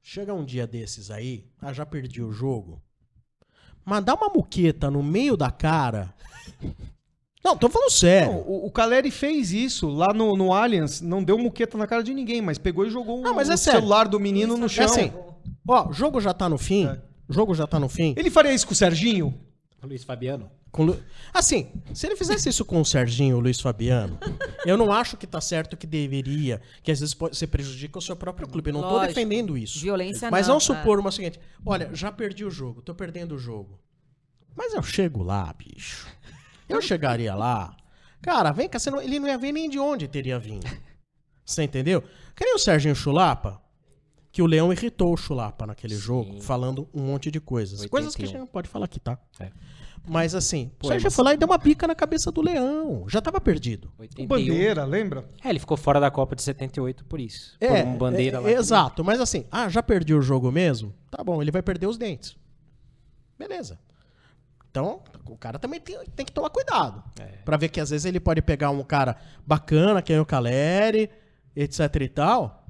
Chega 0.02 0.32
um 0.32 0.44
dia 0.44 0.66
desses 0.66 1.10
aí, 1.10 1.46
ah, 1.60 1.72
já 1.72 1.84
perdi 1.84 2.22
o 2.22 2.30
jogo. 2.30 2.80
Mas 3.84 4.04
dá 4.04 4.14
uma 4.14 4.28
muqueta 4.28 4.90
no 4.90 5.02
meio 5.02 5.36
da 5.36 5.50
cara. 5.50 6.14
Não, 7.44 7.56
tô 7.56 7.68
falando 7.68 7.86
Não, 7.90 7.90
sério. 7.96 8.32
o, 8.44 8.66
o 8.66 8.70
Caleri 8.72 9.08
fez 9.10 9.52
isso 9.52 9.88
lá 9.88 10.12
no, 10.12 10.36
no 10.36 10.52
Allianz, 10.52 11.00
não 11.00 11.22
deu 11.22 11.38
muqueta 11.38 11.78
na 11.78 11.86
cara 11.86 12.02
de 12.02 12.12
ninguém, 12.12 12.42
mas 12.42 12.58
pegou 12.58 12.84
e 12.84 12.90
jogou 12.90 13.20
Não, 13.22 13.34
mas 13.34 13.48
o 13.48 13.52
é 13.52 13.56
sério. 13.56 13.78
celular 13.80 14.08
do 14.08 14.18
menino 14.18 14.56
no 14.56 14.66
É 14.66 14.68
chão. 14.68 14.84
assim, 14.86 15.12
ó, 15.68 15.88
o 15.88 15.92
jogo 15.92 16.20
já 16.20 16.34
tá 16.34 16.48
no 16.48 16.58
fim. 16.58 16.88
É. 16.88 17.00
O 17.28 17.32
jogo 17.32 17.54
já 17.54 17.66
tá 17.66 17.78
no 17.78 17.88
fim. 17.88 18.14
Ele 18.16 18.30
faria 18.30 18.52
isso 18.52 18.66
com 18.66 18.72
o 18.72 18.76
Serginho? 18.76 19.38
Luiz 19.82 20.02
Fabiano. 20.04 20.50
Com 20.72 20.84
Lu- 20.84 21.00
Assim, 21.32 21.70
se 21.94 22.06
ele 22.06 22.16
fizesse 22.16 22.48
isso 22.48 22.64
com 22.64 22.80
o 22.80 22.84
Serginho, 22.84 23.36
o 23.36 23.40
Luiz 23.40 23.60
Fabiano, 23.60 24.18
eu 24.66 24.76
não 24.76 24.90
acho 24.92 25.16
que 25.16 25.26
tá 25.26 25.40
certo 25.40 25.76
que 25.76 25.86
deveria, 25.86 26.60
que 26.82 26.90
às 26.90 26.98
vezes 27.00 27.14
pode, 27.14 27.36
você 27.36 27.46
prejudica 27.46 27.98
o 27.98 28.02
seu 28.02 28.16
próprio 28.16 28.48
clube. 28.48 28.70
Eu 28.70 28.74
não 28.74 28.80
tô 28.82 28.88
Lógico. 28.90 29.06
defendendo 29.14 29.56
isso. 29.56 29.78
Violência 29.80 30.28
Mas 30.30 30.48
não, 30.48 30.54
vamos 30.58 30.68
é. 30.68 30.74
supor 30.74 30.98
uma 30.98 31.12
seguinte: 31.12 31.38
olha, 31.64 31.90
já 31.94 32.10
perdi 32.10 32.44
o 32.44 32.50
jogo, 32.50 32.82
tô 32.82 32.94
perdendo 32.94 33.36
o 33.36 33.38
jogo. 33.38 33.78
Mas 34.56 34.74
eu 34.74 34.82
chego 34.82 35.22
lá, 35.22 35.52
bicho. 35.56 36.08
Eu 36.68 36.82
chegaria 36.82 37.34
lá. 37.34 37.76
Cara, 38.20 38.50
vem 38.50 38.68
cá, 38.68 38.78
não- 38.90 39.00
ele 39.00 39.20
não 39.20 39.28
ia 39.28 39.38
ver 39.38 39.52
nem 39.52 39.70
de 39.70 39.78
onde 39.78 40.08
teria 40.08 40.38
vindo. 40.38 40.66
Você 41.44 41.62
entendeu? 41.62 42.02
Que 42.34 42.44
nem 42.44 42.54
o 42.54 42.58
Serginho 42.58 42.94
Chulapa, 42.96 43.62
que 44.36 44.42
o 44.42 44.46
Leão 44.46 44.70
irritou 44.70 45.14
o 45.14 45.16
Chulapa 45.16 45.66
naquele 45.66 45.96
jogo, 45.96 46.42
falando 46.42 46.86
um 46.92 47.00
monte 47.04 47.30
de 47.30 47.40
coisas. 47.40 47.86
Coisas 47.86 48.14
que 48.14 48.20
a 48.20 48.26
81. 48.26 48.26
gente 48.26 48.38
não 48.38 48.46
pode 48.46 48.68
falar 48.68 48.84
aqui, 48.84 49.00
tá? 49.00 49.18
É. 49.40 49.48
Mas 50.06 50.34
assim, 50.34 50.66
o 50.74 50.80
Pô, 50.80 50.88
Sérgio 50.88 51.06
mas- 51.06 51.16
foi 51.16 51.24
lá 51.24 51.32
e 51.32 51.38
deu 51.38 51.48
uma 51.48 51.56
bica 51.56 51.86
na 51.86 51.94
cabeça 51.94 52.30
do 52.30 52.42
Leão. 52.42 53.06
Já 53.08 53.22
tava 53.22 53.40
perdido. 53.40 53.90
O 53.96 54.02
81. 54.02 54.26
Bandeira, 54.26 54.84
lembra? 54.84 55.26
É, 55.42 55.48
ele 55.48 55.58
ficou 55.58 55.74
fora 55.74 55.98
da 55.98 56.10
Copa 56.10 56.36
de 56.36 56.42
78 56.42 57.06
por 57.06 57.18
isso. 57.18 57.56
É, 57.58 57.82
por 57.82 57.88
um 57.88 57.96
bandeira 57.96 58.36
é, 58.36 58.40
lá. 58.40 58.50
exato. 58.50 59.02
Mas 59.02 59.22
assim, 59.22 59.46
ah, 59.50 59.70
já 59.70 59.82
perdi 59.82 60.12
o 60.12 60.20
jogo 60.20 60.52
mesmo? 60.52 60.92
Tá 61.10 61.24
bom, 61.24 61.40
ele 61.40 61.50
vai 61.50 61.62
perder 61.62 61.86
os 61.86 61.96
dentes. 61.96 62.36
Beleza. 63.38 63.78
Então, 64.70 65.00
o 65.30 65.38
cara 65.38 65.58
também 65.58 65.80
tem, 65.80 65.98
tem 66.14 66.26
que 66.26 66.32
tomar 66.32 66.50
cuidado. 66.50 67.02
É. 67.18 67.38
Pra 67.42 67.56
ver 67.56 67.70
que 67.70 67.80
às 67.80 67.88
vezes 67.88 68.04
ele 68.04 68.20
pode 68.20 68.42
pegar 68.42 68.68
um 68.68 68.84
cara 68.84 69.16
bacana, 69.46 70.02
que 70.02 70.12
é 70.12 70.20
o 70.20 70.26
Caleri, 70.26 71.08
etc 71.56 71.96
e 72.02 72.08
tal. 72.10 72.62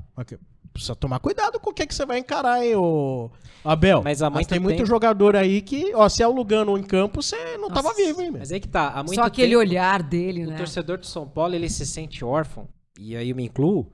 Mas 0.77 0.83
Precisa 0.83 0.95
tomar 0.95 1.19
cuidado 1.21 1.59
com 1.59 1.71
o 1.71 1.73
que, 1.73 1.87
que 1.87 1.95
você 1.95 2.05
vai 2.05 2.19
encarar 2.19 2.55
aí, 2.55 2.75
ô 2.77 3.31
Abel. 3.65 4.03
Mas 4.03 4.21
a 4.23 4.29
mãe 4.29 4.45
tem 4.45 4.61
muito 4.61 4.85
jogador 4.85 5.35
aí 5.35 5.63
que, 5.63 5.95
ó, 5.95 6.09
se 6.09 6.23
é 6.23 6.29
o 6.29 6.33
Lugano 6.33 6.77
em 6.77 6.83
campo, 6.83 7.23
você 7.23 7.57
não 7.57 7.69
tava 7.69 7.93
vivo, 7.95 8.21
hein, 8.21 8.31
meu? 8.31 8.41
Mas 8.41 8.53
aí 8.53 8.61
que 8.61 8.69
tá. 8.69 8.91
Há 8.91 9.03
muito 9.03 9.15
Só 9.15 9.23
aquele 9.23 9.49
tempo, 9.49 9.61
olhar 9.61 10.03
dele, 10.03 10.45
O 10.45 10.51
né? 10.51 10.57
torcedor 10.57 10.99
de 10.99 11.07
São 11.07 11.27
Paulo, 11.27 11.55
ele 11.55 11.69
se 11.69 11.87
sente 11.87 12.25
órfão, 12.25 12.69
e 12.99 13.17
aí 13.17 13.31
eu 13.31 13.37
me 13.37 13.45
incluo, 13.45 13.91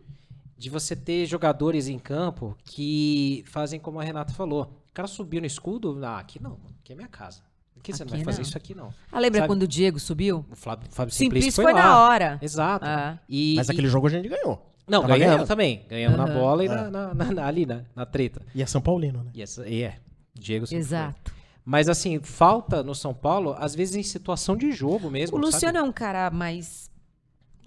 de 0.58 0.68
você 0.68 0.94
ter 0.96 1.24
jogadores 1.26 1.88
em 1.88 1.98
campo 1.98 2.56
que 2.64 3.44
fazem 3.46 3.78
como 3.80 4.00
a 4.00 4.04
Renata 4.04 4.32
falou. 4.34 4.62
O 4.90 4.92
cara 4.94 5.08
subiu 5.08 5.40
no 5.40 5.46
escudo, 5.46 5.98
ah, 6.04 6.18
aqui 6.18 6.42
não, 6.42 6.58
aqui 6.80 6.92
é 6.92 6.96
minha 6.96 7.08
casa. 7.08 7.40
Aqui 7.78 7.92
você 7.92 8.04
não 8.04 8.12
Aqui 8.12 8.18
vai 8.18 8.24
fazer 8.26 8.42
não. 8.42 8.48
isso 8.48 8.56
aqui 8.56 8.74
não. 8.76 8.94
Ah, 9.10 9.18
lembra 9.18 9.40
Sabe? 9.40 9.48
quando 9.48 9.62
o 9.62 9.66
Diego 9.68 9.98
subiu? 9.98 10.44
O 10.50 10.54
Fábio, 10.54 10.88
Fábio 10.90 11.12
Simplício 11.12 11.50
Simplício 11.50 11.62
foi, 11.64 11.72
foi, 11.72 11.82
na 11.82 12.04
hora. 12.04 12.38
Exato. 12.40 12.84
Ah. 12.86 13.18
E, 13.28 13.54
Mas 13.56 13.68
e- 13.68 13.72
aquele 13.72 13.88
jogo 13.88 14.06
a 14.06 14.10
gente 14.10 14.28
ganhou. 14.28 14.71
Não, 14.86 15.02
Tava 15.02 15.14
ganhamos 15.16 15.34
ganhando. 15.36 15.48
também. 15.48 15.86
Ganhamos 15.88 16.18
na 16.18 16.24
Aham. 16.24 16.34
bola 16.34 16.64
e 16.64 16.66
É. 16.66 16.70
na, 16.70 16.90
na- 16.90 17.14
na- 17.14 17.32
na- 17.32 17.46
ali, 17.46 17.64
na, 17.66 17.82
na 17.94 18.04
treta. 18.06 18.42
E 18.54 18.62
é 18.62 18.66
São 18.66 18.80
Paulino, 18.80 19.22
né? 19.24 19.30
E, 19.34 19.44
e 19.70 19.82
é, 19.82 19.96
Diego 20.34 20.66
sempre 20.66 20.84
foi. 20.84 20.96
Exato. 20.96 21.32
Mas 21.64 21.88
assim, 21.88 22.18
falta 22.20 22.82
no 22.82 22.94
São 22.94 23.14
Paulo, 23.14 23.54
às 23.58 23.74
vezes 23.74 23.94
em 23.94 24.02
situação 24.02 24.56
de 24.56 24.72
jogo 24.72 25.08
mesmo. 25.10 25.36
O 25.36 25.40
Luciano 25.40 25.76
sabe? 25.76 25.78
é 25.78 25.82
um 25.82 25.92
cara 25.92 26.30
mais. 26.30 26.90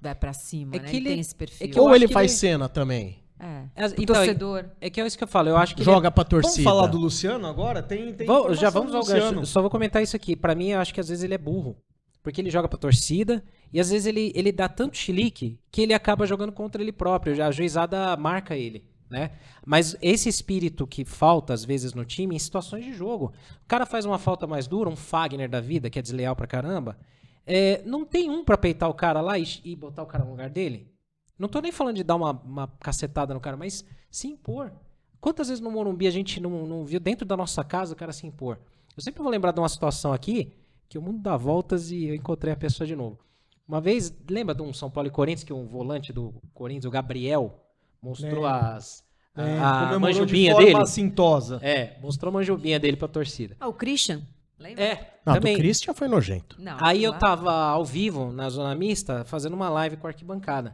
Vai 0.02 0.14
pra 0.14 0.34
cima, 0.34 0.76
É 0.76 0.80
né? 0.80 0.86
que 0.90 0.98
ele, 0.98 1.06
ele- 1.08 1.10
tem 1.10 1.20
esse 1.22 1.34
perfil. 1.34 1.66
é 1.68 1.70
que 1.70 1.80
Ou 1.80 1.96
ele 1.96 2.08
que 2.08 2.14
faz 2.14 2.32
ele- 2.32 2.40
cena 2.40 2.68
também. 2.70 3.24
É. 3.40 3.46
É, 3.76 3.86
então, 3.98 4.16
torcedor. 4.16 4.66
É 4.80 4.90
que 4.90 5.00
é 5.02 5.08
isso 5.08 5.18
que 5.18 5.24
eu 5.24 5.28
falo. 5.28 5.50
Eu 5.50 5.58
acho 5.58 5.74
que 5.76 5.82
ele 5.82 5.86
Joga 5.90 6.10
pra 6.12 6.24
torcida. 6.24 6.64
Vamos 6.64 6.64
falar 6.64 6.88
do 6.88 6.98
Luciano 6.98 7.48
agora? 7.48 7.82
Tem, 7.82 8.14
tem 8.14 8.26
Vamos- 8.28 8.60
já 8.60 8.70
vamos 8.70 8.94
ao 8.94 9.04
gancho. 9.04 9.46
Só 9.46 9.62
vou 9.62 9.70
comentar 9.70 10.02
isso 10.04 10.16
aqui. 10.16 10.36
Pra 10.36 10.54
mim, 10.56 10.70
eu 10.70 10.80
acho 10.80 10.94
que 10.94 11.00
às 11.00 11.08
vezes 11.10 11.24
ele 11.24 11.34
é 11.34 11.38
burro. 11.38 11.76
Porque 12.24 12.40
ele 12.42 12.50
joga 12.50 12.68
pra 12.68 12.78
torcida 12.78 13.44
e 13.76 13.80
às 13.82 13.90
vezes 13.90 14.06
ele, 14.06 14.32
ele 14.34 14.54
dá 14.54 14.70
tanto 14.70 14.96
chilique 14.96 15.60
que 15.70 15.82
ele 15.82 15.94
acaba 15.94 16.26
jogando 16.26 16.54
contra 16.54 16.82
ele 16.82 16.94
próprio. 16.94 17.36
Já 17.36 17.48
A 17.48 17.52
juizada 17.52 18.16
marca 18.16 18.56
ele, 18.56 18.86
né? 19.10 19.32
Mas 19.66 19.98
esse 20.02 20.30
espírito 20.30 20.88
que 20.88 21.04
falta 21.04 21.54
às 21.54 21.66
vezes 21.66 21.94
no 21.94 22.06
time 22.06 22.38
em 22.38 22.40
situações 22.40 22.86
de 22.86 22.94
jogo. 22.94 23.34
O 23.64 23.68
cara 23.68 23.86
faz 23.86 24.06
uma 24.06 24.18
falta 24.18 24.48
mais 24.48 24.66
dura, 24.66 24.90
um 24.90 24.96
Fagner 24.96 25.50
da 25.50 25.60
vida, 25.60 25.90
que 25.90 26.00
é 26.00 26.02
desleal 26.02 26.38
pra 26.38 26.48
caramba. 26.48 26.98
é, 27.46 27.82
não 27.86 28.06
tem 28.06 28.30
um 28.30 28.46
pra 28.46 28.58
peitar 28.58 28.90
o 28.90 28.94
cara 28.94 29.20
lá 29.20 29.38
e, 29.38 29.46
e 29.66 29.76
botar 29.76 30.04
o 30.04 30.08
cara 30.08 30.24
no 30.24 30.32
lugar 30.32 30.50
dele? 30.50 30.90
Não 31.38 31.50
tô 31.50 31.60
nem 31.60 31.74
falando 31.74 31.98
de 31.98 32.04
dar 32.06 32.16
uma, 32.16 32.32
uma 32.32 32.68
cacetada 32.80 33.34
no 33.34 33.42
cara, 33.42 33.58
mas 33.58 33.84
se 34.10 34.26
impor. 34.26 34.72
Quantas 35.20 35.50
vezes 35.50 35.62
no 35.62 35.70
Morumbi 35.70 36.08
a 36.08 36.12
gente 36.12 36.40
não, 36.40 36.66
não 36.66 36.86
viu 36.86 37.02
dentro 37.02 37.26
da 37.26 37.36
nossa 37.36 37.62
casa 37.62 37.92
o 37.92 37.98
cara 37.98 38.14
se 38.14 38.26
impor? 38.26 38.58
Eu 38.96 39.04
sempre 39.04 39.22
vou 39.22 39.30
lembrar 39.30 39.52
de 39.52 39.60
uma 39.60 39.68
situação 39.68 40.14
aqui 40.14 40.54
que 40.88 40.98
o 40.98 41.02
mundo 41.02 41.20
dá 41.20 41.36
voltas 41.36 41.92
e 41.92 42.06
eu 42.06 42.16
encontrei 42.16 42.54
a 42.54 42.56
pessoa 42.56 42.88
de 42.88 42.96
novo. 42.96 43.20
Uma 43.68 43.82
vez, 43.82 44.14
lembra 44.30 44.54
de 44.54 44.62
um 44.62 44.74
São 44.74 44.90
Paulo 44.92 45.08
e 45.08 45.12
Corinthians 45.12 45.44
que 45.44 45.52
um 45.54 45.66
volante 45.68 46.14
do 46.14 46.34
Corinthians, 46.54 46.86
o 46.86 46.92
Gabriel, 46.92 47.60
mostrou 48.02 48.44
Lembro. 48.44 48.48
as 48.48 49.04
a, 49.36 49.42
É, 49.44 49.60
a 49.60 50.00
manjubinha 50.00 50.52
de 50.52 50.56
forma 50.56 50.66
dele? 50.72 50.82
assintosa. 50.84 51.60
É, 51.62 51.98
mostrou 52.02 52.30
a 52.30 52.34
manjubinha 52.34 52.80
dele 52.80 52.96
pra 52.96 53.08
torcida. 53.08 53.58
Ah, 53.60 53.68
o 53.68 53.74
Christian? 53.74 54.22
Lembra? 54.58 54.84
É, 54.84 55.20
Não, 55.26 55.34
também. 55.34 55.56
do 55.56 55.60
Christian 55.60 55.94
foi 55.94 56.08
nojento. 56.08 56.56
Não, 56.62 56.78
Aí 56.82 57.04
eu 57.04 57.12
lá- 57.12 57.18
tava 57.18 57.52
ao 57.54 57.84
vivo 57.84 58.32
na 58.32 58.50
zona 58.50 58.74
mista, 58.76 59.26
fazendo 59.26 59.54
uma 59.54 59.68
live 59.68 59.98
com 59.98 60.08
a 60.08 60.12
arquibancada. 60.12 60.74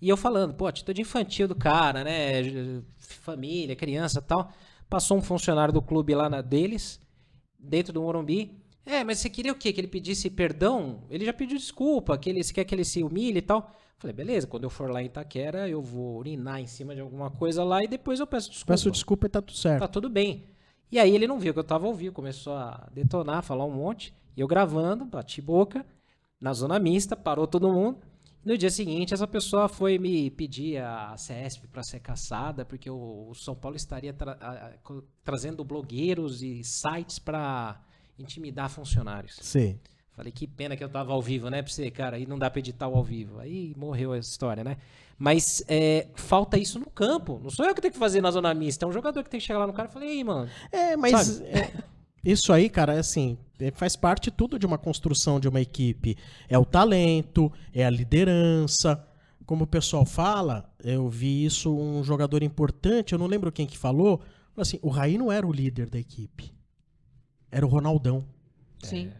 E 0.00 0.08
eu 0.08 0.16
falando, 0.16 0.54
pô, 0.54 0.66
atitude 0.66 1.00
infantil 1.00 1.46
do 1.46 1.54
cara, 1.54 2.02
né? 2.02 2.42
Família, 2.98 3.76
criança 3.76 4.18
e 4.18 4.22
tal. 4.22 4.50
Passou 4.90 5.16
um 5.16 5.22
funcionário 5.22 5.72
do 5.72 5.80
clube 5.80 6.12
lá 6.14 6.28
na 6.28 6.40
deles, 6.40 6.98
dentro 7.56 7.92
do 7.92 8.02
Morumbi. 8.02 8.60
É, 8.84 9.04
mas 9.04 9.18
você 9.18 9.30
queria 9.30 9.52
o 9.52 9.56
quê? 9.56 9.72
Que 9.72 9.80
ele 9.80 9.88
pedisse 9.88 10.28
perdão? 10.28 11.04
Ele 11.08 11.24
já 11.24 11.32
pediu 11.32 11.56
desculpa, 11.56 12.18
que 12.18 12.28
ele 12.28 12.42
você 12.42 12.52
quer 12.52 12.64
que 12.64 12.74
ele 12.74 12.84
se 12.84 13.02
humilhe 13.02 13.38
e 13.38 13.42
tal. 13.42 13.70
Falei, 13.98 14.14
beleza, 14.14 14.48
quando 14.48 14.64
eu 14.64 14.70
for 14.70 14.90
lá 14.90 15.00
em 15.00 15.06
Itaquera, 15.06 15.68
eu 15.68 15.80
vou 15.80 16.18
urinar 16.18 16.60
em 16.60 16.66
cima 16.66 16.92
de 16.92 17.00
alguma 17.00 17.30
coisa 17.30 17.62
lá 17.62 17.84
e 17.84 17.86
depois 17.86 18.18
eu 18.18 18.26
peço 18.26 18.50
desculpa. 18.50 18.72
Peço 18.72 18.90
desculpa 18.90 19.26
e 19.26 19.30
tá 19.30 19.40
tudo 19.40 19.56
certo. 19.56 19.80
Tá 19.80 19.86
tudo 19.88 20.10
bem. 20.10 20.48
E 20.90 20.98
aí 20.98 21.14
ele 21.14 21.28
não 21.28 21.38
viu 21.38 21.52
que 21.54 21.60
eu 21.60 21.64
tava 21.64 21.90
vivo, 21.92 22.12
começou 22.12 22.54
a 22.54 22.88
detonar, 22.92 23.42
falar 23.44 23.64
um 23.64 23.70
monte. 23.70 24.12
E 24.36 24.40
eu 24.40 24.48
gravando, 24.48 25.04
bati 25.04 25.40
boca, 25.40 25.86
na 26.40 26.52
zona 26.52 26.78
mista, 26.80 27.14
parou 27.14 27.46
todo 27.46 27.72
mundo. 27.72 28.00
No 28.44 28.58
dia 28.58 28.70
seguinte, 28.70 29.14
essa 29.14 29.26
pessoa 29.28 29.68
foi 29.68 29.98
me 30.00 30.28
pedir 30.28 30.78
a 30.78 31.16
CESP 31.16 31.68
para 31.68 31.84
ser 31.84 32.00
caçada, 32.00 32.64
porque 32.64 32.90
o, 32.90 33.32
São 33.34 33.54
Paulo 33.54 33.76
estaria 33.76 34.12
tra- 34.12 34.76
trazendo 35.22 35.62
blogueiros 35.62 36.42
e 36.42 36.64
sites 36.64 37.20
para 37.20 37.80
intimidar 38.18 38.68
funcionários. 38.68 39.38
Sim. 39.40 39.78
Falei, 40.14 40.30
que 40.30 40.46
pena 40.46 40.76
que 40.76 40.84
eu 40.84 40.88
tava 40.88 41.12
ao 41.12 41.22
vivo, 41.22 41.48
né, 41.48 41.62
pra 41.62 41.72
você, 41.72 41.90
cara? 41.90 42.16
Aí 42.16 42.26
não 42.26 42.38
dá 42.38 42.50
pra 42.50 42.58
editar 42.58 42.86
o 42.86 42.96
ao 42.96 43.02
vivo. 43.02 43.38
Aí 43.38 43.74
morreu 43.76 44.12
essa 44.14 44.30
história, 44.30 44.62
né? 44.62 44.76
Mas 45.18 45.62
é, 45.68 46.08
falta 46.14 46.58
isso 46.58 46.78
no 46.78 46.90
campo. 46.90 47.40
Não 47.42 47.50
sou 47.50 47.64
eu 47.64 47.74
que 47.74 47.80
tenho 47.80 47.92
que 47.92 47.98
fazer 47.98 48.20
na 48.20 48.30
zona 48.30 48.52
mista. 48.52 48.84
É 48.84 48.88
um 48.88 48.92
jogador 48.92 49.22
que 49.24 49.30
tem 49.30 49.40
que 49.40 49.46
chegar 49.46 49.60
lá 49.60 49.66
no 49.66 49.72
cara 49.72 49.88
e 49.88 49.92
falar, 49.92 50.06
ei, 50.06 50.22
mano. 50.22 50.50
É, 50.70 50.96
mas 50.96 51.40
é, 51.40 51.72
isso 52.24 52.52
aí, 52.52 52.68
cara, 52.68 52.94
é 52.94 52.98
assim, 52.98 53.38
é, 53.58 53.70
faz 53.70 53.96
parte 53.96 54.30
tudo 54.30 54.58
de 54.58 54.66
uma 54.66 54.78
construção 54.78 55.40
de 55.40 55.48
uma 55.48 55.60
equipe. 55.60 56.16
É 56.48 56.58
o 56.58 56.64
talento, 56.64 57.50
é 57.72 57.84
a 57.84 57.90
liderança. 57.90 59.02
Como 59.46 59.64
o 59.64 59.66
pessoal 59.66 60.04
fala, 60.04 60.70
eu 60.84 61.08
vi 61.08 61.44
isso 61.44 61.74
um 61.74 62.04
jogador 62.04 62.42
importante, 62.42 63.12
eu 63.12 63.18
não 63.18 63.26
lembro 63.26 63.50
quem 63.50 63.66
que 63.66 63.76
falou, 63.76 64.18
falou 64.18 64.62
assim, 64.62 64.78
o 64.82 64.88
Raí 64.88 65.18
não 65.18 65.32
era 65.32 65.46
o 65.46 65.52
líder 65.52 65.90
da 65.90 65.98
equipe. 65.98 66.54
Era 67.52 67.66
o 67.66 67.68
Ronaldão. 67.68 68.24
Sim. 68.82 69.12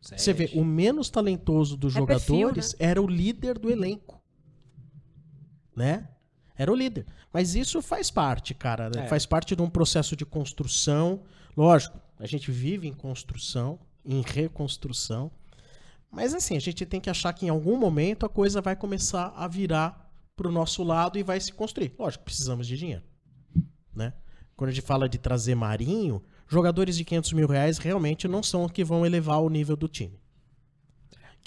Você 0.00 0.32
vê, 0.32 0.50
o 0.54 0.64
menos 0.64 1.10
talentoso 1.10 1.76
dos 1.76 1.94
É 1.96 2.04
perfil, 2.06 2.36
jogadores 2.36 2.74
era 2.78 3.02
o 3.02 3.06
líder 3.06 3.58
do 3.58 3.70
elenco. 3.70 4.22
Né? 5.76 6.08
Era 6.56 6.72
o 6.72 6.74
líder. 6.74 7.06
Mas 7.32 7.54
isso 7.54 7.82
faz 7.82 8.10
parte, 8.10 8.54
cara. 8.54 8.88
né? 8.88 9.04
É. 9.04 9.08
Faz 9.08 9.26
parte 9.26 9.54
de 9.54 9.60
um 9.62 9.68
processo 9.68 10.16
de 10.16 10.24
construção. 10.24 11.22
Lógico, 11.56 12.00
a 12.18 12.26
gente 12.26 12.50
vive 12.50 12.88
em 12.88 12.94
construção, 12.94 13.78
em 14.04 14.22
reconstrução. 14.22 15.30
Mas 16.10 16.32
assim, 16.32 16.56
a 16.56 16.60
gente 16.60 16.86
tem 16.86 17.00
que 17.00 17.10
achar 17.10 17.32
que 17.34 17.44
em 17.44 17.50
algum 17.50 17.76
momento 17.76 18.24
a 18.24 18.28
coisa 18.28 18.62
vai 18.62 18.74
começar 18.74 19.34
a 19.36 19.46
virar 19.46 20.10
pro 20.34 20.50
nosso 20.50 20.82
lado 20.82 21.18
e 21.18 21.22
vai 21.22 21.40
se 21.40 21.52
construir. 21.52 21.94
Lógico, 21.98 22.24
precisamos 22.24 22.66
de 22.66 22.78
dinheiro. 22.78 23.02
Né? 23.94 24.14
Quando 24.56 24.70
a 24.70 24.72
gente 24.72 24.84
fala 24.86 25.08
de 25.08 25.18
trazer 25.18 25.54
Marinho, 25.54 26.22
jogadores 26.48 26.96
de 26.96 27.04
500 27.04 27.32
mil 27.32 27.46
reais 27.46 27.78
realmente 27.78 28.28
não 28.28 28.42
são 28.42 28.64
os 28.64 28.72
que 28.72 28.84
vão 28.84 29.04
elevar 29.04 29.40
o 29.40 29.48
nível 29.48 29.76
do 29.76 29.88
time. 29.88 30.18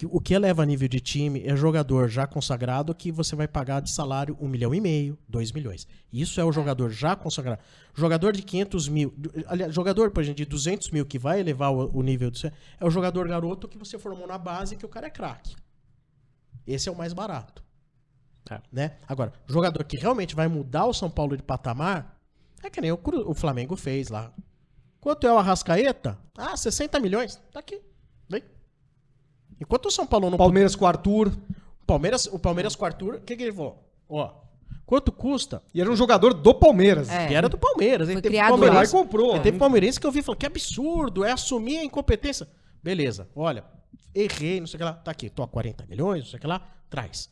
O 0.05 0.21
que 0.21 0.33
eleva 0.33 0.65
nível 0.65 0.87
de 0.87 0.99
time 0.99 1.43
é 1.45 1.55
jogador 1.55 2.07
já 2.07 2.25
consagrado 2.25 2.95
que 2.95 3.11
você 3.11 3.35
vai 3.35 3.47
pagar 3.47 3.81
de 3.81 3.91
salário 3.91 4.37
um 4.39 4.47
milhão 4.47 4.73
e 4.73 4.79
meio, 4.79 5.17
dois 5.27 5.51
milhões. 5.51 5.87
Isso 6.11 6.39
é 6.39 6.45
o 6.45 6.51
jogador 6.51 6.89
já 6.89 7.15
consagrado. 7.15 7.61
Jogador 7.93 8.31
de 8.31 8.41
500 8.41 8.87
mil, 8.87 9.13
aliás, 9.47 9.73
jogador, 9.73 10.11
por 10.11 10.23
exemplo, 10.23 10.37
de 10.37 10.45
200 10.45 10.91
mil 10.91 11.05
que 11.05 11.19
vai 11.19 11.39
elevar 11.39 11.73
o, 11.73 11.97
o 11.97 12.01
nível 12.01 12.31
do 12.31 12.37
seu, 12.37 12.51
é 12.79 12.85
o 12.85 12.89
jogador 12.89 13.27
garoto 13.27 13.67
que 13.67 13.77
você 13.77 13.99
formou 13.99 14.25
na 14.25 14.37
base 14.37 14.77
que 14.77 14.85
o 14.85 14.89
cara 14.89 15.07
é 15.07 15.09
craque. 15.09 15.55
Esse 16.65 16.87
é 16.87 16.91
o 16.91 16.95
mais 16.95 17.11
barato. 17.11 17.63
É. 18.49 18.61
Né? 18.71 18.97
Agora, 19.07 19.33
jogador 19.47 19.83
que 19.83 19.97
realmente 19.97 20.33
vai 20.33 20.47
mudar 20.47 20.85
o 20.85 20.93
São 20.93 21.09
Paulo 21.09 21.35
de 21.35 21.43
patamar, 21.43 22.17
é 22.63 22.69
que 22.69 22.79
nem 22.79 22.91
o, 22.91 22.99
o 23.25 23.33
Flamengo 23.33 23.75
fez 23.75 24.07
lá. 24.07 24.33
Quanto 25.01 25.25
é 25.25 25.31
o 25.33 25.37
Arrascaeta? 25.37 26.17
Ah, 26.37 26.55
60 26.57 26.99
milhões. 26.99 27.41
Tá 27.51 27.59
aqui. 27.59 27.79
Vem. 28.27 28.43
Enquanto 29.59 29.87
o 29.87 29.91
São 29.91 30.05
Paulo 30.05 30.29
não 30.29 30.37
Palmeiras 30.37 30.75
com 30.75 30.85
o 30.85 30.87
Arthur. 30.87 31.31
Palmeiras, 31.85 32.25
o 32.27 32.37
Palmeiras 32.37 32.75
com 32.75 32.83
o 32.83 32.85
Arthur, 32.85 33.15
o 33.15 33.21
que, 33.21 33.35
que 33.35 33.43
ele 33.43 33.53
falou? 33.53 33.83
Ó, 34.07 34.31
quanto 34.85 35.11
custa? 35.11 35.63
E 35.73 35.81
era 35.81 35.89
um 35.89 35.95
jogador 35.95 36.33
do 36.33 36.53
Palmeiras. 36.53 37.09
É. 37.09 37.27
Que 37.27 37.33
era 37.33 37.49
do 37.49 37.57
Palmeiras. 37.57 38.09
hein? 38.09 38.15
Foi 38.15 38.21
Teve 38.21 38.37
lá 38.37 38.45
e 38.45 38.49
palmeirense, 38.49 38.91
comprou. 38.91 39.35
é, 39.35 39.39
teve 39.39 39.57
palmeirense 39.57 39.99
que 39.99 40.05
eu 40.05 40.11
vi 40.11 40.19
e 40.19 40.21
falou, 40.23 40.37
que 40.37 40.45
absurdo, 40.45 41.23
é 41.23 41.31
assumir 41.31 41.77
a 41.79 41.83
incompetência. 41.83 42.47
Beleza, 42.83 43.27
olha, 43.35 43.63
errei, 44.13 44.59
não 44.59 44.67
sei 44.67 44.75
o 44.75 44.79
que 44.79 44.83
lá, 44.83 44.93
tá 44.93 45.11
aqui, 45.11 45.29
tô 45.29 45.43
a 45.43 45.47
40 45.47 45.85
milhões, 45.87 46.23
não 46.23 46.29
sei 46.29 46.37
o 46.37 46.41
que 46.41 46.47
lá, 46.47 46.61
traz. 46.89 47.29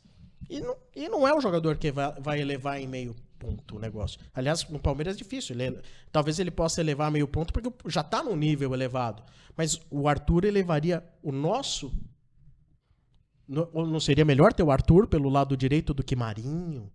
E 0.50 0.60
não, 0.60 0.76
e 0.96 1.08
não 1.08 1.28
é 1.28 1.34
o 1.34 1.40
jogador 1.42 1.78
que 1.78 1.92
vai, 1.92 2.14
vai 2.20 2.42
elevar 2.42 2.80
em 2.82 2.88
meio 2.88 3.16
ponto 3.38 3.76
o 3.76 3.80
negócio. 3.80 4.20
Aliás, 4.34 4.68
no 4.70 4.80
Palmeiras 4.80 5.16
é 5.16 5.18
difícil. 5.18 5.56
ele- 5.60 5.82
talvez 6.12 6.40
ele 6.40 6.52
possa 6.52 6.82
elevar 6.82 7.10
meio 7.12 7.28
ponto 7.28 7.54
porque 7.54 7.72
já 7.90 8.04
tá 8.04 8.24
num 8.24 8.36
nível 8.36 8.74
elevado. 8.74 9.24
Mas 9.56 9.80
o 9.90 10.08
Arthur 10.08 10.46
elevaria 10.46 11.04
o 11.24 11.32
nosso. 11.32 11.92
No- 13.48 13.70
ou 13.74 13.86
não 13.88 14.00
seria 14.00 14.26
melhor 14.26 14.52
ter 14.54 14.64
o 14.64 14.72
Arthur 14.72 15.08
pelo 15.08 15.30
lado 15.30 15.56
direito 15.56 15.94
do 15.94 16.04
que 16.04 16.16
Marinho? 16.16 16.92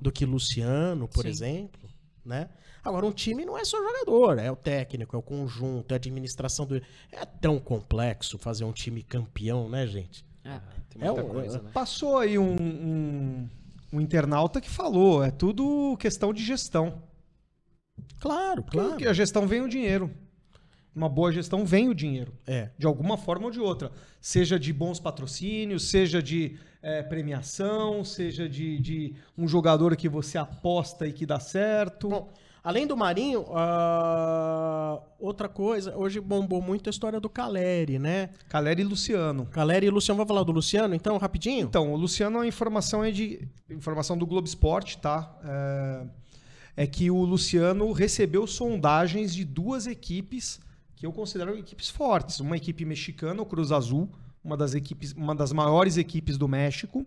do 0.00 0.10
que 0.10 0.24
Luciano, 0.24 1.06
por 1.06 1.24
Sim. 1.24 1.28
exemplo, 1.28 1.90
né? 2.24 2.48
Agora 2.82 3.04
um 3.04 3.12
time 3.12 3.44
não 3.44 3.58
é 3.58 3.62
só 3.64 3.76
jogador, 3.76 4.38
é 4.38 4.50
o 4.50 4.56
técnico, 4.56 5.14
é 5.14 5.18
o 5.18 5.22
conjunto, 5.22 5.92
é 5.92 5.96
a 5.96 5.98
administração 5.98 6.64
do 6.64 6.76
é 7.12 7.26
tão 7.42 7.58
complexo 7.58 8.38
fazer 8.38 8.64
um 8.64 8.72
time 8.72 9.02
campeão, 9.02 9.68
né, 9.68 9.86
gente? 9.86 10.24
É. 10.42 10.60
Tem 10.88 11.02
É 11.02 11.06
muita 11.08 11.24
um- 11.24 11.28
coisa, 11.28 11.60
né? 11.60 11.70
Passou 11.74 12.16
aí 12.16 12.38
um, 12.38 12.54
um, 12.58 13.50
um 13.96 14.00
internauta 14.00 14.60
que 14.60 14.68
falou, 14.68 15.24
é 15.24 15.30
tudo 15.30 15.96
questão 15.98 16.32
de 16.32 16.44
gestão. 16.44 17.02
Claro, 18.20 18.62
Claro 18.62 18.64
claro. 18.64 18.96
que 18.96 19.06
a 19.06 19.12
gestão 19.12 19.46
vem 19.46 19.62
o 19.62 19.68
dinheiro. 19.68 20.10
Uma 20.94 21.08
boa 21.08 21.30
gestão 21.30 21.64
vem 21.64 21.88
o 21.88 21.94
dinheiro. 21.94 22.32
É. 22.46 22.70
De 22.78 22.86
alguma 22.86 23.18
forma 23.18 23.46
ou 23.46 23.50
de 23.50 23.60
outra. 23.60 23.92
Seja 24.20 24.58
de 24.58 24.72
bons 24.72 24.98
patrocínios, 24.98 25.90
seja 25.90 26.22
de 26.22 26.58
eh, 26.82 27.02
premiação, 27.02 28.02
seja 28.02 28.48
de, 28.48 28.78
de 28.78 29.14
um 29.36 29.46
jogador 29.46 29.94
que 29.94 30.08
você 30.08 30.38
aposta 30.38 31.06
e 31.06 31.12
que 31.12 31.26
dá 31.26 31.38
certo. 31.38 32.08
Bom, 32.08 32.32
além 32.66 32.84
do 32.84 32.96
Marinho, 32.96 33.44
ah, 33.54 35.00
outra 35.20 35.48
coisa, 35.48 35.96
hoje 35.96 36.18
bombou 36.18 36.60
muito 36.60 36.88
a 36.88 36.90
história 36.90 37.20
do 37.20 37.30
Caleri, 37.30 37.96
né? 37.96 38.30
Caleri 38.48 38.82
e 38.82 38.84
Luciano. 38.84 39.46
Caleri 39.46 39.86
e 39.86 39.90
Luciano, 39.90 40.16
vamos 40.16 40.28
falar 40.28 40.42
do 40.42 40.50
Luciano, 40.50 40.92
então, 40.92 41.16
rapidinho? 41.16 41.64
Então, 41.64 41.92
o 41.92 41.96
Luciano, 41.96 42.40
a 42.40 42.46
informação 42.46 43.04
é 43.04 43.12
de. 43.12 43.48
Informação 43.70 44.18
do 44.18 44.26
Globo 44.26 44.48
Esporte, 44.48 44.98
tá? 44.98 45.38
É, 45.44 46.82
é 46.82 46.86
que 46.88 47.08
o 47.08 47.24
Luciano 47.24 47.92
recebeu 47.92 48.48
sondagens 48.48 49.32
de 49.32 49.44
duas 49.44 49.86
equipes 49.86 50.58
que 50.96 51.06
eu 51.06 51.12
considero 51.12 51.56
equipes 51.56 51.88
fortes. 51.88 52.40
Uma 52.40 52.56
equipe 52.56 52.84
mexicana, 52.84 53.40
o 53.40 53.46
Cruz 53.46 53.70
Azul, 53.70 54.10
uma 54.42 54.56
das, 54.56 54.74
equipes, 54.74 55.12
uma 55.12 55.36
das 55.36 55.52
maiores 55.52 55.96
equipes 55.96 56.36
do 56.36 56.48
México. 56.48 57.06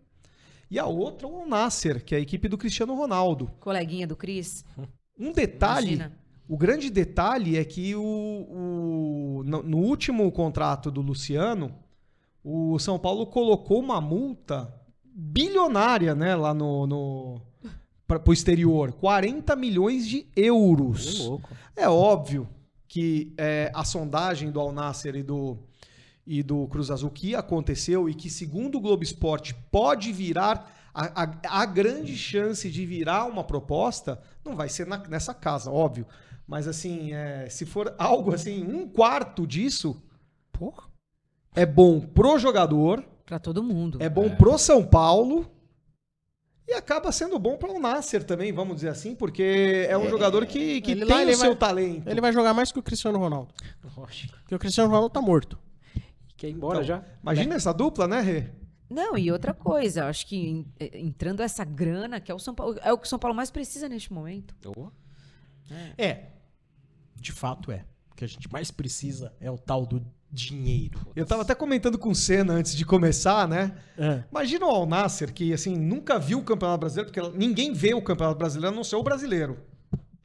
E 0.72 0.80
a 0.80 0.86
outra, 0.86 1.28
o 1.28 1.46
Nasser, 1.46 2.02
que 2.02 2.16
é 2.16 2.18
a 2.20 2.22
equipe 2.22 2.48
do 2.48 2.58
Cristiano 2.58 2.96
Ronaldo. 2.96 3.52
Coleguinha 3.60 4.08
do 4.08 4.16
Cris. 4.16 4.64
Um 5.20 5.32
detalhe, 5.34 5.96
Imagina. 5.96 6.18
o 6.48 6.58
grande 6.58 6.90
detalhe 6.90 7.58
é 7.58 7.66
que 7.66 7.94
o, 7.96 8.02
o- 8.04 9.44
no, 9.46 9.64
no 9.64 9.78
último 9.78 10.32
contrato 10.32 10.90
do 10.90 11.02
Luciano, 11.02 11.74
o 12.44 12.80
São 12.80 12.98
Paulo 12.98 13.28
colocou 13.28 13.80
uma 13.80 14.00
multa 14.00 14.74
bilionária, 15.04 16.16
né, 16.16 16.36
lá 16.36 16.54
no, 16.54 16.88
no 16.88 17.42
para 18.08 18.22
o 18.28 18.34
exterior, 18.34 18.92
40 18.94 19.56
milhões 19.56 20.08
de 20.08 20.26
euros. 20.36 21.30
É 21.76 21.88
óbvio 21.88 22.50
que 22.88 23.34
é, 23.38 23.72
a 23.76 23.84
sondagem 23.84 24.50
do 24.50 24.60
Al 24.60 24.72
Nasser 24.72 25.16
e 25.16 25.22
do, 25.22 25.60
e 26.26 26.42
do 26.42 26.68
Cruz 26.70 26.90
Azul 26.90 27.12
que 27.12 27.36
aconteceu 27.36 28.10
e 28.10 28.16
que, 28.16 28.28
segundo 28.28 28.80
o 28.80 28.82
Globo 28.82 29.04
Esporte, 29.04 29.54
pode 29.72 30.12
virar 30.12 30.79
a, 31.08 31.24
a- 31.24 31.62
a 31.62 31.66
grande 31.66 32.16
chance 32.18 32.70
de 32.70 32.86
virar 32.86 33.26
uma 33.26 33.44
proposta, 33.44 34.22
não 34.44 34.56
vai 34.56 34.68
ser 34.70 34.86
na- 34.88 34.98
nessa 35.08 35.34
casa, 35.34 35.72
óbvio. 35.72 36.06
Mas 36.48 36.68
assim, 36.68 37.14
é, 37.14 37.48
se 37.50 37.66
for 37.66 37.94
algo 38.00 38.34
assim, 38.34 38.64
um 38.66 38.88
quarto 38.88 39.46
disso, 39.48 40.02
Porra. 40.52 40.84
é 41.56 41.66
bom 41.66 42.00
pro 42.02 42.38
jogador, 42.40 43.04
Pra 43.26 43.38
todo 43.40 43.62
mundo. 43.64 43.98
é 44.02 44.10
bom 44.10 44.30
pro 44.36 44.58
São 44.58 44.84
Paulo. 44.86 45.50
E 46.68 46.74
acaba 46.74 47.12
sendo 47.12 47.40
bom 47.40 47.58
para 47.58 47.72
o 47.72 47.80
Nasser 47.80 48.24
também, 48.24 48.52
vamos 48.54 48.76
dizer 48.76 48.90
assim, 48.90 49.16
porque 49.16 49.88
é 49.90 49.98
um 49.98 50.08
jogador 50.08 50.46
que, 50.46 50.80
que 50.82 50.92
ele 50.92 51.04
tem 51.06 51.16
lá, 51.16 51.18
o 51.18 51.22
ele 51.22 51.36
seu 51.36 51.50
vai- 51.50 51.56
talento. 51.58 52.08
Ele 52.08 52.22
vai 52.22 52.32
jogar 52.32 52.54
mais 52.54 52.72
que 52.72 52.78
o 52.78 52.84
Cristiano 52.84 53.18
Ronaldo. 53.18 53.52
Lógico. 53.98 54.38
Porque 54.42 54.54
o 54.54 54.60
Cristiano 54.60 54.88
Ronaldo 54.90 55.10
tá 55.10 55.20
morto. 55.20 55.58
Quer 56.38 56.48
ir 56.50 56.52
embora 56.54 56.76
Então, 56.84 56.88
já? 56.88 57.04
Imagina 57.24 57.56
essa 57.56 57.74
dupla, 57.74 58.08
né, 58.08 58.22
Rê? 58.22 58.50
Não, 58.90 59.18
e 59.18 59.32
outra 59.32 59.54
coisa, 59.54 60.02
eu 60.02 60.06
acho 60.06 60.26
que 60.26 60.66
eh, 60.80 61.00
entrando 61.00 61.42
essa 61.42 61.64
grana, 61.64 62.20
que 62.20 62.32
é 62.32 62.36
o 62.36 62.40
São 62.40 62.56
Paulo, 62.56 62.78
é 62.82 62.92
o 62.92 62.98
que 62.98 63.06
o 63.06 63.10
São 63.10 63.20
Paulo 63.20 63.36
mais 63.36 63.52
precisa 63.52 63.88
neste 63.88 64.12
momento. 64.12 64.56
Oh. 64.66 64.90
É. 65.98 66.30
De 67.16 67.32
fato 67.32 67.72
é. 67.72 67.86
O 68.12 68.16
que 68.16 68.26
a 68.26 68.28
gente 68.28 68.52
mais 68.52 68.72
precisa 68.72 69.34
é 69.40 69.52
o 69.52 69.58
tal 69.58 69.86
do 69.86 70.04
dinheiro. 70.32 71.00
Eu 71.16 71.26
tava 71.26 71.42
até 71.42 71.56
comentando 71.56 71.98
com 71.98 72.10
o 72.10 72.16
Senna 72.16 72.54
antes 72.54 72.76
de 72.76 72.86
começar, 72.86 73.48
né? 73.48 73.76
É. 73.98 74.24
Imagina 74.32 74.66
o 74.66 74.70
Al 74.70 74.86
Nasser, 74.86 75.34
que 75.34 75.54
assim, 75.54 75.76
nunca 75.78 76.20
viu 76.20 76.40
o 76.40 76.44
Campeonato 76.44 76.80
Brasileiro, 76.80 77.12
porque 77.12 77.38
ninguém 77.38 77.74
vê 77.74 77.94
o 77.94 78.02
Campeonato 78.02 78.38
Brasileiro 78.38 78.74
a 78.74 78.76
não 78.76 78.84
ser 78.84 78.96
o 78.96 79.04
brasileiro. 79.04 79.60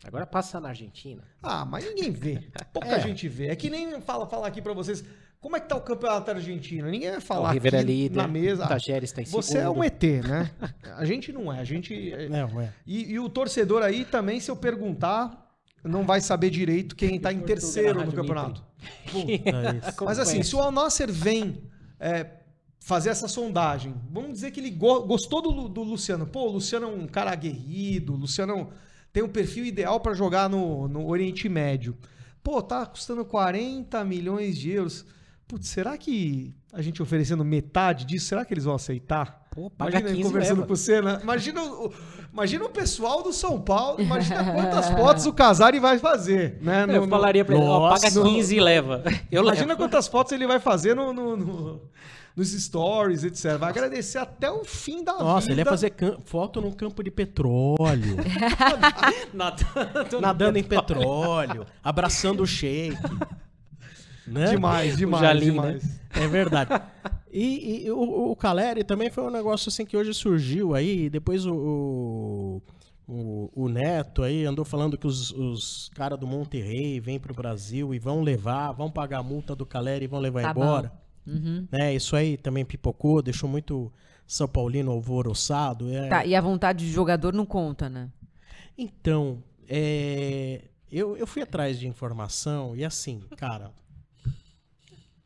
Agora 0.04 0.26
passa 0.26 0.60
na 0.60 0.68
Argentina. 0.68 1.24
Ah, 1.42 1.64
mas 1.64 1.84
ninguém 1.84 2.10
vê. 2.10 2.50
Pouca 2.72 2.98
gente 3.00 3.26
vê. 3.26 3.48
É 3.48 3.56
que 3.56 3.70
nem 3.70 4.00
fala, 4.02 4.26
falar 4.26 4.48
aqui 4.48 4.60
pra 4.60 4.74
vocês. 4.74 5.02
Como 5.44 5.56
é 5.58 5.60
que 5.60 5.68
tá 5.68 5.76
o 5.76 5.80
Campeonato 5.82 6.30
Argentino? 6.30 6.88
Ninguém 6.90 7.10
vai 7.10 7.20
falar 7.20 7.50
o 7.50 7.52
River 7.52 7.74
é 7.74 7.82
líder. 7.82 8.16
na 8.16 8.26
mesa. 8.26 8.64
O 8.64 8.68
Tajeres 8.68 9.12
tá 9.12 9.20
em 9.20 9.26
Você 9.26 9.58
é 9.58 9.60
segundo. 9.60 9.78
um 9.80 9.84
ET, 9.84 10.02
né? 10.26 10.50
A 10.96 11.04
gente 11.04 11.30
não 11.34 11.52
é. 11.52 11.60
A 11.60 11.64
gente. 11.64 12.12
Não, 12.30 12.48
é. 12.62 12.72
E, 12.86 13.12
e 13.12 13.20
o 13.20 13.28
torcedor 13.28 13.82
aí 13.82 14.06
também, 14.06 14.40
se 14.40 14.50
eu 14.50 14.56
perguntar, 14.56 15.54
não 15.84 16.02
vai 16.06 16.22
saber 16.22 16.48
direito 16.48 16.96
quem 16.96 17.20
tá 17.20 17.30
em 17.30 17.40
terceiro 17.40 18.02
no 18.06 18.10
campeonato. 18.10 18.64
Puta 19.12 19.26
isso. 19.30 20.04
Mas 20.06 20.18
assim, 20.18 20.42
se 20.42 20.56
o 20.56 20.60
Al 20.60 20.72
Nasser 20.72 21.12
vem 21.12 21.62
é, 22.00 22.26
fazer 22.80 23.10
essa 23.10 23.28
sondagem, 23.28 23.94
vamos 24.10 24.32
dizer 24.32 24.50
que 24.50 24.60
ele 24.60 24.70
go- 24.70 25.02
gostou 25.02 25.42
do, 25.42 25.68
do 25.68 25.82
Luciano. 25.82 26.26
Pô, 26.26 26.44
o 26.48 26.52
Luciano 26.52 26.86
é 26.86 26.88
um 26.88 27.06
cara 27.06 27.30
aguerrido, 27.30 28.14
o 28.14 28.16
Luciano 28.16 28.54
é 28.60 28.66
tem 29.12 29.22
um 29.22 29.28
perfil 29.28 29.64
ideal 29.66 30.00
para 30.00 30.14
jogar 30.14 30.48
no, 30.48 30.88
no 30.88 31.06
Oriente 31.06 31.48
Médio. 31.50 31.96
Pô, 32.42 32.60
tá 32.62 32.84
custando 32.86 33.24
40 33.26 34.02
milhões 34.04 34.58
de 34.58 34.70
euros. 34.70 35.04
Putz, 35.46 35.68
será 35.68 35.96
que 35.98 36.54
a 36.72 36.80
gente 36.80 37.02
oferecendo 37.02 37.44
metade 37.44 38.04
disso, 38.04 38.26
será 38.26 38.44
que 38.44 38.54
eles 38.54 38.64
vão 38.64 38.74
aceitar? 38.74 39.44
Pô, 39.50 39.70
paga 39.70 39.90
Imagina 39.92 40.08
ele 40.10 40.16
15 40.18 40.28
conversando 40.28 40.56
leva. 40.56 40.66
com 40.66 40.74
você, 40.76 41.02
né? 41.02 41.20
Imagina 41.22 41.62
o, 41.62 41.92
imagina 42.32 42.64
o 42.64 42.68
pessoal 42.70 43.22
do 43.22 43.32
São 43.32 43.60
Paulo, 43.60 44.00
imagina 44.00 44.42
quantas 44.52 44.88
fotos 44.90 45.26
o 45.26 45.32
Casari 45.32 45.78
vai 45.78 45.98
fazer, 45.98 46.58
né? 46.60 46.84
Eu 46.84 46.86
No- 46.88 47.00
no- 47.02 47.08
falaria 47.08 47.44
pra 47.44 47.54
ele, 47.54 47.64
ó, 47.64 47.78
Nossa. 47.90 48.08
paga 48.10 48.22
15 48.22 48.56
e 48.56 48.60
leva. 48.60 49.02
Eu 49.30 49.42
Imagina 49.42 49.68
levo. 49.68 49.78
quantas 49.78 50.08
fotos 50.08 50.32
ele 50.32 50.46
vai 50.46 50.58
fazer 50.58 50.96
no, 50.96 51.12
no- 51.12 51.36
no- 51.36 51.80
nos 52.34 52.50
stories, 52.50 53.22
etc. 53.22 53.56
Vai 53.58 53.68
agradecer 53.68 54.18
até 54.18 54.50
o 54.50 54.64
fim 54.64 55.04
da 55.04 55.12
Nossa, 55.12 55.42
vida. 55.42 55.52
ele 55.52 55.60
ia 55.60 55.66
fazer 55.66 55.92
foto 56.24 56.60
num 56.60 56.72
campo 56.72 57.04
de 57.04 57.10
petróleo, 57.12 58.16
Nadando, 59.32 60.20
nadando 60.20 60.58
em 60.58 60.64
petróleo, 60.64 61.64
abraçando 61.82 62.42
o 62.42 62.46
shake. 62.46 62.96
Né? 64.26 64.46
Demais, 64.50 64.96
demais, 64.96 65.22
Jalim, 65.22 65.44
demais. 65.50 66.00
É 66.10 66.26
verdade. 66.26 66.70
E, 67.30 67.84
e 67.86 67.90
o, 67.90 68.30
o 68.30 68.36
Caleri 68.36 68.84
também 68.84 69.10
foi 69.10 69.24
um 69.24 69.30
negócio 69.30 69.68
assim 69.68 69.84
que 69.84 69.96
hoje 69.96 70.14
surgiu 70.14 70.74
aí. 70.74 71.10
Depois 71.10 71.44
o, 71.44 71.54
o, 71.54 72.62
o- 73.06 73.50
o 73.64 73.68
Neto 73.68 74.22
aí 74.22 74.44
andou 74.44 74.64
falando 74.64 74.96
que 74.96 75.06
os, 75.06 75.30
os 75.32 75.90
caras 75.94 76.18
do 76.18 76.26
Monterrey 76.26 77.00
vêm 77.00 77.18
pro 77.18 77.34
Brasil 77.34 77.92
e 77.94 77.98
vão 77.98 78.22
levar, 78.22 78.72
vão 78.72 78.90
pagar 78.90 79.18
a 79.18 79.22
multa 79.22 79.54
do 79.54 79.66
Caleri 79.66 80.04
e 80.04 80.08
vão 80.08 80.20
levar 80.20 80.42
Tá 80.42 80.50
embora. 80.52 80.92
Uhum. 81.26 81.66
Né? 81.72 81.94
Isso 81.94 82.14
aí 82.16 82.36
também 82.36 82.64
pipocou, 82.64 83.20
deixou 83.20 83.48
muito 83.48 83.92
São 84.26 84.46
Paulino 84.48 84.90
alvoroçado. 84.92 85.92
É... 85.92 86.08
Tá, 86.08 86.24
e 86.24 86.34
a 86.34 86.40
vontade 86.40 86.86
de 86.86 86.92
jogador 86.92 87.32
não 87.34 87.44
conta, 87.44 87.88
né? 87.88 88.08
Então, 88.76 89.42
é, 89.68 90.62
eu, 90.90 91.16
eu 91.16 91.26
fui 91.26 91.42
atrás 91.42 91.78
de 91.78 91.86
informação 91.88 92.74
e 92.76 92.84
assim, 92.84 93.22
cara, 93.36 93.70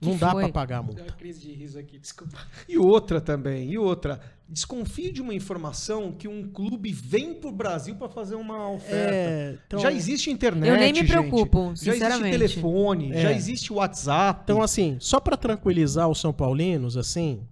não 0.00 0.12
Que 0.12 0.18
dá 0.18 0.34
pra 0.34 0.48
pagar 0.50 0.78
a 0.78 0.82
multa. 0.82 1.02
Deu 1.02 1.10
uma 1.10 1.16
crise 1.16 1.40
de 1.40 1.52
riso 1.52 1.78
aqui, 1.78 1.98
desculpa. 1.98 2.38
E 2.68 2.78
outra 2.78 3.20
também, 3.20 3.70
e 3.70 3.76
outra. 3.78 4.20
Desconfie 4.48 5.10
de 5.12 5.20
uma 5.20 5.34
informação 5.34 6.12
que 6.12 6.26
um 6.28 6.48
clube 6.48 6.90
vem 6.92 7.34
pro 7.34 7.50
Brasil 7.52 7.96
para 7.96 8.08
fazer 8.08 8.34
uma 8.36 8.70
oferta. 8.70 9.14
É, 9.14 9.58
então- 9.66 9.80
já 9.80 9.92
existe 9.92 10.30
internet, 10.30 10.70
Eu 10.70 10.76
nem 10.76 10.92
me 10.92 11.00
gente. 11.00 11.08
preocupo, 11.08 11.58
Já 11.66 11.72
existe 11.72 11.90
sinceramente. 11.92 12.30
telefone, 12.38 13.12
É. 13.12 13.20
já 13.22 13.32
existe 13.32 13.72
WhatsApp. 13.72 14.40
Então, 14.44 14.62
assim, 14.62 14.96
só 15.00 15.18
pra 15.20 15.36
tranquilizar 15.36 16.08
os 16.08 16.18
São 16.20 16.32
Paulinos, 16.32 16.96
assim, 16.96 17.42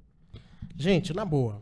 gente, 0.76 1.12
na 1.12 1.24
boa, 1.24 1.60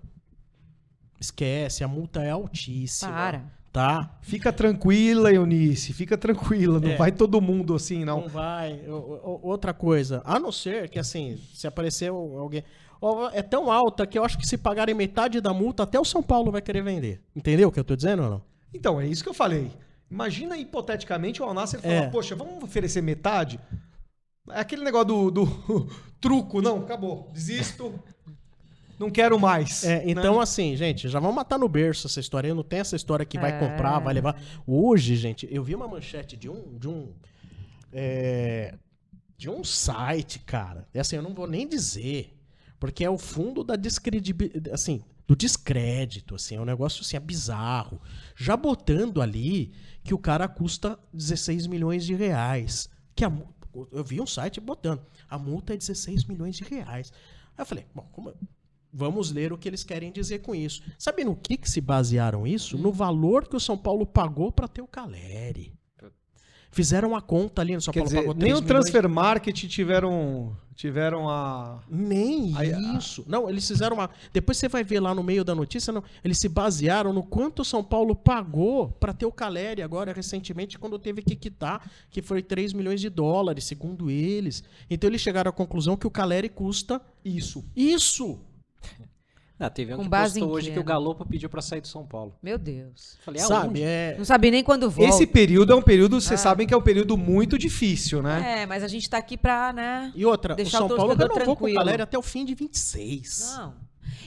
esquece, 1.18 1.82
a 1.82 1.88
multa 1.88 2.22
é 2.22 2.30
altíssima. 2.30 3.10
Para. 3.10 3.44
Tá? 3.74 4.08
Fica 4.22 4.52
tranquila, 4.52 5.32
Eunice, 5.32 5.92
fica 5.92 6.16
tranquila. 6.16 6.78
Não 6.78 6.90
É. 6.90 6.96
vai 6.96 7.10
todo 7.10 7.40
mundo 7.40 7.74
assim, 7.74 8.04
não. 8.04 8.20
Não 8.20 8.28
vai. 8.28 8.80
Outra 9.42 9.74
coisa, 9.74 10.22
a 10.24 10.38
não 10.38 10.52
ser 10.52 10.88
que, 10.88 10.96
assim, 10.96 11.40
se 11.52 11.66
aparecer 11.66 12.08
alguém. 12.08 12.62
É 13.32 13.42
tão 13.42 13.72
alta 13.72 14.06
que 14.06 14.16
eu 14.16 14.24
acho 14.24 14.38
que 14.38 14.46
se 14.46 14.56
pagarem 14.56 14.94
metade 14.94 15.40
da 15.40 15.52
multa, 15.52 15.82
até 15.82 15.98
o 15.98 16.04
São 16.04 16.22
Paulo 16.22 16.52
vai 16.52 16.62
querer 16.62 16.84
vender. 16.84 17.20
Entendeu 17.34 17.68
o 17.68 17.72
que 17.72 17.80
eu 17.80 17.84
tô 17.84 17.96
dizendo 17.96 18.22
ou 18.22 18.30
não? 18.30 18.42
Então, 18.72 19.00
é 19.00 19.08
isso 19.08 19.24
que 19.24 19.28
eu 19.28 19.34
falei. 19.34 19.72
Imagina, 20.08 20.56
hipoteticamente, 20.56 21.42
o 21.42 21.44
Alnasser 21.44 21.80
falar, 21.80 21.94
É. 21.94 22.06
poxa, 22.10 22.36
vamos 22.36 22.62
oferecer 22.62 23.02
metade? 23.02 23.58
É 24.50 24.60
aquele 24.60 24.84
negócio 24.84 25.08
do, 25.08 25.30
do 25.32 25.88
truco. 26.20 26.62
Não, 26.62 26.76
acabou. 26.78 27.28
Desisto. 27.34 27.92
Não 28.98 29.10
quero 29.10 29.38
mais. 29.38 29.84
É, 29.84 29.96
né? 29.98 30.04
então, 30.06 30.40
assim, 30.40 30.76
gente, 30.76 31.08
já 31.08 31.18
vamos 31.18 31.36
matar 31.36 31.58
no 31.58 31.68
berço 31.68 32.06
essa 32.06 32.20
história. 32.20 32.48
Eu 32.48 32.54
não 32.54 32.62
tenho 32.62 32.80
essa 32.80 32.96
história 32.96 33.24
que 33.24 33.38
vai 33.38 33.52
É. 33.52 33.58
comprar, 33.58 33.98
vai 33.98 34.14
levar. 34.14 34.40
Hoje, 34.66 35.16
gente, 35.16 35.48
eu 35.50 35.62
vi 35.64 35.74
uma 35.74 35.88
manchete 35.88 36.36
de 36.36 36.48
um. 36.48 36.78
De 36.78 36.88
um, 36.88 37.12
é, 37.92 38.74
de 39.36 39.50
um 39.50 39.64
site, 39.64 40.38
cara. 40.38 40.86
É 40.94 41.00
assim, 41.00 41.16
eu 41.16 41.22
não 41.22 41.34
vou 41.34 41.46
nem 41.46 41.66
dizer. 41.68 42.36
Porque 42.78 43.04
é 43.04 43.10
o 43.10 43.18
fundo 43.18 43.64
da 43.64 43.76
descredibilidade. 43.76 44.70
Assim, 44.70 45.02
do 45.26 45.34
descrédito, 45.34 46.34
assim, 46.34 46.56
é 46.56 46.60
um 46.60 46.64
negócio 46.64 47.00
assim, 47.00 47.16
é 47.16 47.20
bizarro. 47.20 48.00
Já 48.36 48.56
botando 48.56 49.22
ali 49.22 49.72
que 50.02 50.12
o 50.12 50.18
cara 50.18 50.46
custa 50.46 50.98
16 51.12 51.66
milhões 51.66 52.04
de 52.04 52.14
reais. 52.14 52.88
Que 53.14 53.24
a, 53.24 53.32
eu 53.90 54.04
vi 54.04 54.20
um 54.20 54.26
site 54.26 54.60
botando. 54.60 55.00
A 55.28 55.38
multa 55.38 55.72
é 55.72 55.76
16 55.76 56.24
milhões 56.24 56.56
de 56.56 56.64
reais. 56.64 57.12
Aí 57.56 57.62
eu 57.62 57.66
falei, 57.66 57.86
bom, 57.94 58.06
como, 58.12 58.34
Vamos 58.96 59.32
ler 59.32 59.52
o 59.52 59.58
que 59.58 59.68
eles 59.68 59.82
querem 59.82 60.12
dizer 60.12 60.38
com 60.38 60.54
isso. 60.54 60.80
Sabe 60.96 61.24
no 61.24 61.34
que, 61.34 61.56
que 61.56 61.68
se 61.68 61.80
basearam 61.80 62.46
isso? 62.46 62.78
No 62.78 62.92
valor 62.92 63.48
que 63.48 63.56
o 63.56 63.60
São 63.60 63.76
Paulo 63.76 64.06
pagou 64.06 64.52
para 64.52 64.68
ter 64.68 64.82
o 64.82 64.86
Caleri. 64.86 65.72
Fizeram 66.70 67.14
a 67.14 67.20
conta 67.22 67.62
ali 67.62 67.74
no 67.74 67.80
São 67.80 67.92
Quer 67.92 68.00
Paulo 68.00 68.08
dizer, 68.08 68.20
pagou 68.22 68.34
nem 68.34 68.40
3 68.48 68.58
o 68.58 68.62
milhões. 68.62 68.66
Transfer 68.90 69.08
Market 69.08 69.64
tiveram, 69.68 70.56
tiveram 70.74 71.28
a... 71.28 71.80
Nem 71.88 72.52
a- 72.56 72.64
isso. 72.98 73.24
Não, 73.28 73.48
eles 73.48 73.66
fizeram 73.66 73.94
uma. 73.96 74.10
Depois 74.32 74.58
você 74.58 74.68
vai 74.68 74.82
ver 74.82 74.98
lá 74.98 75.14
no 75.14 75.22
meio 75.22 75.44
da 75.44 75.54
notícia, 75.54 75.92
não. 75.92 76.02
Eles 76.24 76.38
se 76.38 76.48
basearam 76.48 77.12
no 77.12 77.22
quanto 77.22 77.62
o 77.62 77.64
São 77.64 77.82
Paulo 77.84 78.16
pagou 78.16 78.88
para 78.88 79.12
ter 79.12 79.24
o 79.24 79.30
Caleri 79.30 79.82
agora, 79.82 80.12
recentemente, 80.12 80.76
quando 80.76 80.98
teve 80.98 81.22
que 81.22 81.36
quitar, 81.36 81.88
que 82.10 82.20
foi 82.20 82.42
3 82.42 82.72
milhões 82.72 83.00
de 83.00 83.08
dólares, 83.08 83.64
segundo 83.64 84.10
eles. 84.10 84.64
Então 84.90 85.08
eles 85.08 85.20
chegaram 85.20 85.50
à 85.50 85.52
conclusão 85.52 85.96
que 85.96 86.08
o 86.08 86.10
Caleri 86.10 86.48
custa 86.48 87.00
Isso. 87.24 87.64
isso. 87.76 88.40
Ah, 89.58 89.70
teve 89.70 89.94
um 89.94 89.98
Com 89.98 90.02
que 90.02 90.08
base 90.08 90.40
postou 90.40 90.56
hoje 90.56 90.70
que 90.72 90.78
o 90.78 90.82
né? 90.82 90.86
Galopo 90.86 91.24
pediu 91.24 91.48
pra 91.48 91.62
sair 91.62 91.80
do 91.80 91.86
São 91.86 92.04
Paulo. 92.04 92.36
Meu 92.42 92.58
Deus. 92.58 93.16
Falei, 93.24 93.40
Sabe, 93.40 93.66
aonde? 93.68 93.82
é... 93.84 94.14
Não 94.18 94.24
sabe 94.24 94.50
nem 94.50 94.64
quando 94.64 94.90
volta. 94.90 95.08
Esse 95.14 95.26
período 95.28 95.72
é 95.72 95.76
um 95.76 95.82
período, 95.82 96.20
vocês 96.20 96.40
Ah. 96.40 96.42
sabem 96.42 96.66
que 96.66 96.74
é 96.74 96.76
um 96.76 96.82
período 96.82 97.16
muito 97.16 97.56
difícil, 97.56 98.20
né? 98.20 98.62
É, 98.62 98.66
mas 98.66 98.82
a 98.82 98.88
gente 98.88 99.08
tá 99.08 99.16
aqui 99.16 99.36
pra, 99.36 99.72
né? 99.72 100.12
E 100.14 100.26
outra, 100.26 100.56
Deixar 100.56 100.82
o 100.82 100.86
o 100.86 100.88
São 100.88 100.96
Paulo 100.96 101.12
torcedor 101.14 101.32
renovou 101.38 101.56
com 101.56 101.66
o. 101.70 101.74
Caleri 101.74 102.02
até 102.02 102.18
o 102.18 102.22
fim 102.22 102.44
de 102.44 102.54
26. 102.54 103.54
Não. 103.56 103.74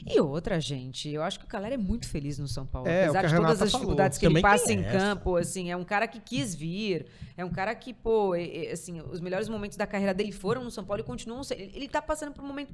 E 0.05 0.19
outra, 0.21 0.59
gente, 0.61 1.09
eu 1.09 1.21
acho 1.21 1.37
que 1.39 1.45
o 1.45 1.47
Calera 1.47 1.75
é 1.75 1.77
muito 1.77 2.07
feliz 2.07 2.39
no 2.39 2.47
São 2.47 2.65
Paulo. 2.65 2.87
É, 2.87 3.07
o 3.07 3.09
Apesar 3.09 3.27
de 3.27 3.35
todas 3.35 3.51
as 3.51 3.57
falou. 3.71 3.71
dificuldades 3.71 4.17
que 4.17 4.25
ele 4.25 4.29
Também 4.35 4.41
passa 4.43 4.65
tem 4.67 4.79
em 4.79 4.83
essa. 4.85 4.97
campo, 4.97 5.35
assim, 5.35 5.69
é 5.69 5.75
um 5.75 5.83
cara 5.83 6.07
que 6.07 6.19
quis 6.21 6.55
vir, 6.55 7.05
é 7.35 7.43
um 7.43 7.49
cara 7.51 7.75
que, 7.75 7.93
pô, 7.93 8.33
é- 8.33 8.67
é, 8.67 8.71
assim, 8.71 9.01
os 9.01 9.19
melhores 9.19 9.49
momentos 9.49 9.75
da 9.77 9.85
carreira 9.85 10.13
dele 10.13 10.31
foram 10.31 10.63
no 10.63 10.71
São 10.71 10.85
Paulo 10.85 11.01
e 11.01 11.05
continuam. 11.05 11.41
Ele, 11.51 11.71
ele 11.75 11.87
tá 11.89 12.01
passando 12.01 12.31
por 12.31 12.43
um 12.43 12.47
momento 12.47 12.73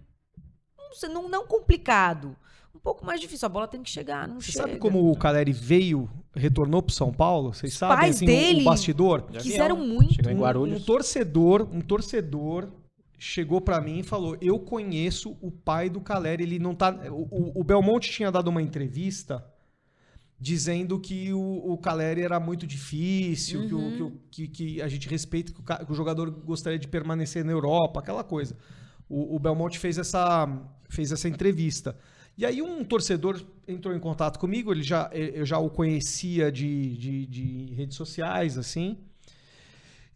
não, 0.94 1.00
sei, 1.00 1.10
não, 1.10 1.30
não 1.30 1.48
complicado. 1.48 2.36
Um 2.76 2.80
pouco 2.80 3.06
mais 3.06 3.20
difícil. 3.20 3.46
A 3.46 3.50
bola 3.50 3.68
tem 3.68 3.82
que 3.84 3.90
chegar, 3.90 4.28
não 4.28 4.40
Você 4.42 4.52
chega. 4.52 4.66
sabe 4.68 4.80
como 4.80 5.10
o 5.12 5.18
Caleri 5.18 5.52
veio, 5.52 6.10
retornou 6.36 6.82
pro 6.82 6.94
São 6.94 7.12
Paulo? 7.12 7.54
Vocês 7.54 7.74
sabem, 7.74 7.98
pais 7.98 8.16
assim, 8.18 8.26
o- 8.26 8.28
dele- 8.28 8.62
o 8.62 8.66
bastidor? 8.66 9.30
De 9.32 9.40
Quiseram 9.40 9.78
muito. 9.78 10.14
Chegou 10.16 10.32
em 10.32 10.36
Um, 10.36 10.40
Guarulhos. 10.40 10.82
um 10.82 10.86
torcedor, 10.86 11.68
um 11.72 11.82
torcedor 11.82 12.70
chegou 13.18 13.62
pra 13.62 13.80
mim 13.80 14.00
e 14.00 14.04
falou: 14.04 14.36
"Eu 14.42 14.60
conheço 14.60 15.38
o 15.42 15.50
pai 15.52 15.90
do 15.90 16.02
Caleri, 16.02 16.44
ele 16.44 16.60
não 16.60 16.74
tá 16.76 16.90
o, 17.10 17.22
o- 17.32 17.62
o 17.62 17.64
Belmonte 17.64 18.12
tinha 18.12 18.32
dado 18.32 18.48
uma 18.50 18.62
entrevista 18.62 19.46
dizendo 20.40 21.00
que 21.00 21.32
o, 21.32 21.72
o 21.74 21.78
Caleri 21.78 22.22
era 22.22 22.38
muito 22.40 22.68
difícil, 22.68 23.66
que, 23.68 23.74
o- 23.74 23.92
que, 23.96 24.04
o- 24.04 24.12
que- 24.32 24.48
que 24.48 24.82
a 24.82 24.88
gente 24.90 25.08
respeita 25.08 25.54
que 25.54 25.60
o, 25.62 25.86
que 25.86 25.92
o 25.92 25.96
jogador 25.96 26.30
gostaria 26.32 26.78
de 26.80 26.88
permanecer 26.88 27.46
na 27.46 27.52
Europa, 27.52 28.00
aquela 28.02 28.24
coisa. 28.24 28.58
O, 29.14 29.36
o 29.36 29.40
Belmonte 29.40 29.78
fez 29.78 29.98
essa 29.98 30.48
fez 30.90 31.12
essa 31.12 31.28
entrevista. 31.28 31.98
E 32.38 32.46
aí 32.46 32.62
um 32.62 32.84
torcedor 32.84 33.40
entrou 33.68 33.96
em 33.96 34.00
contato 34.00 34.40
comigo, 34.40 34.72
ele 34.72 34.82
já, 34.82 35.10
eu 35.14 35.46
já 35.46 35.60
o 35.60 35.70
conhecia 35.70 36.52
de, 36.52 36.98
de, 36.98 37.26
de 37.28 37.74
redes 37.76 37.96
sociais, 37.96 38.58
assim. 38.58 38.98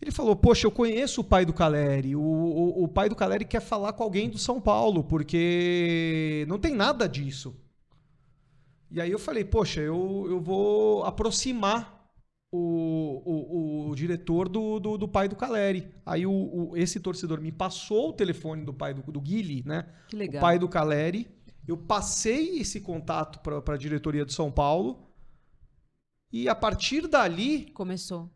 Ele 0.01 0.11
falou: 0.11 0.35
Poxa, 0.35 0.65
eu 0.65 0.71
conheço 0.71 1.21
o 1.21 1.23
pai 1.23 1.45
do 1.45 1.53
Caleri. 1.53 2.15
O, 2.15 2.21
o, 2.21 2.83
o 2.83 2.87
pai 2.87 3.09
do 3.09 3.15
Caleri 3.15 3.45
quer 3.45 3.61
falar 3.61 3.93
com 3.93 4.03
alguém 4.03 4.29
do 4.29 4.37
São 4.37 4.59
Paulo, 4.59 5.03
porque 5.03 6.45
não 6.47 6.59
tem 6.59 6.73
nada 6.73 7.07
disso. 7.07 7.55
E 8.89 9.01
aí 9.01 9.11
eu 9.11 9.19
falei: 9.19 9.43
Poxa, 9.43 9.81
eu, 9.81 10.25
eu 10.29 10.39
vou 10.39 11.03
aproximar 11.03 11.96
o, 12.51 13.87
o, 13.87 13.89
o 13.89 13.95
diretor 13.95 14.47
do, 14.47 14.79
do, 14.79 14.97
do 14.97 15.07
pai 15.07 15.27
do 15.27 15.35
Caleri. 15.35 15.87
Aí 16.05 16.25
o, 16.25 16.31
o- 16.31 16.71
esse 16.77 16.99
torcedor 16.99 17.41
me 17.41 17.51
passou 17.51 18.09
o 18.09 18.13
telefone 18.13 18.63
do 18.63 18.73
pai 18.73 18.93
do, 18.93 19.01
do 19.11 19.19
Guile, 19.21 19.63
né? 19.65 19.85
Que 20.07 20.15
legal. 20.15 20.39
o 20.39 20.41
pai 20.41 20.57
do 20.59 20.67
Caleri. 20.69 21.27
Eu 21.67 21.75
passei 21.77 22.59
esse 22.59 22.79
contato 22.79 23.39
para 23.39 23.75
a 23.75 23.77
diretoria 23.77 24.25
de 24.25 24.33
São 24.33 24.49
Paulo. 24.51 25.03
E 26.31 26.47
a 26.47 26.55
partir 26.55 27.07
dali 27.07 27.71
Começou. 27.73 28.29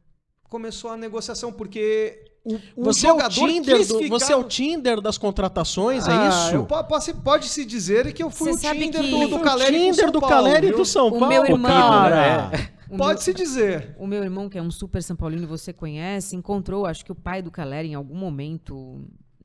começou 0.49 0.91
a 0.91 0.97
negociação, 0.97 1.51
porque 1.51 2.25
o, 2.43 2.55
o 2.75 2.83
Você 2.85 3.07
é 3.07 3.13
o, 3.13 3.29
Tinder 3.29 3.85
do- 3.87 3.99
ficar- 3.99 4.09
você 4.19 4.33
é 4.33 4.35
o 4.35 4.43
Tinder 4.43 4.99
das 5.01 5.17
contratações, 5.17 6.07
é 6.07 6.11
Ah, 6.11 6.27
isso? 6.47 6.55
eu 6.55 6.65
po- 6.65 6.83
posso- 6.85 7.15
pode 7.21 7.47
se 7.47 7.63
dizer 7.65 8.11
que 8.13 8.23
eu 8.23 8.29
fui 8.29 8.51
Você 8.53 8.67
o 8.67 8.71
Tinder 8.73 9.01
que- 9.01 9.11
do, 9.11 9.27
do 9.27 9.35
o 9.37 9.39
Caleri 9.41 9.77
Tinder 9.77 9.93
São 9.95 10.11
do 10.11 10.19
Paulo, 10.19 10.35
Caleri 10.35 10.67
viu? 10.67 10.77
do 10.77 10.85
São 10.85 11.07
O 11.07 11.11
Paulo, 11.11 11.27
meu 11.27 11.45
irmão- 11.45 11.71
cara. 11.71 12.51
O 12.80 12.80
Pode 12.97 13.13
meu- 13.13 13.21
se 13.21 13.33
dizer. 13.33 13.95
O 13.97 14.05
meu 14.07 14.23
irmão, 14.23 14.49
que 14.49 14.57
é 14.57 14.61
um 14.61 14.71
super 14.71 15.01
São 15.03 15.15
Paulino, 15.15 15.47
você 15.47 15.71
conhece, 15.73 16.35
encontrou, 16.35 16.85
acho 16.85 17.03
que 17.05 17.11
o 17.11 17.15
pai 17.15 17.41
do 17.41 17.51
Calera 17.51 17.87
em 17.87 17.93
algum 17.95 18.15
momento, 18.15 19.01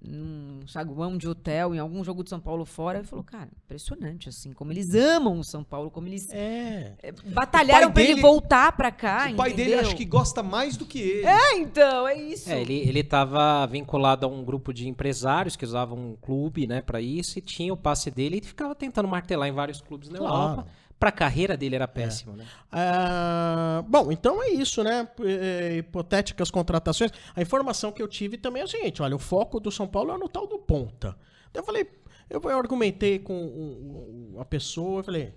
num 0.09 0.61
saguão 0.69 1.17
de 1.19 1.27
hotel, 1.27 1.75
em 1.75 1.79
algum 1.81 2.05
jogo 2.05 2.23
de 2.23 2.31
São 2.31 2.39
Paulo 2.39 2.65
fora, 2.65 3.01
e 3.01 3.05
falou, 3.05 3.25
cara, 3.25 3.49
impressionante, 3.65 4.29
assim, 4.29 4.53
como 4.53 4.71
eles 4.71 4.95
amam 4.95 5.39
o 5.41 5.43
São 5.43 5.65
Paulo, 5.65 5.91
como 5.91 6.07
eles 6.07 6.29
É. 6.31 6.95
eh, 7.03 7.13
batalharam 7.27 7.91
pra 7.91 8.03
ele 8.03 8.21
voltar 8.21 8.71
pra 8.77 8.93
cá, 8.93 9.29
o 9.33 9.35
pai 9.37 9.51
dele 9.53 9.71
entendeu? 9.71 9.81
acho 9.81 9.97
que 9.97 10.05
gosta 10.05 10.45
mais 10.45 10.77
do 10.77 10.85
que 10.87 11.01
ele. 11.01 11.27
É, 11.27 11.59
então, 11.59 12.07
é 12.07 12.15
isso. 12.15 12.49
É, 12.51 12.61
ele, 12.61 12.75
ele 12.89 13.03
tava 13.03 13.67
vinculado 13.67 14.27
a 14.27 14.29
um 14.29 14.45
grupo 14.45 14.73
de 14.73 14.87
empresários 14.89 15.57
que 15.57 15.65
usavam 15.65 15.99
um 15.99 16.15
clube, 16.17 16.69
né, 16.69 16.81
para 16.83 17.01
isso, 17.01 17.39
e 17.39 17.43
tinha 17.43 17.73
o 17.73 17.77
passe 17.77 18.09
dele 18.09 18.39
e 18.41 18.47
ficava 18.47 18.77
tentando 18.77 19.09
martelar 19.09 19.49
em 19.49 19.53
vários 19.53 19.81
clubes 19.81 20.09
na 20.09 20.19
Claro. 20.19 20.35
Europa. 20.35 20.67
Pra 20.99 21.13
carreira 21.13 21.57
dele 21.59 21.75
era 21.75 21.87
péssimo, 21.87 22.35
né? 22.35 22.47
Ah, 22.73 23.85
bom, 23.87 24.11
então 24.11 24.43
é 24.43 24.49
isso, 24.49 24.83
né? 24.83 25.07
Eh, 25.21 25.77
Hipotéticas 25.79 26.51
contratações. 26.51 27.11
A 27.35 27.43
informação 27.43 27.93
que 27.93 28.01
eu 28.01 28.09
tive 28.09 28.39
também 28.39 28.63
é 28.63 28.65
o 28.65 28.69
seguinte: 28.69 29.03
olha, 29.03 29.15
o 29.15 29.19
foco 29.19 29.61
do 29.61 29.71
São 29.71 29.87
Paulo 29.87 30.13
é 30.13 30.19
no 30.19 30.27
tal 30.29 30.47
do 30.47 30.59
ponta. 30.59 31.15
Então 31.51 31.63
eu 31.63 31.67
falei, 31.67 31.87
eu, 32.31 32.41
eu 32.43 32.59
argumentei 32.59 33.19
com 33.19 34.37
a 34.41 34.45
pessoa, 34.47 35.01
eu 35.01 35.05
falei, 35.05 35.35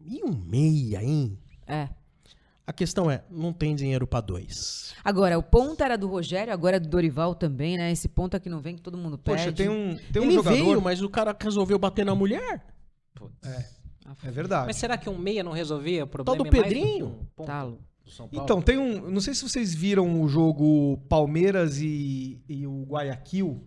e 0.00 0.22
um 0.22 0.32
meia, 0.32 1.02
hein? 1.02 1.36
É. 1.66 1.88
A 2.66 2.72
questão 2.72 3.10
é, 3.10 3.24
não 3.28 3.52
tem 3.52 3.74
dinheiro 3.74 4.06
pra 4.06 4.20
dois. 4.20 4.94
Agora, 5.04 5.36
o 5.36 5.42
ponto 5.42 5.82
era 5.82 5.98
do 5.98 6.06
Rogério, 6.06 6.52
agora 6.52 6.76
é 6.76 6.80
do 6.80 6.88
Dorival 6.88 7.34
também, 7.34 7.76
né? 7.76 7.90
Esse 7.90 8.08
ponto 8.08 8.38
que 8.40 8.48
não 8.48 8.60
vem, 8.60 8.76
que 8.76 8.82
todo 8.82 8.96
mundo 8.96 9.18
pede. 9.18 9.36
Poxa, 9.36 9.52
tem 9.52 9.68
um, 9.68 9.98
tem 10.12 10.22
um 10.22 10.26
Ele 10.26 10.34
jogador. 10.34 10.56
veio, 10.56 10.80
mas 10.80 11.02
o 11.02 11.10
cara 11.10 11.36
resolveu 11.38 11.78
bater 11.78 12.06
na 12.06 12.14
mulher. 12.14 12.64
É 13.44 13.83
verdade. 14.30 14.66
Mas 14.66 14.76
será 14.76 14.96
que 14.98 15.08
um 15.08 15.18
meia 15.18 15.42
não 15.42 15.52
resolvia 15.52 16.04
o 16.04 16.06
problema? 16.06 16.42
do 16.42 16.46
é 16.46 16.50
Pedrinho? 16.50 17.26
um 17.38 17.44
Paulo? 17.44 17.80
Então, 18.32 18.60
tem 18.60 18.78
um. 18.78 19.10
Não 19.10 19.20
sei 19.20 19.34
se 19.34 19.48
vocês 19.48 19.74
viram 19.74 20.22
o 20.22 20.28
jogo 20.28 20.98
Palmeiras 21.08 21.78
e, 21.78 22.42
e 22.48 22.66
o 22.66 22.84
Guayaquil. 22.84 23.64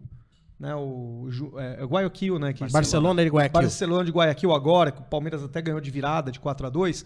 Né, 0.59 0.75
o, 0.75 1.27
é, 1.57 1.83
é 1.83 1.85
Guayaquil, 1.85 2.39
né? 2.39 2.53
Que 2.53 2.67
Barcelona 2.69 3.21
e 3.21 3.27
Guayaquil. 3.27 3.61
Barcelona 3.61 4.05
de 4.05 4.11
Guayaquil 4.11 4.53
agora, 4.53 4.91
que 4.91 5.01
o 5.01 5.03
Palmeiras 5.03 5.43
até 5.43 5.61
ganhou 5.61 5.79
de 5.79 5.91
virada 5.91 6.31
de 6.31 6.39
4 6.39 6.65
a 6.65 6.69
2 6.69 7.05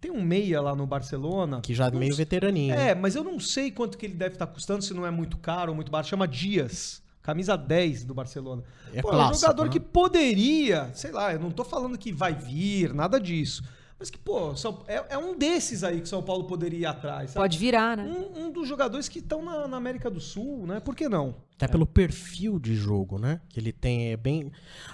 Tem 0.00 0.10
um 0.10 0.22
meia 0.22 0.60
lá 0.60 0.74
no 0.74 0.86
Barcelona. 0.86 1.60
Que 1.62 1.74
já 1.74 1.86
é 1.86 1.90
meio 1.90 2.14
veteraninho. 2.14 2.74
É, 2.74 2.94
mas 2.94 3.14
eu 3.14 3.24
não 3.24 3.38
sei 3.38 3.70
quanto 3.70 3.96
que 3.96 4.06
ele 4.06 4.14
deve 4.14 4.34
estar 4.34 4.46
custando, 4.46 4.82
se 4.82 4.92
não 4.92 5.06
é 5.06 5.10
muito 5.10 5.38
caro 5.38 5.72
ou 5.72 5.76
muito 5.76 5.90
barato. 5.90 6.08
Chama 6.08 6.28
Dias. 6.28 7.01
Camisa 7.22 7.56
10 7.56 8.04
do 8.04 8.14
Barcelona. 8.14 8.62
É 8.92 9.00
Pô, 9.00 9.10
é 9.10 9.12
um 9.12 9.14
clássico, 9.14 9.40
jogador 9.40 9.64
né? 9.64 9.70
que 9.70 9.80
poderia, 9.80 10.90
sei 10.92 11.12
lá, 11.12 11.32
eu 11.32 11.38
não 11.38 11.50
tô 11.50 11.64
falando 11.64 11.96
que 11.96 12.12
vai 12.12 12.34
vir, 12.34 12.92
nada 12.92 13.20
disso. 13.20 13.62
Mas 14.02 14.10
que, 14.10 14.18
pô, 14.18 14.56
São- 14.56 14.82
é, 14.88 15.04
é 15.10 15.16
um 15.16 15.38
desses 15.38 15.84
aí 15.84 16.00
que 16.00 16.08
São 16.08 16.20
Paulo 16.24 16.42
poderia 16.42 16.76
ir 16.80 16.86
atrás. 16.86 17.30
sabe? 17.30 17.44
Pode 17.44 17.56
virar, 17.56 17.96
né? 17.96 18.02
Um, 18.02 18.46
um 18.46 18.50
dos 18.50 18.66
jogadores 18.66 19.08
que 19.08 19.20
estão 19.20 19.44
na, 19.44 19.68
na 19.68 19.76
América 19.76 20.10
do 20.10 20.18
Sul, 20.18 20.66
né? 20.66 20.80
Por 20.80 20.96
que 20.96 21.08
não? 21.08 21.36
Até 21.54 21.68
pelo 21.68 21.86
perfil 21.86 22.58
de 22.58 22.74
jogo, 22.74 23.16
né? 23.16 23.40
Que 23.48 23.60
ele 23.60 23.70
tem 23.72 24.10
é 24.10 24.16
bem. 24.16 24.50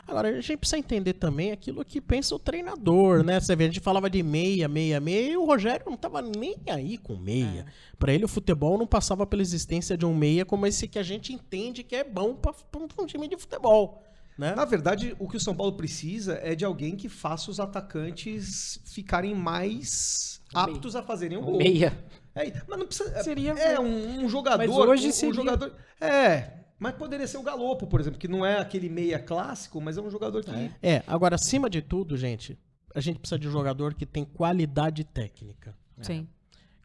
Agora, 0.07 0.29
a 0.29 0.41
gente 0.43 0.59
precisa 0.59 0.77
entender 0.77 1.15
também 1.15 1.53
aquilo 1.53 1.83
que 1.83 2.03
pensa 2.03 2.35
o 2.35 2.39
treinador, 2.39 3.25
né? 3.25 3.41
Você 3.41 3.57
vê, 3.57 3.65
a 3.65 3.67
gente 3.69 3.81
falava 3.81 4.11
de 4.11 4.23
meia, 4.23 4.69
meia, 4.69 5.01
meia, 5.01 5.31
e 5.33 5.37
o 5.39 5.47
Rogério 5.47 5.87
não 5.89 5.97
tava 5.97 6.21
nem 6.21 6.57
aí 6.69 6.99
com 6.99 7.17
meia. 7.17 7.65
Pra 7.99 8.13
ele, 8.13 8.27
o 8.27 8.29
futebol 8.29 8.77
não 8.77 8.87
passava 8.87 9.27
pela 9.27 9.41
existência 9.41 9.97
de 9.97 10.05
um 10.05 10.15
meia 10.15 10.45
como 10.45 10.67
esse 10.67 10.87
que 10.87 10.99
a 10.99 11.03
gente 11.03 11.33
entende 11.33 11.83
que 11.83 11.97
é 11.97 12.05
bom 12.05 12.35
pra 12.35 12.53
um 13.01 13.07
time 13.07 13.27
de 13.27 13.39
futebol. 13.39 14.03
Né? 14.39 14.55
Na 14.55 14.65
verdade, 14.65 15.17
o 15.19 15.29
que 15.29 15.37
o 15.37 15.41
São 15.41 15.53
Paulo 15.55 15.73
precisa 15.73 16.39
é 16.43 16.55
de 16.55 16.65
alguém 16.65 16.95
que 16.95 17.09
faça 17.09 17.51
os 17.51 17.59
atacantes 17.59 18.81
ficarem 18.85 19.35
mais 19.35 20.41
aptos 20.55 20.95
a 20.95 21.03
fazerem 21.03 21.37
um 21.37 21.41
Um 21.43 21.45
gol. 21.47 21.59
meia. 21.59 21.99
É, 22.37 22.53
mas 22.69 22.79
não 22.79 22.87
precisa. 22.87 23.21
Seria- 23.25 23.53
É 23.59 23.81
um, 23.81 24.25
um 24.25 24.29
jogador. 24.29 24.59
Mas 24.59 24.71
hoje 24.71 25.07
um, 25.07 25.09
um 25.09 25.13
seria. 25.13 25.35
jogador. 25.35 25.75
É. 26.01 26.53
Mas 26.79 26.95
poderia 26.95 27.27
ser 27.27 27.39
o 27.39 27.43
Galopo, 27.43 27.89
por 27.89 28.01
exemplo, 28.01 28.21
que 28.21 28.29
não 28.29 28.47
é 28.47 28.59
aquele 28.61 28.89
meia 28.89 29.19
clássico, 29.19 29.81
mas 29.81 29.99
é 29.99 30.01
um 30.01 30.09
jogador 30.09 30.45
que. 30.45 30.71
É, 30.81 31.03
agora, 31.09 31.35
acima 31.35 31.69
de 31.69 31.83
tudo, 31.83 32.17
gente, 32.17 32.57
a 32.95 33.01
gente 33.01 33.19
precisa 33.19 33.37
de 33.41 33.49
um 33.49 33.51
jogador 33.51 33.93
que 33.95 34.07
tem 34.07 34.25
qualidade 34.25 35.03
técnica. 35.03 35.77
Sim. 36.01 36.29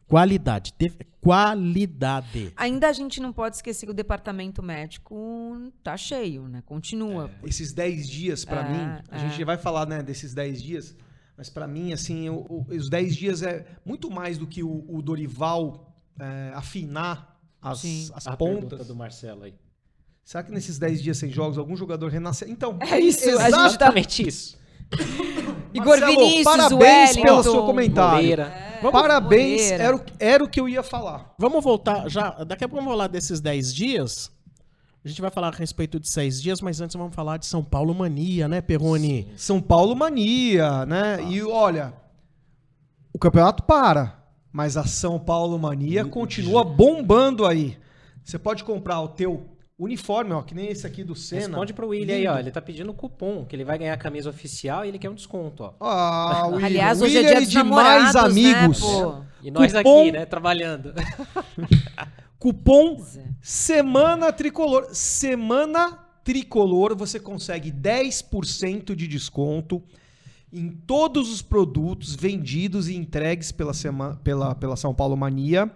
Qualidade. 0.08 0.72
te- 0.78 0.92
Qualidade. 1.20 2.52
Ainda 2.56 2.88
a 2.88 2.92
gente 2.92 3.20
não 3.20 3.32
pode 3.32 3.56
esquecer 3.56 3.86
que 3.86 3.92
o 3.92 3.94
departamento 3.94 4.62
médico 4.62 5.70
tá 5.82 5.96
cheio, 5.96 6.46
né? 6.48 6.62
Continua. 6.66 7.30
Esses 7.44 7.72
10 7.72 8.08
dias, 8.08 8.44
pra 8.44 8.60
É, 8.60 8.68
mim, 8.70 9.02
a 9.10 9.16
é. 9.16 9.18
gente 9.20 9.42
vai 9.44 9.56
falar, 9.56 9.86
né, 9.86 10.02
desses 10.02 10.34
10 10.34 10.62
dias, 10.62 10.94
mas 11.36 11.48
pra 11.48 11.66
mim, 11.66 11.92
assim, 11.92 12.28
o- 12.28 12.44
o- 12.48 12.66
os 12.68 12.90
10 12.90 13.16
dias 13.16 13.42
é 13.42 13.64
muito 13.84 14.10
mais 14.10 14.36
do 14.38 14.46
que 14.46 14.62
o, 14.62 14.84
o 14.88 15.00
Dorival 15.02 15.90
é, 16.20 16.52
afinar 16.54 17.40
as, 17.60 17.80
Sim. 17.80 18.10
as 18.14 18.26
A 18.26 18.36
pontas. 18.36 18.60
pergunta 18.68 18.84
do 18.84 18.94
Marcelo 18.94 19.42
aí. 19.44 19.54
Será 20.24 20.42
que 20.44 20.52
nesses 20.52 20.78
10 20.78 21.02
dias 21.02 21.18
sem 21.18 21.30
jogos 21.30 21.58
algum 21.58 21.76
jogador 21.76 22.08
renasce? 22.10 22.44
Então, 22.48 22.78
É 22.80 22.98
isso, 23.00 23.24
tá- 23.36 23.48
Exatamente 23.48 24.26
isso. 24.28 24.56
Igor 25.72 25.98
Marcelo, 25.98 26.12
Vinícius, 26.12 26.44
parabéns 26.44 27.10
Wellington. 27.10 27.22
pelo 27.22 27.42
seu 27.42 27.66
comentário. 27.66 28.14
Moreira. 28.16 28.52
Parabéns, 28.92 29.62
Moreira. 29.62 29.84
era 29.84 29.96
o, 29.96 30.00
era 30.18 30.44
o 30.44 30.48
que 30.48 30.60
eu 30.60 30.68
ia 30.68 30.82
falar. 30.82 31.34
Vamos 31.38 31.64
voltar 31.64 32.08
já. 32.08 32.30
Daqui 32.44 32.64
a 32.64 32.68
pouco 32.68 32.82
vamos 32.84 32.96
falar 32.96 33.08
desses 33.08 33.40
10 33.40 33.74
dias. 33.74 34.30
A 35.04 35.08
gente 35.08 35.20
vai 35.20 35.30
falar 35.30 35.48
a 35.48 35.56
respeito 35.56 36.00
de 36.00 36.08
seis 36.08 36.40
dias, 36.40 36.62
mas 36.62 36.80
antes 36.80 36.96
vamos 36.96 37.14
falar 37.14 37.36
de 37.36 37.44
São 37.44 37.62
Paulo 37.62 37.94
Mania, 37.94 38.48
né, 38.48 38.62
Perrone? 38.62 39.30
São 39.36 39.60
Paulo 39.60 39.94
mania, 39.94 40.86
né? 40.86 41.18
E 41.28 41.42
olha, 41.42 41.92
o 43.12 43.18
campeonato 43.18 43.62
para, 43.64 44.24
mas 44.50 44.78
a 44.78 44.86
São 44.86 45.18
Paulo 45.18 45.58
mania 45.58 46.06
continua 46.06 46.64
bombando 46.64 47.44
aí. 47.44 47.76
Você 48.24 48.38
pode 48.38 48.64
comprar 48.64 49.02
o 49.02 49.08
teu 49.08 49.44
uniforme, 49.78 50.32
ó, 50.32 50.42
que 50.42 50.54
nem 50.54 50.68
esse 50.68 50.86
aqui 50.86 51.02
do 51.02 51.14
Senna. 51.16 51.48
Responde 51.48 51.72
pro 51.72 51.88
William 51.88 52.14
aí, 52.14 52.26
ó. 52.26 52.38
Ele 52.38 52.50
tá 52.50 52.62
pedindo 52.62 52.92
cupom, 52.94 53.44
que 53.44 53.56
ele 53.56 53.64
vai 53.64 53.76
ganhar 53.78 53.94
a 53.94 53.96
camisa 53.96 54.30
oficial 54.30 54.84
e 54.84 54.88
ele 54.88 54.98
quer 54.98 55.10
um 55.10 55.14
desconto, 55.14 55.64
ó. 55.64 55.74
Ah, 55.80 56.46
William. 56.52 56.66
Aliás, 56.66 57.02
hoje 57.02 57.16
William 57.16 57.30
é 57.30 57.32
dia 57.34 57.40
e 57.42 57.44
dos 57.44 57.52
demais 57.52 58.14
namorados, 58.14 58.16
amigos. 58.16 58.80
né, 58.82 58.86
pô? 59.02 59.22
E 59.42 59.50
nós 59.50 59.72
Cupom- 59.72 60.02
aqui, 60.02 60.12
né, 60.12 60.24
trabalhando. 60.26 60.94
Cupom 62.38 63.02
é. 63.16 63.24
Semana 63.40 64.32
Tricolor. 64.32 64.88
Semana 64.92 65.98
Tricolor, 66.22 66.96
você 66.96 67.18
consegue 67.18 67.70
10% 67.72 68.94
de 68.94 69.06
desconto 69.08 69.82
em 70.52 70.70
todos 70.70 71.32
os 71.32 71.42
produtos 71.42 72.14
vendidos 72.14 72.88
e 72.88 72.94
entregues 72.96 73.50
pela, 73.50 73.74
sema, 73.74 74.20
pela, 74.22 74.54
pela 74.54 74.76
São 74.76 74.94
Paulo 74.94 75.16
Mania, 75.16 75.70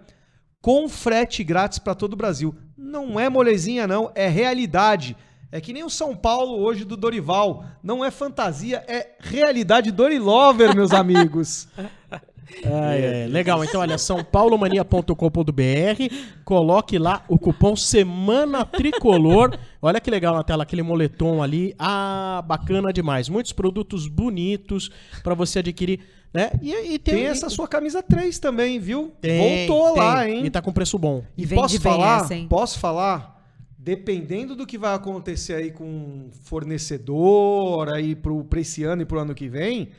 com 0.61 0.87
frete 0.89 1.43
grátis 1.43 1.79
para 1.79 1.95
todo 1.95 2.13
o 2.13 2.17
Brasil. 2.17 2.55
Não 2.77 3.19
é 3.19 3.29
molezinha, 3.29 3.87
não, 3.87 4.11
é 4.15 4.27
realidade. 4.27 5.15
É 5.51 5.59
que 5.59 5.73
nem 5.73 5.83
o 5.83 5.89
São 5.89 6.15
Paulo 6.15 6.59
hoje 6.59 6.85
do 6.85 6.95
Dorival. 6.95 7.65
Não 7.81 8.05
é 8.05 8.11
fantasia, 8.11 8.83
é 8.87 9.15
realidade 9.19 9.91
Dorilover, 9.91 10.75
meus 10.75 10.91
amigos. 10.91 11.67
É, 12.63 13.25
é, 13.25 13.27
legal, 13.27 13.63
então 13.63 13.79
olha, 13.79 13.95
sãopaulomania.com.br, 13.97 15.13
coloque 16.43 16.97
lá 16.97 17.23
o 17.27 17.37
cupom 17.37 17.75
Semana 17.75 18.65
Tricolor. 18.65 19.55
Olha 19.81 20.01
que 20.01 20.09
legal 20.09 20.35
na 20.35 20.43
tela, 20.43 20.63
aquele 20.63 20.81
moletom 20.81 21.43
ali. 21.43 21.75
Ah, 21.77 22.43
bacana 22.45 22.91
demais. 22.91 23.29
Muitos 23.29 23.53
produtos 23.53 24.07
bonitos 24.07 24.89
pra 25.23 25.35
você 25.35 25.59
adquirir, 25.59 25.99
né? 26.33 26.51
E, 26.61 26.93
e 26.93 26.99
Tem 26.99 27.25
essa 27.25 27.49
sua 27.49 27.67
camisa 27.67 28.03
3 28.03 28.37
também, 28.39 28.79
viu? 28.79 29.11
Tem, 29.19 29.67
Voltou 29.67 29.93
tem. 29.93 30.03
lá, 30.03 30.29
hein? 30.29 30.45
E 30.45 30.49
tá 30.49 30.61
com 30.61 30.71
preço 30.71 30.97
bom. 30.97 31.23
E 31.37 31.43
E 31.43 31.47
posso 31.47 31.79
falar? 31.81 32.23
essa? 32.23 32.35
Posso 32.47 32.79
falar? 32.79 33.39
Dependendo 33.77 34.55
do 34.55 34.67
que 34.67 34.77
vai 34.77 34.93
acontecer 34.93 35.53
aí 35.53 35.71
com 35.71 36.29
fornecedor 36.43 37.89
aí 37.89 38.15
pro, 38.15 38.43
pra 38.43 38.59
esse 38.59 38.83
ano 38.83 39.01
e 39.01 39.05
pro 39.05 39.19
ano 39.19 39.33
que 39.33 39.47
vem, 39.47 39.89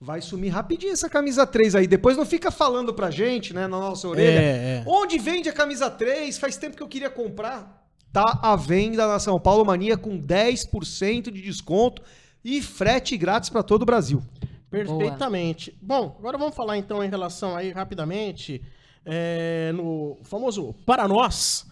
vai 0.00 0.20
sumir 0.20 0.48
rapidinho 0.50 0.92
essa 0.92 1.10
camisa 1.10 1.46
3 1.46 1.74
aí. 1.74 1.86
Depois 1.86 2.16
não 2.16 2.24
fica 2.24 2.50
falando 2.50 2.94
pra 2.94 3.10
gente, 3.10 3.52
né, 3.52 3.62
na 3.66 3.78
nossa 3.78 4.08
orelha. 4.08 4.38
É, 4.38 4.42
é. 4.78 4.84
Onde 4.86 5.18
vende 5.18 5.48
a 5.48 5.52
camisa 5.52 5.90
3? 5.90 6.38
Faz 6.38 6.56
tempo 6.56 6.76
que 6.76 6.82
eu 6.82 6.88
queria 6.88 7.10
comprar. 7.10 7.84
Tá 8.12 8.38
à 8.42 8.56
venda 8.56 9.06
na 9.06 9.18
São 9.18 9.38
Paulo 9.38 9.64
Mania 9.64 9.96
com 9.98 10.18
10% 10.18 11.30
de 11.30 11.42
desconto 11.42 12.00
e 12.42 12.62
frete 12.62 13.16
grátis 13.16 13.50
pra 13.50 13.62
todo 13.62 13.82
o 13.82 13.86
Brasil. 13.86 14.22
Perfeitamente. 14.70 15.76
Bom, 15.80 16.16
agora 16.18 16.36
vamos 16.36 16.54
falar 16.54 16.76
então 16.76 17.02
em 17.02 17.08
relação 17.08 17.56
aí 17.56 17.70
rapidamente 17.70 18.62
é, 19.04 19.70
no 19.72 20.18
famoso 20.22 20.74
para 20.84 21.06
nós. 21.06 21.66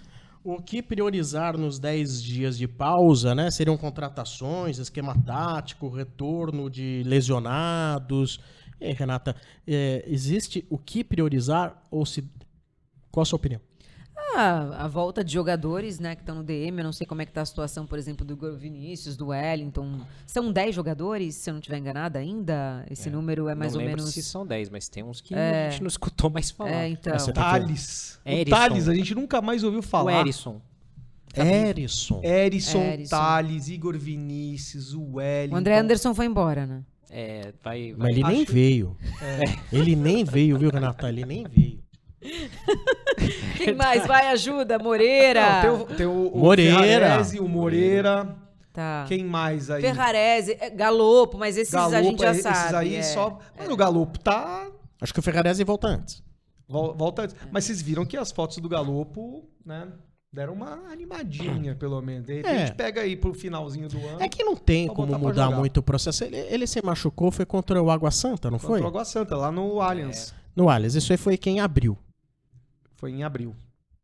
O 0.45 0.61
que 0.61 0.83
priorizar 0.83 1.57
nos 1.57 1.79
10 1.79 2.23
dias 2.23 2.59
de 2.59 2.69
pausa, 2.69 3.35
né? 3.35 3.51
Seriam 3.51 3.79
contratações, 3.79 4.79
esquema 4.79 5.17
tático, 5.25 5.89
retorno 5.89 6.69
de 6.69 7.03
lesionados. 7.07 8.39
E 8.79 8.85
aí, 8.85 8.93
Renata, 8.93 9.35
é, 9.67 10.05
existe 10.07 10.67
o 10.69 10.77
que 10.77 11.03
priorizar 11.03 11.83
ou 11.91 12.05
se. 12.05 12.23
Qual 13.11 13.23
a 13.23 13.25
sua 13.25 13.37
opinião? 13.37 13.61
Ah, 14.37 14.85
a 14.85 14.89
volta 14.89 15.23
de 15.23 15.33
jogadores, 15.33 15.99
né, 16.01 16.15
que 16.15 16.23
estão 16.23 16.35
no 16.35 16.43
DM. 16.43 16.79
Eu 16.79 16.85
não 16.85 16.93
sei 16.93 17.07
como 17.07 17.23
é 17.23 17.27
que 17.27 17.33
tá 17.33 17.43
a 17.43 17.47
situação, 17.47 17.87
por 17.87 17.99
exemplo, 17.99 18.25
do 18.27 18.33
Igor 18.35 18.57
Vinícius, 18.57 19.17
do 19.17 19.29
Wellington. 19.29 20.01
São 20.27 20.51
10 20.53 20.75
jogadores, 20.75 21.37
se 21.37 21.49
eu 21.51 21.55
não 21.55 21.61
estiver 21.61 21.79
enganada 21.79 22.19
ainda. 22.19 22.85
Esse 22.91 23.09
número 23.11 23.49
é 23.49 23.55
mais 23.55 23.73
não 23.73 23.81
ou 23.81 23.87
lembro 23.87 24.03
menos. 24.03 24.15
se 24.15 24.23
são 24.23 24.47
10, 24.47 24.71
mas 24.71 24.89
tem 24.89 25.03
uns 25.05 25.21
que 25.21 25.35
a 25.35 25.71
gente 25.71 25.81
não 25.83 25.89
escutou 25.89 26.29
mais 26.31 26.51
falar. 26.51 26.71
É, 26.73 26.89
então. 26.89 27.19
Você 27.19 27.33
tá? 27.33 27.53
Thales. 27.53 28.19
O. 28.25 28.51
Thales, 28.51 28.89
a 28.89 28.95
gente 28.95 29.15
nunca 29.15 29.41
mais 29.41 29.63
ouviu 29.63 29.81
O 29.81 29.83
falar. 29.83 30.21
Erisson. 30.21 30.61
Erisson. 31.37 32.21
Erisson, 32.23 32.79
Erisson. 32.81 33.11
Thales, 33.17 33.69
Igor 33.69 33.97
Vinícius, 33.99 34.95
o 34.95 35.15
Wellington. 35.15 35.55
O 35.55 35.59
André 35.59 35.79
Anderson 35.79 36.15
foi 36.15 36.27
embora, 36.27 36.65
né? 36.67 36.83
É, 37.11 37.53
vai, 37.63 37.93
vai. 37.93 38.09
Mas 38.09 38.11
ele 38.19 38.25
nem 38.29 38.43
Acho- 38.43 38.53
veio. 38.53 38.97
Ele 39.73 39.97
nem 39.97 40.25
veio, 40.25 40.59
viu, 40.59 40.71
Renata? 40.71 41.09
Ele 41.09 41.25
nem 41.25 41.45
veio. 41.47 41.83
Quem 43.57 43.75
mais? 43.75 44.07
Vai, 44.07 44.29
ajuda, 44.29 44.79
Moreira. 44.79 45.63
Não, 45.63 45.63
tem 45.63 45.71
o, 45.71 45.97
tem 45.99 46.07
o, 46.07 46.29
o 46.29 46.39
Moreira. 46.39 46.81
Ferrarese, 46.83 47.41
o 47.41 47.49
Moreira. 47.49 48.37
Tá. 48.73 49.05
Quem 49.07 49.25
mais 49.25 49.71
aí? 49.71 49.81
Ferrarese, 49.81 50.57
é, 50.61 50.69
Galopo, 50.71 51.39
mas 51.39 51.57
esses 51.57 51.75
a 51.75 52.03
gente 52.03 52.21
já 52.21 52.31
esses 52.33 52.43
sabe. 52.43 52.77
aí 52.77 52.95
é. 52.97 53.03
só. 53.03 53.39
Mas 53.57 53.69
o 53.69 53.77
Galopo 53.77 54.19
tá. 54.19 54.67
Acho 55.01 55.13
que 55.15 55.21
o 55.21 55.23
Ferrarese 55.23 55.63
volta 55.65 55.87
antes. 55.87 56.23
vol- 56.69 56.95
Volta 56.95 57.23
antes. 57.23 57.37
Mas 57.53 57.65
vocês 57.65 57.81
viram 57.81 58.05
que 58.05 58.17
as 58.17 58.33
fotos 58.33 58.59
do 58.59 58.69
Galopo, 58.69 59.45
né? 59.65 59.87
Deram 60.33 60.55
uma 60.55 60.81
animadinha, 60.91 61.75
pelo 61.79 62.03
menos. 62.03 62.27
De 62.27 62.35
repente 62.35 62.71
É. 62.73 62.75
pega 62.75 63.03
aí 63.03 63.15
pro 63.17 63.33
finalzinho 63.33 63.89
do 63.89 63.99
ano. 64.05 64.21
É 64.21 64.29
que 64.29 64.43
não 64.43 64.57
tem 64.57 64.89
como 64.89 65.17
mudar 65.17 65.51
muito 65.53 65.79
o 65.79 65.83
processo. 65.83 66.25
Ele, 66.25 66.37
ele 66.37 66.67
se 66.67 66.85
machucou, 66.85 67.31
foi 67.31 67.47
contra 67.47 67.81
o 67.81 67.89
Água 67.89 68.11
Santa, 68.11 68.51
não 68.51 68.59
foi? 68.59 68.71
Contra 68.81 68.85
o 68.87 68.89
Água 68.89 69.05
Santa, 69.05 69.37
lá 69.37 69.53
no 69.53 69.81
Allianz. 69.81 70.35
No 70.57 70.69
Alias. 70.69 70.97
Isso 70.97 71.13
aí 71.13 71.17
foi 71.17 71.37
quem 71.37 71.61
abriu. 71.61 71.97
Foi 72.97 73.11
em 73.11 73.23
abril. 73.23 73.55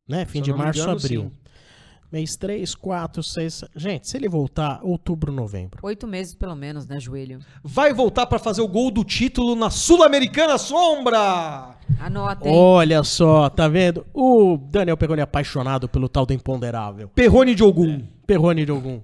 Né? 0.09 0.25
Fim 0.25 0.43
de 0.43 0.53
março, 0.53 0.81
engano, 0.81 0.97
abril. 0.99 1.23
sim. 1.23 1.33
Mês 2.13 2.35
3, 2.35 2.75
4, 2.75 3.23
6. 3.23 3.65
Gente, 3.77 4.09
se 4.09 4.17
ele 4.17 4.29
voltar, 4.29 4.81
outubro, 4.83 5.31
novembro. 5.31 5.79
Oito 5.85 6.09
meses 6.09 6.35
pelo 6.35 6.57
menos, 6.57 6.85
né, 6.85 6.99
joelho? 6.99 7.39
Vai 7.63 7.95
voltar 7.95 8.27
pra 8.27 8.41
fazer 8.41 8.61
o 8.63 8.67
gol 8.67 8.91
do 8.91 9.05
título 9.05 9.55
na 9.55 9.71
Sul-Americana 9.71 10.59
Sombra! 10.59 11.77
Anota, 12.01 12.49
hein? 12.49 12.55
Olha 12.55 13.05
só, 13.05 13.49
tá 13.49 13.69
vendo? 13.69 14.05
O 14.13 14.57
Daniel 14.57 14.97
Perrone 14.97 15.21
é 15.21 15.23
apaixonado 15.23 15.89
pelo 15.89 16.09
tal 16.09 16.27
do 16.27 16.33
imponderável. 16.33 17.09
Perrone 17.11 17.55
de 17.55 17.63
Ogum. 17.63 18.03
Perrone 18.27 18.65
de 18.65 18.73
algum. 18.73 19.01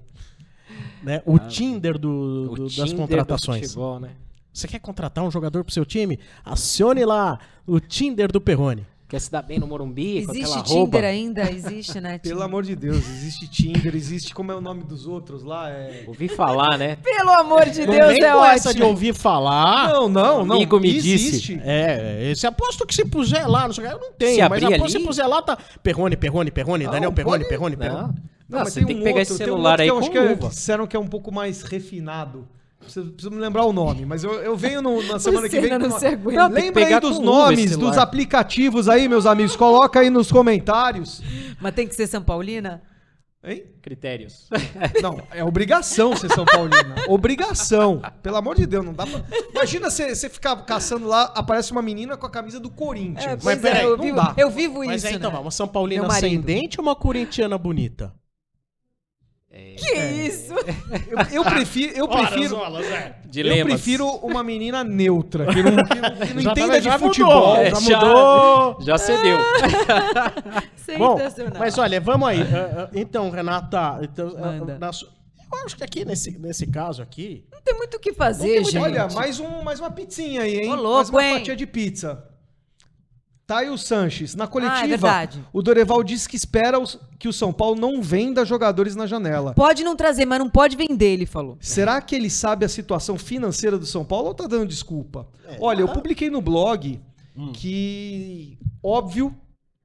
Né? 1.01 1.23
O 1.25 1.39
Tinder 1.39 1.97
do, 1.99 2.49
O 2.51 2.55
do- 2.57 2.65
das 2.65 2.73
Tinder 2.75 2.89
do 2.91 2.97
contratações. 2.97 3.63
futebol, 3.69 4.01
né? 4.01 4.11
Você 4.53 4.67
quer 4.67 4.81
contratar 4.81 5.23
um 5.23 5.31
jogador 5.31 5.63
pro 5.63 5.73
seu 5.73 5.85
time? 5.85 6.19
Acione 6.45 7.05
lá 7.05 7.39
o 7.65 7.79
Tinder 7.79 8.33
do 8.33 8.41
Perrone. 8.41 8.85
Quer 9.09 9.21
se 9.21 9.31
dar 9.31 9.41
bem 9.43 9.61
no 9.61 9.69
Morumbi, 9.69 10.25
com 10.27 10.33
Existe 10.33 10.43
aquela 10.51 10.63
Tinder 10.65 10.77
roupa. 10.79 10.99
ainda? 10.99 11.49
Existe, 11.53 12.01
né? 12.01 12.19
Pelo 12.23 12.43
amor 12.43 12.65
de 12.65 12.75
Deus, 12.75 12.97
existe 13.09 13.47
Tinder, 13.47 13.95
existe. 13.95 14.35
Como 14.35 14.51
é 14.51 14.55
o 14.57 14.61
nome 14.61 14.83
dos 14.83 15.07
outros 15.07 15.45
lá? 15.45 15.71
É. 15.71 16.03
Ouvi 16.09 16.27
falar, 16.27 16.77
né? 16.77 16.97
Pelo 17.05 17.31
amor 17.31 17.67
de 17.67 17.87
Não 17.87 17.93
Deus, 17.95 18.09
vem 18.09 18.25
é 18.25 18.33
com 18.33 18.45
essa 18.45 18.71
de 18.75 18.81
ótimo. 18.81 18.87
ouvir 18.89 19.15
falar. 19.15 19.91
Não, 19.91 20.09
não, 20.09 20.45
não. 20.45 20.57
amigo 20.57 20.81
me 20.81 20.97
existe. 20.97 21.55
disse. 21.55 21.61
É, 21.65 22.31
esse 22.33 22.49
aposto 22.49 22.85
que 22.85 22.93
se 22.93 23.05
puser 23.05 23.47
lá, 23.49 23.69
não 23.69 23.73
sei 23.75 23.85
o 23.85 23.89
que, 23.89 23.95
eu 23.95 24.01
não 24.01 24.13
tenho, 24.13 24.35
Se 24.43 24.49
mas 24.49 24.63
aposto 24.65 24.69
que 24.77 24.83
ali- 24.83 24.91
se 24.93 24.99
puser 24.99 25.27
lá, 25.29 25.41
tá 25.41 25.57
Perrone, 25.85 26.17
Perrone, 26.17 26.51
Perrone, 26.51 26.85
Não, 26.85 26.91
Daniel 26.91 27.13
Perrone, 27.13 27.39
pode- 27.45 27.49
Perrone, 27.49 27.77
Não, 27.77 27.81
Perrone. 27.87 28.15
não, 28.49 28.59
mas 28.59 28.73
você 28.73 28.85
tem 28.85 28.97
que 28.99 29.05
pegar 29.05 29.21
esse 29.23 29.39
tem 29.39 29.47
um 29.47 29.51
celular 29.51 29.71
outro 29.79 29.83
aí 29.83 29.89
que 29.89 29.91
eu 29.93 29.95
com 29.95 30.01
acho 30.01 30.11
que 30.11 30.19
é- 30.19 30.29
luva. 30.35 30.49
disseram 30.49 30.85
que 30.89 30.97
é 30.97 30.99
um 30.99 31.07
pouco 31.07 31.31
mais 31.33 31.63
refinado. 31.63 32.49
Preciso, 32.81 33.11
preciso 33.13 33.31
me 33.35 33.41
lembrar 33.41 33.65
o 33.65 33.73
nome, 33.73 34.05
mas 34.07 34.23
eu, 34.23 34.33
eu 34.35 34.57
venho 34.57 34.81
no- 34.83 35.03
na 35.05 35.19
semana 35.21 35.49
que 35.49 35.61
vem. 35.61 35.71
Com 35.71 35.79
não 35.79 35.87
uma- 35.89 35.99
se 35.99 36.07
aguenta. 36.07 36.47
Lembra 36.49 36.87
aí 36.87 37.01
dos 37.01 37.17
com 37.17 37.23
nomes 37.25 37.77
dos 37.77 37.97
aplicativos 37.99 38.89
aí, 38.89 39.09
meus 39.09 39.27
amigos. 39.27 39.57
Coloca 39.57 40.01
aí 40.01 40.11
nos 40.11 40.31
comentários. 40.31 41.21
Mas 41.61 41.75
tem 41.75 41.87
que 41.89 41.95
ser 41.95 42.07
São 42.07 42.23
Paulina? 42.23 42.83
Hein? 43.43 43.63
Critérios. 43.81 44.49
Não, 45.01 45.23
é 45.31 45.45
obrigação 45.45 46.17
ser 46.17 46.29
São 46.33 46.45
Paulina. 46.45 46.97
Obrigação. 47.09 48.03
Pelo 48.23 48.37
amor 48.37 48.57
de 48.57 48.67
Deus, 48.67 48.85
não 48.85 48.93
dá 48.93 49.07
pra. 49.07 49.23
Imagina 49.53 49.89
você 49.89 50.29
ficar 50.29 50.57
caçando 50.65 51.07
lá, 51.07 51.33
aparece 51.35 51.71
uma 51.71 51.81
menina 51.83 52.17
com 52.17 52.27
a 52.27 52.31
camisa 52.31 52.59
do 52.59 52.69
Corinthians. 52.71 53.25
É, 53.25 53.39
Mas 53.45 53.61
peraí, 53.61 53.85
eu, 53.85 53.97
não 53.97 54.03
vivo, 54.03 54.17
dá. 54.17 54.35
eu 54.37 54.51
vivo 54.51 54.85
Mas 54.85 54.97
isso, 55.03 55.07
aí, 55.07 55.15
então 55.15 55.31
né? 55.31 55.37
vamos, 55.37 55.55
São 55.55 55.69
Paulina 55.69 56.07
ascendente 56.09 56.81
ou 56.81 56.87
uma 56.87 56.97
corintiana 56.97 57.57
bonita? 57.57 58.13
Que 59.77 59.95
isso? 59.95 60.55
Eu, 60.55 61.19
eu 61.33 61.45
prefiro, 61.45 61.93
eu 61.97 62.09
prefiro, 62.09 62.57
Dilemas. 63.27 63.59
eu 63.59 63.67
prefiro 63.67 64.07
uma 64.23 64.43
menina 64.43 64.83
neutra, 64.83 65.47
que 65.47 65.63
não, 65.63 65.73
que 65.85 65.95
não- 66.01 66.11
que 66.27 66.35
não 66.35 66.43
Já 66.43 66.51
entenda 66.53 66.79
de 66.79 66.85
já 66.85 66.99
futebol. 66.99 67.49
mudou, 67.49 67.57
É, 67.57 67.71
já 67.71 67.81
mudou. 67.81 68.77
Já 68.81 68.99
cedeu. 68.99 69.39
Bom, 70.99 71.19
mas 71.59 71.77
olha, 71.79 72.01
vamos 72.01 72.29
aí. 72.29 72.41
Ah, 72.43 72.85
ah, 72.85 72.89
Então, 72.95 73.29
Renata, 73.31 73.99
então, 74.03 74.35
Manda. 74.39 74.79
na 74.79 74.91
eu 75.53 75.59
acho 75.65 75.77
que 75.77 75.85
aqui, 75.85 76.05
nesse, 76.05 76.37
nesse 76.39 76.67
caso 76.67 77.01
aqui, 77.03 77.45
Não 77.53 77.61
tem 77.63 77.75
muito 77.77 77.97
o 77.97 78.01
que 78.01 78.13
fazer, 78.13 78.65
gente. 78.65 78.79
Olha, 78.79 79.07
mais, 79.09 79.39
um, 79.39 79.63
mais 79.63 79.79
uma 79.79 79.91
pizzinha 79.91 80.43
aí, 80.43 80.59
hein? 80.61 80.71
Ô, 80.73 80.75
louco, 80.75 80.97
mais 80.97 81.09
uma 81.11 81.25
hein? 81.25 81.35
fatia 81.39 81.55
de 81.57 81.67
pizza. 81.67 82.25
Taio 83.47 83.79
Sanches, 83.79 84.35
na 84.35 84.47
coletiva, 84.49 85.09
Ah, 85.09 85.23
é 85.23 85.29
o 85.53 85.63
Doreval 85.63 86.03
disse 86.03 86.29
que 86.29 86.35
espera 86.35 86.81
os- 86.81 86.99
que 87.17 87.29
o 87.29 87.33
São 87.33 87.53
Paulo 87.53 87.81
não 87.81 88.03
venda 88.03 88.45
jogadores 88.45 88.97
na 88.97 89.07
janela. 89.07 89.55
Pode 89.55 89.85
não 89.85 89.95
trazer, 89.95 90.27
mas 90.27 90.41
não 90.41 90.51
pode 90.51 90.77
vender, 90.77 91.13
ele 91.13 91.27
falou. 91.27 91.57
Será 91.61 92.01
que 92.01 92.17
ele 92.17 92.29
sabe 92.29 92.65
a 92.65 92.69
situação 92.69 93.17
financeira 93.17 93.79
do 93.79 93.87
São 93.87 94.05
Paulo 94.05 94.29
ou 94.29 94.35
tá 94.35 94.49
dando 94.49 94.67
desculpa? 94.67 95.29
Olha, 95.61 95.81
eu 95.83 95.89
publiquei 95.89 96.29
no 96.29 96.41
blog 96.43 97.01
que 97.55 98.59
óbvio 98.83 99.37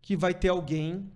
que 0.01 0.15
vai 0.15 0.33
ter 0.33 0.49
alguém 0.49 1.09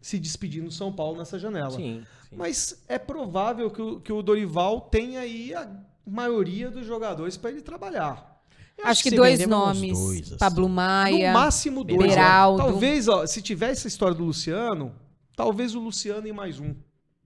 se 0.00 0.18
despedindo 0.18 0.66
do 0.66 0.72
São 0.72 0.92
Paulo 0.92 1.18
nessa 1.18 1.38
janela. 1.38 1.70
Sim. 1.70 2.02
sim. 2.28 2.36
Mas 2.36 2.82
é 2.88 2.98
provável 2.98 3.70
que 3.70 3.82
o, 3.82 4.00
que 4.00 4.12
o 4.12 4.22
Dorival 4.22 4.82
tenha 4.82 5.20
aí 5.20 5.52
a 5.54 5.68
maioria 6.06 6.70
dos 6.70 6.86
jogadores 6.86 7.36
para 7.36 7.50
ele 7.50 7.60
trabalhar. 7.62 8.31
Eu 8.78 8.86
Acho 8.86 9.02
que 9.02 9.10
se 9.10 9.16
dois 9.16 9.38
vamos 9.40 9.50
nomes. 9.50 9.98
dois, 9.98 10.20
assim. 10.28 10.36
Pablo 10.38 10.68
Maia. 10.68 11.32
No 11.32 11.38
máximo 11.38 11.84
dois. 11.84 11.98
Beraldo. 12.10 12.62
ó. 12.62 12.66
Talvez, 12.66 13.08
ó, 13.08 13.26
se 13.26 13.40
tiver 13.42 13.70
essa 13.70 13.86
história 13.88 14.14
do 14.14 14.24
Luciano, 14.24 14.92
talvez 15.36 15.74
o 15.74 15.80
Luciano 15.80 16.26
e 16.26 16.32
mais 16.32 16.58
um. 16.58 16.74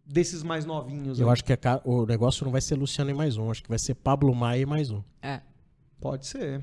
desses 0.05 0.43
mais 0.45 0.65
novinhos. 0.65 1.19
Eu 1.19 1.27
aí. 1.29 1.33
acho 1.33 1.45
que 1.45 1.53
a 1.53 1.81
o 1.85 2.07
negócio 2.07 2.45
não 2.45 2.53
vai 2.53 2.61
ser 2.61 2.77
Luciano 2.77 3.11
e 3.11 3.15
mais 3.15 3.37
um. 3.37 3.51
Acho 3.51 3.63
que 3.63 3.69
vai 3.69 3.79
ser 3.79 3.95
Pablo 3.95 4.33
Maia 4.35 4.61
e 4.61 4.67
mais 4.67 4.91
um. 4.91 5.03
É. 5.21 5.41
Pode 6.01 6.27
ser. 6.27 6.63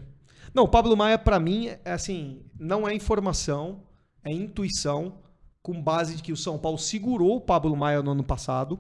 Não, 0.54 0.64
o 0.64 0.68
Pablo 0.68 0.96
Maia, 0.96 1.18
pra 1.18 1.40
mim, 1.40 1.68
é 1.84 1.92
assim, 1.92 2.42
não 2.60 2.88
é 2.88 2.94
informação, 2.94 3.82
é 4.24 4.32
intuição, 4.32 5.16
com 5.62 5.82
base 5.82 6.16
de 6.18 6.22
que 6.24 6.32
o 6.32 6.38
São 6.38 6.58
Paulo 6.60 6.78
segurou 6.78 7.38
o 7.38 7.42
Pablo 7.42 7.76
Maia 7.76 8.02
no 8.04 8.12
ano 8.12 8.24
passado, 8.24 8.80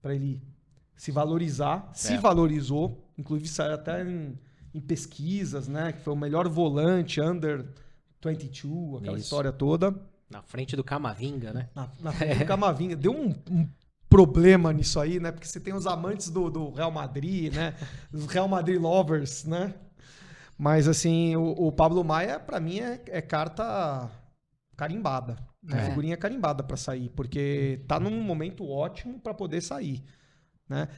pra 0.00 0.14
ele 0.14 0.40
se 0.96 1.10
valorizar, 1.12 1.90
se 1.92 2.14
É. 2.14 2.18
valorizou, 2.18 3.04
inclusive 3.18 3.48
saiu 3.48 3.74
até 3.74 4.02
em, 4.02 4.38
em 4.76 4.80
pesquisas, 4.80 5.66
né, 5.66 5.92
que 5.92 6.02
foi 6.02 6.12
o 6.12 6.16
melhor 6.16 6.46
volante, 6.48 7.18
under 7.18 7.64
22, 8.22 8.98
aquela 8.98 9.16
Isso. 9.16 9.24
história 9.24 9.50
toda. 9.50 9.94
Na 10.28 10.42
frente 10.42 10.76
do 10.76 10.84
Camavinga, 10.84 11.52
né? 11.52 11.70
Na, 11.74 11.88
na 12.00 12.12
frente 12.12 12.40
do 12.40 12.44
Camavinga. 12.44 12.94
Deu 12.94 13.12
um, 13.12 13.34
um 13.50 13.66
problema 14.08 14.72
nisso 14.72 15.00
aí, 15.00 15.18
né? 15.18 15.32
Porque 15.32 15.46
você 15.46 15.58
tem 15.58 15.72
os 15.72 15.86
amantes 15.86 16.28
do, 16.28 16.50
do 16.50 16.70
Real 16.70 16.90
Madrid, 16.90 17.54
né? 17.54 17.74
Os 18.12 18.26
Real 18.26 18.48
Madrid 18.48 18.78
lovers, 18.78 19.44
né? 19.44 19.72
Mas, 20.58 20.88
assim, 20.88 21.36
o, 21.36 21.52
o 21.52 21.72
Pablo 21.72 22.04
Maia, 22.04 22.38
pra 22.38 22.60
mim, 22.60 22.80
é, 22.80 23.00
é 23.06 23.22
carta 23.22 24.10
carimbada. 24.76 25.38
Né? 25.62 25.80
É. 25.80 25.88
Figurinha 25.88 26.16
carimbada 26.16 26.62
pra 26.62 26.76
sair. 26.76 27.08
Porque 27.10 27.82
tá 27.86 27.98
num 27.98 28.20
momento 28.22 28.68
ótimo 28.68 29.18
pra 29.20 29.32
poder 29.32 29.62
sair. 29.62 30.02
Né? 30.68 30.88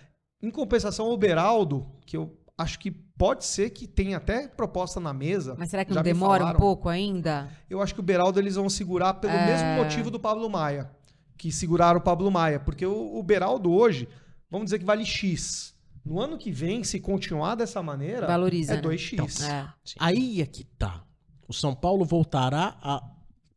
Em 0.42 0.50
compensação, 0.50 1.10
o 1.10 1.16
Beraldo, 1.16 1.86
que 2.06 2.16
eu 2.16 2.36
acho 2.58 2.78
que 2.80 2.90
pode 2.90 3.44
ser 3.44 3.70
que 3.70 3.86
tenha 3.86 4.16
até 4.16 4.48
proposta 4.48 4.98
na 4.98 5.12
mesa. 5.14 5.54
Mas 5.56 5.70
será 5.70 5.84
que 5.84 5.94
não 5.94 6.02
demora 6.02 6.44
um 6.44 6.54
pouco 6.54 6.88
ainda? 6.88 7.48
Eu 7.70 7.80
acho 7.80 7.94
que 7.94 8.00
o 8.00 8.02
Beraldo 8.02 8.38
eles 8.40 8.56
vão 8.56 8.68
segurar 8.68 9.14
pelo 9.14 9.32
É. 9.32 9.46
mesmo 9.46 9.68
motivo 9.84 10.10
do 10.10 10.18
Pablo 10.18 10.50
Maia, 10.50 10.90
que 11.36 11.52
seguraram 11.52 12.00
o 12.00 12.02
Pablo 12.02 12.30
Maia, 12.30 12.58
porque 12.58 12.84
o, 12.84 13.16
o 13.16 13.22
Beraldo 13.22 13.70
hoje, 13.72 14.08
vamos 14.50 14.66
dizer 14.66 14.80
que 14.80 14.84
vale 14.84 15.04
X. 15.06 15.74
No 16.04 16.20
ano 16.20 16.36
que 16.38 16.50
vem, 16.50 16.82
se 16.82 16.98
continuar 17.00 17.54
dessa 17.54 17.82
maneira, 17.82 18.26
Valoriza, 18.26 18.74
é 18.74 18.76
né? 18.76 18.82
2x. 18.82 19.44
É. 19.48 19.68
Aí 20.00 20.40
é 20.40 20.46
que 20.46 20.64
tá. 20.64 21.04
O 21.46 21.52
São 21.52 21.74
Paulo 21.74 22.04
voltará 22.04 22.76
a 22.82 23.02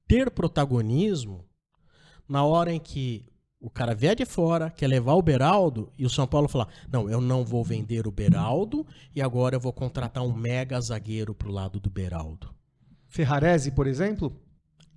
ter 0.07 0.29
protagonismo 0.31 1.45
na 2.27 2.43
hora 2.43 2.71
em 2.73 2.79
que 2.79 3.25
o 3.61 3.69
cara 3.69 3.93
vier 3.93 4.15
de 4.15 4.25
fora, 4.25 4.69
quer 4.71 4.87
levar 4.87 5.13
o 5.13 5.21
Beraldo, 5.21 5.91
e 5.97 6.05
o 6.05 6.09
São 6.09 6.25
Paulo 6.27 6.47
falar: 6.47 6.67
Não, 6.91 7.07
eu 7.09 7.21
não 7.21 7.45
vou 7.45 7.63
vender 7.63 8.07
o 8.07 8.11
Beraldo 8.11 8.85
e 9.15 9.21
agora 9.21 9.55
eu 9.55 9.59
vou 9.59 9.71
contratar 9.71 10.23
um 10.23 10.33
mega 10.33 10.81
zagueiro 10.81 11.33
pro 11.35 11.51
lado 11.51 11.79
do 11.79 11.89
Beraldo. 11.89 12.49
Ferrarese, 13.07 13.71
por 13.71 13.87
exemplo, 13.87 14.35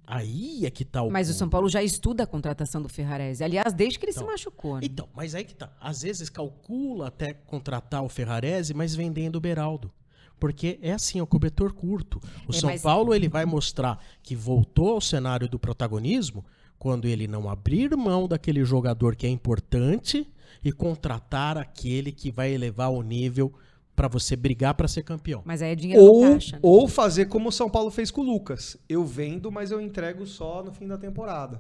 Aí 0.07 0.67
é 0.67 0.71
que 0.71 0.85
tá 0.85 1.03
o. 1.03 1.11
Mas 1.11 1.29
o 1.29 1.31
ponto. 1.33 1.39
São 1.39 1.49
Paulo 1.49 1.67
já 1.69 1.83
estuda 1.83 2.25
a 2.25 2.27
contratação 2.27 2.83
do 2.83 2.91
Ferrarese. 2.91 3.43
Aliás, 3.43 3.73
desde 3.73 3.99
que 3.99 4.05
ele 4.05 4.13
se 4.13 4.19
Então. 4.19 4.31
machucou. 4.31 4.75
né? 4.75 4.81
Então, 4.85 5.09
mas 5.15 5.35
aí 5.35 5.45
que 5.45 5.55
tá. 5.55 5.73
Às 5.81 6.03
vezes 6.03 6.29
calcula 6.29 7.09
até 7.09 7.33
contratar 7.33 8.03
o 8.05 8.09
Ferrarese, 8.11 8.75
mas 8.75 8.95
vendendo 8.95 9.37
o 9.37 9.41
Beraldo. 9.41 9.91
Porque 10.39 10.79
é 10.83 10.93
assim, 10.93 11.19
é 11.21 11.23
o 11.23 11.27
cobertor 11.27 11.73
curto. 11.73 12.21
O 12.47 12.51
É, 12.51 12.59
São 12.59 12.69
mas- 12.69 12.83
Paulo 12.83 13.15
ele 13.15 13.31
vai 13.31 13.47
mostrar 13.47 13.99
que 14.23 14.37
voltou 14.37 14.91
ao 14.91 15.01
cenário 15.01 15.49
do 15.49 15.59
protagonismo 15.59 16.45
quando 16.85 17.09
ele 17.09 17.27
não 17.27 17.49
abrir 17.49 17.97
mão 17.97 18.29
daquele 18.29 18.63
jogador 18.63 19.17
que 19.17 19.27
é 19.27 19.31
importante 19.31 20.31
e 20.63 20.71
contratar 20.71 21.57
aquele 21.57 22.13
que 22.13 22.31
vai 22.31 22.53
elevar 22.53 22.93
o 22.93 23.01
nível 23.01 23.55
para 23.97 24.07
você 24.07 24.37
brigar 24.37 24.75
para 24.75 24.87
ser 24.87 25.03
campeão. 25.03 25.41
Mas 25.47 25.63
aí 25.63 25.73
é 25.73 25.75
dinheiro 25.75 26.05
no 26.05 26.13
ou, 26.13 26.33
caixa. 26.33 26.57
né? 26.57 26.61
ou 26.61 26.87
fazer 26.87 27.25
como 27.25 27.49
o 27.49 27.53
São 27.53 27.71
Paulo 27.71 27.91
fez 27.91 28.11
com 28.11 28.21
o 28.21 28.25
Lucas. 28.25 28.77
Eu 28.87 29.03
vendo, 29.03 29.51
mas 29.51 29.71
eu 29.71 29.81
entrego 29.81 30.27
só 30.27 30.63
no 30.63 30.73
fim 30.73 30.87
da 30.87 30.99
temporada. 30.99 31.59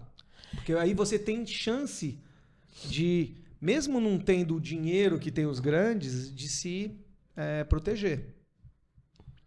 Porque 0.56 0.74
aí 0.74 0.92
você 0.92 1.18
tem 1.18 1.46
chance 1.46 2.18
de, 2.86 3.34
mesmo 3.58 4.02
não 4.02 4.18
tendo 4.18 4.56
o 4.56 4.60
dinheiro 4.60 5.18
que 5.18 5.30
tem 5.30 5.46
os 5.46 5.58
grandes, 5.58 6.30
de 6.30 6.50
se 6.50 6.94
eh, 7.34 7.64
proteger. 7.64 8.34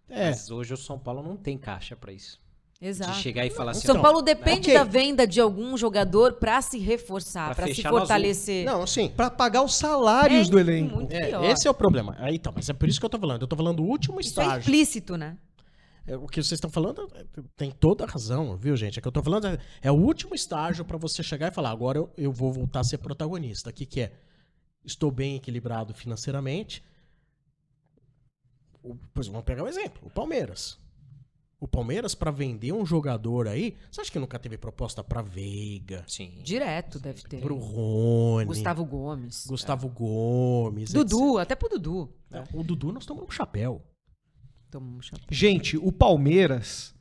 É, 0.10 0.32
Mas 0.32 0.50
hoje 0.50 0.74
o 0.74 0.78
São 0.78 0.98
Paulo 0.98 1.22
não 1.22 1.38
tem 1.38 1.56
caixa 1.56 1.96
pra 1.96 2.12
isso. 2.12 2.42
Exato. 2.80 3.12
De 3.14 3.18
chegar 3.24 3.46
e 3.46 3.50
falar 3.50 3.70
O 3.70 3.72
assim, 3.72 3.88
São 3.88 3.96
Então, 3.96 4.04
Paulo 4.04 4.22
depende 4.22 4.70
ok. 4.70 4.74
da 4.76 4.84
venda 4.84 5.26
de 5.26 5.42
algum 5.42 5.76
jogador 5.76 6.34
pra 6.34 6.62
se 6.62 6.78
reforçar, 6.78 7.56
Pra 7.56 7.66
pra 7.66 7.74
se 7.74 7.82
fortalecer. 7.82 8.66
não, 8.66 8.84
assim, 8.84 9.10
Para 9.10 9.32
pagar 9.32 9.64
os 9.64 9.74
salários 9.76 10.48
É 10.48 10.52
do 10.52 10.60
elenco. 10.60 10.96
muito 10.96 11.12
é, 11.12 11.52
esse 11.52 11.68
é 11.68 11.72
o 11.72 11.74
problema. 11.74 12.16
Aí 12.20 12.36
então, 12.36 12.54
mas 12.56 12.70
é 12.70 12.74
por 12.74 12.88
isso 12.88 13.00
que 13.00 13.06
eu 13.06 13.10
tô 13.10 13.18
falando. 13.20 13.42
Eu 13.42 13.48
tô 13.48 13.56
falando 13.56 13.78
do 13.78 13.84
último 13.84 14.20
Isso 14.20 14.40
é 14.40 14.44
estágio. 14.44 14.62
implícito, 14.70 15.18
né? 15.18 15.38
É, 16.06 16.16
O 16.16 16.28
que 16.28 16.36
vocês 16.42 16.54
estão 16.54 16.70
falando 16.70 17.08
é, 17.16 17.26
tem 17.56 17.72
toda 17.72 18.04
a 18.04 18.08
razão, 18.08 18.56
viu, 18.56 18.76
gente? 18.78 19.00
É 19.00 19.02
que 19.02 19.08
eu 19.08 19.12
tô 19.12 19.24
falando 19.24 19.48
é, 19.48 19.58
é 19.82 19.92
o 19.92 19.96
último 19.96 20.36
estágio 20.36 20.86
para 20.86 20.98
você 20.98 21.24
chegar 21.24 21.52
e 21.52 21.56
falar, 21.56 21.72
agora 21.72 21.98
eu, 21.98 22.10
eu 22.16 22.32
vou 22.32 22.54
voltar 22.54 22.82
a 22.82 22.84
ser 22.84 23.00
protagonista. 23.00 23.72
O 23.72 23.74
que, 23.74 23.86
que 23.88 24.02
é? 24.02 24.12
Estou 24.86 25.12
bem 25.12 25.36
equilibrado 25.36 25.94
financeiramente. 25.96 26.84
O, 28.84 28.96
pois 29.14 29.28
vamos 29.28 29.44
pegar 29.44 29.64
um 29.64 29.68
exemplo, 29.68 30.00
o 30.06 30.10
Palmeiras. 30.12 30.78
O 31.60 31.68
Palmeiras, 31.68 32.14
para 32.14 32.30
vender 32.30 32.72
um 32.72 32.86
jogador 32.86 33.48
aí, 33.48 33.76
você 33.90 34.02
acha 34.02 34.12
que 34.12 34.20
nunca 34.20 34.38
teve 34.38 34.58
proposta 34.60 35.04
para 35.04 35.24
Veiga, 35.24 36.04
sim. 36.08 36.40
Direto 36.44 37.00
deve 37.00 37.24
ter. 37.24 37.42
pro 37.42 37.56
Rony, 37.58 38.46
Gustavo 38.46 38.86
Gomes. 38.86 39.46
Gustavo 39.48 39.90
Gomes, 39.90 40.94
Dudu, 40.94 41.40
até 41.40 41.56
pro 41.56 41.68
Dudu. 41.70 42.14
etc. 42.32 42.54
O 42.54 42.64
Dudu 42.64 42.92
nós 42.92 43.06
tomamos 43.08 43.30
um 43.30 43.32
chapéu. 43.32 43.82
Toma 44.70 44.98
um 44.98 45.02
chapéu. 45.02 45.26
Gente, 45.32 45.78
o 45.78 45.92
Palmeiras 45.92 46.94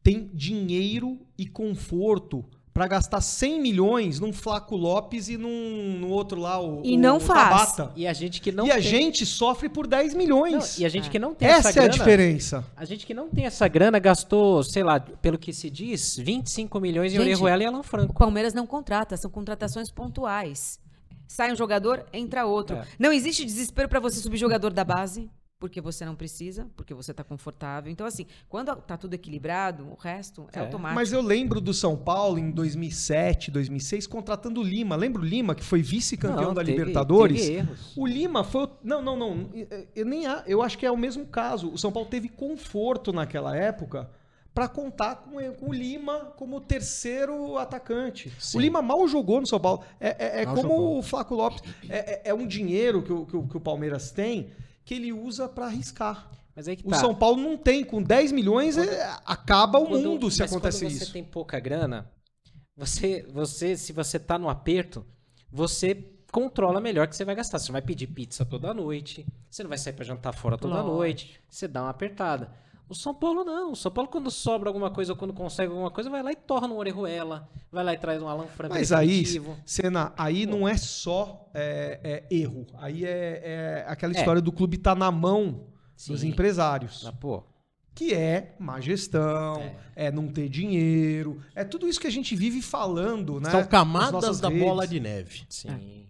tem 0.00 0.30
dinheiro 0.32 1.26
e 1.36 1.46
conforto 1.46 2.44
para 2.78 2.86
gastar 2.86 3.20
100 3.20 3.60
milhões 3.60 4.20
num 4.20 4.32
Flaco 4.32 4.76
Lopes 4.76 5.28
e 5.28 5.36
num, 5.36 5.98
no 5.98 6.08
outro 6.10 6.40
lá, 6.40 6.62
o, 6.62 6.80
E 6.84 6.94
o 6.94 6.98
não 7.00 7.18
faz. 7.18 7.72
Tabata. 7.72 7.92
E 7.96 8.06
a 8.06 8.12
gente 8.12 8.40
que 8.40 8.52
não 8.52 8.68
e 8.68 8.70
a 8.70 8.74
tem... 8.74 8.82
gente 8.84 9.26
sofre 9.26 9.68
por 9.68 9.84
10 9.84 10.12
Não, 10.12 10.18
milhões. 10.18 10.78
e 10.78 10.84
a 10.84 10.88
gente 10.88 11.10
que 11.10 11.18
não 11.18 11.34
tem 11.34 11.48
Essa, 11.48 11.70
essa, 11.70 11.80
é 11.80 11.82
a 11.82 11.88
grana... 11.88 11.98
diferença. 11.98 12.64
A 12.76 12.84
gente 12.84 13.04
que 13.04 13.12
não 13.12 13.28
tem 13.28 13.46
essa 13.46 13.66
grana 13.66 13.98
gastou, 13.98 14.62
sei 14.62 14.84
lá, 14.84 15.00
pelo 15.00 15.36
que 15.36 15.52
se 15.52 15.68
diz, 15.68 16.16
25 16.18 16.78
milhões 16.78 17.12
em 17.12 17.16
Gente, 17.16 17.24
Orejuela 17.26 17.64
e 17.64 17.66
Alan 17.66 17.80
O 17.80 17.82
Franco. 17.82 18.14
Palmeiras 18.14 18.54
não 18.54 18.64
contrata, 18.64 19.16
são 19.16 19.28
contratações 19.28 19.90
pontuais. 19.90 20.78
Sai 21.26 21.52
um 21.52 21.56
jogador, 21.56 22.06
entra 22.12 22.46
outro. 22.46 22.76
É. 22.76 22.84
Não 22.96 23.10
existe 23.10 23.44
desespero 23.44 23.88
pra 23.88 23.98
você 23.98 24.20
subir 24.20 24.36
jogador 24.36 24.72
da 24.72 24.84
base, 24.84 25.28
porque 25.58 25.80
você 25.80 26.04
não 26.04 26.14
precisa, 26.14 26.68
porque 26.76 26.94
você 26.94 27.12
tá 27.12 27.24
confortável. 27.24 27.90
Então, 27.90 28.06
assim, 28.06 28.26
quando 28.48 28.74
tá 28.76 28.96
tudo 28.96 29.14
equilibrado, 29.14 29.88
o 29.90 29.94
resto 29.96 30.46
é, 30.52 30.58
É. 30.58 30.62
automático. 30.62 30.94
Mas 30.94 31.12
eu 31.12 31.20
lembro 31.20 31.60
do 31.60 31.74
São 31.74 31.96
Paulo 31.96 32.38
em 32.38 32.50
2007, 32.50 33.50
2006, 33.50 34.06
contratando 34.06 34.60
o 34.60 34.62
Lima. 34.64 34.94
Lembra 34.94 35.20
o 35.20 35.24
Lima, 35.24 35.54
que 35.56 35.64
foi 35.64 35.82
vice-campeão 35.82 36.54
da 36.54 36.62
teve- 36.64 36.78
Libertadores? 36.78 37.40
teve 37.42 37.54
erros. 37.58 37.92
O 37.96 38.06
Lima 38.06 38.44
foi. 38.44 38.68
Não, 38.84 39.02
não, 39.02 39.16
não. 39.16 39.50
Eu, 39.96 40.06
nem, 40.06 40.24
eu 40.46 40.62
acho 40.62 40.78
que 40.78 40.86
é 40.86 40.90
o 40.90 40.96
mesmo 40.96 41.26
caso. 41.26 41.72
O 41.72 41.78
São 41.78 41.90
Paulo 41.90 42.08
teve 42.08 42.28
conforto 42.28 43.12
naquela 43.12 43.56
época 43.56 44.08
para 44.54 44.68
contar 44.68 45.16
com, 45.16 45.38
com 45.54 45.70
o 45.70 45.72
Lima 45.72 46.32
como 46.36 46.60
terceiro 46.60 47.58
atacante. 47.58 48.32
Sim. 48.38 48.58
O 48.58 48.60
Lima 48.60 48.80
mal 48.80 49.06
jogou 49.08 49.40
no 49.40 49.46
São 49.46 49.58
Paulo. 49.58 49.82
É, 49.98 50.38
é- 50.38 50.42
é 50.42 50.46
como 50.46 50.62
jogou. 50.62 50.98
o 50.98 51.02
Flaco 51.02 51.34
Lopes. 51.34 51.62
É, 51.88 51.96
é- 51.98 52.22
é 52.30 52.34
um 52.34 52.46
dinheiro 52.46 53.02
que 53.02 53.12
o, 53.12 53.26
que 53.26 53.36
o- 53.36 53.46
que 53.48 53.56
o 53.56 53.60
Palmeiras 53.60 54.12
tem 54.12 54.50
que 54.88 54.94
ele 54.94 55.12
usa 55.12 55.46
para 55.46 55.66
arriscar. 55.66 56.30
Mas 56.56 56.66
aí 56.66 56.74
que 56.74 56.86
O 56.86 56.88
tá. 56.90 56.96
São 56.98 57.14
Paulo 57.14 57.38
não 57.42 57.58
tem. 57.58 57.84
Com 57.84 58.02
10 58.02 58.32
milhões, 58.32 58.78
é- 58.78 59.14
acaba 59.26 59.78
o 59.78 59.86
Quando- 59.86 60.08
mundo 60.08 60.30
se 60.30 60.42
acontecer 60.42 60.86
quando 60.86 60.92
isso. 60.92 61.04
você 61.04 61.12
tem 61.12 61.22
pouca 61.22 61.60
grana, 61.60 62.10
você, 62.74 63.26
você, 63.30 63.76
se 63.76 63.92
você 63.92 64.18
tá 64.18 64.38
no 64.38 64.48
aperto, 64.48 65.04
você 65.52 65.94
controla 66.32 66.80
melhor 66.80 67.06
que 67.06 67.14
você 67.14 67.22
vai 67.24 67.34
gastar. 67.34 67.58
Você 67.58 67.68
não 67.68 67.74
vai 67.74 67.82
pedir 67.82 68.06
pizza 68.06 68.46
toda 68.46 68.72
noite, 68.72 69.26
você 69.50 69.62
não 69.62 69.68
vai 69.68 69.76
sair 69.76 69.92
pra 69.92 70.06
jantar 70.06 70.32
fora 70.32 70.56
toda 70.56 70.76
Lógico. 70.76 70.94
noite, 70.96 71.40
você 71.50 71.68
dá 71.68 71.82
uma 71.82 71.90
apertada. 71.90 72.50
O 72.88 72.94
São 72.94 73.14
Paulo 73.14 73.44
não. 73.44 73.72
O 73.72 73.76
São 73.76 73.92
Paulo, 73.92 74.08
quando 74.10 74.30
sobra 74.30 74.68
alguma 74.70 74.90
coisa 74.90 75.12
ou 75.12 75.18
quando 75.18 75.34
consegue 75.34 75.70
alguma 75.70 75.90
coisa, 75.90 76.08
vai 76.08 76.22
lá 76.22 76.32
e 76.32 76.36
torna 76.36 76.68
um 76.72 76.78
Orejuela, 76.78 77.48
vai 77.70 77.84
lá 77.84 77.92
e 77.92 77.98
traz 77.98 78.22
um 78.22 78.28
Alan 78.28 78.46
Franco 78.46 78.74
Mas 78.74 78.92
aí. 78.92 79.24
Senna, 79.66 80.12
aí 80.16 80.46
não 80.46 80.66
é 80.66 80.76
só 80.76 81.48
é, 81.52 82.24
é, 82.30 82.34
erro. 82.34 82.66
Aí 82.78 83.04
é, 83.04 83.42
é 83.44 83.84
aquela 83.88 84.14
É. 84.14 84.18
história 84.18 84.40
do 84.40 84.50
clube 84.50 84.76
estar 84.76 84.94
na 84.94 85.10
mão 85.10 85.66
dos 86.08 86.20
Sim. 86.22 86.28
empresários. 86.28 87.02
Mas, 87.04 87.14
pô, 87.16 87.44
Que 87.94 88.14
é 88.14 88.54
má 88.58 88.80
gestão, 88.80 89.60
é. 89.94 90.10
não 90.10 90.28
ter 90.28 90.48
dinheiro. 90.48 91.42
É 91.54 91.64
tudo 91.64 91.86
isso 91.88 92.00
que 92.00 92.06
a 92.06 92.10
gente 92.12 92.34
vive 92.36 92.62
falando, 92.62 93.38
né? 93.40 93.50
São 93.50 93.66
camadas 93.66 94.40
da 94.40 94.48
redes. 94.48 94.64
bola 94.64 94.86
de 94.86 94.98
neve. 95.00 95.42
sim. 95.48 96.06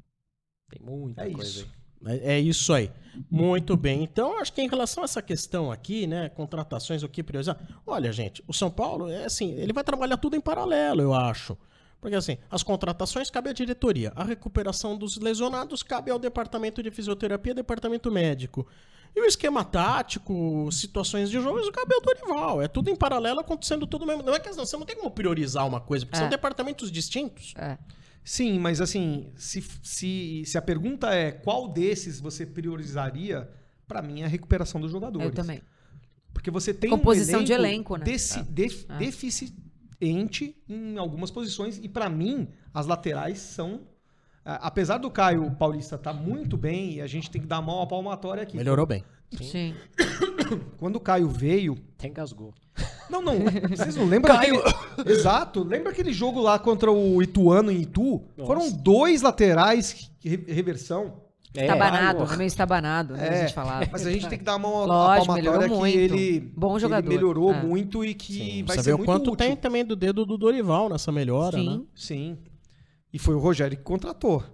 Tem 0.71 0.81
muita 0.83 1.23
É 1.27 1.31
coisa 1.31 1.49
isso. 1.51 1.65
aí. 1.65 1.78
É, 2.05 2.35
é 2.35 2.41
isso 2.41 2.73
aí. 2.73 2.91
Muito 3.31 3.77
bem. 3.77 4.03
Então, 4.05 4.39
acho 4.39 4.53
que 4.53 4.62
em 4.62 4.69
relação 4.69 5.03
a 5.03 5.05
essa 5.05 5.20
questão 5.20 5.73
aqui, 5.73 6.07
né, 6.07 6.29
contratações, 6.29 7.03
o 7.03 7.09
que 7.09 7.23
priorizar. 7.23 7.57
Olha, 7.87 8.12
gente, 8.12 8.43
o 8.47 8.53
São 8.53 8.70
Paulo, 8.70 9.09
é 9.09 9.25
assim, 9.25 9.53
ele 9.53 9.73
vai 9.73 9.83
trabalhar 9.83 10.16
tudo 10.16 10.37
em 10.37 10.41
paralelo, 10.41 11.03
eu 11.03 11.12
acho. 11.12 11.57
Porque 12.01 12.15
assim, 12.15 12.39
as 12.49 12.62
contratações 12.62 13.29
cabe 13.29 13.51
à 13.51 13.53
diretoria, 13.53 14.12
a 14.15 14.23
recuperação 14.23 14.97
dos 14.97 15.16
lesionados 15.19 15.83
cabe 15.83 16.12
ao 16.12 16.19
departamento 16.19 16.81
de 16.81 16.93
fisioterapia, 16.93 17.53
departamento 17.53 18.09
médico. 18.11 18.65
E 19.16 19.20
o 19.20 19.25
esquema 19.25 19.65
tático, 19.65 20.69
situações 20.70 21.29
de 21.29 21.41
jogo, 21.41 21.59
isso 21.59 21.73
cabe 21.73 21.93
ao 21.95 22.01
Dorival. 22.01 22.62
É 22.62 22.69
tudo 22.69 22.89
em 22.89 22.95
paralelo 22.95 23.41
acontecendo 23.41 23.85
tudo 23.87 24.07
mesmo. 24.07 24.23
Não 24.23 24.35
é 24.35 24.39
que 24.39 24.53
você 24.53 24.77
não 24.77 24.87
tem 24.87 24.95
como 24.95 25.11
priorizar 25.11 25.66
uma 25.66 25.81
coisa, 25.81 26.05
porque 26.07 26.19
É. 26.19 26.20
são 26.20 26.29
departamentos 26.29 26.93
distintos. 26.93 27.53
É. 27.57 27.77
Sim, 28.31 28.59
mas 28.59 28.79
assim, 28.79 29.33
se, 29.37 29.63
se, 29.83 30.43
se 30.45 30.59
a 30.59 30.61
pergunta 30.61 31.15
é 31.15 31.33
qual 31.33 31.67
desses 31.73 32.21
você 32.21 32.45
priorizaria, 32.45 33.49
pra 33.87 34.03
mim 34.03 34.21
é 34.21 34.27
a 34.27 34.29
recuperação 34.29 34.79
dos 34.79 34.91
jogadores. 34.93 35.29
Eu 35.31 35.35
também. 35.35 35.63
Porque 36.35 36.51
você 36.51 36.75
tem 36.75 36.91
Composição 36.91 37.41
um 37.41 37.45
de 37.45 37.53
elenco, 37.55 37.97
né? 37.97 38.05
deci- 38.05 38.43
def- 38.43 38.85
É. 38.91 38.99
deficiente 38.99 40.55
em 40.69 40.99
algumas 40.99 41.31
posições 41.31 41.79
e 41.83 41.89
pra 41.89 42.09
mim 42.11 42.49
as 42.73 42.87
laterais 42.87 43.39
são 43.39 43.81
a- 44.45 44.67
apesar 44.69 44.99
do 44.99 45.11
Caio 45.11 45.51
Paulista 45.53 45.97
estar 45.97 46.13
muito 46.13 46.57
bem 46.57 46.97
e 46.97 47.01
a 47.01 47.07
gente 47.07 47.31
tem 47.31 47.41
que 47.41 47.47
dar 47.49 47.57
a 47.57 47.63
mão 47.63 47.81
à 47.81 47.87
palmatória 47.87 48.43
aqui. 48.43 48.57
Melhorou 48.59 48.85
bem. 48.87 49.03
Sim. 49.41 49.75
Quando 50.79 50.97
o 50.97 51.01
Caio 51.01 51.29
veio, 51.29 51.77
Até 51.99 52.09
engasgou. 52.09 52.55
não, 53.11 53.21
não, 53.23 53.35
vocês 53.69 53.97
não 53.97 54.07
lembram 54.07 54.35
daquele... 54.35 54.59
Exato, 55.07 55.63
lembra 55.63 55.91
aquele 55.93 56.13
jogo 56.13 56.41
lá 56.41 56.59
contra 56.59 56.91
o 56.91 57.23
Ituano 57.23 57.71
em 57.71 57.83
Itu? 57.83 58.23
Foram 58.47 58.71
dois 58.71 59.23
laterais 59.23 60.11
re- 60.25 60.45
reversão. 60.49 61.27
É, 61.55 61.63
Estabanado, 61.63 62.19
Caio, 62.21 62.33
é 62.33 62.37
meio 62.37 62.47
estabanado, 62.47 63.15
né? 63.15 63.29
A 63.29 63.41
gente 63.41 63.55
falava. 63.55 63.89
Mas 63.91 64.07
a 64.07 64.11
gente 64.13 64.29
tem 64.29 64.39
que 64.39 64.45
dar 64.45 64.55
a 64.55 64.59
mão 64.59 64.83
à 64.83 64.85
Lógico, 64.85 65.27
palmatória 65.27 65.69
que 65.69 65.75
muito. 65.75 65.99
ele, 65.99 66.41
Bom 66.55 66.75
que 66.75 66.81
jogador. 66.81 67.07
ele 67.09 67.15
melhorou 67.17 67.53
É. 67.55 67.63
muito 67.63 68.05
e 68.05 68.15
que 68.15 68.33
Sim, 68.35 68.65
vai 68.65 68.77
você 68.77 68.83
ser 68.85 68.93
o 68.93 68.99
muito 68.99 69.09
quanto 69.09 69.33
útil. 69.33 69.37
tem 69.37 69.57
também 69.57 69.85
do 69.85 69.97
dedo 69.97 70.27
do 70.27 70.37
Dorival 70.37 70.91
nessa 70.91 71.11
melhora, 71.11 71.57
Sim. 71.59 71.69
né? 71.79 71.81
Sim. 71.95 72.39
E 73.13 73.19
foi 73.19 73.35
o 73.35 73.39
Rogério 73.39 73.77
que 73.77 73.83
contratou. 73.83 74.45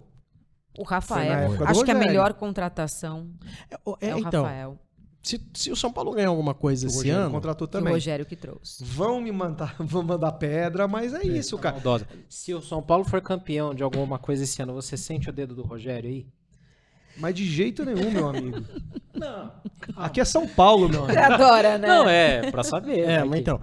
O 0.78 0.82
Rafael. 0.82 1.52
Acho 1.52 1.84
que 1.84 1.90
a 1.90 1.94
Rogério. 1.94 1.98
melhor 2.00 2.34
contratação 2.34 3.28
É, 3.70 3.78
o- 3.84 3.96
é, 4.00 4.08
é, 4.08 4.14
o 4.14 4.18
então, 4.18 4.42
Rafael. 4.42 4.78
se, 5.22 5.40
se 5.54 5.70
o 5.70 5.76
São 5.76 5.92
Paulo 5.92 6.12
ganhar 6.12 6.28
alguma 6.28 6.52
coisa 6.54 6.86
O 6.86 6.88
esse 6.88 6.96
Rogério 6.98 7.20
ano, 7.22 7.30
contratou 7.30 7.66
E 7.66 7.68
o 7.68 7.70
também. 7.70 7.92
Rogério 7.92 8.26
que 8.26 8.34
trouxe. 8.36 8.82
Vão 8.84 9.20
me 9.20 9.30
mandar, 9.32 9.74
vão 9.80 10.02
mandar 10.02 10.32
pedra, 10.32 10.86
mas 10.88 11.14
é 11.14 11.24
isso, 11.24 11.56
cara. 11.58 11.74
maldosa. 11.76 12.06
Se 12.28 12.52
o 12.52 12.60
São 12.60 12.82
Paulo 12.82 13.04
for 13.04 13.20
campeão 13.22 13.74
de 13.74 13.82
alguma 13.82 14.18
coisa 14.18 14.42
esse 14.44 14.60
ano, 14.62 14.74
você 14.74 14.96
sente 14.96 15.30
o 15.30 15.32
dedo 15.32 15.54
do 15.54 15.62
Rogério 15.62 16.10
aí? 16.10 16.26
Mas 17.16 17.34
de 17.34 17.44
jeito 17.44 17.84
nenhum, 17.84 18.10
meu 18.10 18.28
amigo. 18.28 18.62
Não. 19.14 19.52
Aqui 19.96 20.20
é 20.20 20.24
São 20.24 20.46
Paulo, 20.48 20.88
meu 20.88 21.04
amigo. 21.04 21.18
adora, 21.20 21.78
né? 21.78 21.86
Não, 21.86 22.08
é, 22.08 22.50
pra 22.50 22.64
saber. 22.64 22.98
É, 23.00 23.06
né, 23.06 23.24
mas 23.24 23.34
que- 23.34 23.38
então, 23.38 23.60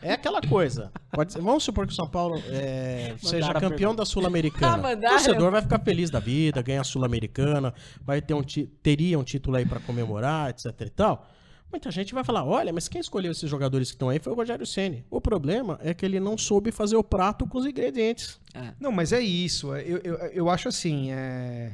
é 0.00 0.12
aquela 0.14 0.40
coisa. 0.40 0.90
Pode 1.12 1.32
ser- 1.34 1.42
vamos 1.42 1.62
supor 1.62 1.86
que 1.86 1.92
o 1.92 1.96
São 1.96 2.08
Paulo 2.08 2.42
é, 2.48 3.14
seja 3.18 3.52
campeão 3.52 3.94
da 3.94 4.02
Ah, 4.02 4.06
Sul-Americana. 4.06 4.78
mandaram? 4.78 5.14
o 5.14 5.18
torcedor 5.18 5.50
vai 5.50 5.60
ficar 5.60 5.78
feliz 5.80 6.08
da 6.08 6.20
vida, 6.20 6.62
ganha 6.62 6.80
a 6.80 6.84
Sul-Americana, 6.84 7.74
vai 8.02 8.22
ter 8.22 8.32
um 8.32 8.42
teria 8.82 9.18
um 9.18 9.22
título 9.24 9.56
aí 9.58 9.66
pra 9.66 9.78
comemorar, 9.80 10.48
etc 10.50 10.72
e 10.80 10.90
tal. 10.90 11.28
Muita 11.70 11.90
gente 11.90 12.14
vai 12.14 12.22
falar, 12.24 12.44
olha, 12.44 12.72
mas 12.72 12.88
quem 12.88 13.00
escolheu 13.00 13.32
esses 13.32 13.50
jogadores 13.50 13.88
que 13.90 13.96
estão 13.96 14.08
aí 14.08 14.18
foi 14.20 14.32
o 14.32 14.36
Rogério 14.36 14.64
Ceni. 14.64 15.04
O 15.10 15.20
problema 15.20 15.78
é 15.82 15.92
que 15.92 16.06
ele 16.06 16.18
não 16.20 16.38
soube 16.38 16.70
fazer 16.72 16.96
o 16.96 17.02
prato 17.04 17.46
com 17.46 17.58
os 17.58 17.66
ingredientes. 17.66 18.40
Não, 18.80 18.92
mas 18.92 19.12
é 19.12 19.20
isso. 19.20 19.74
Eu, 19.74 19.98
eu, 20.04 20.14
eu 20.32 20.48
acho 20.48 20.68
assim, 20.68 21.10
é, 21.10 21.72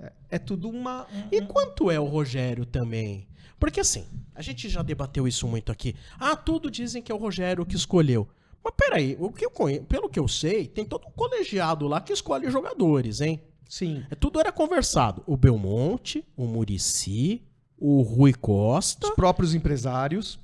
é- 0.00 0.12
é 0.30 0.38
tudo 0.38 0.68
uma... 0.68 1.02
um- 1.12 1.28
E 1.32 1.40
quanto 1.42 1.90
é 1.90 1.98
o 1.98 2.04
Rogério 2.04 2.64
também? 2.66 3.26
Porque 3.58 3.80
assim, 3.80 4.06
a 4.34 4.42
gente 4.42 4.68
já 4.68 4.82
debateu 4.82 5.26
isso 5.26 5.46
muito 5.48 5.72
aqui. 5.72 5.94
Ah, 6.18 6.36
tudo 6.36 6.70
dizem 6.70 7.02
que 7.02 7.10
é 7.10 7.14
o 7.14 7.18
Rogério 7.18 7.66
que 7.66 7.74
escolheu. 7.76 8.28
Mas 8.62 8.74
peraí, 8.76 9.16
o 9.18 9.30
que 9.32 9.44
eu 9.44 9.50
conhe... 9.50 9.80
pelo 9.80 10.08
que 10.08 10.18
eu 10.18 10.28
sei, 10.28 10.66
tem 10.66 10.84
todo 10.84 11.06
um 11.06 11.10
colegiado 11.12 11.86
lá 11.88 12.00
que 12.00 12.12
escolhe 12.12 12.50
jogadores, 12.50 13.20
hein? 13.20 13.40
Sim. 13.68 14.04
É, 14.10 14.14
Tudo 14.14 14.40
era 14.40 14.50
conversado. 14.52 15.22
O 15.26 15.36
Belmonte, 15.36 16.24
o 16.36 16.46
Murici, 16.46 17.42
o 17.78 18.00
Rui 18.02 18.32
Costa 18.32 19.08
Os 19.08 19.14
próprios 19.14 19.54
empresários. 19.54 20.38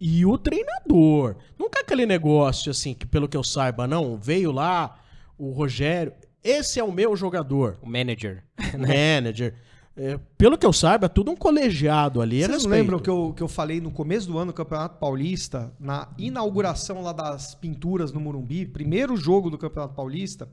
e 0.00 0.24
o 0.26 0.36
treinador. 0.36 1.36
Nunca 1.58 1.80
aquele 1.80 2.04
negócio 2.06 2.70
assim, 2.70 2.94
que 2.94 3.06
pelo 3.06 3.28
que 3.28 3.36
eu 3.36 3.44
saiba, 3.44 3.86
não, 3.86 4.16
veio 4.16 4.50
lá 4.52 4.98
o 5.38 5.50
Rogério, 5.52 6.12
esse 6.44 6.78
é 6.78 6.84
o 6.84 6.92
meu 6.92 7.16
jogador. 7.16 7.78
O 7.80 7.88
manager. 7.88 8.44
manager. 8.78 9.54
É, 9.96 10.18
pelo 10.36 10.58
que 10.58 10.66
eu 10.66 10.72
saiba, 10.72 11.06
é 11.06 11.08
tudo 11.08 11.30
um 11.30 11.36
colegiado 11.36 12.20
ali. 12.20 12.44
a 12.44 12.48
Vocês 12.48 12.64
lembram 12.64 12.98
que 12.98 13.08
eu, 13.08 13.32
que 13.32 13.42
eu 13.42 13.48
falei 13.48 13.80
no 13.80 13.90
começo 13.90 14.26
do 14.26 14.36
ano 14.36 14.52
do 14.52 14.54
Campeonato 14.54 14.98
Paulista, 14.98 15.72
na 15.78 16.12
inauguração 16.18 17.00
lá 17.00 17.12
das 17.12 17.54
pinturas 17.54 18.12
no 18.12 18.20
Morumbi, 18.20 18.66
primeiro 18.66 19.16
jogo 19.16 19.48
do 19.48 19.56
Campeonato 19.56 19.94
Paulista, 19.94 20.50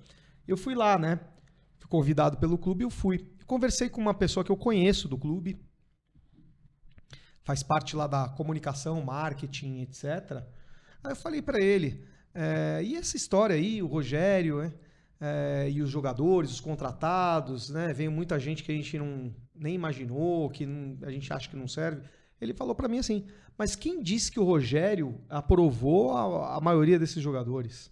eu 0.47 0.55
fui 0.55 0.75
lá, 0.75 0.97
né? 0.97 1.19
Fui 1.79 1.89
convidado 1.89 2.37
pelo 2.37 2.57
clube 2.57 2.83
e 2.83 2.85
eu 2.85 2.91
fui. 2.91 3.27
Conversei 3.47 3.89
com 3.89 3.99
uma 3.99 4.13
pessoa 4.13 4.43
que 4.43 4.51
eu 4.51 4.57
conheço 4.57 5.07
do 5.07 5.17
clube, 5.17 5.59
faz 7.43 7.63
parte 7.63 7.95
lá 7.95 8.05
da 8.05 8.29
comunicação, 8.29 9.01
marketing, 9.03 9.81
etc. 9.81 10.43
Aí 11.03 11.11
eu 11.11 11.15
falei 11.15 11.41
pra 11.41 11.59
ele, 11.59 12.05
é, 12.33 12.81
e 12.83 12.95
essa 12.95 13.17
história 13.17 13.55
aí, 13.55 13.81
o 13.81 13.87
Rogério, 13.87 14.61
né? 14.61 14.71
É, 15.23 15.69
e 15.69 15.81
os 15.83 15.89
jogadores, 15.91 16.49
os 16.49 16.59
contratados, 16.59 17.69
né? 17.69 17.93
Muita 18.09 18.39
gente 18.39 18.63
que 18.63 18.71
a 18.71 18.75
gente 18.75 18.97
não 18.97 19.31
nem 19.53 19.75
imaginou, 19.75 20.49
que 20.49 20.65
não- 20.65 20.97
a 21.07 21.11
gente 21.11 21.31
acha 21.31 21.47
que 21.47 21.55
não 21.55 21.67
serve. 21.67 22.01
Ele 22.41 22.55
falou 22.55 22.73
pra 22.73 22.87
mim 22.87 22.97
assim: 22.97 23.27
mas 23.55 23.75
quem 23.75 24.01
disse 24.01 24.31
que 24.31 24.39
o 24.39 24.43
Rogério 24.43 25.21
aprovou 25.29 26.13
a, 26.17 26.57
a 26.57 26.59
maioria 26.61 26.97
desses 26.97 27.21
jogadores? 27.21 27.91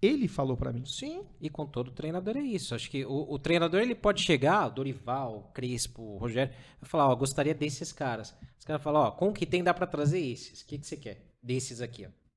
Ele 0.00 0.28
falou 0.28 0.56
pra 0.56 0.72
mim. 0.72 0.84
Sim. 0.86 1.24
E 1.40 1.50
com 1.50 1.66
todo 1.66 1.90
treinador 1.90 2.36
é 2.36 2.40
isso. 2.42 2.72
Acho 2.72 2.88
que 2.88 3.04
o, 3.04 3.26
o 3.32 3.36
treinador 3.36 3.80
ele 3.80 3.96
pode 3.96 4.22
chegar, 4.22 4.68
Dorival, 4.68 5.50
Crespo, 5.52 6.16
Rogério, 6.18 6.54
falar, 6.82 7.08
ó, 7.08 7.16
gostaria 7.16 7.52
desses 7.52 7.90
caras. 7.90 8.32
Os 8.56 8.64
caras 8.64 8.80
falam, 8.80 9.02
ó, 9.02 9.10
com 9.10 9.30
o 9.30 9.32
que 9.32 9.44
tem 9.44 9.64
dá 9.64 9.74
pra 9.74 9.88
trazer 9.88 10.20
esses. 10.20 10.60
O 10.60 10.66
que, 10.66 10.78
que 10.78 10.86
você 10.86 10.96
quer? 10.96 11.26
Desses 11.42 11.80
aqui, 11.80 12.06
ó. 12.06 12.27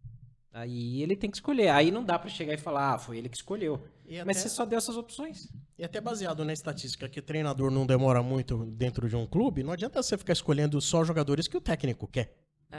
Aí 0.54 1.02
ele 1.02 1.16
tem 1.16 1.30
que 1.30 1.38
escolher. 1.38 1.70
Aí 1.70 1.92
não 1.92 2.04
dá 2.04 2.20
pra 2.20 2.30
chegar 2.30 2.54
e 2.54 2.58
falar, 2.58 2.94
ah, 2.94 2.98
foi 3.00 3.18
ele 3.18 3.30
que 3.30 3.38
escolheu. 3.38 3.82
E 4.06 4.18
Mas 4.24 4.38
até- 4.38 4.50
você 4.50 4.50
só 4.50 4.66
deu 4.66 4.78
essas 4.78 4.98
opções. 4.98 5.48
E 5.78 5.84
até 5.84 6.02
baseado 6.02 6.44
na 6.44 6.52
estatística 6.52 7.08
que 7.08 7.22
treinador 7.22 7.72
não 7.72 7.86
demora 7.86 8.22
muito 8.22 8.66
dentro 8.66 9.08
de 9.08 9.16
um 9.16 9.26
clube, 9.26 9.64
não 9.64 9.72
adianta 9.72 10.04
você 10.04 10.18
ficar 10.18 10.34
escolhendo 10.34 10.80
só 10.82 11.04
jogadores 11.04 11.48
que 11.48 11.56
o 11.58 11.62
técnico 11.62 12.08
quer. 12.08 12.36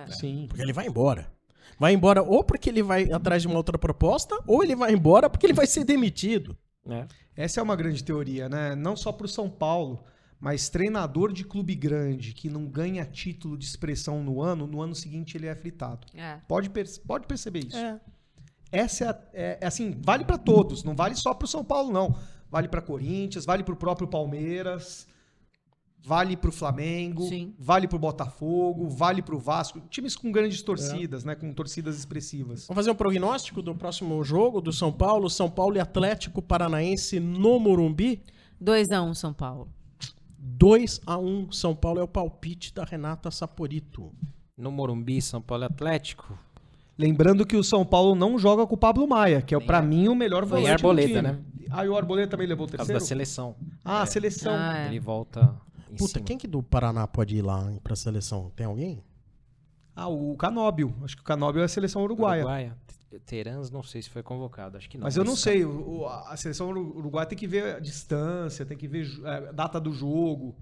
Sim. 0.08 0.46
Porque 0.48 0.62
ele 0.62 0.72
vai 0.72 0.86
embora. 0.86 1.32
Vai 1.78 1.94
embora 1.94 2.22
ou 2.22 2.44
porque 2.44 2.68
ele 2.68 2.82
vai 2.82 3.10
atrás 3.10 3.42
de 3.42 3.48
uma 3.48 3.56
outra 3.56 3.78
proposta, 3.78 4.38
ou 4.46 4.62
ele 4.62 4.76
vai 4.76 4.92
embora 4.92 5.28
porque 5.30 5.46
ele 5.46 5.52
vai 5.54 5.66
ser 5.66 5.84
demitido. 5.84 6.56
Né? 6.84 7.06
Essa 7.34 7.60
é 7.60 7.62
uma 7.62 7.76
grande 7.76 8.04
teoria, 8.04 8.48
né? 8.48 8.74
Não 8.74 8.96
só 8.96 9.10
pro 9.12 9.26
São 9.28 9.48
Paulo, 9.48 10.04
mas 10.42 10.68
treinador 10.68 11.32
de 11.32 11.44
clube 11.44 11.72
grande 11.76 12.32
que 12.34 12.50
não 12.50 12.66
ganha 12.66 13.04
título 13.04 13.56
de 13.56 13.64
expressão 13.64 14.24
no 14.24 14.42
ano, 14.42 14.66
no 14.66 14.82
ano 14.82 14.92
seguinte 14.92 15.36
ele 15.36 15.46
é 15.46 15.54
fritado. 15.54 16.04
É. 16.14 16.38
Pode, 16.48 16.68
per- 16.68 17.00
pode 17.06 17.28
perceber 17.28 17.60
isso. 17.68 17.76
É. 17.76 18.00
Essa 18.72 19.04
é, 19.04 19.08
a- 19.08 19.20
é- 19.32 19.58
é 19.60 19.66
assim, 19.68 19.96
vale 20.04 20.24
pra 20.24 20.36
todos, 20.36 20.82
não 20.82 20.96
vale 20.96 21.14
só 21.14 21.32
pro 21.32 21.46
São 21.46 21.64
Paulo, 21.64 21.92
não. 21.92 22.18
Vale 22.50 22.66
pra 22.66 22.82
Corinthians, 22.82 23.44
vale 23.44 23.62
pro 23.62 23.76
próprio 23.76 24.08
Palmeiras, 24.08 25.06
vale 26.04 26.36
pro 26.36 26.50
Flamengo, 26.50 27.22
Sim. 27.28 27.54
vale 27.56 27.86
pro 27.86 27.96
Botafogo, 27.98 28.88
vale 28.88 29.22
pro 29.22 29.38
Vasco. 29.38 29.80
Times 29.88 30.16
com 30.16 30.32
grandes 30.32 30.60
torcidas, 30.60 31.22
né? 31.22 31.36
Com 31.36 31.52
torcidas 31.54 31.96
expressivas. 31.96 32.66
Vamos 32.66 32.80
fazer 32.80 32.90
um 32.90 32.96
prognóstico 32.96 33.62
do 33.62 33.74
próximo 33.76 34.22
jogo 34.24 34.60
do 34.60 34.72
São 34.72 34.92
Paulo, 34.92 35.30
São 35.30 35.48
Paulo 35.48 35.76
e 35.76 35.80
Atlético 35.80 36.42
Paranaense 36.42 37.20
no 37.20 37.60
Morumbi. 37.60 38.22
2x1 38.60 39.14
São 39.14 39.32
Paulo. 39.32 39.68
2 40.44 41.00
a 41.06 41.16
1 41.18 41.52
São 41.52 41.74
Paulo 41.74 42.00
é 42.00 42.02
o 42.02 42.08
palpite 42.08 42.74
da 42.74 42.82
Renata 42.84 43.30
Saporito. 43.30 44.10
No 44.56 44.72
Morumbi, 44.72 45.22
São 45.22 45.40
Paulo 45.40 45.62
e 45.62 45.66
Atlético. 45.66 46.36
Lembrando 46.98 47.46
que 47.46 47.56
o 47.56 47.62
São 47.64 47.84
Paulo 47.86 48.14
não 48.16 48.36
joga 48.38 48.66
com 48.66 48.74
o 48.74 48.78
Pablo 48.78 49.06
Maia, 49.08 49.40
que 49.40 49.54
é 49.54 49.60
pra 49.60 49.80
mim 49.80 50.08
o 50.08 50.14
melhor 50.14 50.44
volante 50.44 50.82
do 50.82 50.96
time. 50.96 51.22
né? 51.22 51.38
Ah, 51.70 51.86
e 51.86 51.88
o 51.88 51.96
Arboleda 51.96 52.28
também 52.28 52.46
levou 52.46 52.66
o 52.66 52.68
Por 52.68 52.76
terceiro? 52.76 53.00
da 53.00 53.06
seleção. 53.06 53.54
Ah, 53.84 54.02
a 54.02 54.06
seleção. 54.06 54.52
Ah, 54.54 54.78
é. 54.80 54.86
Ele 54.88 55.00
volta 55.00 55.54
em 55.90 55.96
Puta, 55.96 56.14
cima. 56.14 56.24
quem 56.26 56.36
que 56.36 56.46
do 56.46 56.62
Paraná 56.62 57.06
pode 57.06 57.36
ir 57.36 57.42
lá 57.42 57.72
pra 57.82 57.96
seleção? 57.96 58.50
Tem 58.54 58.66
alguém? 58.66 59.00
Ah, 59.94 60.08
o 60.08 60.36
Canóbio. 60.36 60.94
Acho 61.04 61.16
que 61.16 61.22
o 61.22 61.24
Canóbio 61.24 61.60
é 61.62 61.64
a 61.64 61.68
seleção 61.68 62.02
uruguaia. 62.02 62.42
Uruguaia. 62.42 62.76
Terans, 63.26 63.70
não 63.70 63.82
sei 63.82 64.00
se 64.00 64.08
foi 64.08 64.22
convocado. 64.22 64.78
Acho 64.78 64.88
que 64.88 64.96
não. 64.96 65.04
Mas 65.04 65.16
eu 65.18 65.24
não 65.24 65.36
sei. 65.36 65.64
o- 65.66 66.06
a 66.06 66.34
seleção 66.36 66.70
uru- 66.70 66.96
uruguaia 66.96 67.26
tem 67.26 67.36
que 67.36 67.46
ver 67.46 67.76
a 67.76 67.78
distância, 67.78 68.64
tem 68.64 68.76
que 68.76 68.88
ver 68.88 69.04
ju- 69.04 69.26
é, 69.26 69.52
data 69.52 69.78
do 69.78 69.92
jogo. 69.92 70.56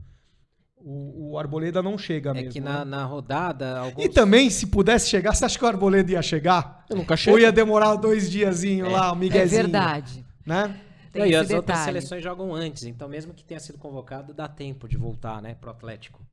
O, 0.82 1.32
o 1.32 1.38
Arboleda 1.38 1.80
não 1.82 1.96
chega 1.98 2.30
É 2.30 2.34
mesmo. 2.34 2.52
que 2.52 2.60
né? 2.60 2.70
na, 2.72 2.84
na 2.86 3.04
rodada, 3.04 3.78
alguns... 3.78 4.02
E 4.04 4.08
também, 4.08 4.48
se 4.48 4.66
pudesse 4.66 5.08
chegar, 5.10 5.34
você 5.34 5.44
acha 5.44 5.58
que 5.58 5.64
o 5.64 5.68
Arboleda 5.68 6.10
ia 6.12 6.22
chegar? 6.22 6.84
Eu 6.88 6.96
nunca 6.96 7.16
chego. 7.16 7.36
Ou 7.36 7.40
ia 7.40 7.52
demorar 7.52 7.94
dois 7.96 8.30
diazinhos 8.30 8.90
lá, 8.90 9.12
o 9.12 9.14
É 9.14 9.18
Miguezinho? 9.18 9.62
verdade. 9.62 10.24
Né? 10.44 10.80
Tem 11.12 11.22
Não, 11.22 11.28
e 11.28 11.34
as 11.34 11.50
outras 11.50 11.60
detalhe. 11.66 11.84
seleções 11.84 12.22
jogam 12.24 12.54
antes, 12.54 12.84
então 12.84 13.08
mesmo 13.08 13.34
que 13.34 13.44
tenha 13.44 13.60
sido 13.60 13.76
convocado, 13.78 14.32
dá 14.32 14.48
tempo 14.48 14.88
de 14.88 14.96
voltar, 14.96 15.42
né, 15.42 15.54
pro 15.54 15.70
Atlético. 15.70 16.24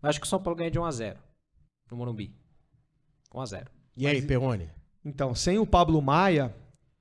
Mas 0.00 0.10
acho 0.10 0.20
que 0.20 0.26
o 0.26 0.30
São 0.30 0.40
Paulo 0.40 0.56
ganha 0.56 0.70
de 0.70 0.78
1x0 0.78 1.16
no 1.90 1.96
Morumbi. 1.96 2.32
1x0. 3.34 3.66
E 3.96 4.06
aí, 4.06 4.22
Perrone? 4.22 4.68
Então, 5.04 5.34
sem 5.34 5.58
o 5.58 5.66
Pablo 5.66 6.00
Maia, 6.02 6.54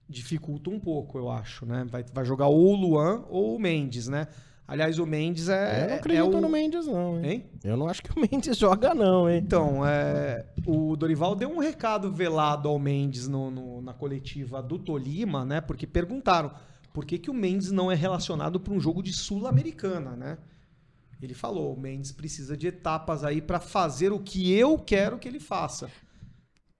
dificulta 0.07 0.69
um 0.69 0.79
pouco, 0.79 1.17
eu 1.17 1.29
acho, 1.29 1.65
né? 1.65 1.85
Vai, 1.89 2.03
vai 2.13 2.23
jogar 2.25 2.47
ou 2.47 2.73
o 2.73 2.75
Luan 2.75 3.23
ou 3.29 3.55
o 3.55 3.59
Mendes, 3.59 4.07
né? 4.07 4.27
Aliás, 4.67 4.97
o 4.97 5.05
Mendes 5.05 5.47
é. 5.47 5.83
eu 5.83 5.87
não 5.87 5.93
é 5.93 5.97
acredito 5.97 6.37
o... 6.37 6.41
no 6.41 6.49
Mendes, 6.49 6.87
não, 6.87 7.17
hein? 7.19 7.25
Hein? 7.31 7.45
Eu 7.63 7.77
não 7.77 7.87
acho 7.87 8.01
que 8.01 8.11
o 8.11 8.19
Mendes 8.31 8.57
joga, 8.57 8.93
não, 8.95 9.29
hein? 9.29 9.41
Então, 9.45 9.85
é, 9.85 10.45
o 10.65 10.95
Dorival 10.95 11.35
deu 11.35 11.49
um 11.49 11.59
recado 11.59 12.11
velado 12.11 12.67
ao 12.67 12.79
Mendes 12.79 13.27
no- 13.27 13.51
no- 13.51 13.81
na 13.81 13.93
coletiva 13.93 14.63
do 14.63 14.79
Tolima, 14.79 15.45
né? 15.45 15.61
Porque 15.61 15.85
perguntaram: 15.85 16.51
por 16.93 17.05
que, 17.05 17.19
que 17.19 17.29
o 17.29 17.33
Mendes 17.33 17.71
não 17.71 17.91
é 17.91 17.95
relacionado 17.95 18.59
para 18.59 18.73
um 18.73 18.79
jogo 18.79 19.03
de 19.03 19.13
Sul-Americana, 19.13 20.15
né? 20.15 20.37
Ele 21.21 21.33
falou, 21.33 21.73
o 21.73 21.79
Mendes 21.79 22.11
precisa 22.11 22.57
de 22.57 22.67
etapas 22.67 23.23
aí 23.23 23.41
para 23.41 23.59
fazer 23.59 24.11
o 24.11 24.19
que 24.19 24.51
eu 24.51 24.77
quero 24.77 25.17
que 25.17 25.27
ele 25.27 25.39
faça. 25.39 25.89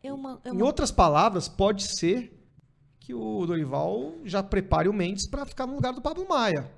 É 0.06 0.14
uma, 0.14 0.40
é 0.44 0.50
Em 0.50 0.52
uma- 0.54 0.66
outras 0.66 0.92
palavras, 0.92 1.48
pode 1.48 1.84
ser 1.84 2.32
que 3.00 3.14
o 3.14 3.46
Dorival 3.46 4.14
já 4.24 4.42
prepare 4.42 4.90
o 4.90 4.94
Mendes 4.94 5.28
para 5.28 5.46
ficar 5.46 5.68
no 5.68 5.76
lugar 5.76 5.94
do 5.94 6.02
Pablo 6.02 6.28
Maia. 6.28 6.70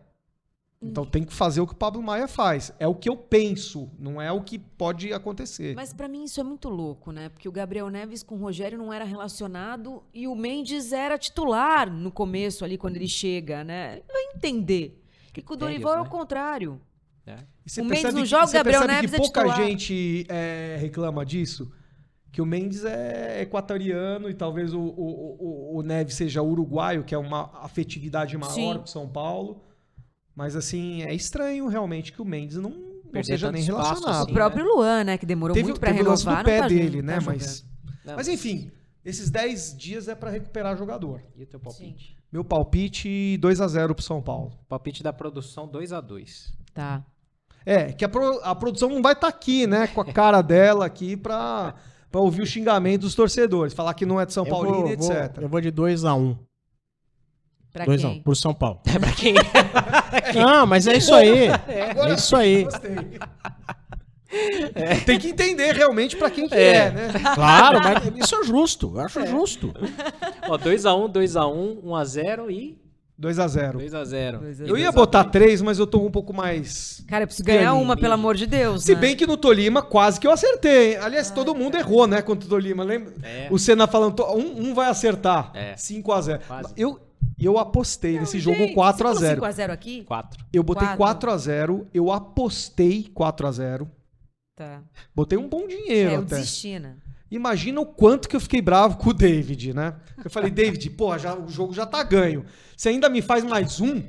Então 0.79 1.03
tem 1.05 1.23
que 1.23 1.33
fazer 1.33 1.59
o 1.59 1.65
que 1.65 1.73
o 1.73 1.75
Pablo 1.77 2.03
Maia 2.03 2.27
faz. 2.27 2.71
É 2.79 2.87
o 2.87 2.93
que 2.93 3.09
eu 3.09 3.17
penso, 3.17 3.89
não 3.97 4.21
é 4.21 4.31
o 4.31 4.41
que 4.43 4.59
pode 4.59 5.11
acontecer. 5.11 5.73
Mas 5.75 5.91
pra 5.91 6.07
mim 6.07 6.23
isso 6.23 6.39
é 6.39 6.43
muito 6.43 6.69
louco, 6.69 7.11
né? 7.11 7.29
Porque 7.29 7.49
o 7.49 7.51
Gabriel 7.51 7.89
Neves 7.89 8.21
com 8.21 8.35
o 8.35 8.37
Rogério 8.37 8.77
não 8.77 8.93
era 8.93 9.03
relacionado 9.03 10.03
e 10.13 10.27
o 10.27 10.35
Mendes 10.35 10.91
era 10.91 11.17
titular 11.17 11.91
no 11.91 12.11
começo 12.11 12.63
ali 12.63 12.77
quando 12.77 12.95
ele 12.97 13.07
chega, 13.07 13.63
né? 13.63 14.01
Vai 14.11 14.23
entender. 14.35 15.03
Que 15.33 15.41
com 15.41 15.53
o 15.53 15.57
Dorival 15.57 15.95
é 15.95 16.01
o 16.01 16.03
né? 16.03 16.09
contrário. 16.09 16.79
É. 17.25 17.37
E 17.65 17.69
você 17.71 17.81
O 17.81 17.85
Mendes 17.85 18.13
não 18.13 18.21
que- 18.21 18.27
joga, 18.27 18.47
você 18.47 18.57
Gabriel 18.57 18.85
Neves 18.87 19.09
que 19.11 19.15
é 19.15 19.19
pouca 19.19 19.47
gente 19.55 20.25
é, 20.29 20.77
reclama 20.79 21.25
disso. 21.25 21.71
Que 22.37 22.41
o 22.43 22.45
Mendes 22.45 22.85
é 22.85 23.41
equatoriano 23.41 24.29
e 24.29 24.33
talvez 24.35 24.71
o, 24.71 24.79
o, 24.79 25.37
o, 25.39 25.77
o 25.79 25.81
Neves 25.81 26.13
seja 26.13 26.39
uruguaio, 26.43 27.03
que 27.03 27.15
é 27.15 27.17
uma 27.17 27.49
afetividade 27.63 28.37
maior 28.37 28.53
Sim. 28.53 28.77
com 28.77 28.85
São 28.85 29.09
Paulo. 29.09 29.63
Mas 30.35 30.55
assim, 30.55 31.01
é 31.01 31.15
estranho 31.15 31.67
realmente 31.67 32.13
que 32.13 32.21
o 32.21 32.25
Mendes 32.25 32.57
não, 32.57 32.69
não 33.11 33.23
seja 33.23 33.51
nem 33.51 33.63
espaço 33.63 33.81
relacionado. 33.81 34.21
assim, 34.21 34.31
o 34.31 34.33
próprio 34.35 34.65
Luan, 34.65 35.03
né? 35.03 35.17
Que 35.17 35.25
demorou 35.25 35.55
teve 35.55 35.69
muito 35.69 35.81
o 35.83 35.83
lance 35.83 35.95
renovar. 36.23 36.35
do 36.35 36.37
não 36.37 36.43
pé 36.43 36.59
tá 36.59 36.67
dele, 36.67 37.01
né? 37.01 37.15
tá 37.15 37.21
mas. 37.25 37.65
Não, 38.05 38.15
mas 38.15 38.27
enfim, 38.27 38.69
esses 39.03 39.31
10 39.31 39.75
dias 39.75 40.07
é 40.07 40.13
pra 40.13 40.29
recuperar 40.29 40.77
jogador. 40.77 41.23
E 41.35 41.41
o 41.41 41.47
teu 41.47 41.59
palpite? 41.59 42.15
Meu 42.31 42.45
palpite 42.45 43.35
2 43.39 43.61
a 43.61 43.67
0 43.67 43.95
pro 43.95 44.03
São 44.03 44.21
Paulo. 44.21 44.51
Palpite 44.69 45.01
da 45.01 45.11
produção 45.11 45.67
2 45.67 45.91
a 45.91 45.99
2 45.99 46.53
Tá. 46.71 47.03
É, 47.65 47.91
que 47.93 48.05
a, 48.05 48.09
pro- 48.09 48.39
a 48.43 48.53
produção 48.53 48.89
não 48.89 49.01
vai 49.01 49.13
estar 49.13 49.27
aqui, 49.27 49.65
né? 49.65 49.87
Com 49.87 50.01
a 50.01 50.05
cara 50.05 50.43
dela 50.43 50.85
aqui 50.85 51.17
pra, 51.17 51.73
pra 52.11 52.21
ouvir 52.21 52.41
o 52.41 52.45
xingamento 52.45 53.01
dos 53.01 53.15
torcedores. 53.15 53.73
Falar 53.73 53.93
que 53.93 54.05
não 54.05 54.19
é 54.19 54.25
de 54.25 54.33
São 54.33 54.45
Eu 54.45 54.49
Paulino, 54.49 54.75
vou- 54.87 54.97
vou- 54.97 55.11
etc. 55.11 55.37
eu 55.41 55.49
vou 55.49 55.61
de 55.61 55.71
2x1. 55.71 56.37
Pra 57.73 57.85
2x1 57.85 58.11
quem? 58.13 58.21
pro 58.23 58.35
São 58.35 58.53
Paulo. 58.53 58.81
É 58.87 58.97
pra 58.99 59.11
quem? 59.11 59.35
Não, 60.35 60.65
mas 60.65 60.87
é 60.87 60.97
isso 60.97 61.13
aí. 61.13 61.47
É 61.67 62.13
isso 62.13 62.35
aí. 62.35 62.63
Gostei. 62.63 62.95
Tem 65.05 65.17
que 65.19 65.29
entender 65.29 65.73
realmente 65.73 66.15
pra 66.17 66.29
quem 66.29 66.47
que 66.49 66.55
É. 66.55 66.75
é, 66.87 66.91
né? 66.91 67.07
Claro, 67.33 67.79
mas 67.81 68.03
isso 68.23 68.35
é 68.35 68.43
justo. 68.43 68.91
Eu 68.95 68.99
acho 69.01 69.25
justo. 69.27 69.73
Ó, 70.49 70.57
2x1, 70.57 71.09
2x1, 71.11 71.81
1x0 71.83 72.49
e 72.51 72.77
2 73.19 73.39
a 73.39 73.47
0 73.47 73.79
2x0. 73.79 74.39
Dois 74.39 74.61
a 74.61 74.65
Eu 74.65 74.77
ia 74.77 74.91
botar 74.91 75.23
3, 75.23 75.61
mas 75.63 75.79
eu 75.79 75.87
tô 75.87 76.05
um 76.05 76.11
pouco 76.11 76.33
mais... 76.33 77.03
Cara, 77.07 77.23
eu 77.23 77.27
preciso 77.27 77.45
ganhar 77.45 77.61
Pianinho, 77.61 77.81
uma, 77.83 77.97
pelo 77.97 78.13
amor 78.13 78.35
de 78.35 78.45
Deus. 78.45 78.83
Se 78.83 78.93
né? 78.93 79.01
bem 79.01 79.15
que 79.15 79.25
no 79.25 79.35
Tolima 79.35 79.81
quase 79.81 80.19
que 80.19 80.27
eu 80.27 80.31
acertei. 80.31 80.91
hein? 80.93 80.97
Aliás, 81.01 81.31
todo 81.31 81.55
mundo 81.55 81.75
errou, 81.77 82.05
né, 82.05 82.21
contra 82.21 82.45
o 82.45 82.49
Tolima. 82.49 82.83
Lembra? 82.83 83.13
É. 83.23 83.47
O 83.49 83.57
Senna 83.57 83.87
falando, 83.87 84.13
to- 84.17 84.35
um, 84.35 84.69
um 84.69 84.73
vai 84.75 84.87
acertar. 84.87 85.51
É. 85.55 85.75
5 85.75 86.11
a 86.11 86.21
0 86.21 86.41
Quase. 86.47 86.73
Eu, 86.77 86.99
eu 87.39 87.57
apostei 87.57 88.19
nesse 88.19 88.39
jogo 88.39 88.57
Gente, 88.57 88.75
4 88.75 89.07
a 89.07 89.13
você 89.13 89.19
0 89.21 89.41
falou 89.41 89.55
5x0 89.55 89.69
aqui? 89.71 90.03
4. 90.03 90.45
Eu 90.53 90.61
botei 90.63 90.83
Quatro. 90.87 90.97
4 90.97 91.31
a 91.31 91.37
0 91.37 91.87
eu 91.93 92.11
apostei 92.11 93.09
4 93.13 93.47
a 93.47 93.51
0 93.51 93.91
Tá. 94.55 94.81
Botei 95.15 95.37
um 95.37 95.47
bom 95.47 95.67
dinheiro 95.67 96.09
É, 96.11 96.15
eu 96.15 96.21
até. 96.21 96.35
desisti, 96.35 96.77
né? 96.79 96.95
Imagina 97.29 97.81
o 97.81 97.85
quanto 97.85 98.29
que 98.29 98.35
eu 98.35 98.39
fiquei 98.39 98.61
bravo 98.61 98.97
com 98.97 99.09
o 99.09 99.13
David, 99.13 99.73
né? 99.73 99.95
Eu 100.23 100.29
falei, 100.29 100.49
David, 100.49 100.89
porra, 100.91 101.19
já, 101.19 101.35
o 101.37 101.49
jogo 101.49 101.73
já 101.73 101.85
tá 101.85 102.01
ganho. 102.03 102.45
Você 102.75 102.89
ainda 102.89 103.09
me 103.09 103.21
faz 103.21 103.43
mais 103.43 103.81
um? 103.81 104.01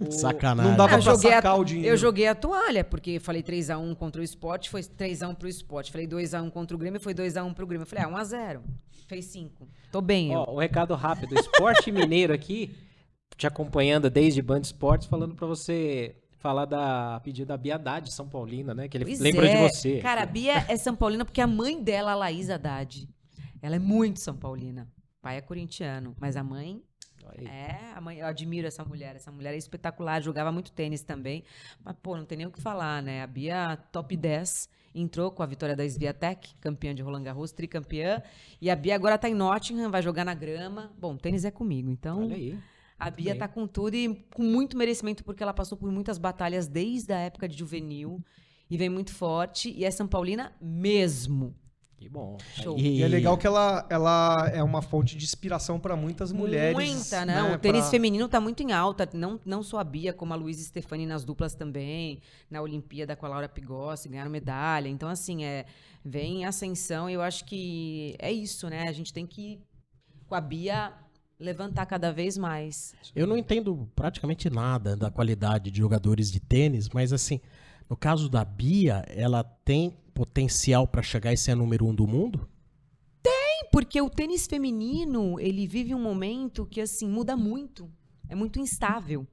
o- 0.00 0.10
Sacanagem. 0.10 0.70
Não 0.70 0.76
dava 0.78 0.94
Ah, 0.96 0.98
eu 0.98 1.02
pra 1.02 1.14
sacar 1.16 1.46
a, 1.52 1.54
o 1.56 1.64
dinheiro. 1.64 1.88
Eu 1.92 1.96
joguei 1.96 2.26
a 2.26 2.34
toalha, 2.34 2.82
porque 2.84 3.18
falei 3.18 3.42
3x1 3.42 3.94
contra 3.96 4.20
o 4.20 4.24
esporte, 4.24 4.68
foi 4.70 4.82
3x1 4.82 5.34
pro 5.34 5.48
esporte. 5.48 5.90
Falei 5.92 6.06
2x1 6.06 6.50
contra 6.50 6.74
o 6.74 6.78
Grêmio, 6.78 7.00
foi 7.00 7.14
2x1 7.14 7.54
pro 7.54 7.66
Grêmio. 7.66 7.82
Eu 7.82 7.86
falei, 7.86 8.04
ah, 8.04 8.08
1x0. 8.08 8.60
Fez 9.08 9.24
5. 9.26 9.68
Tô 9.90 10.00
bem, 10.00 10.32
eu. 10.32 10.38
Ó, 10.40 10.54
um 10.54 10.58
recado 10.58 10.94
rápido. 10.94 11.34
Esporte 11.38 11.90
Mineiro 11.92 12.32
aqui, 12.32 12.74
te 13.36 13.46
acompanhando 13.46 14.08
desde 14.08 14.40
Band 14.40 14.60
Esportes, 14.60 15.06
falando 15.08 15.34
pra 15.34 15.46
você 15.46 16.14
falar 16.40 16.64
da 16.64 17.20
pedido 17.20 17.48
da 17.48 17.56
Bia 17.56 17.76
Haddad, 17.76 18.12
São 18.12 18.28
Paulina, 18.28 18.74
né? 18.74 18.88
Que 18.88 18.96
ele 18.96 19.04
Pois 19.04 19.20
lembrou 19.20 19.44
é. 19.44 19.68
de 19.68 19.74
você. 19.74 19.98
Cara, 19.98 20.22
a 20.22 20.26
Bia 20.26 20.64
é 20.68 20.76
São 20.76 20.96
Paulina 20.96 21.24
porque 21.24 21.40
a 21.40 21.46
mãe 21.46 21.80
dela, 21.80 22.12
a 22.12 22.14
Laís 22.14 22.50
Haddad, 22.50 23.08
ela 23.62 23.76
é 23.76 23.78
muito 23.78 24.18
São 24.20 24.34
Paulina. 24.34 24.88
O 25.18 25.22
pai 25.22 25.36
é 25.36 25.40
corintiano, 25.40 26.16
mas 26.18 26.36
a 26.36 26.42
mãe. 26.42 26.82
É, 27.42 27.92
a 27.94 28.00
mãe, 28.00 28.18
eu 28.18 28.26
admiro 28.26 28.66
essa 28.66 28.84
mulher. 28.84 29.14
Essa 29.14 29.30
mulher 29.30 29.54
é 29.54 29.56
espetacular, 29.56 30.20
jogava 30.20 30.50
muito 30.50 30.72
tênis 30.72 31.02
também. 31.02 31.44
Mas, 31.84 31.94
pô, 32.02 32.16
não 32.16 32.24
tem 32.24 32.38
nem 32.38 32.46
o 32.46 32.50
que 32.50 32.60
falar, 32.60 33.02
né? 33.02 33.22
A 33.22 33.26
Bia, 33.26 33.78
top 33.92 34.16
10, 34.16 34.68
entrou 34.94 35.30
com 35.30 35.42
a 35.42 35.46
vitória 35.46 35.76
da 35.76 35.84
Sviatek, 35.84 36.54
campeã 36.60 36.92
de 36.94 37.02
Roland 37.02 37.22
Garros, 37.22 37.52
tricampeã. 37.52 38.22
E 38.60 38.68
a 38.68 38.74
Bia 38.74 38.96
agora 38.96 39.16
tá 39.16 39.28
em 39.28 39.34
Nottingham, 39.34 39.90
vai 39.90 40.02
jogar 40.02 40.24
na 40.24 40.34
grama. 40.34 40.90
Bom, 40.98 41.16
tênis 41.16 41.44
é 41.44 41.50
comigo, 41.50 41.90
então 41.90 42.22
Olha 42.22 42.34
aí. 42.34 42.58
A 43.00 43.10
Bia 43.10 43.32
bem. 43.32 43.38
tá 43.40 43.48
com 43.48 43.66
tudo 43.66 43.94
e 43.94 44.14
com 44.34 44.42
muito 44.42 44.76
merecimento, 44.76 45.24
porque 45.24 45.42
ela 45.42 45.54
passou 45.54 45.76
por 45.78 45.90
muitas 45.90 46.18
batalhas 46.18 46.68
desde 46.68 47.12
a 47.12 47.18
época 47.18 47.48
de 47.48 47.56
juvenil. 47.58 48.22
E 48.70 48.76
vem 48.76 48.88
muito 48.88 49.12
forte. 49.12 49.70
E 49.76 49.84
é 49.84 49.90
São 49.90 50.06
Paulina 50.06 50.52
mesmo. 50.60 51.56
Que 51.96 52.08
bom. 52.08 52.38
Show. 52.62 52.78
E 52.78 53.02
é 53.02 53.08
legal 53.08 53.36
que 53.36 53.46
ela, 53.46 53.86
ela 53.90 54.48
é 54.54 54.62
uma 54.62 54.80
fonte 54.80 55.14
de 55.16 55.24
inspiração 55.24 55.78
para 55.78 55.94
muitas 55.96 56.32
mulheres. 56.32 56.74
Muita, 56.74 57.26
né? 57.26 57.42
né? 57.42 57.54
O 57.54 57.58
tênis 57.58 57.82
Pra- 57.82 57.90
feminino 57.90 58.26
tá 58.26 58.40
muito 58.40 58.62
em 58.62 58.72
alta. 58.72 59.06
Não, 59.12 59.38
não 59.44 59.62
só 59.62 59.78
a 59.80 59.84
Bia, 59.84 60.12
como 60.12 60.32
a 60.32 60.36
Luísa 60.36 60.62
Stefani 60.64 61.04
nas 61.04 61.24
duplas 61.24 61.54
também. 61.54 62.20
Na 62.50 62.62
Olimpíada 62.62 63.14
com 63.16 63.26
a 63.26 63.28
Laura 63.28 63.48
Pigossi, 63.50 64.08
ganharam 64.08 64.30
medalha. 64.30 64.88
Então, 64.88 65.10
assim, 65.10 65.44
é, 65.44 65.66
vem 66.02 66.46
ascensão 66.46 67.10
e 67.10 67.12
eu 67.12 67.20
acho 67.20 67.44
que 67.44 68.14
é 68.18 68.32
isso, 68.32 68.70
né? 68.70 68.88
A 68.88 68.92
gente 68.92 69.12
tem 69.12 69.26
que, 69.26 69.60
com 70.26 70.34
a 70.34 70.40
Bia, 70.40 70.94
levantar 71.40 71.86
cada 71.86 72.12
vez 72.12 72.38
mais. 72.38 72.94
Eu 73.16 73.26
não 73.26 73.36
entendo 73.36 73.88
praticamente 73.96 74.48
nada 74.48 74.96
da 74.96 75.10
qualidade 75.10 75.70
de 75.70 75.78
jogadores 75.78 76.30
de 76.30 76.38
tênis, 76.38 76.88
mas 76.90 77.12
assim, 77.12 77.40
no 77.88 77.96
caso 77.96 78.28
da 78.28 78.44
Bia, 78.44 79.04
ela 79.08 79.42
tem 79.42 79.96
potencial 80.14 80.86
para 80.86 81.02
chegar 81.02 81.32
e 81.32 81.36
ser 81.36 81.52
a 81.52 81.56
número 81.56 81.86
um 81.86 81.94
do 81.94 82.06
mundo? 82.06 82.46
Porque 83.70 84.00
o 84.02 84.10
tênis 84.10 84.46
feminino, 84.46 85.38
ele 85.38 85.66
vive 85.66 85.94
um 85.94 86.02
momento 86.02 86.66
que, 86.66 86.80
assim, 86.80 87.08
muda 87.08 87.36
muito. 87.36 87.88
É 88.28 88.34
muito 88.34 88.58
instável. 88.58 89.26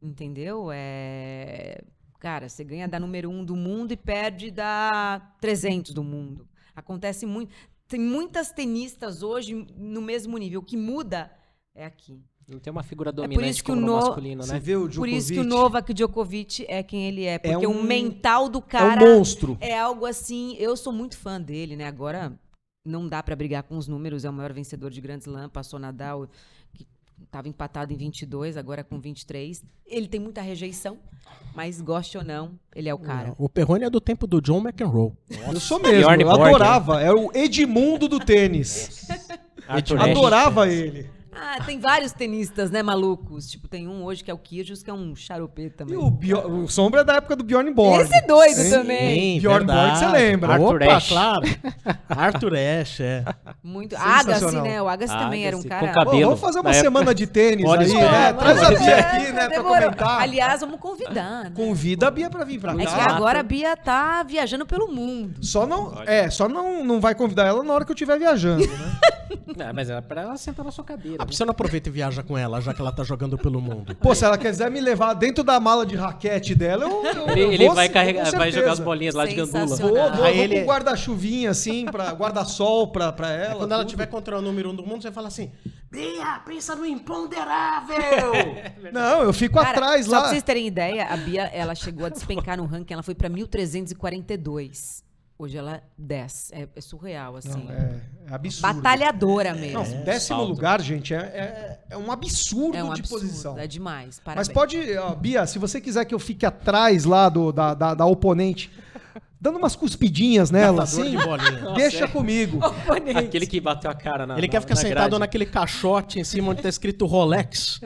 Entendeu? 0.00 0.70
É... 0.72 1.82
Cara, 2.18 2.48
você 2.48 2.64
ganha 2.64 2.88
da 2.88 2.98
número 2.98 3.28
um 3.28 3.44
do 3.44 3.54
mundo 3.54 3.92
e 3.92 3.96
perde 3.96 4.50
da 4.50 5.20
300 5.40 5.92
do 5.92 6.02
mundo. 6.02 6.48
Acontece 6.74 7.26
muito. 7.26 7.54
Tem 7.88 8.00
muitas 8.00 8.50
tenistas 8.50 9.22
hoje 9.22 9.66
no 9.76 10.00
mesmo 10.02 10.36
nível. 10.38 10.60
O 10.60 10.62
que 10.62 10.76
muda 10.76 11.30
é 11.74 11.86
aqui. 11.86 12.20
Não 12.48 12.58
tem 12.60 12.70
uma 12.70 12.82
figura 12.84 13.12
por 13.12 13.22
dominante 13.22 13.50
isso 13.50 13.64
que 13.64 13.70
como 13.72 13.78
o 13.82 13.84
no 13.84 13.92
No- 13.92 14.00
masculino, 14.00 14.42
Você 14.44 14.52
né? 14.52 14.58
vê 14.60 14.76
o 14.76 14.88
Por 14.88 15.08
isso 15.08 15.32
que 15.32 15.40
o 15.40 15.42
Djokovic, 15.42 15.48
Novak 15.62 15.94
Djokovic 15.94 16.64
é 16.68 16.82
quem 16.82 17.06
ele 17.08 17.24
é. 17.24 17.38
Porque 17.38 17.66
um- 17.66 17.80
o 17.80 17.82
mental 17.82 18.48
do 18.48 18.58
é 18.58 18.60
um 18.60 18.64
cara 18.64 19.00
monstro. 19.04 19.56
é 19.60 19.76
algo 19.78 20.06
assim. 20.06 20.54
Eu 20.58 20.76
sou 20.76 20.92
muito 20.92 21.16
fã 21.16 21.40
dele, 21.40 21.74
né? 21.74 21.86
Agora 21.86 22.38
não 22.84 23.08
dá 23.08 23.20
pra 23.22 23.34
brigar 23.34 23.64
com 23.64 23.76
os 23.76 23.88
números. 23.88 24.24
É 24.24 24.30
o 24.30 24.32
maior 24.32 24.52
vencedor 24.52 24.90
de 24.90 25.00
Grand 25.00 25.18
Slam. 25.18 25.48
Passou 25.48 25.78
Nadal, 25.80 26.28
estava 27.24 27.48
empatado 27.48 27.92
em 27.92 27.96
22, 27.96 28.56
agora 28.56 28.84
com 28.84 29.00
23. 29.00 29.62
Ele 29.86 30.08
tem 30.08 30.20
muita 30.20 30.40
rejeição, 30.40 30.98
mas 31.54 31.80
goste 31.80 32.16
ou 32.18 32.24
não, 32.24 32.58
ele 32.74 32.88
é 32.88 32.94
o 32.94 32.98
cara. 32.98 33.34
O 33.38 33.48
Perrone 33.48 33.84
é 33.84 33.90
do 33.90 34.00
tempo 34.00 34.26
do 34.26 34.40
John 34.40 34.60
McEnroe. 34.60 35.12
Eu 35.30 35.60
sou 35.60 35.78
mesmo, 35.80 36.10
eu 36.10 36.26
Borg, 36.26 36.46
adorava. 36.46 37.00
É 37.00 37.12
o 37.12 37.30
Edmundo 37.34 38.08
do 38.08 38.18
tênis. 38.18 39.08
Adorava 39.98 40.68
ele. 40.68 41.15
Ah, 41.38 41.62
tem 41.64 41.78
vários 41.78 42.12
tenistas, 42.12 42.70
né, 42.70 42.82
malucos? 42.82 43.48
Tipo, 43.50 43.68
tem 43.68 43.86
um 43.86 44.04
hoje 44.04 44.24
que 44.24 44.30
é 44.30 44.34
o 44.34 44.38
Kyrgios, 44.38 44.82
que 44.82 44.90
é 44.90 44.92
um 44.94 45.14
xaropê 45.14 45.68
também. 45.70 45.94
E 45.94 45.96
o, 45.96 46.10
Bio- 46.10 46.46
o 46.64 46.68
Sombra 46.68 47.00
é 47.02 47.04
da 47.04 47.14
época 47.16 47.36
do 47.36 47.44
Bjorn 47.44 47.70
Borg. 47.72 48.00
Esse 48.02 48.14
é 48.16 48.22
doido 48.26 48.54
Sim. 48.56 48.70
também. 48.70 49.38
Bjorn 49.40 49.66
Borg, 49.66 49.96
você 49.98 50.06
lembra? 50.06 50.52
Arthur 50.54 50.82
Opa, 50.82 50.94
Ashe. 50.96 51.08
claro. 51.12 51.42
Arthur 52.08 52.52
Ashe, 52.54 53.02
é. 53.02 53.24
Muito. 53.62 53.96
Agassi, 53.96 54.60
né? 54.60 54.80
O 54.82 54.88
Agassi 54.88 55.16
também 55.16 55.44
era 55.46 55.56
um 55.56 55.60
Agassi, 55.60 55.68
cara. 55.68 55.86
com 55.88 55.92
cabelo. 55.92 56.20
Pô, 56.20 56.26
vamos 56.26 56.40
fazer 56.40 56.60
uma 56.60 56.72
semana 56.72 57.14
de 57.14 57.26
tênis 57.26 57.64
Pode 57.64 57.84
aí, 57.84 57.92
né? 57.94 58.32
Traz 58.32 58.62
a 58.62 58.68
Bia 58.70 58.96
aqui, 58.98 59.32
né, 59.32 59.32
pra 59.32 59.48
demorou. 59.48 59.74
comentar. 59.82 60.20
Aliás, 60.22 60.60
vamos 60.60 60.80
convidar. 60.80 61.44
Né? 61.44 61.52
Convida 61.54 62.08
a 62.08 62.10
Bia 62.10 62.30
pra 62.30 62.44
vir 62.44 62.60
pra 62.60 62.72
É 62.72 62.76
que 62.76 62.84
cá. 62.86 63.10
agora 63.14 63.40
a 63.40 63.42
Bia 63.42 63.76
tá 63.76 64.22
viajando 64.22 64.64
pelo 64.66 64.88
mundo. 64.88 65.44
Só 65.44 65.66
não, 65.66 65.92
é, 66.06 66.30
só 66.30 66.48
não, 66.48 66.84
não 66.84 67.00
vai 67.00 67.14
convidar 67.14 67.44
ela 67.44 67.62
na 67.62 67.72
hora 67.72 67.84
que 67.84 67.90
eu 67.90 67.94
estiver 67.94 68.18
viajando, 68.18 68.66
né? 68.66 68.72
Não, 69.56 69.72
mas 69.72 69.88
é 69.88 70.00
pra 70.00 70.22
ela 70.22 70.36
sentar 70.36 70.64
na 70.64 70.70
sua 70.70 70.84
cadeira. 70.84 71.22
Por 71.26 71.30
que 71.30 71.36
você 71.36 71.44
não 71.44 71.50
aproveita 71.50 71.88
e 71.88 71.92
viaja 71.92 72.22
com 72.22 72.38
ela, 72.38 72.60
já 72.60 72.72
que 72.72 72.80
ela 72.80 72.92
tá 72.92 73.02
jogando 73.02 73.36
pelo 73.36 73.60
mundo? 73.60 73.94
Pô, 73.96 74.14
se 74.14 74.24
ela 74.24 74.38
quiser 74.38 74.70
me 74.70 74.80
levar 74.80 75.12
dentro 75.14 75.42
da 75.42 75.58
mala 75.58 75.84
de 75.84 75.96
raquete 75.96 76.54
dela, 76.54 76.84
eu, 76.84 77.04
eu, 77.04 77.28
Ele, 77.30 77.42
eu 77.42 77.52
ele 77.52 77.68
vai 77.70 77.88
carregar, 77.88 78.30
vai 78.30 78.52
jogar 78.52 78.72
as 78.72 78.78
bolinhas 78.80 79.14
lá 79.14 79.26
de 79.26 79.34
gandula. 79.34 79.66
Vou, 79.76 79.92
vou, 79.92 80.12
vou 80.14 80.26
ele- 80.26 80.60
com 80.60 80.66
guarda-chuvinha 80.66 81.50
assim, 81.50 81.84
pra 81.86 82.10
guarda-sol 82.12 82.88
pra, 82.92 83.12
pra 83.12 83.30
ela. 83.32 83.52
Aí 83.54 83.58
quando 83.58 83.72
ela 83.72 83.82
tudo. 83.82 83.90
tiver 83.90 84.06
contra 84.06 84.38
o 84.38 84.42
número 84.42 84.70
um 84.70 84.74
do 84.74 84.86
mundo, 84.86 85.02
você 85.02 85.10
fala 85.10 85.28
assim: 85.28 85.50
Bia, 85.90 86.40
pensa 86.46 86.74
no 86.76 86.86
imponderável! 86.86 87.96
Não, 88.92 89.22
eu 89.22 89.32
fico 89.32 89.56
Cara, 89.58 89.70
atrás 89.70 90.04
só 90.06 90.10
pra 90.12 90.20
lá. 90.20 90.28
vocês 90.28 90.42
terem 90.42 90.66
ideia, 90.66 91.06
a 91.06 91.16
Bia, 91.16 91.42
ela 91.52 91.74
chegou 91.74 92.06
a 92.06 92.08
despencar 92.08 92.56
no 92.56 92.66
ranking, 92.66 92.92
ela 92.94 93.02
foi 93.02 93.14
pra 93.14 93.28
1342. 93.28 95.04
Hoje 95.38 95.58
ela 95.58 95.82
desce. 95.98 96.54
É, 96.54 96.66
é 96.74 96.80
surreal, 96.80 97.36
assim. 97.36 97.64
Não, 97.64 97.70
é, 97.70 98.00
é 98.30 98.34
absurdo. 98.34 98.74
Batalhadora 98.74 99.54
mesmo. 99.54 99.82
Não, 99.82 100.04
décimo 100.04 100.38
salto. 100.38 100.48
lugar, 100.48 100.80
gente, 100.80 101.12
é, 101.12 101.18
é, 101.18 101.80
é 101.90 101.96
um 101.96 102.10
absurdo, 102.10 102.74
é 102.74 102.82
um 102.82 102.94
de 102.94 103.00
absurdo, 103.00 103.26
posição. 103.26 103.58
é 103.58 103.66
demais. 103.66 104.20
Mas 104.24 104.48
Parabéns. 104.48 104.48
pode, 104.48 104.96
ó, 104.96 105.14
Bia, 105.14 105.46
se 105.46 105.58
você 105.58 105.78
quiser 105.78 106.06
que 106.06 106.14
eu 106.14 106.18
fique 106.18 106.46
atrás 106.46 107.04
lá 107.04 107.28
do, 107.28 107.52
da, 107.52 107.74
da, 107.74 107.92
da 107.94 108.06
oponente, 108.06 108.70
dando 109.40 109.58
umas 109.58 109.76
cuspidinhas 109.76 110.50
nela, 110.50 110.84
Catador 110.84 111.00
assim, 111.04 111.10
de 111.16 111.24
bolinha. 111.24 111.74
deixa 111.74 112.08
comigo. 112.08 112.60
Aquele 113.16 113.46
que 113.46 113.60
bateu 113.60 113.90
a 113.90 113.94
cara 113.94 114.26
na 114.26 114.34
Ele 114.38 114.46
na- 114.46 114.50
quer 114.50 114.60
ficar 114.60 114.74
na 114.74 114.80
sentado 114.80 114.94
grade. 115.10 115.18
naquele 115.18 115.46
caixote 115.46 116.18
em 116.18 116.24
cima 116.24 116.50
onde 116.52 116.62
tá 116.62 116.68
escrito 116.68 117.06
Rolex. 117.06 117.80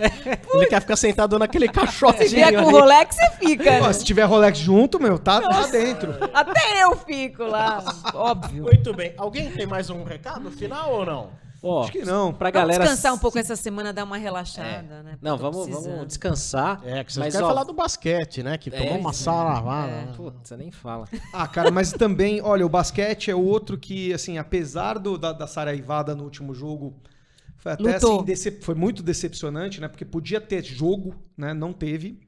Ele 0.54 0.66
quer 0.66 0.80
ficar 0.80 0.96
sentado 0.96 1.38
naquele 1.38 1.68
caixote. 1.68 2.28
Se 2.28 2.34
vier 2.34 2.54
com 2.54 2.66
o 2.68 2.70
Rolex, 2.70 3.16
você 3.16 3.30
fica. 3.46 3.80
Né? 3.80 3.92
se 3.92 4.04
tiver 4.04 4.24
Rolex 4.24 4.58
junto, 4.58 5.00
meu, 5.00 5.18
tá, 5.18 5.40
tá 5.40 5.66
dentro. 5.66 6.14
Até 6.32 6.82
eu 6.84 6.96
fico 6.96 7.42
lá. 7.44 7.82
Óbvio. 8.14 8.62
Muito 8.64 8.94
bem. 8.94 9.12
Alguém 9.18 9.50
tem 9.50 9.66
mais 9.66 9.90
um 9.90 10.04
recado 10.04 10.50
final 10.50 10.92
ou 10.92 11.04
não? 11.06 11.30
Ó, 11.62 11.82
Acho 11.82 11.92
que 11.92 12.04
não. 12.04 12.32
Pra 12.32 12.50
Vamos 12.50 12.68
galera... 12.68 12.84
descansar 12.84 13.12
um 13.14 13.18
pouco 13.18 13.38
essa 13.38 13.54
semana, 13.56 13.92
dar 13.92 14.04
uma 14.04 14.16
relaxada, 14.16 15.02
né? 15.02 15.18
Não, 15.20 15.36
vamos, 15.36 15.68
vamos 15.68 16.06
descansar. 16.06 16.80
É, 16.84 17.04
que 17.04 17.12
você 17.12 17.20
mas, 17.20 17.34
quer 17.34 17.42
ó, 17.42 17.48
falar 17.48 17.64
do 17.64 17.72
basquete, 17.74 18.42
né? 18.42 18.56
Que 18.56 18.70
tomou 18.70 18.94
É, 18.94 18.98
uma 18.98 19.10
isso, 19.10 19.22
salavada. 19.24 19.92
é. 19.92 20.06
Putz, 20.16 20.50
nem 20.52 20.70
fala. 20.70 21.06
Ah, 21.34 21.46
cara, 21.46 21.70
mas 21.70 21.92
também, 21.92 22.40
olha, 22.42 22.64
o 22.64 22.68
basquete 22.68 23.30
é 23.30 23.34
outro 23.34 23.76
que, 23.78 24.12
assim, 24.12 24.38
apesar 24.38 24.98
do, 24.98 25.18
da, 25.18 25.32
da 25.32 25.46
saraivada 25.46 26.14
no 26.14 26.24
último 26.24 26.54
jogo, 26.54 26.94
foi 27.56 27.72
até 27.72 27.82
Lutou. 27.94 28.16
assim, 28.16 28.24
decep- 28.24 28.64
foi 28.64 28.74
muito 28.74 29.02
decepcionante, 29.02 29.80
né? 29.80 29.88
Porque 29.88 30.04
podia 30.04 30.40
ter 30.40 30.64
jogo, 30.64 31.14
né? 31.36 31.52
Não 31.52 31.72
teve. 31.74 32.18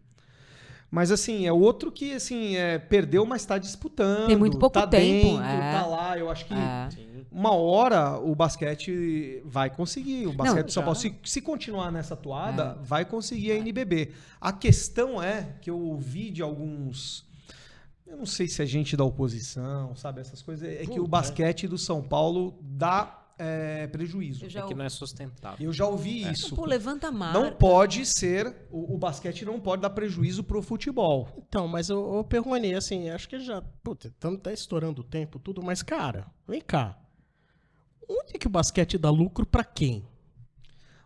Mas 0.93 1.11
assim, 1.11 1.47
é 1.47 1.53
outro 1.53 1.91
que 1.91 2.13
assim, 2.13 2.55
é, 2.55 2.79
perdeu, 2.79 3.25
mas 3.25 3.47
tá 3.47 3.57
disputando. 3.57 4.27
Tem 4.27 4.37
muito 4.37 4.59
pouco 4.59 4.75
tá 4.75 4.87
tempo, 4.87 5.39
Dentro, 5.39 5.43
é. 5.43 5.73
Tá 5.73 5.87
lá, 5.87 6.19
eu 6.19 6.31
acho 6.31 6.45
que 6.45 6.53
É. 6.53 6.89
uma 7.33 7.55
hora 7.55 8.19
o 8.19 8.35
basquete 8.35 9.41
vai 9.43 9.71
conseguir. 9.71 10.27
O 10.27 10.35
basquete 10.35 10.59
Não, 10.59 10.67
de 10.67 10.73
São 10.75 10.83
Paulo, 10.83 10.99
se, 10.99 11.19
se 11.25 11.41
continuar 11.41 11.91
nessa 11.91 12.15
toada, 12.15 12.77
vai 12.83 13.07
conseguir 13.07 13.53
a 13.53 13.57
NBB. 13.57 14.13
A 14.39 14.53
questão 14.53 15.23
é 15.23 15.55
que 15.63 15.71
eu 15.71 15.81
ouvi 15.81 16.31
de 16.31 16.43
alguns. 16.43 17.25
Eu 18.07 18.19
não 18.19 18.27
sei 18.27 18.47
se 18.47 18.63
é 18.63 18.67
gente 18.67 18.95
da 18.95 19.03
oposição, 19.05 19.97
sabe? 19.97 20.21
Essas 20.21 20.43
coisas. 20.43 20.69
É 20.69 20.85
que 20.85 21.01
o 21.01 21.09
basquete 21.09 21.67
do 21.67 21.79
São 21.79 22.03
Paulo 22.03 22.59
dá 22.61 23.22
é, 23.39 23.87
prejuízo. 23.87 24.49
Já 24.49 24.61
É 24.61 24.67
que 24.67 24.75
não 24.75 24.85
é 24.85 24.89
sustentável. 24.89 25.65
Eu 25.65 25.73
já 25.73 25.87
ouvi 25.87 26.31
isso. 26.31 26.55
Pô, 26.55 26.65
levanta 26.65 27.09
a 27.09 27.13
marca. 27.13 27.39
Não 27.39 27.53
pode 27.53 28.05
ser. 28.07 28.67
O, 28.71 28.95
o 28.95 28.99
basquete 28.99 29.45
não 29.45 29.61
pode 29.61 29.83
dar 29.83 29.91
prejuízo 29.91 30.43
pro 30.43 30.63
futebol. 30.63 31.29
Então, 31.37 31.67
mas 31.67 31.89
eu, 31.89 32.17
eu 32.17 32.25
pergunei 32.25 32.75
assim, 32.75 33.11
acho 33.11 33.29
que 33.29 33.39
já. 33.41 33.63
Puta, 33.83 34.09
estamos 34.09 34.39
até 34.39 34.53
estourando 34.53 35.01
o 35.01 35.05
tempo, 35.05 35.39
tudo, 35.39 35.63
mas, 35.63 35.83
cara, 35.83 36.27
vem 36.47 36.61
cá. 36.61 36.99
Onde 38.09 38.35
é 38.35 38.39
que 38.39 38.47
o 38.47 38.51
basquete 38.51 38.99
dá 38.99 39.11
lucro 39.11 39.47
pra 39.47 39.65
quem? 39.65 40.07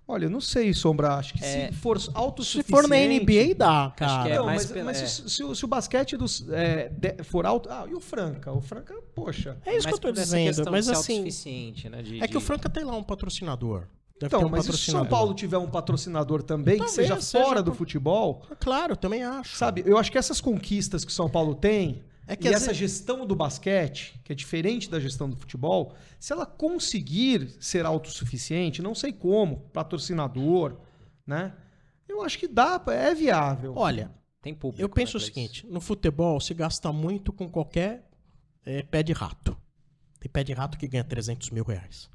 Olha, 0.09 0.27
eu 0.27 0.31
não 0.31 0.41
sei, 0.41 0.73
Sombra. 0.73 1.15
Acho 1.15 1.35
que 1.35 1.45
É, 1.45 1.67
se 1.69 1.73
for 1.75 2.01
Se 2.01 2.09
autossuficiente... 2.15 2.71
for 2.71 2.89
na 2.89 2.97
NBA, 2.97 3.55
dá, 3.57 3.93
cara. 3.97 4.23
que 4.23 4.29
é 4.31 4.37
não, 4.37 4.47
mas, 4.47 4.67
pela- 4.67 4.85
mas 4.85 5.03
é. 5.03 5.07
se, 5.07 5.29
se 5.29 5.43
o- 5.43 5.55
se 5.55 5.65
o 5.65 5.69
basquete 5.69 6.17
dos, 6.17 6.49
é, 6.51 6.89
de- 6.91 7.25
for 7.25 7.45
alto... 7.45 7.69
Ah, 7.69 7.87
e 7.91 7.95
o 7.95 7.99
Franca? 8.01 8.53
O 8.53 8.61
Franca, 8.61 8.95
poxa... 9.15 9.57
É 9.67 9.71
isso 9.77 9.79
Mas 9.79 9.87
que 9.87 9.93
eu 9.95 9.99
tô 9.99 10.09
por 10.09 10.15
dizendo. 10.15 10.71
Mas 10.71 10.89
assim. 10.89 11.25
né? 11.91 12.03
de- 12.03 12.23
É 12.23 12.29
que 12.29 12.37
o 12.37 12.41
Franca 12.41 12.69
tem 12.69 12.85
lá 12.85 12.95
um 12.97 13.03
patrocinador. 13.03 13.89
Deve 14.19 14.35
Então, 14.35 14.47
um 14.47 14.49
mas 14.49 14.65
se. 14.65 14.91
São 14.93 15.05
Paulo 15.05 15.35
tiver 15.35 15.59
um 15.59 15.67
patrocinador 15.69 16.43
também, 16.43 16.79
Talvez 16.79 16.97
que 16.97 17.03
seja 17.03 17.21
seja 17.21 17.45
fora 17.45 17.61
do 17.63 17.73
pro- 17.73 17.79
futebol, 17.79 18.43
Claro, 18.59 18.93
eu 18.93 18.97
também 18.97 19.23
acho. 19.25 19.57
sabe? 19.57 19.83
Eu 19.85 19.99
acho 19.99 20.11
que 20.11 20.17
essas 20.17 20.41
conquistas 20.41 21.05
que 21.05 21.11
o 21.11 21.15
São 21.15 21.29
Paulo 21.29 21.55
tem, 21.55 22.03
É 22.27 22.35
que 22.35 22.49
e 22.49 22.53
essa 22.53 22.67
vezes- 22.67 22.77
gestão 22.79 23.25
do 23.25 23.37
basquete, 23.37 24.21
que 24.25 24.33
é 24.33 24.35
diferente 24.35 24.91
da 24.91 24.99
gestão 24.99 25.31
do 25.31 25.37
futebol, 25.37 25.95
se 26.19 26.33
ela 26.33 26.45
conseguir 26.45 27.55
ser 27.61 27.87
autossuficiente, 27.87 28.83
não 28.83 28.95
sei 28.95 29.13
como, 29.13 29.61
patrocinador, 29.73 30.77
né? 31.27 31.55
Eu 32.09 32.23
acho 32.23 32.39
que 32.39 32.49
dá, 32.49 32.83
é 32.89 33.15
viável. 33.15 33.75
Olha, 33.77 34.11
Tem 34.43 34.55
público. 34.55 34.83
eu 34.83 34.89
penso 34.89 35.17
né, 35.17 35.19
o 35.19 35.21
pra 35.21 35.27
isso. 35.27 35.35
seguinte: 35.35 35.67
no 35.69 35.81
futebol 35.81 36.41
se 36.41 36.53
gasta 36.55 36.93
muito 36.93 37.33
com 37.33 37.49
qualquer 37.49 38.09
é, 38.65 38.83
pé 38.83 39.03
de 39.03 39.13
rato. 39.13 39.57
Tem 40.19 40.31
pé 40.31 40.43
de 40.43 40.53
rato 40.53 40.77
que 40.79 40.89
ganha 40.89 41.05
300 41.05 41.51
mil 41.51 41.63
reais. 41.65 42.09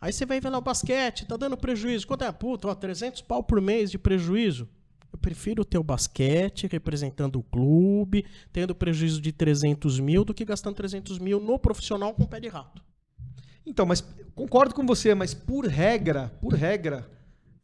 Aí 0.00 0.12
você 0.12 0.24
vai 0.26 0.40
ver 0.40 0.50
lá 0.50 0.58
o 0.58 0.62
basquete, 0.62 1.26
tá 1.26 1.36
dando 1.36 1.56
prejuízo. 1.56 2.06
Quanto 2.06 2.22
é? 2.22 2.30
Puta, 2.30 2.68
ó, 2.68 2.74
300 2.74 3.22
pau 3.22 3.42
por 3.42 3.60
mês 3.60 3.90
de 3.90 3.98
prejuízo. 3.98 4.68
Eu 5.12 5.18
prefiro 5.18 5.64
ter 5.64 5.78
o 5.78 5.82
basquete 5.82 6.66
representando 6.66 7.38
o 7.38 7.42
clube, 7.42 8.26
tendo 8.52 8.74
prejuízo 8.74 9.20
de 9.20 9.32
300 9.32 10.00
mil, 10.00 10.24
do 10.24 10.34
que 10.34 10.44
gastando 10.44 10.76
300 10.76 11.18
mil 11.18 11.40
no 11.40 11.58
profissional 11.58 12.14
com 12.14 12.26
pé 12.26 12.40
de 12.40 12.48
rato. 12.48 12.84
Então, 13.64 13.84
mas 13.84 14.00
concordo 14.34 14.74
com 14.74 14.86
você, 14.86 15.14
mas 15.14 15.34
por 15.34 15.66
regra, 15.66 16.28
por 16.40 16.52
regra, 16.52 17.10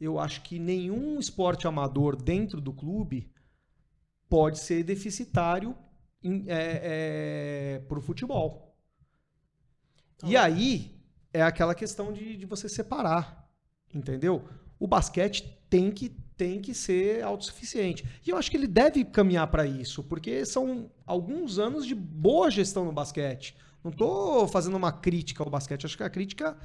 eu 0.01 0.19
acho 0.19 0.43
que 0.43 0.59
nenhum 0.59 1.19
esporte 1.19 1.67
amador 1.67 2.17
dentro 2.17 2.61
do 2.61 2.73
clube 2.73 3.31
pode 4.29 4.59
ser 4.59 4.83
deficitário 4.83 5.77
para 7.89 7.99
o 7.99 8.03
futebol. 8.03 8.77
E 10.25 10.37
aí 10.37 11.01
é 11.33 11.43
aquela 11.43 11.75
questão 11.75 12.13
de, 12.13 12.37
de 12.37 12.47
você 12.47 12.69
separar, 12.69 13.49
entendeu? 13.95 14.49
O 14.79 14.87
basquete 14.87 15.59
tem 15.69 15.91
que, 15.91 16.17
tem 16.37 16.61
que 16.61 16.75
ser 16.75 17.23
autossuficiente. 17.23 18.05
E 18.27 18.31
eu 18.31 18.37
acho 18.37 18.51
que 18.51 18.57
ele 18.57 18.67
deve 18.67 19.05
caminhar 19.05 19.47
para 19.49 19.67
isso, 19.67 20.03
porque 20.03 20.45
são 20.47 20.91
alguns 21.07 21.59
anos 21.59 21.87
de 21.87 21.95
boa 21.95 22.51
gestão 22.51 22.85
no 22.85 22.93
basquete. 22.93 23.57
Não 23.85 23.91
estou 23.91 24.47
fazendo 24.49 24.77
uma 24.77 24.93
crítica 24.93 25.43
ao 25.43 25.51
basquete, 25.51 25.85
acho 25.87 25.97
que 25.97 26.03
a 26.03 26.11
crítica 26.11 26.57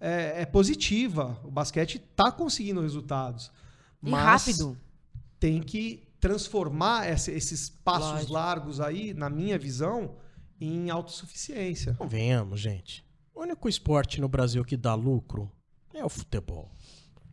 é, 0.00 0.42
é 0.42 0.46
positiva. 0.46 1.38
O 1.44 1.50
basquete 1.50 1.96
está 1.96 2.30
conseguindo 2.32 2.80
resultados. 2.80 3.50
E 4.02 4.10
mas 4.10 4.22
rápido. 4.44 4.78
Tem 5.40 5.60
que 5.62 6.02
transformar 6.20 7.08
esse- 7.10 7.30
esses 7.32 7.68
passos 7.68 8.10
Lógico. 8.12 8.32
largos 8.32 8.80
aí, 8.80 9.12
na 9.14 9.28
minha 9.28 9.58
visão, 9.58 10.16
em 10.60 10.90
autossuficiência. 10.90 11.94
Convenhamos, 11.94 12.60
gente. 12.60 13.04
O 13.34 13.42
único 13.42 13.68
esporte 13.68 14.20
no 14.20 14.28
Brasil 14.28 14.64
que 14.64 14.76
dá 14.76 14.94
lucro 14.94 15.50
é 15.92 16.04
o 16.04 16.08
futebol. 16.08 16.70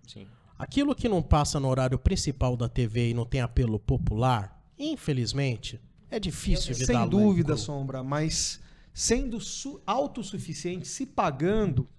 Sim. 0.07 0.27
Aquilo 0.61 0.93
que 0.93 1.09
não 1.09 1.23
passa 1.23 1.59
no 1.59 1.67
horário 1.67 1.97
principal 1.97 2.55
da 2.55 2.69
TV 2.69 3.09
e 3.09 3.13
não 3.15 3.25
tem 3.25 3.41
apelo 3.41 3.79
popular, 3.79 4.63
infelizmente, 4.77 5.81
é 6.07 6.19
difícil 6.19 6.75
de 6.75 6.85
dar 6.85 7.01
Sem 7.01 7.09
dúvida, 7.09 7.53
lucro. 7.53 7.57
Sombra, 7.57 8.03
mas 8.03 8.61
sendo 8.93 9.39
su- 9.39 9.81
autossuficiente, 9.87 10.87
se 10.87 11.07
pagando, 11.07 11.89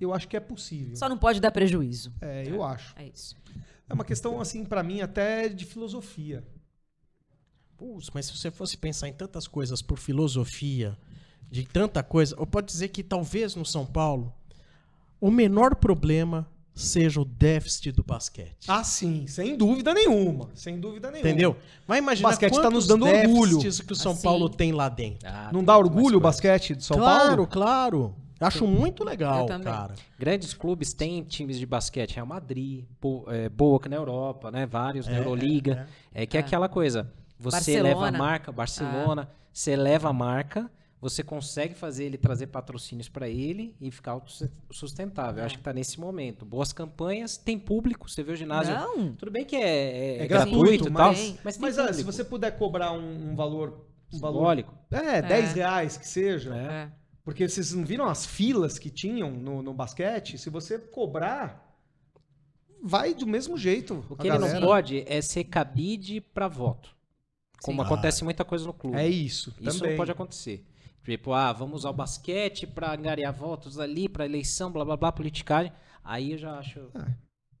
eu 0.00 0.14
acho 0.14 0.26
que 0.26 0.38
é 0.38 0.40
possível. 0.40 0.96
Só 0.96 1.06
não 1.06 1.18
pode 1.18 1.38
dar 1.38 1.50
prejuízo. 1.50 2.14
É, 2.22 2.48
eu 2.48 2.62
acho. 2.62 2.94
É 2.96 3.06
isso. 3.06 3.36
É 3.86 3.92
uma 3.92 4.06
questão, 4.06 4.40
assim, 4.40 4.64
pra 4.64 4.82
mim, 4.82 5.02
até 5.02 5.46
de 5.46 5.66
filosofia. 5.66 6.42
Putz, 7.76 8.08
mas 8.14 8.24
se 8.24 8.36
você 8.38 8.50
fosse 8.50 8.78
pensar 8.78 9.06
em 9.08 9.12
tantas 9.12 9.46
coisas 9.46 9.82
por 9.82 9.98
filosofia, 9.98 10.96
de 11.50 11.66
tanta 11.66 12.02
coisa, 12.02 12.34
ou 12.38 12.46
pode 12.46 12.68
dizer 12.68 12.88
que 12.88 13.02
talvez 13.02 13.54
no 13.54 13.66
São 13.66 13.84
Paulo 13.84 14.32
o 15.20 15.30
menor 15.30 15.74
problema 15.74 16.49
seja 16.74 17.20
o 17.20 17.24
déficit 17.24 17.92
do 17.92 18.02
basquete. 18.02 18.66
Ah, 18.68 18.82
sim, 18.84 19.26
sem 19.26 19.56
dúvida 19.56 19.92
nenhuma. 19.92 20.48
Sem 20.54 20.78
dúvida 20.80 21.10
nenhuma. 21.10 21.28
Entendeu? 21.30 21.56
Vai 21.86 21.98
imaginar 21.98 22.28
O 22.28 22.30
basquete 22.30 22.50
tá 22.54 22.60
quantos 22.62 22.72
nos 22.72 22.86
dando 22.86 23.06
orgulho. 23.06 23.58
que 23.58 23.92
o 23.92 23.96
São 23.96 24.12
Assim. 24.12 24.22
Paulo 24.22 24.48
tem 24.48 24.72
lá 24.72 24.88
dentro. 24.88 25.28
Ah, 25.28 25.50
Não 25.52 25.62
dá 25.64 25.76
orgulho 25.76 26.16
o 26.18 26.20
basquete 26.20 26.74
de 26.74 26.84
São 26.84 26.96
claro, 26.98 27.28
Paulo? 27.28 27.46
claro. 27.46 28.14
Acho 28.40 28.66
muito 28.66 29.04
legal, 29.04 29.46
cara. 29.62 29.94
Grandes 30.18 30.54
clubes 30.54 30.94
têm 30.94 31.22
times 31.22 31.58
de 31.58 31.66
basquete, 31.66 32.14
Real 32.14 32.24
Madrid, 32.26 32.84
Bo 32.98 33.24
é, 33.28 33.50
Boca 33.50 33.86
na 33.86 33.96
Europa, 33.96 34.50
né? 34.50 34.64
Vários 34.64 35.06
na 35.06 35.16
É, 35.16 35.18
Euroliga. 35.18 35.86
É, 36.14 36.24
que 36.24 36.38
é 36.38 36.40
É. 36.40 36.42
aquela 36.42 36.66
coisa. 36.66 37.12
Você 37.38 37.56
Barcelona. 37.76 37.82
leva 37.88 38.08
a 38.08 38.12
marca, 38.12 38.50
Barcelona, 38.52 39.28
você 39.52 39.76
leva 39.76 40.08
a 40.08 40.12
marca, 40.14 40.70
você 41.00 41.22
consegue 41.22 41.74
fazer 41.74 42.04
ele 42.04 42.18
trazer 42.18 42.48
patrocínios 42.48 43.08
para 43.08 43.28
ele 43.28 43.74
e 43.80 43.90
ficar 43.90 44.12
autossustentável. 44.12 45.40
Eu 45.40 45.46
Acho 45.46 45.56
que 45.56 45.64
tá 45.64 45.72
nesse 45.72 45.98
momento. 45.98 46.44
Boas 46.44 46.72
campanhas, 46.72 47.36
tem 47.38 47.58
público, 47.58 48.08
você 48.08 48.22
vê 48.22 48.32
o 48.32 48.36
ginásio. 48.36 48.74
Não. 48.74 49.14
Tudo 49.14 49.30
bem 49.30 49.44
que 49.44 49.56
é, 49.56 49.60
é- 49.60 50.16
É 50.18 50.22
é 50.24 50.26
gratuito, 50.26 50.88
e 50.88 50.92
tal, 50.92 51.08
mas- 51.08 51.38
mas, 51.42 51.58
Mas 51.58 51.78
ah, 51.78 51.92
se 51.92 52.02
você 52.02 52.22
puder 52.22 52.50
cobrar 52.58 52.92
um, 52.92 53.30
um 53.30 53.34
valor... 53.34 53.86
Um 54.12 54.18
valor 54.18 54.38
Simbólico. 54.40 54.74
é, 54.90 55.22
10 55.22 55.52
reais 55.54 55.96
que 55.96 56.06
seja. 56.06 56.54
É. 56.54 56.58
É. 56.58 56.92
Porque 57.24 57.48
vocês 57.48 57.72
não 57.72 57.84
viram 57.84 58.06
as 58.06 58.26
filas 58.26 58.78
que 58.78 58.90
tinham 58.90 59.30
no, 59.30 59.62
no 59.62 59.72
basquete? 59.72 60.36
Se 60.36 60.50
você 60.50 60.78
cobrar, 60.78 61.78
vai 62.82 63.14
do 63.14 63.26
mesmo 63.26 63.56
jeito. 63.56 64.04
O 64.10 64.16
que 64.16 64.26
ele 64.26 64.38
não 64.38 64.48
galera. 64.48 64.66
pode 64.66 65.04
é 65.06 65.20
ser 65.22 65.44
cabide 65.44 66.20
para 66.20 66.48
voto. 66.48 66.94
Como 67.62 67.80
Sim. 67.82 67.86
acontece 67.86 68.24
muita 68.24 68.44
coisa 68.44 68.66
no 68.66 68.72
clube. 68.72 68.96
É 68.96 69.06
isso. 69.08 69.54
Isso 69.60 69.78
também. 69.78 69.90
não 69.92 69.96
pode 69.96 70.10
acontecer. 70.10 70.66
Tipo, 71.04 71.32
ah, 71.32 71.52
vamos 71.52 71.80
usar 71.80 71.90
o 71.90 71.94
basquete 71.94 72.66
para 72.66 72.92
angariar 72.92 73.32
votos 73.32 73.78
ali, 73.78 74.08
para 74.08 74.24
eleição, 74.26 74.70
blá 74.70 74.84
blá 74.84 74.96
blá, 74.96 75.10
politicagem. 75.12 75.72
Aí 76.04 76.32
eu 76.32 76.38
já 76.38 76.58
acho 76.58 76.78
É. 76.94 77.14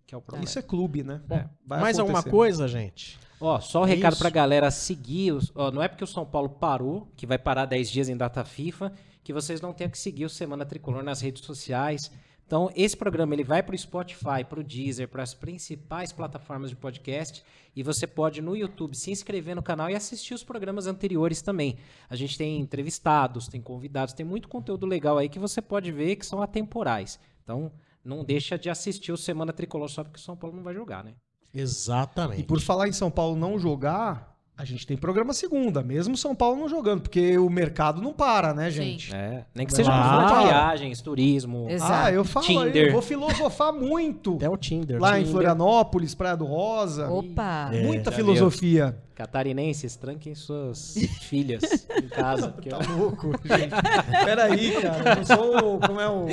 que 0.06 0.14
é 0.14 0.18
o 0.18 0.20
problema. 0.20 0.44
Isso 0.44 0.58
é 0.58 0.62
clube, 0.62 1.02
né? 1.02 1.20
É. 1.30 1.48
Vai 1.66 1.80
Mais 1.80 1.98
alguma 1.98 2.18
acontecer. 2.20 2.36
coisa, 2.36 2.68
gente? 2.68 3.18
Ó, 3.40 3.58
só 3.58 3.82
o 3.82 3.86
É 3.86 3.88
recado 3.88 4.12
isso. 4.12 4.22
pra 4.22 4.30
galera 4.30 4.70
seguir. 4.70 5.32
os- 5.32 5.50
ó, 5.54 5.70
não 5.70 5.82
é 5.82 5.88
porque 5.88 6.04
o 6.04 6.06
São 6.06 6.26
Paulo 6.26 6.50
parou, 6.50 7.10
que 7.16 7.26
vai 7.26 7.38
parar 7.38 7.64
10 7.64 7.90
dias 7.90 8.08
em 8.08 8.16
data 8.16 8.44
FIFA, 8.44 8.92
que 9.24 9.32
vocês 9.32 9.60
não 9.60 9.72
tenham 9.72 9.90
que 9.90 9.98
seguir 9.98 10.26
o 10.26 10.30
Semana 10.30 10.64
Tricolor 10.66 11.02
nas 11.02 11.20
redes 11.22 11.42
sociais. 11.44 12.10
Então, 12.50 12.68
esse 12.74 12.96
programa 12.96 13.32
ele 13.32 13.44
vai 13.44 13.62
pro 13.62 13.78
Spotify, 13.78 14.42
pro 14.44 14.64
Deezer, 14.64 15.06
para 15.06 15.22
as 15.22 15.32
principais 15.32 16.10
plataformas 16.10 16.68
de 16.68 16.74
podcast. 16.74 17.44
E 17.76 17.82
você 17.84 18.08
pode 18.08 18.42
no 18.42 18.56
YouTube 18.56 18.96
se 18.96 19.12
inscrever 19.12 19.54
no 19.54 19.62
canal 19.62 19.88
e 19.88 19.94
assistir 19.94 20.34
os 20.34 20.42
programas 20.42 20.88
anteriores 20.88 21.42
também. 21.42 21.76
A 22.08 22.16
gente 22.16 22.36
tem 22.36 22.58
entrevistados, 22.58 23.46
tem 23.46 23.62
convidados, 23.62 24.14
tem 24.14 24.26
muito 24.26 24.48
conteúdo 24.48 24.84
legal 24.84 25.16
aí 25.16 25.28
que 25.28 25.38
você 25.38 25.62
pode 25.62 25.92
ver 25.92 26.16
que 26.16 26.26
são 26.26 26.42
atemporais. 26.42 27.20
Então, 27.44 27.70
não 28.04 28.24
deixa 28.24 28.58
de 28.58 28.68
assistir 28.68 29.12
o 29.12 29.16
Semana 29.16 29.52
Tricolor 29.52 29.88
só 29.88 30.02
porque 30.02 30.18
o 30.18 30.20
São 30.20 30.36
Paulo 30.36 30.56
não 30.56 30.64
vai 30.64 30.74
jogar, 30.74 31.04
né? 31.04 31.14
Exatamente. 31.54 32.40
E 32.40 32.44
por 32.44 32.60
falar 32.60 32.88
em 32.88 32.92
São 32.92 33.12
Paulo 33.12 33.36
não 33.36 33.60
jogar, 33.60 34.29
a 34.60 34.64
gente 34.66 34.86
tem 34.86 34.94
programa 34.94 35.32
segunda, 35.32 35.82
mesmo 35.82 36.16
São 36.18 36.34
Paulo 36.34 36.58
não 36.60 36.68
jogando, 36.68 37.00
porque 37.00 37.38
o 37.38 37.48
mercado 37.48 38.02
não 38.02 38.12
para, 38.12 38.52
né, 38.52 38.70
gente? 38.70 39.14
É, 39.14 39.44
nem 39.54 39.66
que 39.66 39.72
seja 39.74 39.90
Ah. 39.90 40.26
de 40.42 40.44
viagens, 40.48 41.00
turismo. 41.00 41.66
Exato. 41.70 41.92
Ah, 41.92 42.12
eu 42.12 42.24
falo, 42.24 42.44
Tinder. 42.46 42.88
eu 42.88 42.92
vou 42.92 43.00
filosofar 43.00 43.72
muito. 43.72 44.34
Até 44.36 44.50
o 44.50 44.56
Tinder. 44.58 45.00
Lá 45.00 45.12
em 45.12 45.20
Tinder. 45.20 45.32
Florianópolis, 45.32 46.14
Praia 46.14 46.36
do 46.36 46.44
Rosa. 46.44 47.08
Opa! 47.10 47.70
É. 47.72 47.82
Muita 47.82 48.10
já 48.10 48.16
filosofia. 48.18 48.96
Catarinenses, 49.14 49.96
tranquem 49.96 50.34
suas 50.34 50.94
filhas 51.20 51.86
em 52.02 52.08
casa. 52.08 52.48
Porque 52.48 52.70
Tá 52.70 52.78
louco, 52.96 53.32
gente. 53.44 54.24
Peraí, 54.24 54.70
cara. 54.80 55.18
Eu 55.18 55.26
sou 55.26 55.74
o, 55.76 55.78
como 55.78 56.00
é 56.00 56.08
o, 56.08 56.26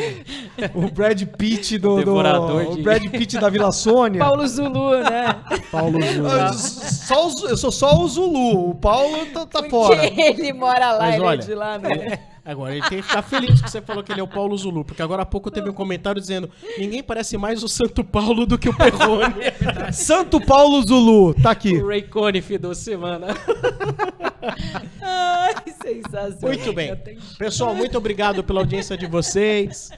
o 0.74 0.92
Brad 0.92 1.22
Pitt 1.38 1.78
do, 1.78 1.96
do 1.96 2.06
Devorador 2.06 2.72
o 2.72 2.76
de- 2.78 2.82
Brad 2.84 3.04
Pitt 3.10 3.38
da 3.40 3.50
Vila 3.50 3.74
Sônia. 3.74 4.20
Paulo 4.20 4.48
Zulu, 4.48 5.00
né? 5.04 5.36
Paulo 5.70 6.02
Júnior. 6.02 6.48
Eu, 6.48 6.54
só 6.54 7.28
o 7.28 7.30
Zu- 7.32 7.48
eu 7.48 7.58
sou 7.58 7.72
só 7.74 8.02
o 8.02 8.08
Zulu. 8.18 8.72
O 8.72 8.76
Paulo 8.76 9.26
tá, 9.28 9.46
tá 9.46 9.70
fora. 9.70 10.06
Ele 10.06 10.52
mora 10.54 10.94
lá, 10.94 11.00
Mas 11.00 11.16
ele 11.16 11.24
olha, 11.24 11.40
é 11.40 11.46
de 11.46 11.54
lá, 11.54 11.78
né? 11.78 12.20
Agora 12.44 12.74
ele 12.74 12.88
tem 12.88 13.02
que 13.02 13.08
ficar 13.08 13.22
feliz 13.22 13.62
que 13.62 13.70
você 13.70 13.82
falou 13.82 14.02
que 14.02 14.12
ele 14.12 14.22
é 14.22 14.24
o 14.24 14.28
Paulo 14.28 14.58
Zulu, 14.58 14.86
porque 14.86 15.02
agora 15.02 15.22
há 15.22 15.26
pouco 15.26 15.52
teve 15.52 15.70
um 15.70 15.74
comentário 15.74 16.20
dizendo: 16.20 16.50
ninguém 16.78 17.04
parece 17.04 17.38
mais 17.38 17.62
o 17.62 17.68
Santo 17.68 18.04
Paulo 18.04 18.46
do 18.46 18.58
que 18.58 18.70
o 18.70 18.74
Perrone. 18.74 19.36
Santo 19.92 20.40
Paulo 20.40 20.82
Zulu, 20.82 21.34
tá 21.34 21.52
aqui. 21.52 21.78
o 21.78 21.88
Ray 21.88 22.04
Conniff 22.04 22.58
do 22.58 22.74
semana. 22.74 23.28
Ai, 25.02 25.56
sensacional. 25.82 26.38
Muito 26.42 26.74
bem. 26.74 26.98
Pessoal, 27.38 27.76
muito 27.76 27.98
obrigado 27.98 28.44
pela 28.44 28.62
audiência 28.62 28.98
de 28.98 29.06
vocês. 29.08 29.92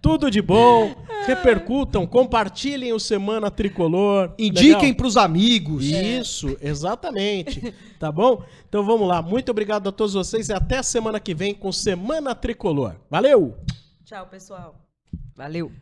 Tudo 0.00 0.30
de 0.30 0.40
bom. 0.40 0.94
Repercutam, 1.26 2.06
compartilhem 2.06 2.92
o 2.92 3.00
Semana 3.00 3.50
Tricolor. 3.50 4.32
Indiquem 4.38 4.72
Legal? 4.72 4.94
pros 4.94 5.16
amigos. 5.16 5.84
Isso, 5.84 6.56
exatamente. 6.60 7.74
Tá 7.98 8.12
bom? 8.12 8.44
Então 8.68 8.84
vamos 8.84 9.08
lá. 9.08 9.22
Muito 9.22 9.50
obrigado 9.50 9.88
a 9.88 9.92
todos 9.92 10.12
vocês 10.14 10.48
e 10.48 10.52
até 10.52 10.78
a 10.78 10.82
semana 10.82 11.18
que 11.18 11.34
vem 11.34 11.54
com 11.54 11.72
Semana 11.72 12.34
Tricolor. 12.34 12.94
Valeu! 13.10 13.56
Tchau, 14.04 14.26
pessoal. 14.26 14.86
Valeu. 15.34 15.72